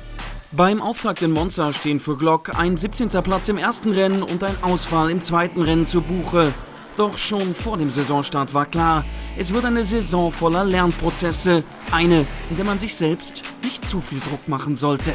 Beim 0.51 0.81
Auftakt 0.81 1.21
in 1.21 1.31
Monza 1.31 1.73
stehen 1.73 1.99
für 1.99 2.15
Glock 2.17 2.57
ein 2.57 2.77
17. 2.77 3.09
Platz 3.21 3.49
im 3.49 3.57
ersten 3.57 3.91
Rennen 3.91 4.23
und 4.23 4.43
ein 4.43 4.55
Ausfall 4.61 5.11
im 5.11 5.21
zweiten 5.21 5.61
Rennen 5.61 5.85
zu 5.85 6.01
Buche. 6.01 6.53
Doch 6.95 7.17
schon 7.17 7.53
vor 7.53 7.77
dem 7.77 7.91
Saisonstart 7.91 8.53
war 8.53 8.65
klar, 8.65 9.05
es 9.37 9.53
wird 9.53 9.65
eine 9.65 9.85
Saison 9.85 10.31
voller 10.31 10.63
Lernprozesse. 10.63 11.63
Eine, 11.91 12.25
in 12.49 12.55
der 12.55 12.65
man 12.65 12.79
sich 12.79 12.95
selbst 12.95 13.43
nicht 13.61 13.87
zu 13.87 14.01
viel 14.01 14.19
Druck 14.19 14.47
machen 14.47 14.75
sollte. 14.75 15.11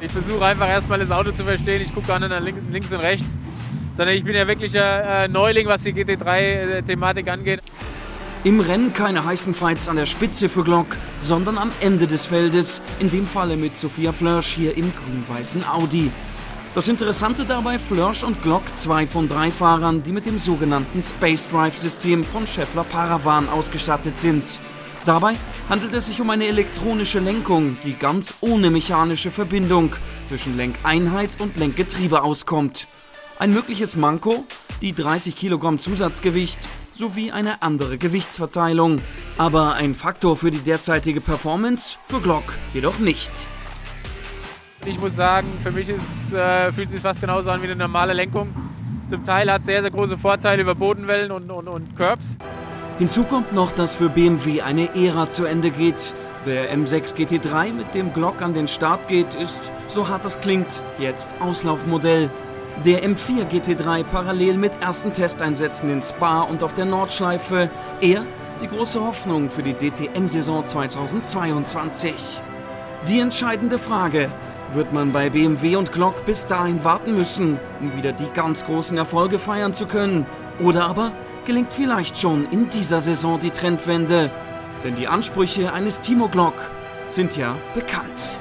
Ich 0.00 0.10
versuche 0.10 0.44
einfach 0.44 0.68
erstmal 0.68 0.98
das 0.98 1.10
Auto 1.10 1.30
zu 1.30 1.44
verstehen. 1.44 1.80
Ich 1.80 1.94
gucke 1.94 2.08
gar 2.08 2.18
nicht 2.18 2.30
nach 2.30 2.40
links, 2.40 2.60
links 2.70 2.92
und 2.92 2.98
rechts, 2.98 3.28
sondern 3.96 4.16
ich 4.16 4.24
bin 4.24 4.34
ja 4.34 4.46
wirklich 4.46 4.78
ein 4.78 5.30
Neuling, 5.30 5.66
was 5.68 5.82
die 5.82 5.94
GT3-Thematik 5.94 7.28
angeht. 7.28 7.62
Im 8.44 8.58
Rennen 8.58 8.92
keine 8.92 9.24
heißen 9.24 9.54
Fights 9.54 9.88
an 9.88 9.94
der 9.94 10.06
Spitze 10.06 10.48
für 10.48 10.64
Glock, 10.64 10.96
sondern 11.16 11.58
am 11.58 11.70
Ende 11.78 12.08
des 12.08 12.26
Feldes, 12.26 12.82
in 12.98 13.08
dem 13.08 13.24
Falle 13.24 13.56
mit 13.56 13.78
Sophia 13.78 14.10
Flörsch 14.10 14.54
hier 14.54 14.76
im 14.76 14.92
grün-weißen 14.92 15.64
Audi. 15.64 16.10
Das 16.74 16.88
Interessante 16.88 17.44
dabei, 17.44 17.78
Flörsch 17.78 18.24
und 18.24 18.42
Glock, 18.42 18.64
zwei 18.74 19.06
von 19.06 19.28
drei 19.28 19.52
Fahrern, 19.52 20.02
die 20.02 20.10
mit 20.10 20.26
dem 20.26 20.40
sogenannten 20.40 21.00
Space 21.04 21.46
Drive 21.46 21.78
System 21.78 22.24
von 22.24 22.44
Scheffler 22.44 22.82
Paravan 22.82 23.48
ausgestattet 23.48 24.18
sind. 24.18 24.58
Dabei 25.06 25.36
handelt 25.68 25.94
es 25.94 26.08
sich 26.08 26.20
um 26.20 26.28
eine 26.28 26.48
elektronische 26.48 27.20
Lenkung, 27.20 27.76
die 27.84 27.94
ganz 27.94 28.34
ohne 28.40 28.70
mechanische 28.70 29.30
Verbindung 29.30 29.94
zwischen 30.24 30.56
Lenkeinheit 30.56 31.30
und 31.38 31.56
Lenkgetriebe 31.58 32.24
auskommt. 32.24 32.88
Ein 33.38 33.54
mögliches 33.54 33.94
Manko, 33.94 34.44
die 34.80 34.92
30 34.92 35.36
Kilogramm 35.36 35.78
Zusatzgewicht 35.78 36.58
sowie 37.02 37.32
eine 37.32 37.62
andere 37.62 37.98
Gewichtsverteilung. 37.98 39.00
Aber 39.36 39.74
ein 39.74 39.92
Faktor 39.92 40.36
für 40.36 40.52
die 40.52 40.60
derzeitige 40.60 41.20
Performance 41.20 41.98
für 42.04 42.20
Glock 42.20 42.44
jedoch 42.72 43.00
nicht. 43.00 43.32
Ich 44.86 45.00
muss 45.00 45.16
sagen, 45.16 45.48
für 45.64 45.72
mich 45.72 45.88
ist, 45.88 46.32
äh, 46.32 46.72
fühlt 46.72 46.86
es 46.86 46.92
sich 46.92 47.00
fast 47.00 47.20
genauso 47.20 47.50
an 47.50 47.60
wie 47.60 47.66
eine 47.66 47.74
normale 47.74 48.12
Lenkung. 48.12 48.54
Zum 49.10 49.24
Teil 49.24 49.50
hat 49.50 49.62
es 49.62 49.66
sehr, 49.66 49.80
sehr 49.82 49.90
große 49.90 50.16
Vorteile 50.16 50.62
über 50.62 50.76
Bodenwellen 50.76 51.32
und, 51.32 51.50
und, 51.50 51.66
und 51.66 51.96
Curbs. 51.96 52.38
Hinzu 52.98 53.24
kommt 53.24 53.52
noch, 53.52 53.72
dass 53.72 53.96
für 53.96 54.08
BMW 54.08 54.62
eine 54.62 54.94
Ära 54.94 55.28
zu 55.28 55.44
Ende 55.44 55.72
geht. 55.72 56.14
Der 56.46 56.72
M6 56.72 57.16
GT3, 57.16 57.72
mit 57.72 57.94
dem 57.94 58.12
Glock 58.12 58.42
an 58.42 58.54
den 58.54 58.68
Start 58.68 59.08
geht, 59.08 59.34
ist, 59.34 59.72
so 59.88 60.08
hart 60.08 60.24
das 60.24 60.40
klingt, 60.40 60.82
jetzt 60.98 61.32
Auslaufmodell. 61.40 62.30
Der 62.84 63.04
M4 63.04 63.48
GT3 63.48 64.02
parallel 64.02 64.56
mit 64.56 64.72
ersten 64.82 65.12
Testeinsätzen 65.12 65.88
in 65.90 66.02
Spa 66.02 66.40
und 66.40 66.64
auf 66.64 66.74
der 66.74 66.84
Nordschleife. 66.84 67.70
Er 68.00 68.24
die 68.60 68.66
große 68.66 69.00
Hoffnung 69.00 69.50
für 69.50 69.62
die 69.62 69.74
DTM-Saison 69.74 70.66
2022. 70.66 72.42
Die 73.08 73.20
entscheidende 73.20 73.78
Frage, 73.78 74.30
wird 74.72 74.92
man 74.92 75.12
bei 75.12 75.30
BMW 75.30 75.76
und 75.76 75.92
Glock 75.92 76.24
bis 76.24 76.46
dahin 76.46 76.82
warten 76.82 77.14
müssen, 77.14 77.58
um 77.80 77.94
wieder 77.96 78.12
die 78.12 78.30
ganz 78.32 78.64
großen 78.64 78.96
Erfolge 78.96 79.38
feiern 79.38 79.74
zu 79.74 79.86
können? 79.86 80.26
Oder 80.60 80.86
aber 80.86 81.12
gelingt 81.44 81.72
vielleicht 81.72 82.18
schon 82.18 82.50
in 82.50 82.70
dieser 82.70 83.00
Saison 83.00 83.38
die 83.38 83.50
Trendwende? 83.50 84.30
Denn 84.82 84.96
die 84.96 85.08
Ansprüche 85.08 85.72
eines 85.72 86.00
Timo 86.00 86.28
Glock 86.28 86.54
sind 87.10 87.36
ja 87.36 87.56
bekannt. 87.74 88.38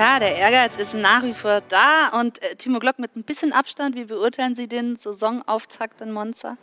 Klar, 0.00 0.18
der 0.18 0.34
Ehrgeiz 0.36 0.76
ist 0.76 0.94
nach 0.94 1.22
wie 1.24 1.34
vor 1.34 1.60
da. 1.68 2.18
Und 2.18 2.42
äh, 2.42 2.56
Timo 2.56 2.78
Glock 2.78 2.98
mit 2.98 3.16
ein 3.16 3.22
bisschen 3.22 3.52
Abstand, 3.52 3.96
wie 3.96 4.04
beurteilen 4.04 4.54
Sie 4.54 4.66
den 4.66 4.96
Saisonauftakt 4.96 6.00
in 6.00 6.10
Monza? 6.10 6.56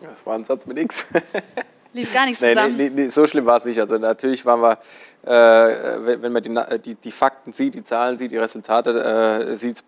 Das 0.00 0.24
war 0.24 0.36
ein 0.36 0.44
Satz 0.44 0.64
mit 0.66 0.78
X. 0.78 1.06
Lief 1.92 2.14
gar 2.14 2.24
nichts 2.24 2.40
nee, 2.40 2.54
zusammen. 2.54 2.76
Nee, 2.76 2.90
nee, 2.90 3.08
so 3.08 3.26
schlimm 3.26 3.46
war 3.46 3.56
es 3.56 3.64
nicht. 3.64 3.80
Also 3.80 3.96
natürlich 3.96 4.46
waren 4.46 4.60
wir, 4.60 4.78
äh, 5.24 6.06
wenn, 6.06 6.22
wenn, 6.22 6.32
man 6.32 6.42
die, 6.42 6.78
die, 6.84 6.94
die, 6.94 7.10
Fakten 7.10 7.52
sieht, 7.52 7.74
die 7.74 7.82
Zahlen 7.82 8.16
sieht, 8.16 8.30
die 8.30 8.36
Resultate, 8.36 8.90
äh, 8.90 9.56
sieht 9.56 9.76
es 9.76 9.84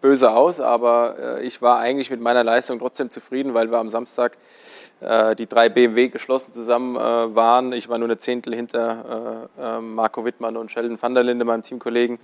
böse 0.00 0.32
aus. 0.32 0.58
Aber 0.58 1.14
äh, 1.38 1.42
ich 1.44 1.62
war 1.62 1.78
eigentlich 1.78 2.10
mit 2.10 2.20
meiner 2.20 2.42
Leistung 2.42 2.80
trotzdem 2.80 3.10
zufrieden, 3.10 3.54
weil 3.54 3.70
wir 3.70 3.78
am 3.78 3.88
Samstag 3.88 4.32
äh, 4.32 4.69
die 5.00 5.46
drei 5.46 5.68
BMW 5.68 6.08
geschlossen 6.08 6.52
zusammen 6.52 6.96
äh, 6.96 7.00
waren. 7.34 7.72
Ich 7.72 7.88
war 7.88 7.96
nur 7.96 8.08
eine 8.08 8.18
Zehntel 8.18 8.54
hinter 8.54 9.48
äh, 9.58 9.80
Marco 9.80 10.24
Wittmann 10.24 10.56
und 10.58 10.70
Sheldon 10.70 11.00
van 11.00 11.14
der 11.14 11.24
Linde, 11.24 11.44
meinem 11.44 11.62
Teamkollegen. 11.62 12.18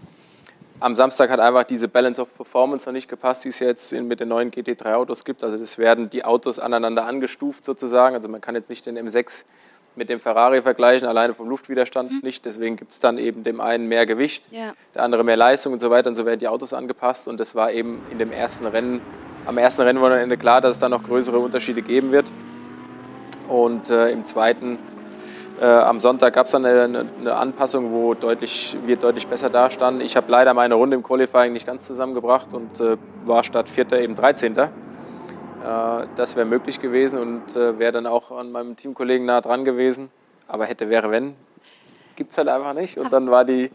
Am 0.78 0.94
Samstag 0.94 1.30
hat 1.30 1.40
einfach 1.40 1.62
diese 1.62 1.88
Balance 1.88 2.20
of 2.20 2.34
Performance 2.36 2.86
noch 2.86 2.92
nicht 2.92 3.08
gepasst, 3.08 3.44
die 3.44 3.48
es 3.48 3.60
jetzt 3.60 3.92
mit 3.92 4.20
den 4.20 4.28
neuen 4.28 4.50
GT3-Autos 4.50 5.24
gibt. 5.24 5.42
Also 5.42 5.62
es 5.62 5.78
werden 5.78 6.10
die 6.10 6.24
Autos 6.24 6.58
aneinander 6.58 7.06
angestuft 7.06 7.64
sozusagen. 7.64 8.14
Also 8.14 8.28
man 8.28 8.42
kann 8.42 8.54
jetzt 8.54 8.68
nicht 8.68 8.84
den 8.84 8.98
M6 8.98 9.46
mit 9.94 10.10
dem 10.10 10.20
Ferrari 10.20 10.60
vergleichen, 10.60 11.08
alleine 11.08 11.32
vom 11.32 11.48
Luftwiderstand 11.48 12.12
mhm. 12.12 12.20
nicht. 12.22 12.44
Deswegen 12.44 12.76
gibt 12.76 12.92
es 12.92 13.00
dann 13.00 13.16
eben 13.16 13.42
dem 13.42 13.62
einen 13.62 13.88
mehr 13.88 14.04
Gewicht, 14.04 14.48
ja. 14.50 14.74
der 14.94 15.02
andere 15.02 15.24
mehr 15.24 15.38
Leistung 15.38 15.72
und 15.72 15.80
so 15.80 15.88
weiter. 15.88 16.10
Und 16.10 16.16
so 16.16 16.26
werden 16.26 16.40
die 16.40 16.48
Autos 16.48 16.74
angepasst. 16.74 17.26
Und 17.26 17.40
das 17.40 17.54
war 17.54 17.72
eben 17.72 18.02
in 18.10 18.18
dem 18.18 18.30
ersten 18.30 18.66
Rennen, 18.66 19.00
am 19.46 19.56
ersten 19.56 19.80
Rennwochenende 19.80 20.36
klar, 20.36 20.60
dass 20.60 20.72
es 20.72 20.78
da 20.78 20.90
noch 20.90 21.02
größere 21.02 21.38
Unterschiede 21.38 21.80
geben 21.80 22.12
wird. 22.12 22.26
Und 23.48 23.90
äh, 23.90 24.10
im 24.10 24.24
zweiten, 24.24 24.78
äh, 25.60 25.64
am 25.64 26.00
Sonntag 26.00 26.34
gab 26.34 26.46
es 26.46 26.52
dann 26.52 26.64
eine, 26.64 27.06
eine, 27.20 27.34
Anpassung, 27.34 27.92
wo 27.92 28.14
deutlich, 28.14 28.76
wir 28.84 28.96
deutlich 28.96 29.26
besser 29.26 29.50
dastanden. 29.50 30.04
Ich 30.04 30.16
habe 30.16 30.30
leider 30.30 30.52
meine 30.54 30.74
Runde 30.74 30.96
im 30.96 31.02
Qualifying 31.02 31.52
nicht 31.52 31.66
ganz 31.66 31.84
zusammengebracht 31.84 32.52
und 32.54 32.80
äh, 32.80 32.96
war 33.24 33.44
statt 33.44 33.68
Vierter 33.68 34.00
eben 34.00 34.14
13. 34.14 34.56
Äh, 34.56 34.68
das 36.14 36.36
wäre 36.36 36.46
möglich 36.46 36.80
gewesen 36.80 37.18
und 37.18 37.56
äh, 37.56 37.78
wäre 37.78 37.92
dann 37.92 38.06
auch 38.06 38.30
an 38.32 38.52
meinem 38.52 38.76
Teamkollegen 38.76 39.26
nah 39.26 39.40
dran 39.40 39.64
gewesen. 39.64 40.10
Aber 40.48 40.64
hätte, 40.64 40.90
wäre, 40.90 41.10
wenn, 41.10 41.34
gibt 42.16 42.32
es 42.32 42.38
halt 42.38 42.48
einfach 42.48 42.74
nicht. 42.74 42.98
Und 42.98 43.12
dann 43.12 43.30
war, 43.30 43.44
die, 43.44 43.70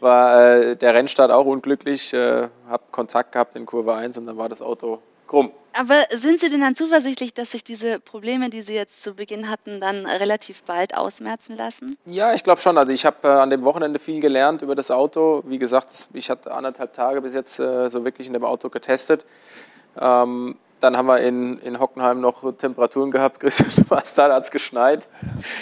war 0.00 0.56
äh, 0.56 0.76
der 0.76 0.94
Rennstart 0.94 1.30
auch 1.30 1.46
unglücklich. 1.46 2.12
Äh, 2.14 2.48
habe 2.68 2.82
Kontakt 2.90 3.32
gehabt 3.32 3.56
in 3.56 3.66
Kurve 3.66 3.94
1 3.94 4.18
und 4.18 4.26
dann 4.26 4.38
war 4.38 4.48
das 4.48 4.62
Auto 4.62 5.00
krumm. 5.32 5.50
Aber 5.74 6.04
sind 6.10 6.38
Sie 6.40 6.50
denn 6.50 6.60
dann 6.60 6.76
zuversichtlich, 6.76 7.32
dass 7.32 7.52
sich 7.52 7.64
diese 7.64 7.98
Probleme, 7.98 8.50
die 8.50 8.60
Sie 8.60 8.74
jetzt 8.74 9.02
zu 9.02 9.14
Beginn 9.14 9.48
hatten, 9.48 9.80
dann 9.80 10.04
relativ 10.04 10.62
bald 10.64 10.94
ausmerzen 10.94 11.56
lassen? 11.56 11.96
Ja, 12.04 12.34
ich 12.34 12.44
glaube 12.44 12.60
schon. 12.60 12.76
Also 12.76 12.92
ich 12.92 13.06
habe 13.06 13.16
äh, 13.26 13.28
an 13.28 13.48
dem 13.48 13.62
Wochenende 13.62 13.98
viel 13.98 14.20
gelernt 14.20 14.60
über 14.60 14.74
das 14.74 14.90
Auto. 14.90 15.42
Wie 15.46 15.58
gesagt, 15.58 16.08
ich 16.12 16.28
hatte 16.28 16.52
anderthalb 16.52 16.92
Tage 16.92 17.22
bis 17.22 17.32
jetzt 17.32 17.58
äh, 17.58 17.88
so 17.88 18.04
wirklich 18.04 18.26
in 18.26 18.34
dem 18.34 18.44
Auto 18.44 18.68
getestet. 18.68 19.24
Ähm, 19.98 20.56
dann 20.82 20.96
haben 20.96 21.06
wir 21.06 21.20
in, 21.20 21.58
in 21.58 21.78
Hockenheim 21.78 22.20
noch 22.20 22.56
Temperaturen 22.56 23.10
gehabt. 23.10 23.40
Christian, 23.40 23.70
da, 23.88 24.34
hat 24.34 24.44
es 24.44 24.50
geschneit 24.50 25.08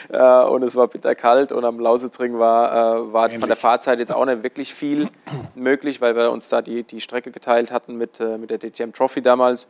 äh, 0.08 0.42
und 0.44 0.62
es 0.62 0.76
war 0.76 0.88
bitterkalt. 0.88 1.52
Und 1.52 1.64
am 1.64 1.78
Lausitzring 1.78 2.38
war, 2.38 2.96
äh, 2.96 3.12
war 3.12 3.30
von 3.30 3.48
der 3.48 3.56
Fahrzeit 3.56 3.98
jetzt 3.98 4.12
auch 4.12 4.24
nicht 4.24 4.42
wirklich 4.42 4.74
viel 4.74 5.08
möglich, 5.54 6.00
weil 6.00 6.16
wir 6.16 6.30
uns 6.30 6.48
da 6.48 6.62
die, 6.62 6.84
die 6.84 7.00
Strecke 7.00 7.30
geteilt 7.30 7.70
hatten 7.72 7.96
mit, 7.96 8.20
äh, 8.20 8.38
mit 8.38 8.50
der 8.50 8.58
DTM 8.58 8.92
Trophy 8.92 9.22
damals. 9.22 9.68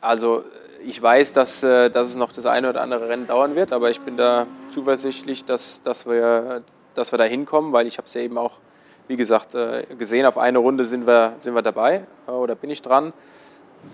Also 0.00 0.44
ich 0.84 1.00
weiß, 1.00 1.32
dass, 1.32 1.62
äh, 1.62 1.88
dass 1.90 2.08
es 2.08 2.16
noch 2.16 2.32
das 2.32 2.46
eine 2.46 2.68
oder 2.68 2.82
andere 2.82 3.08
Rennen 3.08 3.26
dauern 3.26 3.54
wird, 3.54 3.72
aber 3.72 3.90
ich 3.90 4.00
bin 4.00 4.16
da 4.16 4.46
zuversichtlich, 4.70 5.44
dass, 5.44 5.82
dass, 5.82 6.06
wir, 6.06 6.62
dass 6.94 7.12
wir 7.12 7.18
da 7.18 7.24
hinkommen, 7.24 7.72
weil 7.72 7.86
ich 7.86 7.96
habe 7.98 8.06
es 8.06 8.14
ja 8.14 8.20
eben 8.20 8.38
auch, 8.38 8.52
wie 9.08 9.16
gesagt, 9.16 9.54
äh, 9.54 9.84
gesehen, 9.98 10.26
auf 10.26 10.36
eine 10.36 10.58
Runde 10.58 10.84
sind 10.84 11.06
wir, 11.06 11.34
sind 11.38 11.54
wir 11.54 11.62
dabei 11.62 12.04
äh, 12.26 12.30
oder 12.30 12.54
bin 12.54 12.70
ich 12.70 12.82
dran. 12.82 13.12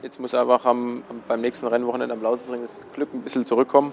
Jetzt 0.02 0.18
muss 0.20 0.34
einfach 0.34 0.64
am, 0.64 1.02
beim 1.28 1.40
nächsten 1.40 1.66
Rennwochenende 1.66 2.14
am 2.14 2.22
Lausitzring 2.22 2.62
das 2.62 2.72
Glück 2.94 3.12
ein 3.12 3.22
bisschen 3.22 3.44
zurückkommen 3.44 3.92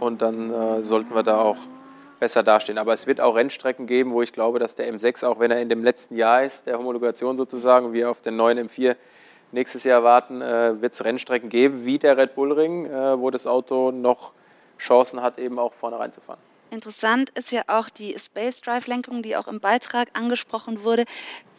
und 0.00 0.22
dann 0.22 0.52
äh, 0.52 0.82
sollten 0.82 1.14
wir 1.14 1.22
da 1.22 1.38
auch 1.38 1.56
besser 2.18 2.42
dastehen. 2.42 2.78
Aber 2.78 2.92
es 2.92 3.06
wird 3.06 3.20
auch 3.20 3.36
Rennstrecken 3.36 3.86
geben, 3.86 4.12
wo 4.12 4.22
ich 4.22 4.32
glaube, 4.32 4.58
dass 4.58 4.74
der 4.74 4.92
M6, 4.92 5.24
auch 5.24 5.38
wenn 5.40 5.50
er 5.50 5.60
in 5.60 5.68
dem 5.68 5.82
letzten 5.82 6.16
Jahr 6.16 6.42
ist, 6.42 6.66
der 6.66 6.78
Homologation 6.78 7.36
sozusagen, 7.36 7.92
wie 7.92 8.04
auf 8.04 8.20
den 8.20 8.36
neuen 8.36 8.68
M4 8.68 8.96
nächstes 9.52 9.84
Jahr 9.84 9.98
erwarten, 9.98 10.42
äh, 10.42 10.80
wird 10.80 10.92
es 10.92 11.04
Rennstrecken 11.04 11.48
geben, 11.48 11.84
wie 11.84 11.98
der 11.98 12.16
Red 12.16 12.34
Bull 12.34 12.52
Ring, 12.52 12.86
äh, 12.86 13.18
wo 13.18 13.30
das 13.30 13.46
Auto 13.46 13.90
noch 13.90 14.32
Chancen 14.78 15.22
hat, 15.22 15.38
eben 15.38 15.58
auch 15.58 15.72
vorne 15.72 15.98
reinzufahren. 15.98 16.40
Interessant 16.70 17.30
ist 17.30 17.50
ja 17.50 17.62
auch 17.66 17.88
die 17.88 18.14
Space 18.18 18.60
Drive 18.60 18.86
Lenkung, 18.86 19.22
die 19.22 19.36
auch 19.36 19.48
im 19.48 19.58
Beitrag 19.58 20.08
angesprochen 20.12 20.84
wurde. 20.84 21.04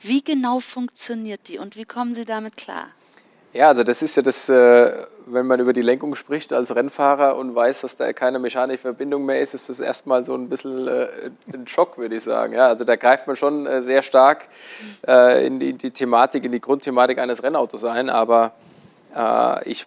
Wie 0.02 0.24
genau 0.24 0.60
funktioniert 0.60 1.48
die 1.48 1.58
und 1.58 1.76
wie 1.76 1.86
kommen 1.86 2.14
Sie 2.14 2.26
damit 2.26 2.58
klar? 2.58 2.90
Ja, 3.52 3.70
also 3.70 3.84
das 3.84 4.04
ist 4.04 4.16
ja 4.16 4.22
das, 4.22 4.48
äh, 4.48 4.92
wenn 5.26 5.48
man 5.48 5.60
über 5.60 5.74
die 5.74 5.82
Lenkung 5.82 6.14
spricht 6.14 6.54
als 6.54 6.76
Rennfahrer 6.76 7.36
und 7.36 7.56
weiß, 7.56 7.82
dass 7.82 7.96
da 7.96 8.14
keine 8.14 8.38
mechanische 8.38 8.82
Verbindung 8.82 9.26
mehr 9.26 9.42
ist, 9.42 9.56
ist 9.56 9.70
das 9.70 9.80
erstmal 9.80 10.24
so 10.24 10.36
ein 10.36 10.50
bisschen 10.50 10.88
äh, 10.88 11.08
ein 11.52 11.66
Schock, 11.66 11.98
würde 11.98 12.16
ich 12.16 12.24
sagen. 12.24 12.54
Ja, 12.54 12.68
also 12.68 12.84
da 12.84 12.96
greift 12.96 13.26
man 13.26 13.36
schon 13.36 13.66
äh, 13.66 13.82
sehr 13.82 14.04
stark 14.04 14.48
in 15.02 15.60
die, 15.60 15.74
Thematik, 15.74 16.44
in 16.44 16.52
die 16.52 16.62
Grundthematik 16.62 17.18
eines 17.18 17.42
Rennautos 17.42 17.84
ein. 17.84 18.10
Aber 18.10 18.52
ich, 19.66 19.86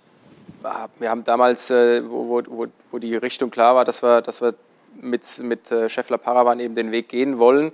wir 0.99 1.11
haben 1.11 1.25
damals, 1.25 1.71
wo, 1.71 2.43
wo, 2.47 2.67
wo 2.91 2.99
die 2.99 3.15
Richtung 3.17 3.51
klar 3.51 3.75
war, 3.75 3.85
dass 3.85 4.03
wir, 4.03 4.21
dass 4.21 4.43
wir 4.43 4.55
mit, 5.01 5.39
mit 5.43 5.73
Scheffler 5.89 6.19
Paravan 6.19 6.61
eben 6.61 6.75
den 6.75 6.91
Weg 6.93 7.09
gehen 7.09 7.39
wollen, 7.39 7.73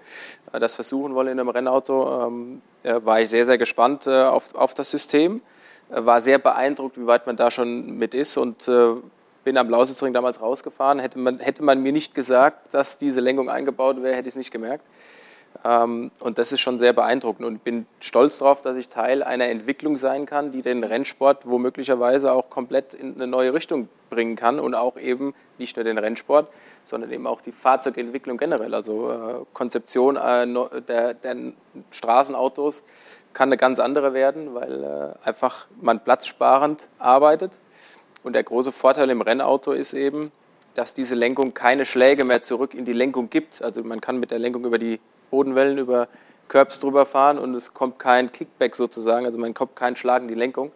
das 0.53 0.74
versuchen 0.74 1.14
wollen 1.14 1.28
in 1.28 1.41
einem 1.41 1.49
Rennauto, 1.49 2.26
ähm, 2.26 2.62
war 2.82 3.20
ich 3.20 3.30
sehr, 3.30 3.47
sehr 3.47 3.59
gespannt 3.59 4.07
auf, 4.07 4.55
auf 4.55 4.74
das 4.74 4.91
System 4.91 5.41
war 5.89 6.20
sehr 6.20 6.39
beeindruckt, 6.39 6.99
wie 6.99 7.07
weit 7.07 7.26
man 7.26 7.36
da 7.36 7.51
schon 7.51 7.99
mit 7.99 8.14
ist 8.14 8.36
und 8.36 8.68
äh, 8.68 8.95
bin 9.45 9.57
am 9.57 9.70
Lausitzring 9.70 10.12
damals 10.12 10.41
rausgefahren. 10.41 10.99
Hätte 10.99 11.18
man, 11.18 11.39
hätte 11.39 11.62
man 11.62 11.82
mir 11.82 11.93
nicht 11.93 12.14
gesagt, 12.14 12.74
dass 12.74 12.99
diese 12.99 13.20
Lenkung 13.20 13.49
eingebaut 13.49 14.03
wäre, 14.03 14.14
hätte 14.14 14.28
ich 14.28 14.32
es 14.32 14.36
nicht 14.36 14.51
gemerkt. 14.51 14.84
Ähm, 15.64 16.11
und 16.20 16.39
das 16.39 16.53
ist 16.53 16.61
schon 16.61 16.78
sehr 16.78 16.93
beeindruckend 16.93 17.47
und 17.47 17.64
bin 17.64 17.86
stolz 18.01 18.39
darauf, 18.39 18.61
dass 18.61 18.76
ich 18.76 18.89
Teil 18.89 19.22
einer 19.22 19.47
Entwicklung 19.47 19.97
sein 19.97 20.26
kann, 20.26 20.53
die 20.53 20.62
den 20.62 20.84
Rennsport 20.84 21.49
womöglicherweise 21.49 22.32
auch 22.32 22.51
komplett 22.51 22.95
in 22.95 23.14
eine 23.14 23.26
neue 23.26 23.55
Richtung 23.55 23.89
bringen 24.11 24.36
kann 24.36 24.61
und 24.61 24.74
auch 24.74 24.97
eben 24.97 25.34
nicht 25.59 25.76
nur 25.76 25.84
den 25.84 25.99
Rennsport, 25.99 26.49
sondern 26.84 27.11
eben 27.11 27.26
auch 27.26 27.41
die 27.41 27.53
Fahrzeugentwicklung 27.53 28.36
generell, 28.36 28.74
also 28.74 29.11
äh, 29.11 29.45
Konzeption 29.53 30.16
äh, 30.16 30.47
der, 30.82 31.14
der 31.14 31.36
Straßenautos 31.91 32.84
kann 33.39 33.51
eine 33.51 33.57
ganz 33.57 33.78
andere 33.78 34.14
werden, 34.14 34.53
weil 34.53 34.82
äh, 34.82 35.28
einfach 35.28 35.68
man 35.80 36.01
platzsparend 36.01 36.89
arbeitet. 36.99 37.53
Und 38.24 38.32
der 38.32 38.43
große 38.43 38.72
Vorteil 38.72 39.09
im 39.11 39.20
Rennauto 39.20 39.70
ist 39.70 39.95
eben, 39.95 40.32
dass 40.74 40.93
diese 40.93 41.14
Lenkung 41.14 41.55
keine 41.55 41.86
Schläge 41.86 42.24
mehr 42.24 42.43
zurück 42.43 42.74
in 42.74 42.84
die 42.84 42.93
Lenkung 42.93 43.30
gibt. 43.30 43.62
Also 43.62 43.84
man 43.84 44.01
kann 44.01 44.18
mit 44.18 44.32
der 44.32 44.41
Lenkung 44.41 44.64
über 44.64 44.76
die 44.76 44.99
Bodenwellen, 45.30 45.78
über 45.78 46.09
Curbs 46.49 46.80
drüber 46.80 47.07
fahren 47.07 47.39
und 47.39 47.55
es 47.55 47.72
kommt 47.72 48.01
kein 48.01 48.32
Kickback 48.32 48.74
sozusagen, 48.74 49.24
also 49.24 49.39
man 49.39 49.55
kommt 49.55 49.76
kein 49.76 49.95
Schlag 49.95 50.22
in 50.22 50.28
die 50.28 50.34
Lenkung, 50.34 50.72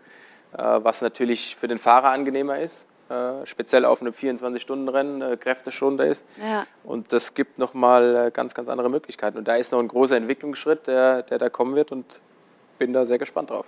äh, 0.57 0.63
was 0.63 1.03
natürlich 1.03 1.57
für 1.57 1.67
den 1.67 1.79
Fahrer 1.79 2.11
angenehmer 2.11 2.61
ist, 2.61 2.89
äh, 3.09 3.45
speziell 3.45 3.85
auf 3.85 4.03
einem 4.03 4.13
24-Stunden-Rennen 4.13 5.21
äh, 5.21 5.37
kräfteschonender 5.37 6.07
ist. 6.07 6.27
Ja. 6.39 6.65
Und 6.85 7.13
das 7.13 7.35
gibt 7.35 7.59
nochmal 7.59 8.31
ganz, 8.31 8.55
ganz 8.55 8.69
andere 8.69 8.89
Möglichkeiten. 8.89 9.39
Und 9.39 9.49
da 9.49 9.57
ist 9.57 9.73
noch 9.73 9.81
ein 9.81 9.89
großer 9.89 10.17
Entwicklungsschritt, 10.17 10.87
der, 10.87 11.25
der 11.25 11.39
da 11.39 11.49
kommen 11.49 11.75
wird 11.75 11.91
und 11.91 12.21
bin 12.83 12.93
da 12.93 13.07
sehr 13.07 13.19
gespannt 13.19 13.51
drauf. 13.51 13.67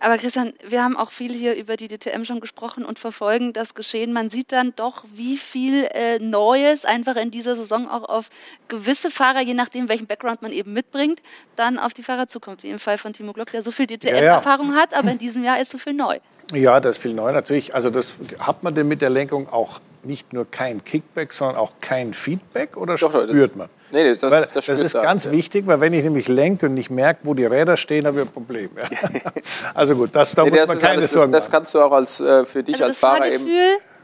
Aber 0.00 0.16
Christian, 0.16 0.52
wir 0.66 0.82
haben 0.82 0.96
auch 0.96 1.12
viel 1.12 1.32
hier 1.32 1.54
über 1.54 1.76
die 1.76 1.88
DTM 1.88 2.24
schon 2.24 2.40
gesprochen 2.40 2.84
und 2.84 2.98
verfolgen 2.98 3.52
das 3.52 3.74
Geschehen. 3.74 4.12
Man 4.12 4.30
sieht 4.30 4.50
dann 4.52 4.72
doch, 4.74 5.04
wie 5.12 5.36
viel 5.36 5.88
äh, 5.92 6.18
Neues 6.18 6.84
einfach 6.84 7.16
in 7.16 7.30
dieser 7.30 7.54
Saison 7.56 7.88
auch 7.88 8.08
auf 8.08 8.28
gewisse 8.68 9.10
Fahrer, 9.10 9.42
je 9.42 9.54
nachdem, 9.54 9.88
welchen 9.88 10.06
Background 10.06 10.42
man 10.42 10.52
eben 10.52 10.72
mitbringt, 10.72 11.20
dann 11.56 11.78
auf 11.78 11.94
die 11.94 12.02
Fahrer 12.02 12.26
zukommt. 12.26 12.62
Wie 12.64 12.70
im 12.70 12.78
Fall 12.78 12.98
von 12.98 13.12
Timo 13.12 13.32
Glock, 13.32 13.50
der 13.50 13.62
so 13.62 13.70
viel 13.70 13.86
DTM-Erfahrung 13.86 14.68
ja, 14.68 14.74
ja. 14.74 14.82
hat, 14.82 14.94
aber 14.94 15.10
in 15.10 15.18
diesem 15.18 15.42
Jahr 15.42 15.60
ist 15.60 15.70
so 15.70 15.78
viel 15.78 15.94
neu. 15.94 16.18
Ja, 16.52 16.80
das 16.80 16.96
ist 16.96 17.02
viel 17.02 17.14
neu 17.14 17.32
natürlich. 17.32 17.74
Also 17.74 17.90
das 17.90 18.16
hat 18.38 18.62
man 18.62 18.74
denn 18.74 18.88
mit 18.88 19.02
der 19.02 19.10
Lenkung 19.10 19.48
auch 19.50 19.80
nicht 20.02 20.32
nur 20.32 20.50
kein 20.50 20.84
Kickback, 20.84 21.32
sondern 21.32 21.56
auch 21.56 21.72
kein 21.80 22.14
Feedback 22.14 22.76
oder 22.76 22.94
doch, 22.96 23.28
spürt 23.28 23.56
man? 23.56 23.68
Nee, 23.90 24.08
das, 24.08 24.20
das, 24.20 24.52
das, 24.52 24.66
das 24.66 24.80
ist 24.80 24.94
ganz 24.94 25.24
ja. 25.24 25.32
wichtig, 25.32 25.66
weil 25.66 25.80
wenn 25.80 25.92
ich 25.92 26.02
nämlich 26.02 26.28
lenke 26.28 26.66
und 26.66 26.74
nicht 26.74 26.90
merke, 26.90 27.20
wo 27.24 27.34
die 27.34 27.44
Räder 27.44 27.76
stehen, 27.76 28.06
habe 28.06 28.20
ich 28.20 28.26
ein 28.26 28.32
Problem. 28.32 28.70
Ja. 28.76 29.10
also 29.74 29.94
gut, 29.94 30.10
das, 30.12 30.34
da 30.34 30.44
nee, 30.44 30.50
muss 30.50 30.68
man 30.68 30.78
keine 30.78 30.98
alles, 30.98 31.10
Sorgen 31.10 31.32
Das, 31.32 31.50
kannst 31.50 31.74
du 31.74 31.80
auch 31.80 31.92
als, 31.92 32.20
äh, 32.20 32.44
für 32.44 32.62
dich 32.62 32.76
also 32.76 32.86
als 32.86 32.96
Fahrer 32.98 33.28
eben... 33.28 33.46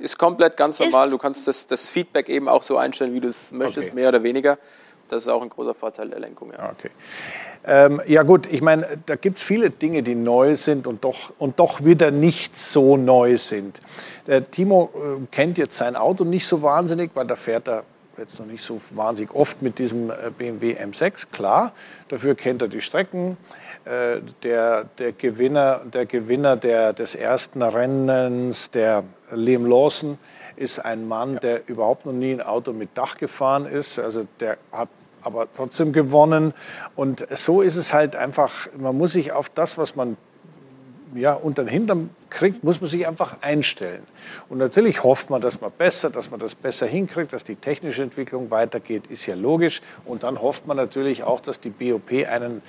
Ist 0.01 0.19
komplett 0.19 0.57
ganz 0.57 0.81
normal. 0.81 1.09
Du 1.09 1.19
kannst 1.19 1.47
das, 1.47 1.67
das 1.67 1.89
Feedback 1.89 2.29
eben 2.29 2.49
auch 2.49 2.65
so 2.65 2.77
einstellen, 2.77 3.15
wie 3.15 3.21
du 3.21 3.29
es 3.29 3.53
möchtest, 3.53 3.91
okay. 3.91 4.01
mehr 4.01 4.09
oder 4.09 4.23
weniger. 4.25 4.59
Das 5.09 5.23
ist 5.23 5.29
auch 5.29 5.41
ein 5.41 5.49
großer 5.49 5.75
Vorteil 5.75 6.09
der 6.09 6.19
Lenkung. 6.19 6.53
Ja. 6.53 6.73
Okay. 6.73 6.91
Ähm, 7.67 8.03
ja 8.07 8.23
gut, 8.23 8.47
ich 8.53 8.61
meine, 8.61 8.87
da 9.07 9.17
gibt 9.17 9.39
es 9.39 9.43
viele 9.43 9.71
Dinge, 9.71 10.03
die 10.03 10.15
neu 10.15 10.55
sind 10.57 10.87
und 10.87 11.03
doch, 11.03 11.33
und 11.39 11.59
doch 11.59 11.85
wieder 11.85 12.11
nicht 12.11 12.57
so 12.57 12.97
neu 12.97 13.39
sind. 13.39 13.81
Der 14.27 14.51
Timo 14.51 14.91
äh, 14.95 15.27
kennt 15.31 15.57
jetzt 15.57 15.77
sein 15.77 15.97
Auto 15.97 16.25
nicht 16.25 16.47
so 16.47 16.61
wahnsinnig, 16.63 17.13
weil 17.15 17.27
da 17.27 17.37
fährt 17.37 17.69
er 17.69 17.85
jetzt 18.19 18.39
noch 18.39 18.47
nicht 18.47 18.63
so 18.63 18.81
wahnsinnig 18.91 19.35
oft 19.35 19.63
mit 19.63 19.79
diesem 19.79 20.11
äh, 20.11 20.15
BMW 20.37 20.77
M6, 20.77 21.31
klar. 21.33 21.73
Dafür 22.09 22.35
kennt 22.35 22.61
er 22.61 22.69
die 22.69 22.83
Strecken. 22.83 23.39
Äh, 23.85 24.21
der, 24.43 24.85
der 24.99 25.13
Gewinner, 25.13 25.81
der 25.85 26.05
Gewinner 26.05 26.57
der, 26.57 26.93
des 26.93 27.15
ersten 27.15 27.63
Rennens, 27.63 28.71
der 28.71 29.05
Liam 29.33 29.67
Lawson, 29.67 30.19
ist 30.57 30.79
ein 30.79 31.09
Mann, 31.09 31.39
der 31.41 31.69
überhaupt 31.69 32.07
noch 32.07 32.13
nie 32.13 32.33
ein 32.33 32.43
Auto 32.43 32.73
mit 32.73 32.91
Dach 32.97 33.17
gefahren 33.17 33.67
ist. 33.67 33.99
Also 33.99 34.27
der 34.39 34.59
hat 34.71 34.89
aber 35.25 35.49
trotzdem 35.53 35.93
gewonnen. 35.93 36.55
Und 36.97 37.27
so 37.31 37.63
ist 37.63 37.77
es 37.77 37.93
halt 37.93 38.17
einfach, 38.17 38.69
man 38.77 38.97
muss 38.97 39.13
sich 39.13 39.33
auf 39.33 39.49
das, 39.49 39.79
was 39.79 39.97
man 39.97 40.17
ja, 41.15 41.33
unter 41.35 41.63
den 41.63 41.69
Hintern 41.69 42.11
kriegt, 42.29 42.65
muss 42.65 42.81
man 42.81 42.91
sich 42.91 43.07
einfach 43.07 43.37
einstellen. 43.41 44.03
Und 44.49 44.59
natürlich 44.59 45.05
hofft 45.05 45.31
man, 45.31 45.41
dass 45.41 45.61
man 45.61 45.71
besser, 45.71 46.11
dass 46.11 46.31
man 46.31 46.41
das 46.41 46.55
besser 46.55 46.87
hinkriegt, 46.87 47.33
dass 47.33 47.45
die 47.45 47.57
technische 47.57 48.03
Entwicklung 48.03 48.51
weitergeht, 48.51 49.07
ist 49.09 49.27
ja 49.27 49.35
logisch. 49.35 49.81
Und 50.05 50.23
dann 50.25 50.41
hofft 50.41 50.67
man 50.67 50.77
natürlich 50.77 51.23
auch, 51.23 51.41
dass 51.41 51.61
die 51.61 51.71
BOP 51.71 52.11
einen 52.29 52.63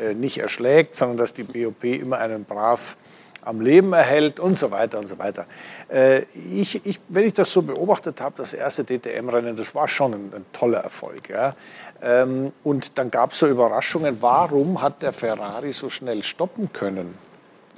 äh, 0.00 0.14
nicht 0.14 0.38
erschlägt, 0.38 0.94
sondern 0.94 1.16
dass 1.16 1.32
die 1.32 1.44
BOP 1.44 1.84
immer 1.84 2.18
einen 2.18 2.44
brav 2.44 2.96
am 3.42 3.60
Leben 3.60 3.92
erhält 3.92 4.40
und 4.40 4.56
so 4.56 4.70
weiter 4.70 4.98
und 4.98 5.08
so 5.08 5.18
weiter. 5.18 5.46
Äh, 5.88 6.22
ich, 6.50 6.84
ich, 6.86 7.00
wenn 7.08 7.26
ich 7.26 7.34
das 7.34 7.52
so 7.52 7.62
beobachtet 7.62 8.20
habe, 8.20 8.34
das 8.36 8.54
erste 8.54 8.84
DTM-Rennen, 8.84 9.56
das 9.56 9.74
war 9.74 9.88
schon 9.88 10.14
ein, 10.14 10.32
ein 10.34 10.44
toller 10.52 10.78
Erfolg. 10.78 11.28
Ja. 11.28 11.54
Ähm, 12.02 12.52
und 12.64 12.98
dann 12.98 13.10
gab 13.10 13.32
es 13.32 13.38
so 13.38 13.46
Überraschungen. 13.46 14.18
Warum 14.20 14.80
hat 14.80 15.02
der 15.02 15.12
Ferrari 15.12 15.72
so 15.72 15.90
schnell 15.90 16.22
stoppen 16.22 16.72
können? 16.72 17.14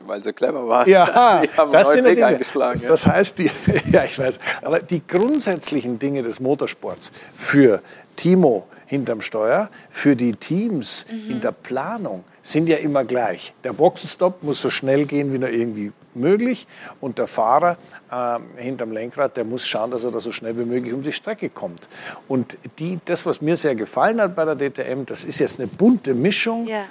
Weil 0.06 0.22
sie 0.22 0.32
clever 0.32 0.66
waren. 0.68 0.88
Ja, 0.88 1.42
die 1.42 1.48
haben 1.56 1.72
das 1.72 1.92
sind 1.92 2.04
Weg 2.04 2.18
ja 2.18 2.26
eingeschlagen. 2.28 2.80
ja. 2.82 2.88
Das 2.88 3.06
heißt, 3.06 3.38
die, 3.38 3.50
ja, 3.90 4.04
ich 4.04 4.18
weiß, 4.18 4.38
aber 4.62 4.80
die 4.80 5.06
grundsätzlichen 5.06 5.98
Dinge 5.98 6.22
des 6.22 6.40
Motorsports 6.40 7.12
für 7.34 7.80
Timo 8.16 8.66
hinterm 8.86 9.20
Steuer, 9.20 9.70
für 9.90 10.14
die 10.14 10.32
Teams 10.32 11.06
in 11.10 11.40
der 11.40 11.52
Planung 11.52 12.22
sind 12.42 12.68
ja 12.68 12.76
immer 12.76 13.04
gleich. 13.04 13.54
Der 13.64 13.72
Boxenstopp 13.72 14.42
muss 14.42 14.60
so 14.60 14.70
schnell 14.70 15.06
gehen 15.06 15.32
wie 15.32 15.38
nur 15.38 15.48
irgendwie 15.48 15.92
möglich 16.14 16.66
und 17.00 17.18
der 17.18 17.26
Fahrer 17.26 17.76
äh, 18.10 18.38
hinterm 18.62 18.92
Lenkrad, 18.92 19.36
der 19.36 19.44
muss 19.44 19.66
schauen, 19.66 19.90
dass 19.90 20.04
er 20.04 20.12
da 20.12 20.20
so 20.20 20.30
schnell 20.30 20.56
wie 20.58 20.64
möglich 20.64 20.92
um 20.92 21.02
die 21.02 21.12
Strecke 21.12 21.48
kommt. 21.48 21.88
Und 22.28 22.56
die, 22.78 23.00
das, 23.04 23.26
was 23.26 23.40
mir 23.40 23.56
sehr 23.56 23.74
gefallen 23.74 24.20
hat 24.20 24.36
bei 24.36 24.44
der 24.44 24.54
DTM, 24.70 25.04
das 25.06 25.24
ist 25.24 25.40
jetzt 25.40 25.58
eine 25.58 25.66
bunte 25.66 26.14
Mischung 26.14 26.66
Ja. 26.66 26.84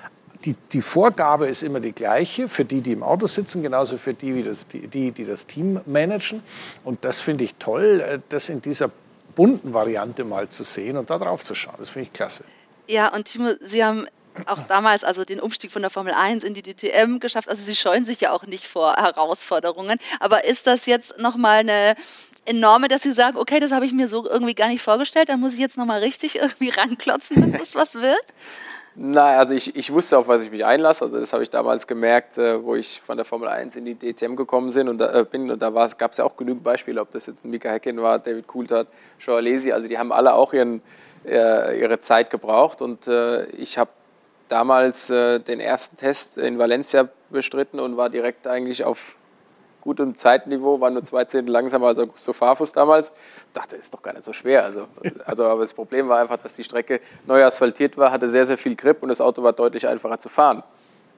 Die, 0.46 0.56
die 0.72 0.82
Vorgabe 0.82 1.48
ist 1.48 1.64
immer 1.64 1.80
die 1.80 1.94
gleiche 1.94 2.50
für 2.50 2.66
die, 2.66 2.82
die 2.82 2.92
im 2.92 3.04
Auto 3.04 3.28
sitzen, 3.28 3.64
genauso 3.64 3.98
für 3.98 4.14
die, 4.14 4.36
wie 4.36 4.44
das, 4.44 4.68
die, 4.68 5.12
die, 5.12 5.26
das 5.26 5.46
Team 5.46 5.80
managen. 5.86 6.44
Und 6.84 7.06
das 7.06 7.22
finde 7.22 7.44
ich 7.44 7.56
toll, 7.56 8.02
äh, 8.02 8.20
das 8.30 8.50
in 8.50 8.62
dieser 8.62 8.92
bunten 9.36 9.74
Variante 9.74 10.24
mal 10.24 10.50
zu 10.50 10.64
sehen 10.64 10.98
und 10.98 11.10
da 11.10 11.18
drauf 11.18 11.44
zu 11.44 11.56
schauen. 11.56 11.76
Das 11.80 11.90
finde 11.90 12.08
ich 12.08 12.14
klasse. 12.14 12.44
Ja, 12.88 13.14
und 13.14 13.26
Timo, 13.26 13.52
Sie 13.62 13.84
haben 13.84 14.08
auch 14.46 14.64
damals 14.64 15.04
also 15.04 15.24
den 15.24 15.40
Umstieg 15.40 15.72
von 15.72 15.82
der 15.82 15.92
Formel 15.92 16.14
1 16.14 16.44
in 16.44 16.54
die 16.54 16.64
DTM 16.64 17.20
geschafft. 17.20 17.50
Also 17.50 17.64
Sie 17.64 17.76
scheuen 17.76 18.06
sich 18.06 18.20
ja 18.20 18.32
auch 18.32 18.44
nicht 18.46 18.66
vor 18.66 18.96
Herausforderungen. 18.96 19.98
Aber 20.20 20.44
ist 20.44 20.68
das 20.68 20.86
jetzt 20.86 21.20
nochmal 21.20 21.60
eine 21.60 21.96
enorme, 22.46 22.88
dass 22.88 23.04
Sie 23.04 23.14
sagen, 23.14 23.38
okay, 23.38 23.60
das 23.60 23.72
habe 23.72 23.86
ich 23.86 23.94
mir 23.94 24.08
so 24.08 24.28
irgendwie 24.28 24.56
gar 24.56 24.68
nicht 24.68 24.82
vorgestellt, 24.82 25.30
da 25.30 25.38
muss 25.38 25.54
ich 25.54 25.60
jetzt 25.60 25.78
nochmal 25.78 26.00
richtig 26.00 26.36
irgendwie 26.42 26.70
ranklotzen, 26.70 27.52
dass 27.52 27.60
das 27.60 27.76
was 27.76 27.96
wird? 27.96 28.24
Nein, 28.96 29.40
also 29.40 29.56
ich, 29.56 29.76
ich 29.76 29.92
wusste, 29.92 30.20
auf 30.20 30.28
was 30.28 30.46
ich 30.46 30.52
mich 30.52 30.64
einlasse. 30.64 31.06
Also 31.06 31.20
das 31.20 31.34
habe 31.34 31.42
ich 31.42 31.50
damals 31.50 31.88
gemerkt, 31.88 32.38
äh, 32.38 32.64
wo 32.64 32.76
ich 32.76 33.02
von 33.02 33.18
der 33.18 33.26
Formel 33.26 33.48
1 33.48 33.76
in 33.76 33.86
die 33.86 33.96
DTM 33.96 34.36
gekommen 34.36 34.72
bin. 34.72 34.88
Und 34.88 35.00
da, 35.00 35.20
äh, 35.20 35.24
bin, 35.24 35.50
und 35.50 35.62
da 35.62 35.70
gab 35.98 36.12
es 36.12 36.18
ja 36.18 36.26
auch 36.26 36.38
genügend 36.38 36.64
Beispiele, 36.64 37.02
ob 37.02 37.10
das 37.12 37.26
jetzt 37.26 37.44
Mika 37.44 37.70
Häkkinen 37.70 38.04
war, 38.04 38.20
David 38.20 38.46
Coulthard, 38.46 38.88
Joe 39.20 39.38
Alesi. 39.38 39.72
Also 39.72 39.88
die 39.88 39.98
haben 39.98 40.12
alle 40.12 40.34
auch 40.34 40.54
ihren, 40.54 40.82
äh, 41.26 41.80
ihre 41.80 42.00
Zeit 42.02 42.30
gebraucht. 42.30 42.82
Und 42.84 43.08
äh, 43.08 43.46
ich 43.48 43.80
habe 43.80 43.90
damals 44.48 45.10
äh, 45.10 45.40
den 45.40 45.60
ersten 45.60 45.98
Test 45.98 46.38
in 46.38 46.60
Valencia 46.60 47.10
bestritten 47.32 47.80
und 47.80 47.98
war 47.98 48.12
direkt 48.12 48.46
eigentlich 48.46 48.84
auf 48.84 49.16
gutem 49.84 50.16
Zeitniveau, 50.16 50.80
war 50.80 50.90
nur 50.90 51.04
zwei 51.04 51.26
Zehntel 51.26 51.52
langsamer 51.52 51.88
als 51.88 52.00
Augusto 52.00 52.32
Farfus 52.32 52.72
damals. 52.72 53.12
Ich 53.48 53.54
dachte, 53.54 53.76
ist 53.76 53.94
doch 53.94 54.02
gar 54.02 54.14
nicht 54.14 54.24
so 54.24 54.32
schwer. 54.32 54.64
Also, 54.64 54.88
also, 55.26 55.46
aber 55.46 55.62
das 55.62 55.74
Problem 55.74 56.08
war 56.08 56.20
einfach, 56.20 56.38
dass 56.38 56.54
die 56.54 56.64
Strecke 56.64 57.02
neu 57.28 57.44
asphaltiert 57.44 57.98
war, 57.98 58.12
hatte 58.12 58.30
sehr, 58.30 58.46
sehr 58.46 58.58
viel 58.58 58.76
Grip 58.76 59.04
und 59.04 59.10
das 59.10 59.20
Auto 59.20 59.44
war 59.44 59.52
deutlich 59.52 59.86
einfacher 59.86 60.18
zu 60.20 60.30
fahren. 60.30 60.64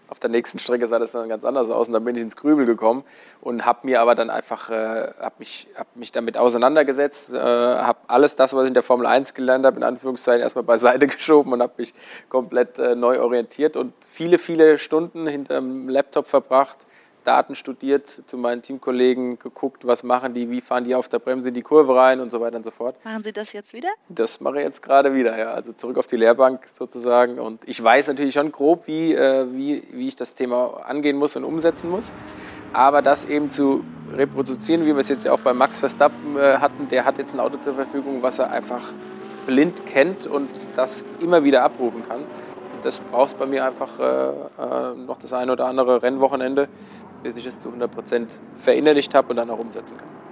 Auf 0.07 0.19
der 0.19 0.29
nächsten 0.29 0.59
Strecke 0.59 0.87
sah 0.87 0.99
das 0.99 1.11
dann 1.11 1.29
ganz 1.29 1.45
anders 1.45 1.69
aus 1.69 1.87
und 1.87 1.93
dann 1.93 2.03
bin 2.03 2.15
ich 2.15 2.21
ins 2.21 2.35
Grübel 2.35 2.65
gekommen 2.65 3.03
und 3.41 3.65
habe 3.65 3.79
mir 3.83 4.01
aber 4.01 4.15
dann 4.15 4.29
einfach, 4.29 4.69
äh, 4.69 5.11
habe 5.19 5.35
mich, 5.39 5.67
hab 5.75 5.95
mich 5.95 6.11
damit 6.11 6.37
auseinandergesetzt, 6.37 7.31
äh, 7.31 7.37
habe 7.37 7.99
alles 8.07 8.35
das, 8.35 8.53
was 8.53 8.63
ich 8.63 8.67
in 8.69 8.73
der 8.75 8.83
Formel 8.83 9.05
1 9.05 9.33
gelernt 9.33 9.65
habe, 9.65 9.77
in 9.77 9.83
Anführungszeichen 9.83 10.41
erstmal 10.41 10.63
beiseite 10.63 11.05
geschoben 11.07 11.53
und 11.53 11.61
habe 11.61 11.73
mich 11.77 11.93
komplett 12.29 12.79
äh, 12.79 12.95
neu 12.95 13.19
orientiert 13.19 13.77
und 13.77 13.93
viele, 14.11 14.37
viele 14.37 14.77
Stunden 14.77 15.27
hinterm 15.27 15.89
Laptop 15.89 16.27
verbracht, 16.27 16.85
Daten 17.25 17.55
studiert, 17.55 18.21
zu 18.25 18.37
meinen 18.37 18.61
Teamkollegen 18.61 19.39
geguckt, 19.39 19.85
was 19.85 20.03
machen 20.03 20.33
die, 20.33 20.49
wie 20.49 20.61
fahren 20.61 20.83
die 20.85 20.95
auf 20.95 21.09
der 21.09 21.19
Bremse 21.19 21.49
in 21.49 21.53
die 21.53 21.61
Kurve 21.61 21.95
rein 21.95 22.19
und 22.19 22.31
so 22.31 22.39
weiter 22.39 22.57
und 22.57 22.63
so 22.63 22.71
fort. 22.71 22.95
Machen 23.03 23.23
Sie 23.23 23.33
das 23.33 23.53
jetzt 23.53 23.73
wieder? 23.73 23.89
Das 24.09 24.39
mache 24.39 24.59
ich 24.59 24.65
jetzt 24.65 24.81
gerade 24.81 25.13
wieder, 25.13 25.37
ja. 25.37 25.51
Also 25.51 25.73
zurück 25.73 25.97
auf 25.97 26.07
die 26.07 26.17
Lehrbank 26.17 26.65
sozusagen. 26.71 27.39
Und 27.39 27.67
ich 27.67 27.83
weiß 27.83 28.07
natürlich 28.07 28.33
schon 28.33 28.51
grob, 28.51 28.87
wie, 28.87 29.13
äh, 29.13 29.45
wie, 29.51 29.83
wie 29.91 30.07
ich 30.07 30.15
das 30.15 30.35
Thema 30.35 30.85
angehen 30.85 31.17
muss 31.17 31.35
und 31.35 31.43
umsetzen 31.43 31.89
muss. 31.89 32.13
Aber 32.73 33.01
das 33.01 33.25
eben 33.25 33.49
zu 33.49 33.83
reproduzieren, 34.13 34.85
wie 34.85 34.93
wir 34.93 34.97
es 34.99 35.09
jetzt 35.09 35.25
ja 35.25 35.31
auch 35.31 35.39
bei 35.39 35.53
Max 35.53 35.79
Verstappen 35.79 36.37
äh, 36.37 36.57
hatten, 36.57 36.87
der 36.89 37.05
hat 37.05 37.17
jetzt 37.17 37.33
ein 37.33 37.39
Auto 37.39 37.57
zur 37.57 37.73
Verfügung, 37.73 38.21
was 38.21 38.39
er 38.39 38.51
einfach 38.51 38.93
blind 39.45 39.85
kennt 39.85 40.27
und 40.27 40.49
das 40.75 41.05
immer 41.19 41.43
wieder 41.43 41.63
abrufen 41.63 42.07
kann. 42.07 42.19
Und 42.19 42.83
das 42.83 42.99
brauchst 42.99 43.37
bei 43.37 43.45
mir 43.45 43.65
einfach 43.65 43.99
äh, 43.99 44.03
äh, 44.03 44.95
noch 44.95 45.17
das 45.17 45.33
eine 45.33 45.51
oder 45.51 45.65
andere 45.65 46.01
Rennwochenende, 46.01 46.67
bis 47.25 47.37
ich 47.37 47.45
es 47.47 47.59
zu 47.59 47.69
100 47.69 47.91
Prozent 47.91 48.39
verinnerlicht 48.55 49.15
habe 49.15 49.29
und 49.29 49.37
dann 49.37 49.49
auch 49.49 49.57
umsetzen 49.57 49.97
kann. 49.97 50.24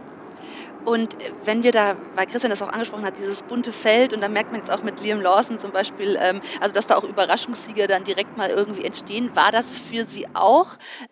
Und 0.86 1.16
wenn 1.46 1.64
wir 1.64 1.72
da, 1.72 1.96
weil 2.16 2.26
Christian 2.26 2.50
das 2.50 2.62
auch 2.62 2.70
angesprochen 2.70 3.06
hat, 3.06 3.18
dieses 3.18 3.44
bunte 3.44 3.72
Feld, 3.72 4.14
und 4.14 4.22
da 4.22 4.28
merkt 4.28 4.52
man 4.52 4.60
jetzt 4.60 4.72
auch 4.72 4.84
mit 4.84 5.00
Liam 5.02 5.22
Lawson 5.22 5.60
zum 5.60 5.72
Beispiel, 5.72 6.18
ähm, 6.20 6.42
also 6.60 6.74
dass 6.74 6.88
da 6.88 6.96
auch 6.96 7.04
Überraschungssieger 7.04 7.88
dann 7.88 8.04
direkt 8.04 8.38
mal 8.38 8.50
irgendwie 8.50 8.84
entstehen, 8.84 9.36
war 9.36 9.52
das 9.52 9.78
für 9.78 10.04
Sie 10.04 10.28
auch 10.34 10.68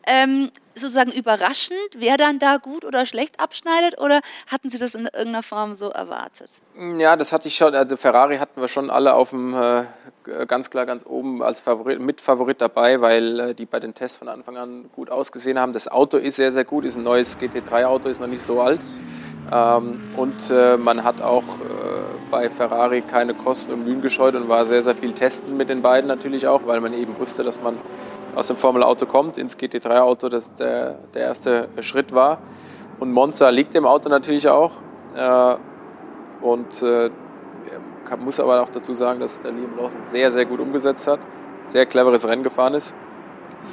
ähm, 0.06 0.52
sozusagen 0.76 1.12
überraschend, 1.12 1.78
wer 1.96 2.18
dann 2.18 2.40
da 2.40 2.58
gut 2.58 2.86
oder 2.86 3.06
schlecht 3.06 3.40
abschneidet, 3.40 4.00
oder 4.00 4.22
hatten 4.48 4.70
Sie 4.70 4.78
das 4.78 4.96
in 4.96 5.06
irgendeiner 5.06 5.44
Form 5.44 5.74
so 5.74 5.90
erwartet? 5.90 6.52
Ja, 6.98 7.16
das 7.16 7.32
hatte 7.32 7.48
ich 7.48 7.56
schon. 7.56 7.74
Also 7.76 7.98
Ferrari 7.98 8.38
hatten 8.38 8.60
wir 8.60 8.68
schon 8.68 8.90
alle 8.90 9.14
auf 9.14 9.30
dem 9.30 9.54
äh, 9.54 9.84
ganz 10.48 10.70
klar 10.70 10.86
ganz 10.86 11.06
oben 11.06 11.42
als 11.42 11.60
Favorit, 11.60 12.00
Mitfavorit 12.02 12.62
dabei, 12.62 13.02
weil 13.02 13.40
äh, 13.40 13.54
die 13.54 13.66
bei 13.66 13.80
den 13.80 13.94
Tests 13.94 14.18
von 14.18 14.28
Anfang 14.28 14.58
an 14.58 14.90
gut 14.94 15.10
ausgesehen 15.10 15.60
haben. 15.60 15.74
Das 15.74 15.88
Auto 15.88 16.18
ist 16.18 16.36
sehr, 16.36 16.52
sehr 16.52 16.66
gut, 16.66 16.86
ist 16.86 16.98
ein 16.98 17.04
neues 17.04 17.40
GT3-Auto, 17.40 18.10
ist 18.10 18.20
noch 18.20 18.28
nicht 18.28 18.44
so 18.44 18.62
alt. 18.62 18.82
Ähm, 18.82 19.31
und 19.50 20.50
äh, 20.50 20.78
man 20.78 21.04
hat 21.04 21.22
auch 21.22 21.44
äh, 21.44 22.22
bei 22.30 22.50
Ferrari 22.50 23.02
keine 23.02 23.34
Kosten 23.34 23.74
und 23.74 23.86
Mühen 23.86 24.02
gescheut 24.02 24.36
und 24.36 24.48
war 24.48 24.66
sehr, 24.66 24.82
sehr 24.82 24.96
viel 24.96 25.14
testen 25.14 25.58
mit 25.58 25.70
den 25.70 25.82
beiden 25.82 26.08
natürlich 26.08 26.48
auch, 26.48 26.62
weil 26.66 26.80
man 26.80 26.94
eben 26.94 27.18
wusste, 27.20 27.44
dass 27.44 27.62
man 27.62 27.78
aus 28.36 28.48
dem 28.48 28.56
Formel-Auto 28.56 29.06
kommt 29.06 29.38
ins 29.38 29.58
GT3-Auto, 29.58 30.30
das 30.30 30.54
der, 30.54 31.00
der 31.14 31.24
erste 31.24 31.68
Schritt 31.82 32.14
war. 32.14 32.38
Und 33.00 33.12
Monza 33.12 33.50
liegt 33.50 33.74
dem 33.74 33.86
Auto 33.86 34.08
natürlich 34.08 34.48
auch. 34.48 34.72
Äh, 35.16 35.56
und 36.42 36.84
muss 38.20 38.40
aber 38.40 38.62
auch 38.62 38.70
dazu 38.70 38.94
sagen, 38.94 39.20
dass 39.20 39.40
der 39.40 39.52
Liam 39.52 39.78
Lawson 39.78 40.04
sehr, 40.04 40.32
sehr 40.32 40.46
gut 40.46 40.60
umgesetzt 40.60 41.08
hat, 41.08 41.20
sehr 41.68 41.86
cleveres 41.86 42.28
Rennen 42.28 42.44
gefahren 42.44 42.74
ist, 42.74 42.94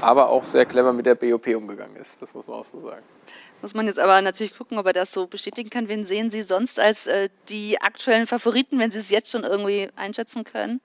aber 0.00 0.28
auch 0.28 0.44
sehr 0.44 0.64
clever 0.66 0.92
mit 0.92 1.06
der 1.06 1.14
BOP 1.14 1.46
umgegangen 1.48 1.96
ist. 1.96 2.20
Das 2.22 2.34
muss 2.34 2.46
man 2.46 2.58
auch 2.58 2.64
so 2.64 2.80
sagen. 2.80 3.02
Muss 3.60 3.74
man 3.74 3.86
jetzt 3.86 3.98
aber 3.98 4.20
natürlich 4.22 4.56
gucken, 4.56 4.78
ob 4.78 4.86
er 4.86 4.92
das 4.92 5.12
so 5.12 5.26
bestätigen 5.26 5.68
kann. 5.68 5.88
Wen 5.88 6.04
sehen 6.04 6.30
Sie 6.30 6.42
sonst 6.42 6.78
als 6.78 7.06
äh, 7.06 7.28
die 7.48 7.80
aktuellen 7.80 8.26
Favoriten, 8.26 8.78
wenn 8.78 8.90
Sie 8.90 8.98
es 8.98 9.10
jetzt 9.10 9.30
schon 9.30 9.42
irgendwie 9.42 9.88
einschätzen 9.96 10.44
können? 10.44 10.80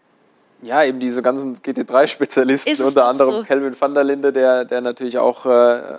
Ja, 0.64 0.84
eben 0.84 1.00
diese 1.00 1.22
ganzen 1.22 1.56
GT3-Spezialisten, 1.56 2.82
unter 2.84 3.06
anderem 3.06 3.32
so? 3.32 3.44
Kelvin 3.44 3.76
van 3.80 3.94
der 3.94 4.06
Linde, 4.06 4.32
der, 4.32 4.64
der 4.64 4.80
natürlich 4.80 5.18
auch 5.18 5.46
äh, 5.46 5.50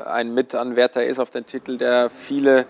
ein 0.06 0.32
Mitanwärter 0.32 1.04
ist 1.04 1.18
auf 1.18 1.30
den 1.30 1.44
Titel, 1.44 1.76
der 1.76 2.08
viele 2.08 2.64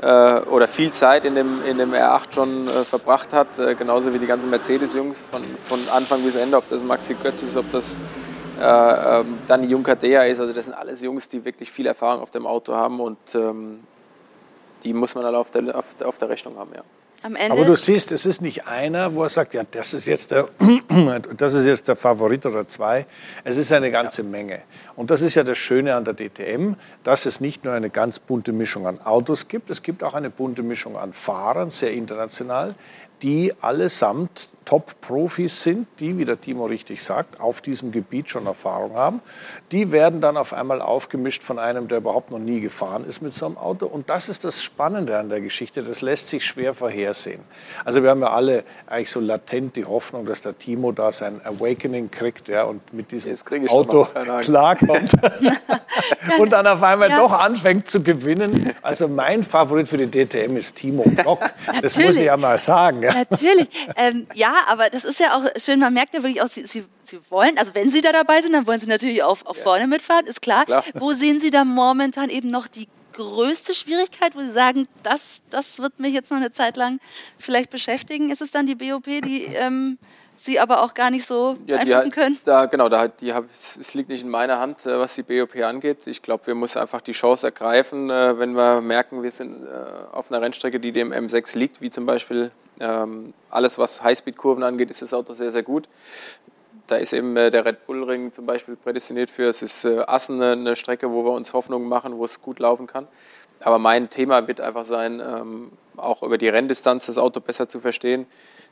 äh, 0.00 0.40
oder 0.40 0.68
viel 0.68 0.92
Zeit 0.92 1.24
in 1.24 1.34
dem, 1.34 1.62
in 1.64 1.78
dem 1.78 1.92
R8 1.92 2.34
schon 2.34 2.68
äh, 2.68 2.84
verbracht 2.84 3.32
hat, 3.32 3.58
äh, 3.58 3.74
genauso 3.74 4.14
wie 4.14 4.20
die 4.20 4.26
ganzen 4.26 4.48
Mercedes-Jungs 4.50 5.26
von, 5.26 5.42
von 5.68 5.80
Anfang 5.92 6.22
bis 6.22 6.36
Ende, 6.36 6.56
ob 6.56 6.68
das 6.68 6.84
Maxi 6.84 7.14
Götz 7.14 7.42
ist, 7.42 7.56
ob 7.56 7.68
das 7.70 7.98
äh, 8.60 9.20
ähm, 9.20 9.38
Danny 9.46 9.66
Junkadea 9.66 10.24
ist, 10.24 10.40
also 10.40 10.52
das 10.52 10.66
sind 10.66 10.74
alles 10.74 11.00
Jungs, 11.02 11.28
die 11.28 11.44
wirklich 11.44 11.70
viel 11.70 11.86
Erfahrung 11.86 12.22
auf 12.22 12.30
dem 12.30 12.46
Auto 12.46 12.74
haben 12.74 13.00
und 13.00 13.34
ähm, 13.34 13.80
die 14.82 14.92
muss 14.92 15.14
man 15.14 15.24
alle 15.24 15.38
auf 15.38 15.50
der, 15.50 15.76
auf, 15.76 15.86
auf 16.04 16.18
der 16.18 16.28
Rechnung 16.28 16.56
haben, 16.56 16.70
ja. 16.74 16.82
Am 17.24 17.36
Ende 17.36 17.52
Aber 17.52 17.64
du 17.64 17.74
siehst, 17.74 18.12
es 18.12 18.26
ist 18.26 18.42
nicht 18.42 18.66
einer, 18.66 19.14
wo 19.14 19.22
er 19.22 19.30
sagt, 19.30 19.54
ja, 19.54 19.62
das 19.70 19.94
ist 19.94 20.06
jetzt 20.06 20.30
der, 20.30 20.46
das 21.38 21.54
ist 21.54 21.64
jetzt 21.64 21.88
der 21.88 21.96
Favorit 21.96 22.44
oder 22.44 22.68
zwei. 22.68 23.06
Es 23.44 23.56
ist 23.56 23.72
eine 23.72 23.90
ganze 23.90 24.22
Menge. 24.22 24.60
Und 24.94 25.10
das 25.10 25.22
ist 25.22 25.34
ja 25.34 25.42
das 25.42 25.56
Schöne 25.56 25.94
an 25.94 26.04
der 26.04 26.12
DTM, 26.12 26.74
dass 27.02 27.24
es 27.24 27.40
nicht 27.40 27.64
nur 27.64 27.72
eine 27.72 27.88
ganz 27.88 28.18
bunte 28.18 28.52
Mischung 28.52 28.86
an 28.86 29.00
Autos 29.00 29.48
gibt, 29.48 29.70
es 29.70 29.82
gibt 29.82 30.04
auch 30.04 30.12
eine 30.12 30.28
bunte 30.28 30.62
Mischung 30.62 30.98
an 30.98 31.14
Fahrern, 31.14 31.70
sehr 31.70 31.92
international, 31.92 32.74
die 33.22 33.54
allesamt 33.62 34.50
Top-Profis 34.64 35.62
sind, 35.62 35.86
die, 36.00 36.18
wie 36.18 36.24
der 36.24 36.40
Timo 36.40 36.66
richtig 36.66 37.02
sagt, 37.02 37.40
auf 37.40 37.60
diesem 37.60 37.92
Gebiet 37.92 38.28
schon 38.28 38.46
Erfahrung 38.46 38.94
haben. 38.94 39.22
Die 39.72 39.92
werden 39.92 40.20
dann 40.20 40.36
auf 40.36 40.52
einmal 40.52 40.80
aufgemischt 40.80 41.42
von 41.42 41.58
einem, 41.58 41.88
der 41.88 41.98
überhaupt 41.98 42.30
noch 42.30 42.38
nie 42.38 42.60
gefahren 42.60 43.04
ist 43.06 43.22
mit 43.22 43.34
so 43.34 43.46
einem 43.46 43.56
Auto. 43.56 43.86
Und 43.86 44.10
das 44.10 44.28
ist 44.28 44.44
das 44.44 44.62
Spannende 44.62 45.18
an 45.18 45.28
der 45.28 45.40
Geschichte. 45.40 45.82
Das 45.82 46.00
lässt 46.00 46.30
sich 46.30 46.44
schwer 46.44 46.74
vorhersehen. 46.74 47.40
Also 47.84 48.02
wir 48.02 48.10
haben 48.10 48.20
ja 48.20 48.30
alle 48.30 48.64
eigentlich 48.86 49.10
so 49.10 49.20
latent 49.20 49.76
die 49.76 49.84
Hoffnung, 49.84 50.26
dass 50.26 50.40
der 50.40 50.56
Timo 50.56 50.92
da 50.92 51.12
sein 51.12 51.40
Awakening 51.44 52.10
kriegt 52.10 52.48
ja, 52.48 52.64
und 52.64 52.92
mit 52.92 53.12
diesem 53.12 53.34
Auto 53.68 54.06
klarkommt. 54.42 55.12
und 56.38 56.50
dann 56.50 56.66
auf 56.66 56.82
einmal 56.82 57.10
ja. 57.10 57.18
doch 57.18 57.32
anfängt 57.32 57.88
zu 57.88 58.02
gewinnen. 58.02 58.72
Also 58.82 59.08
mein 59.08 59.42
Favorit 59.42 59.88
für 59.88 59.98
die 59.98 60.10
DTM 60.10 60.56
ist 60.56 60.76
Timo 60.76 61.04
Glock. 61.04 61.40
Das 61.80 61.96
muss 61.96 62.16
ich 62.16 62.26
ja 62.26 62.36
mal 62.36 62.58
sagen. 62.58 63.02
Ja. 63.02 63.14
Natürlich. 63.14 63.68
Ähm, 63.96 64.26
ja, 64.34 64.53
aber 64.66 64.90
das 64.90 65.04
ist 65.04 65.20
ja 65.20 65.36
auch 65.36 65.44
schön. 65.56 65.80
Man 65.80 65.94
merkt 65.94 66.14
ja 66.14 66.22
wirklich 66.22 66.42
auch, 66.42 66.48
Sie, 66.48 66.66
Sie, 66.66 66.84
Sie 67.02 67.18
wollen, 67.30 67.58
also 67.58 67.74
wenn 67.74 67.90
Sie 67.90 68.00
da 68.00 68.12
dabei 68.12 68.42
sind, 68.42 68.52
dann 68.52 68.66
wollen 68.66 68.80
Sie 68.80 68.86
natürlich 68.86 69.22
auch, 69.22 69.44
auch 69.44 69.56
vorne 69.56 69.86
mitfahren, 69.86 70.26
ist 70.26 70.42
klar. 70.42 70.64
klar. 70.64 70.84
Wo 70.94 71.12
sehen 71.12 71.40
Sie 71.40 71.50
da 71.50 71.64
momentan 71.64 72.30
eben 72.30 72.50
noch 72.50 72.68
die 72.68 72.88
größte 73.14 73.74
Schwierigkeit, 73.74 74.34
wo 74.34 74.40
Sie 74.40 74.50
sagen, 74.50 74.88
das, 75.02 75.40
das 75.50 75.78
wird 75.78 75.98
mich 75.98 76.12
jetzt 76.12 76.30
noch 76.30 76.38
eine 76.38 76.50
Zeit 76.50 76.76
lang 76.76 77.00
vielleicht 77.38 77.70
beschäftigen? 77.70 78.30
Ist 78.30 78.42
es 78.42 78.50
dann 78.50 78.66
die 78.66 78.74
BOP, 78.74 79.04
die 79.04 79.44
ähm, 79.54 79.98
Sie 80.36 80.58
aber 80.58 80.82
auch 80.82 80.94
gar 80.94 81.10
nicht 81.10 81.26
so 81.26 81.56
ja, 81.66 81.76
beeinflussen 81.76 82.10
können? 82.10 82.38
Da, 82.44 82.66
genau, 82.66 82.88
da, 82.88 83.06
die 83.06 83.32
hab, 83.32 83.44
es 83.54 83.94
liegt 83.94 84.08
nicht 84.08 84.24
in 84.24 84.30
meiner 84.30 84.58
Hand, 84.58 84.84
äh, 84.84 84.98
was 84.98 85.14
die 85.14 85.22
BOP 85.22 85.56
angeht. 85.62 86.06
Ich 86.06 86.22
glaube, 86.22 86.46
wir 86.48 86.54
müssen 86.54 86.80
einfach 86.80 87.00
die 87.00 87.12
Chance 87.12 87.46
ergreifen, 87.46 88.10
äh, 88.10 88.38
wenn 88.38 88.54
wir 88.54 88.80
merken, 88.80 89.22
wir 89.22 89.30
sind 89.30 89.64
äh, 89.64 89.68
auf 90.12 90.30
einer 90.30 90.42
Rennstrecke, 90.42 90.80
die 90.80 90.92
dem 90.92 91.12
M6 91.12 91.56
liegt, 91.56 91.80
wie 91.80 91.90
zum 91.90 92.04
Beispiel 92.04 92.50
alles, 92.78 93.78
was 93.78 94.02
Highspeed-Kurven 94.02 94.62
angeht, 94.62 94.90
ist 94.90 95.02
das 95.02 95.14
Auto 95.14 95.32
sehr, 95.32 95.50
sehr 95.50 95.62
gut. 95.62 95.88
Da 96.86 96.96
ist 96.96 97.12
eben 97.12 97.34
der 97.34 97.64
Red 97.64 97.86
Bull 97.86 98.02
Ring 98.04 98.32
zum 98.32 98.46
Beispiel 98.46 98.76
prädestiniert 98.76 99.30
für. 99.30 99.48
Es 99.48 99.62
ist 99.62 99.86
Assen 99.86 100.42
eine 100.42 100.76
Strecke, 100.76 101.10
wo 101.10 101.24
wir 101.24 101.32
uns 101.32 101.52
Hoffnungen 101.52 101.88
machen, 101.88 102.18
wo 102.18 102.24
es 102.24 102.42
gut 102.42 102.58
laufen 102.58 102.86
kann. 102.86 103.06
Aber 103.60 103.78
mein 103.78 104.10
Thema 104.10 104.46
wird 104.46 104.60
einfach 104.60 104.84
sein, 104.84 105.20
ähm, 105.20 105.72
auch 105.96 106.22
über 106.22 106.38
die 106.38 106.48
Renndistanz 106.48 107.06
das 107.06 107.18
Auto 107.18 107.40
besser 107.40 107.68
zu 107.68 107.80
verstehen, 107.80 108.26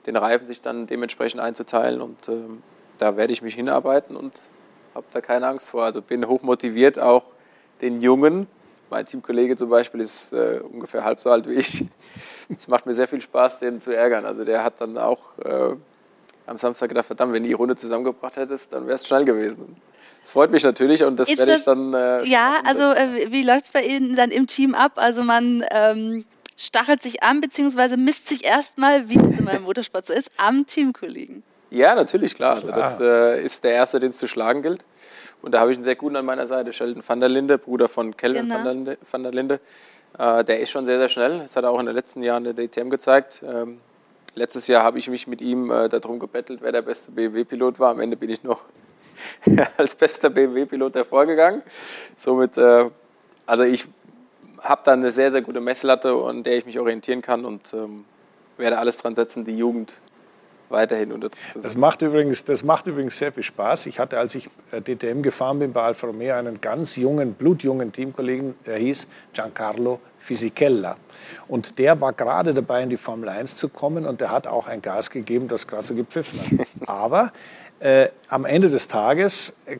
den 0.07 0.17
Reifen 0.17 0.47
sich 0.47 0.61
dann 0.61 0.87
dementsprechend 0.87 1.41
einzuteilen 1.41 2.01
und 2.01 2.29
ähm, 2.29 2.63
da 2.99 3.17
werde 3.17 3.33
ich 3.33 3.43
mich 3.43 3.55
hinarbeiten 3.55 4.17
und 4.17 4.49
habe 4.95 5.07
da 5.11 5.21
keine 5.21 5.47
Angst 5.47 5.71
vor. 5.71 5.85
Also 5.85 6.03
bin 6.03 6.27
hoch 6.27 6.43
motiviert, 6.43 6.99
auch 6.99 7.25
den 7.81 8.01
Jungen. 8.01 8.47
Mein 8.93 9.07
Teamkollege 9.07 9.57
zum 9.57 9.71
Beispiel 9.71 10.03
ist 10.03 10.35
äh, 10.35 10.61
ungefähr 10.71 11.03
halb 11.03 11.19
so 11.19 11.31
alt 11.31 11.49
wie 11.49 11.55
ich. 11.55 11.87
Es 12.55 12.69
macht 12.69 12.85
mir 12.85 12.93
sehr 12.93 13.09
viel 13.09 13.23
Spaß, 13.23 13.61
den 13.61 13.81
zu 13.81 13.91
ärgern. 13.91 14.27
Also 14.27 14.45
der 14.45 14.63
hat 14.63 14.83
dann 14.83 14.99
auch 14.99 15.39
äh, 15.39 15.75
am 16.47 16.59
Samstag 16.59 16.91
gedacht, 16.91 17.07
verdammt, 17.07 17.33
wenn 17.33 17.43
du 17.43 17.49
die 17.49 17.55
Runde 17.55 17.75
zusammengebracht 17.75 18.37
hättest, 18.37 18.71
dann 18.75 18.87
wäre 18.87 18.97
es 18.97 19.07
schnell 19.07 19.25
gewesen. 19.25 19.77
Das 20.21 20.33
freut 20.33 20.51
mich 20.51 20.63
natürlich 20.63 21.03
und 21.05 21.17
das 21.17 21.31
ist 21.31 21.39
werde 21.39 21.55
ich 21.55 21.65
dann. 21.65 21.95
Äh, 21.95 22.25
ja, 22.27 22.61
also 22.67 22.83
äh, 22.83 23.33
wie 23.33 23.43
läuft 23.43 23.65
es 23.65 23.71
bei 23.71 23.81
Ihnen 23.81 24.15
dann 24.15 24.31
im 24.31 24.47
Team 24.47 24.75
ab? 24.75 24.93
Also 24.97 25.23
man 25.23 25.65
ähm, 25.71 26.27
stachelt 26.59 27.01
sich 27.01 27.23
an, 27.23 27.41
beziehungsweise 27.41 27.97
misst 27.97 28.29
sich 28.29 28.45
erstmal, 28.45 29.09
wie 29.09 29.17
es 29.17 29.39
in 29.39 29.47
meinem 29.47 29.63
Motorsport 29.63 30.05
so 30.05 30.13
ist, 30.13 30.31
am 30.37 30.67
Teamkollegen. 30.67 31.43
Ja, 31.73 31.95
natürlich, 31.95 32.35
klar. 32.35 32.61
klar. 32.61 32.75
Also 32.75 32.99
das 32.99 33.01
äh, 33.01 33.43
ist 33.43 33.65
der 33.65 33.73
Erste, 33.73 33.99
den 33.99 34.11
es 34.11 34.19
zu 34.19 34.29
schlagen 34.29 34.61
gilt. 34.61 34.85
Und 35.41 35.53
da 35.53 35.61
habe 35.61 35.73
ich 35.73 35.79
einen 35.79 35.85
sehr 35.85 35.97
guten 35.97 36.17
an 36.17 36.25
meiner 36.25 36.47
Seite, 36.47 36.73
Sheldon 36.73 37.03
van 37.07 37.19
der 37.19 37.31
Linde, 37.31 37.57
Bruder 37.57 37.89
von 37.89 38.15
Kelvin 38.17 38.43
genau. 38.43 38.57
van, 38.57 38.65
der 38.65 38.75
Linde. 38.75 38.99
Van 39.11 39.23
der 39.23 39.33
Linde. 39.33 39.61
Äh, 40.19 40.45
der 40.45 40.61
ist 40.61 40.71
schon 40.71 40.85
sehr, 40.85 40.99
sehr 40.99 41.09
schnell. 41.09 41.39
Das 41.39 41.57
hat 41.57 41.65
er 41.65 41.71
auch 41.71 41.81
in 41.81 41.87
den 41.87 41.95
letzten 41.95 42.23
Jahren 42.23 42.45
der 42.45 42.53
DTM 42.53 42.91
gezeigt. 42.91 43.43
Ähm, 43.43 43.81
letztes 44.35 44.67
Jahr 44.67 44.83
habe 44.83 44.99
ich 44.99 45.09
mich 45.09 45.27
mit 45.27 45.41
ihm 45.41 45.71
äh, 45.71 45.89
darum 45.89 46.19
gebettelt, 46.19 46.61
wer 46.63 46.73
der 46.73 46.83
beste 46.83 47.11
BMW-Pilot 47.11 47.81
war. 47.81 47.93
Am 47.93 48.01
Ende 48.01 48.17
bin 48.19 48.29
ich 48.29 48.43
noch 48.45 48.61
als 49.79 49.95
bester 49.95 50.29
BMW-Pilot 50.29 50.95
hervorgegangen. 50.95 51.63
Somit, 52.17 52.59
äh, 52.59 52.91
also 53.47 53.63
ich 53.63 53.87
habe 54.61 54.83
da 54.85 54.93
eine 54.93 55.11
sehr, 55.11 55.33
sehr 55.33 55.41
gute 55.41 55.63
Messlatte, 55.63 56.13
an 56.13 56.43
der 56.43 56.59
ich 56.59 56.67
mich 56.67 56.79
orientieren 56.79 57.23
kann 57.23 57.47
und 57.47 57.73
ähm, 57.73 58.05
werde 58.59 58.79
alles 58.79 58.99
dran 58.99 59.15
setzen, 59.15 59.47
die 59.47 59.57
Jugend 59.57 59.95
weiterhin 60.73 61.13
unter 61.13 61.29
Druck 61.29 61.39
zu 61.39 61.61
setzen. 61.61 61.63
Das 61.63 61.77
macht, 61.77 62.03
übrigens, 62.03 62.45
das 62.45 62.65
macht 62.65 62.87
übrigens 62.87 63.19
sehr 63.19 63.33
viel 63.33 63.43
Spaß. 63.43 63.87
Ich 63.87 63.99
hatte, 63.99 64.19
als 64.19 64.35
ich 64.35 64.49
äh, 64.71 64.81
DTM 64.81 65.23
gefahren 65.23 65.59
bin 65.59 65.73
bei 65.73 65.83
Alfa 65.83 66.07
Romeo, 66.07 66.35
einen 66.35 66.61
ganz 66.61 66.97
jungen, 66.97 67.35
blutjungen 67.35 67.93
Teamkollegen, 67.93 68.55
der 68.67 68.79
hieß 68.79 69.07
Giancarlo 69.33 70.01
Fisichella. 70.19 70.97
Und 71.49 71.79
der 71.79 72.01
war 72.01 72.13
gerade 72.13 72.55
dabei, 72.55 72.83
in 72.83 72.89
die 72.89 72.97
Formel 72.97 73.29
1 73.29 73.57
zu 73.57 73.69
kommen 73.69 74.07
und 74.07 74.21
der 74.21 74.31
hat 74.31 74.47
auch 74.47 74.67
ein 74.67 74.83
Gas 74.83 75.11
gegeben, 75.11 75.49
das 75.49 75.67
gerade 75.67 75.87
so 75.87 75.95
gepfiffen 75.95 76.41
hat. 76.41 76.67
Aber 76.89 77.33
äh, 77.81 78.09
am 78.29 78.45
Ende 78.45 78.71
des 78.71 78.89
Tages 78.89 79.57
äh, 79.67 79.79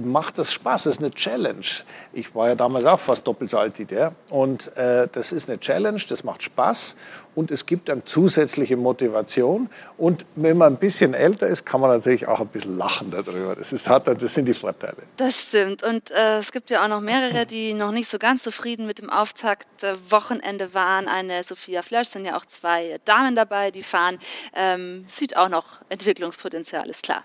macht 0.00 0.38
das 0.38 0.52
Spaß, 0.52 0.84
das 0.84 0.96
ist 0.96 1.02
eine 1.02 1.12
Challenge. 1.12 1.64
Ich 2.12 2.34
war 2.34 2.48
ja 2.48 2.54
damals 2.54 2.84
auch 2.84 2.98
fast 2.98 3.26
doppelt 3.26 3.50
so 3.50 3.58
alt 3.58 3.78
wie 3.78 3.84
der. 3.84 4.12
Und 4.30 4.76
äh, 4.76 5.08
das 5.10 5.32
ist 5.32 5.48
eine 5.48 5.60
Challenge, 5.60 6.00
das 6.08 6.24
macht 6.24 6.42
Spaß 6.42 6.96
und 7.34 7.50
es 7.50 7.66
gibt 7.66 7.88
dann 7.88 8.04
zusätzliche 8.04 8.76
Motivation. 8.76 9.70
Und 9.96 10.24
wenn 10.34 10.56
man 10.56 10.74
ein 10.74 10.76
bisschen 10.76 11.14
älter 11.14 11.46
ist, 11.46 11.64
kann 11.64 11.80
man 11.80 11.90
natürlich 11.90 12.26
auch 12.26 12.40
ein 12.40 12.48
bisschen 12.48 12.76
lachen 12.76 13.10
darüber. 13.10 13.54
Das, 13.54 13.72
ist, 13.72 13.88
das 13.88 14.34
sind 14.34 14.46
die 14.46 14.54
Vorteile. 14.54 14.96
Das 15.16 15.44
stimmt. 15.44 15.82
Und 15.82 16.10
äh, 16.10 16.38
es 16.38 16.50
gibt 16.50 16.70
ja 16.70 16.84
auch 16.84 16.88
noch 16.88 17.00
mehrere, 17.00 17.46
die 17.46 17.74
noch 17.74 17.92
nicht 17.92 18.10
so 18.10 18.18
ganz 18.18 18.42
zufrieden 18.42 18.86
mit 18.86 18.98
dem 18.98 19.10
Auftakt-Wochenende 19.10 20.74
waren. 20.74 21.06
Eine 21.08 21.44
Sophia 21.44 21.82
Flörsch, 21.82 22.08
sind 22.08 22.24
ja 22.24 22.36
auch 22.36 22.46
zwei 22.46 22.98
Damen 23.04 23.36
dabei, 23.36 23.70
die 23.70 23.82
fahren. 23.82 24.18
Ähm, 24.54 25.04
sieht 25.06 25.36
auch 25.36 25.48
noch 25.48 25.64
Entwicklungspotenzial, 25.88 26.88
ist 26.88 27.04
klar. 27.04 27.22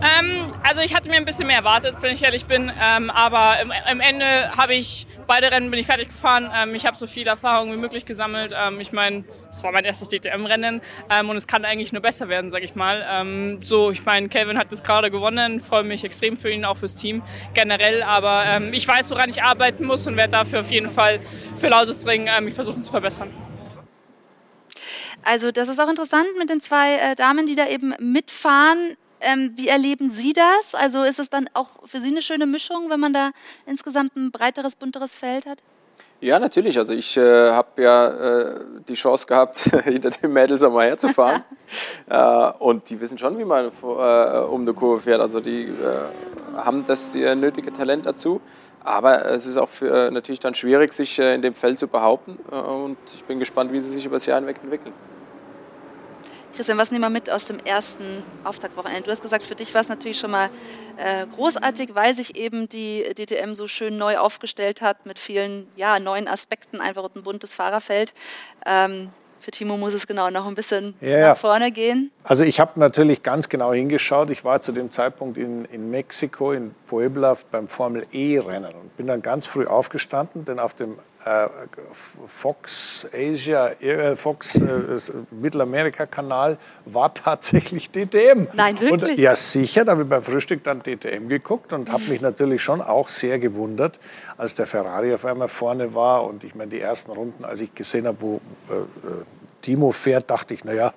Ähm, 0.00 0.52
also 0.62 0.80
ich 0.80 0.94
hatte 0.94 1.08
mir 1.08 1.16
ein 1.16 1.24
bisschen 1.24 1.46
mehr 1.46 1.56
erwartet, 1.56 1.96
wenn 2.00 2.12
ich 2.12 2.22
ehrlich 2.22 2.44
bin. 2.46 2.70
Ähm, 2.80 3.10
aber 3.10 3.60
im, 3.60 3.72
im 3.90 4.00
Ende 4.00 4.56
habe 4.56 4.74
ich 4.74 5.06
beide 5.26 5.50
Rennen 5.50 5.70
bin 5.70 5.78
ich 5.78 5.86
fertig 5.86 6.08
gefahren. 6.08 6.50
Ähm, 6.54 6.74
ich 6.74 6.86
habe 6.86 6.96
so 6.96 7.06
viel 7.06 7.26
Erfahrung 7.26 7.72
wie 7.72 7.76
möglich 7.76 8.04
gesammelt. 8.04 8.54
Ähm, 8.56 8.80
ich 8.80 8.92
meine, 8.92 9.24
es 9.50 9.62
war 9.62 9.72
mein 9.72 9.84
erstes 9.84 10.08
DTM-Rennen 10.08 10.80
ähm, 11.10 11.30
und 11.30 11.36
es 11.36 11.46
kann 11.46 11.64
eigentlich 11.64 11.92
nur 11.92 12.02
besser 12.02 12.28
werden, 12.28 12.50
sage 12.50 12.64
ich 12.64 12.74
mal. 12.74 13.04
Ähm, 13.08 13.62
so, 13.62 13.90
ich 13.90 14.04
meine, 14.04 14.28
Kevin 14.28 14.58
hat 14.58 14.72
das 14.72 14.82
gerade 14.82 15.10
gewonnen. 15.10 15.60
Freue 15.60 15.84
mich 15.84 16.04
extrem 16.04 16.36
für 16.36 16.50
ihn, 16.50 16.64
auch 16.64 16.76
fürs 16.76 16.94
Team 16.94 17.22
generell. 17.54 18.02
Aber 18.02 18.60
ich 18.72 18.86
weiß, 18.86 19.10
woran 19.10 19.30
ich 19.30 19.42
arbeiten 19.42 19.84
muss 19.84 20.06
und 20.06 20.16
werde 20.16 20.32
dafür 20.32 20.60
auf 20.60 20.70
jeden 20.70 20.90
Fall 20.90 21.20
für 21.56 21.68
Lausitz 21.68 22.06
ringen, 22.06 22.44
mich 22.44 22.54
versuchen 22.54 22.82
zu 22.82 22.90
verbessern. 22.90 23.30
Also 25.24 25.52
das 25.52 25.68
ist 25.68 25.78
auch 25.78 25.88
interessant 25.88 26.26
mit 26.38 26.50
den 26.50 26.60
zwei 26.60 26.96
äh, 26.96 27.14
Damen, 27.14 27.46
die 27.46 27.54
da 27.54 27.68
eben 27.68 27.94
mitfahren. 27.98 28.96
Ähm, 29.22 29.52
wie 29.56 29.68
erleben 29.68 30.10
Sie 30.10 30.32
das? 30.32 30.74
Also 30.74 31.02
ist 31.04 31.18
es 31.18 31.30
dann 31.30 31.48
auch 31.54 31.68
für 31.84 32.00
Sie 32.00 32.08
eine 32.08 32.22
schöne 32.22 32.46
Mischung, 32.46 32.90
wenn 32.90 33.00
man 33.00 33.12
da 33.12 33.30
insgesamt 33.66 34.16
ein 34.16 34.30
breiteres, 34.30 34.76
bunteres 34.76 35.12
Feld 35.12 35.46
hat? 35.46 35.58
Ja, 36.20 36.38
natürlich. 36.38 36.78
Also 36.78 36.92
ich 36.92 37.16
äh, 37.16 37.50
habe 37.50 37.82
ja 37.82 38.06
äh, 38.06 38.60
die 38.88 38.94
Chance 38.94 39.26
gehabt, 39.26 39.58
hinter 39.84 40.10
den 40.10 40.32
Mädels 40.32 40.62
einmal 40.62 40.86
herzufahren. 40.86 41.42
äh, 42.08 42.52
und 42.60 42.88
die 42.90 43.00
wissen 43.00 43.18
schon, 43.18 43.36
wie 43.38 43.44
man 43.44 43.66
äh, 43.66 44.38
um 44.46 44.60
eine 44.60 44.72
Kurve 44.72 45.00
fährt. 45.02 45.20
Also 45.20 45.40
die 45.40 45.64
äh, 45.64 46.56
haben 46.56 46.84
das 46.86 47.10
die, 47.10 47.34
nötige 47.34 47.72
Talent 47.72 48.06
dazu. 48.06 48.40
Aber 48.84 49.26
es 49.26 49.46
ist 49.46 49.56
auch 49.56 49.68
für, 49.68 50.10
natürlich 50.12 50.40
dann 50.40 50.54
schwierig, 50.54 50.92
sich 50.92 51.18
äh, 51.18 51.34
in 51.34 51.42
dem 51.42 51.54
Feld 51.54 51.78
zu 51.78 51.88
behaupten. 51.88 52.36
und 52.50 52.98
ich 53.14 53.24
bin 53.24 53.38
gespannt, 53.40 53.72
wie 53.72 53.80
sie 53.80 53.90
sich 53.90 54.06
über 54.06 54.16
das 54.16 54.26
Jahr 54.26 54.38
hinweg 54.38 54.58
entwickeln. 54.62 54.94
Christian, 56.54 56.76
was 56.76 56.90
nehmen 56.90 57.02
wir 57.02 57.10
mit 57.10 57.30
aus 57.30 57.46
dem 57.46 57.58
ersten 57.58 58.22
Auftaktwochenende? 58.44 59.04
Du 59.04 59.10
hast 59.10 59.22
gesagt, 59.22 59.42
für 59.42 59.54
dich 59.54 59.72
war 59.74 59.80
es 59.80 59.88
natürlich 59.88 60.18
schon 60.18 60.30
mal 60.30 60.50
äh, 60.98 61.26
großartig, 61.34 61.94
weil 61.94 62.14
sich 62.14 62.36
eben 62.36 62.68
die 62.68 63.02
DTM 63.14 63.54
so 63.54 63.66
schön 63.66 63.96
neu 63.96 64.18
aufgestellt 64.18 64.82
hat 64.82 65.06
mit 65.06 65.18
vielen 65.18 65.66
ja, 65.76 65.98
neuen 65.98 66.28
Aspekten, 66.28 66.80
einfach 66.80 67.08
ein 67.14 67.22
buntes 67.22 67.54
Fahrerfeld. 67.54 68.12
Ähm, 68.66 69.10
für 69.40 69.50
Timo 69.50 69.76
muss 69.76 69.92
es 69.92 70.06
genau 70.06 70.30
noch 70.30 70.46
ein 70.46 70.54
bisschen 70.54 70.94
ja, 71.00 71.28
nach 71.28 71.36
vorne 71.36 71.72
gehen. 71.72 72.12
Also 72.22 72.44
ich 72.44 72.60
habe 72.60 72.78
natürlich 72.78 73.24
ganz 73.24 73.48
genau 73.48 73.72
hingeschaut. 73.72 74.30
Ich 74.30 74.44
war 74.44 74.62
zu 74.62 74.70
dem 74.70 74.92
Zeitpunkt 74.92 75.36
in, 75.36 75.64
in 75.64 75.90
Mexiko, 75.90 76.52
in 76.52 76.72
Puebla 76.86 77.36
beim 77.50 77.66
Formel 77.66 78.06
E-Rennen 78.12 78.72
und 78.72 78.96
bin 78.96 79.08
dann 79.08 79.20
ganz 79.20 79.48
früh 79.48 79.66
aufgestanden, 79.66 80.44
denn 80.44 80.60
auf 80.60 80.74
dem 80.74 80.96
Fox 82.26 83.08
Asia, 83.12 83.68
äh, 83.80 84.16
Fox 84.16 84.56
äh, 84.56 84.66
Mittelamerika-Kanal 85.30 86.58
war 86.84 87.14
tatsächlich 87.14 87.90
DTM. 87.90 88.48
Nein, 88.54 88.80
wirklich? 88.80 89.12
Und, 89.12 89.18
ja, 89.18 89.34
sicher. 89.34 89.84
Da 89.84 89.92
habe 89.92 90.02
ich 90.02 90.08
beim 90.08 90.22
Frühstück 90.22 90.64
dann 90.64 90.82
DTM 90.82 91.28
geguckt 91.28 91.72
und 91.72 91.92
habe 91.92 92.02
mich 92.04 92.20
natürlich 92.20 92.62
schon 92.62 92.80
auch 92.80 93.08
sehr 93.08 93.38
gewundert, 93.38 94.00
als 94.36 94.56
der 94.56 94.66
Ferrari 94.66 95.14
auf 95.14 95.24
einmal 95.24 95.48
vorne 95.48 95.94
war. 95.94 96.24
Und 96.24 96.42
ich 96.42 96.54
meine, 96.54 96.70
die 96.70 96.80
ersten 96.80 97.12
Runden, 97.12 97.44
als 97.44 97.60
ich 97.60 97.74
gesehen 97.74 98.06
habe, 98.06 98.20
wo 98.20 98.40
äh, 98.68 98.74
Timo 99.60 99.92
fährt, 99.92 100.28
dachte 100.28 100.54
ich, 100.54 100.64
naja, 100.64 100.92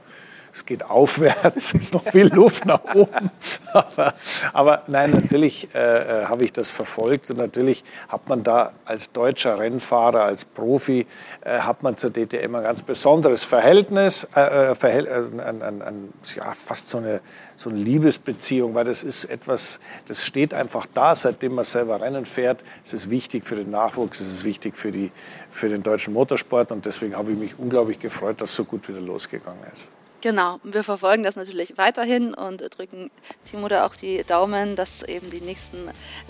es 0.56 0.66
geht 0.66 0.90
aufwärts, 0.90 1.46
es 1.56 1.74
ist 1.74 1.94
noch 1.94 2.04
viel 2.04 2.34
Luft 2.34 2.66
nach 2.66 2.84
oben. 2.96 3.30
Aber, 3.74 4.14
aber 4.54 4.84
nein, 4.88 5.12
natürlich 5.12 5.68
äh, 5.76 5.80
äh, 6.22 6.26
habe 6.28 6.46
ich 6.46 6.54
das 6.54 6.72
verfolgt 6.72 7.30
und 7.30 7.38
natürlich 7.40 7.84
hat 8.08 8.30
man 8.30 8.42
da 8.42 8.72
als 8.86 9.12
deutscher 9.12 9.60
Rennfahrer, 9.60 10.22
als 10.22 10.46
Profi, 10.46 11.06
äh, 11.42 11.60
hat 11.60 11.84
man 11.84 11.98
zur 11.98 12.12
DTM 12.12 12.56
ein 12.56 12.64
ganz 12.64 12.84
besonderes 12.84 13.44
Verhältnis, 13.44 14.30
äh, 14.34 14.70
äh 14.70 14.76
Verhält, 14.76 15.08
äh, 15.08 15.42
ein, 15.42 15.62
ein, 15.62 15.82
ein, 15.82 16.14
ja, 16.38 16.54
fast 16.54 16.88
so 16.88 17.00
eine, 17.00 17.20
so 17.58 17.70
eine 17.70 17.80
Liebesbeziehung, 17.80 18.76
weil 18.76 18.86
das 18.86 19.04
ist 19.04 19.26
etwas, 19.26 19.82
das 20.08 20.26
steht 20.26 20.54
einfach 20.54 20.86
da, 20.94 21.16
seitdem 21.16 21.56
man 21.56 21.66
selber 21.66 22.00
Rennen 22.00 22.26
fährt. 22.26 22.64
Es 22.82 22.94
ist 22.94 23.10
wichtig 23.10 23.46
für 23.46 23.58
den 23.58 23.72
Nachwuchs, 23.72 24.22
es 24.22 24.32
ist 24.32 24.46
wichtig 24.46 24.78
für, 24.78 24.94
die, 24.94 25.12
für 25.50 25.68
den 25.68 25.84
deutschen 25.84 26.14
Motorsport 26.14 26.72
und 26.72 26.86
deswegen 26.86 27.18
habe 27.18 27.34
ich 27.34 27.38
mich 27.38 27.60
unglaublich 27.60 28.00
gefreut, 28.00 28.40
dass 28.40 28.52
es 28.52 28.56
so 28.56 28.64
gut 28.64 28.88
wieder 28.88 29.02
losgegangen 29.02 29.60
ist. 29.74 29.92
Genau, 30.22 30.60
wir 30.64 30.84
verfolgen 30.84 31.24
das 31.24 31.36
natürlich 31.36 31.78
weiterhin 31.78 32.34
und 32.34 32.64
drücken 32.76 33.12
Timo 33.50 33.68
da 33.68 33.86
auch 33.86 33.96
die 33.96 34.24
Daumen, 34.24 34.76
dass 34.76 35.04
eben 35.04 35.30
die 35.30 35.42
nächsten 35.42 35.90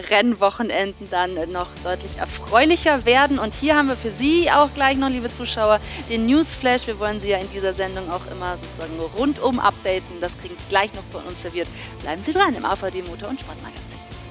Rennwochenenden 0.10 1.10
dann 1.10 1.36
noch 1.52 1.70
deutlich 1.84 2.18
erfreulicher 2.18 3.06
werden. 3.06 3.40
Und 3.40 3.56
hier 3.56 3.76
haben 3.76 3.88
wir 3.88 3.96
für 3.96 4.12
Sie 4.12 4.52
auch 4.52 4.74
gleich 4.74 4.98
noch, 4.98 5.10
liebe 5.10 5.34
Zuschauer, 5.34 5.80
den 6.10 6.26
Newsflash. 6.26 6.88
Wir 6.88 7.00
wollen 7.00 7.20
Sie 7.20 7.30
ja 7.30 7.38
in 7.38 7.50
dieser 7.52 7.74
Sendung 7.74 8.12
auch 8.12 8.30
immer 8.32 8.58
sozusagen 8.58 9.00
rundum 9.18 9.60
updaten. 9.60 10.20
Das 10.20 10.38
kriegen 10.38 10.56
Sie 10.56 10.68
gleich 10.68 10.94
noch 10.94 11.04
von 11.12 11.24
uns 11.24 11.42
serviert. 11.42 11.68
Bleiben 12.02 12.22
Sie 12.22 12.34
dran 12.34 12.54
im 12.54 12.66
AVD 12.66 13.02
Motor- 13.02 13.30
und 13.30 13.40
Sportmagazin. 13.40 14.05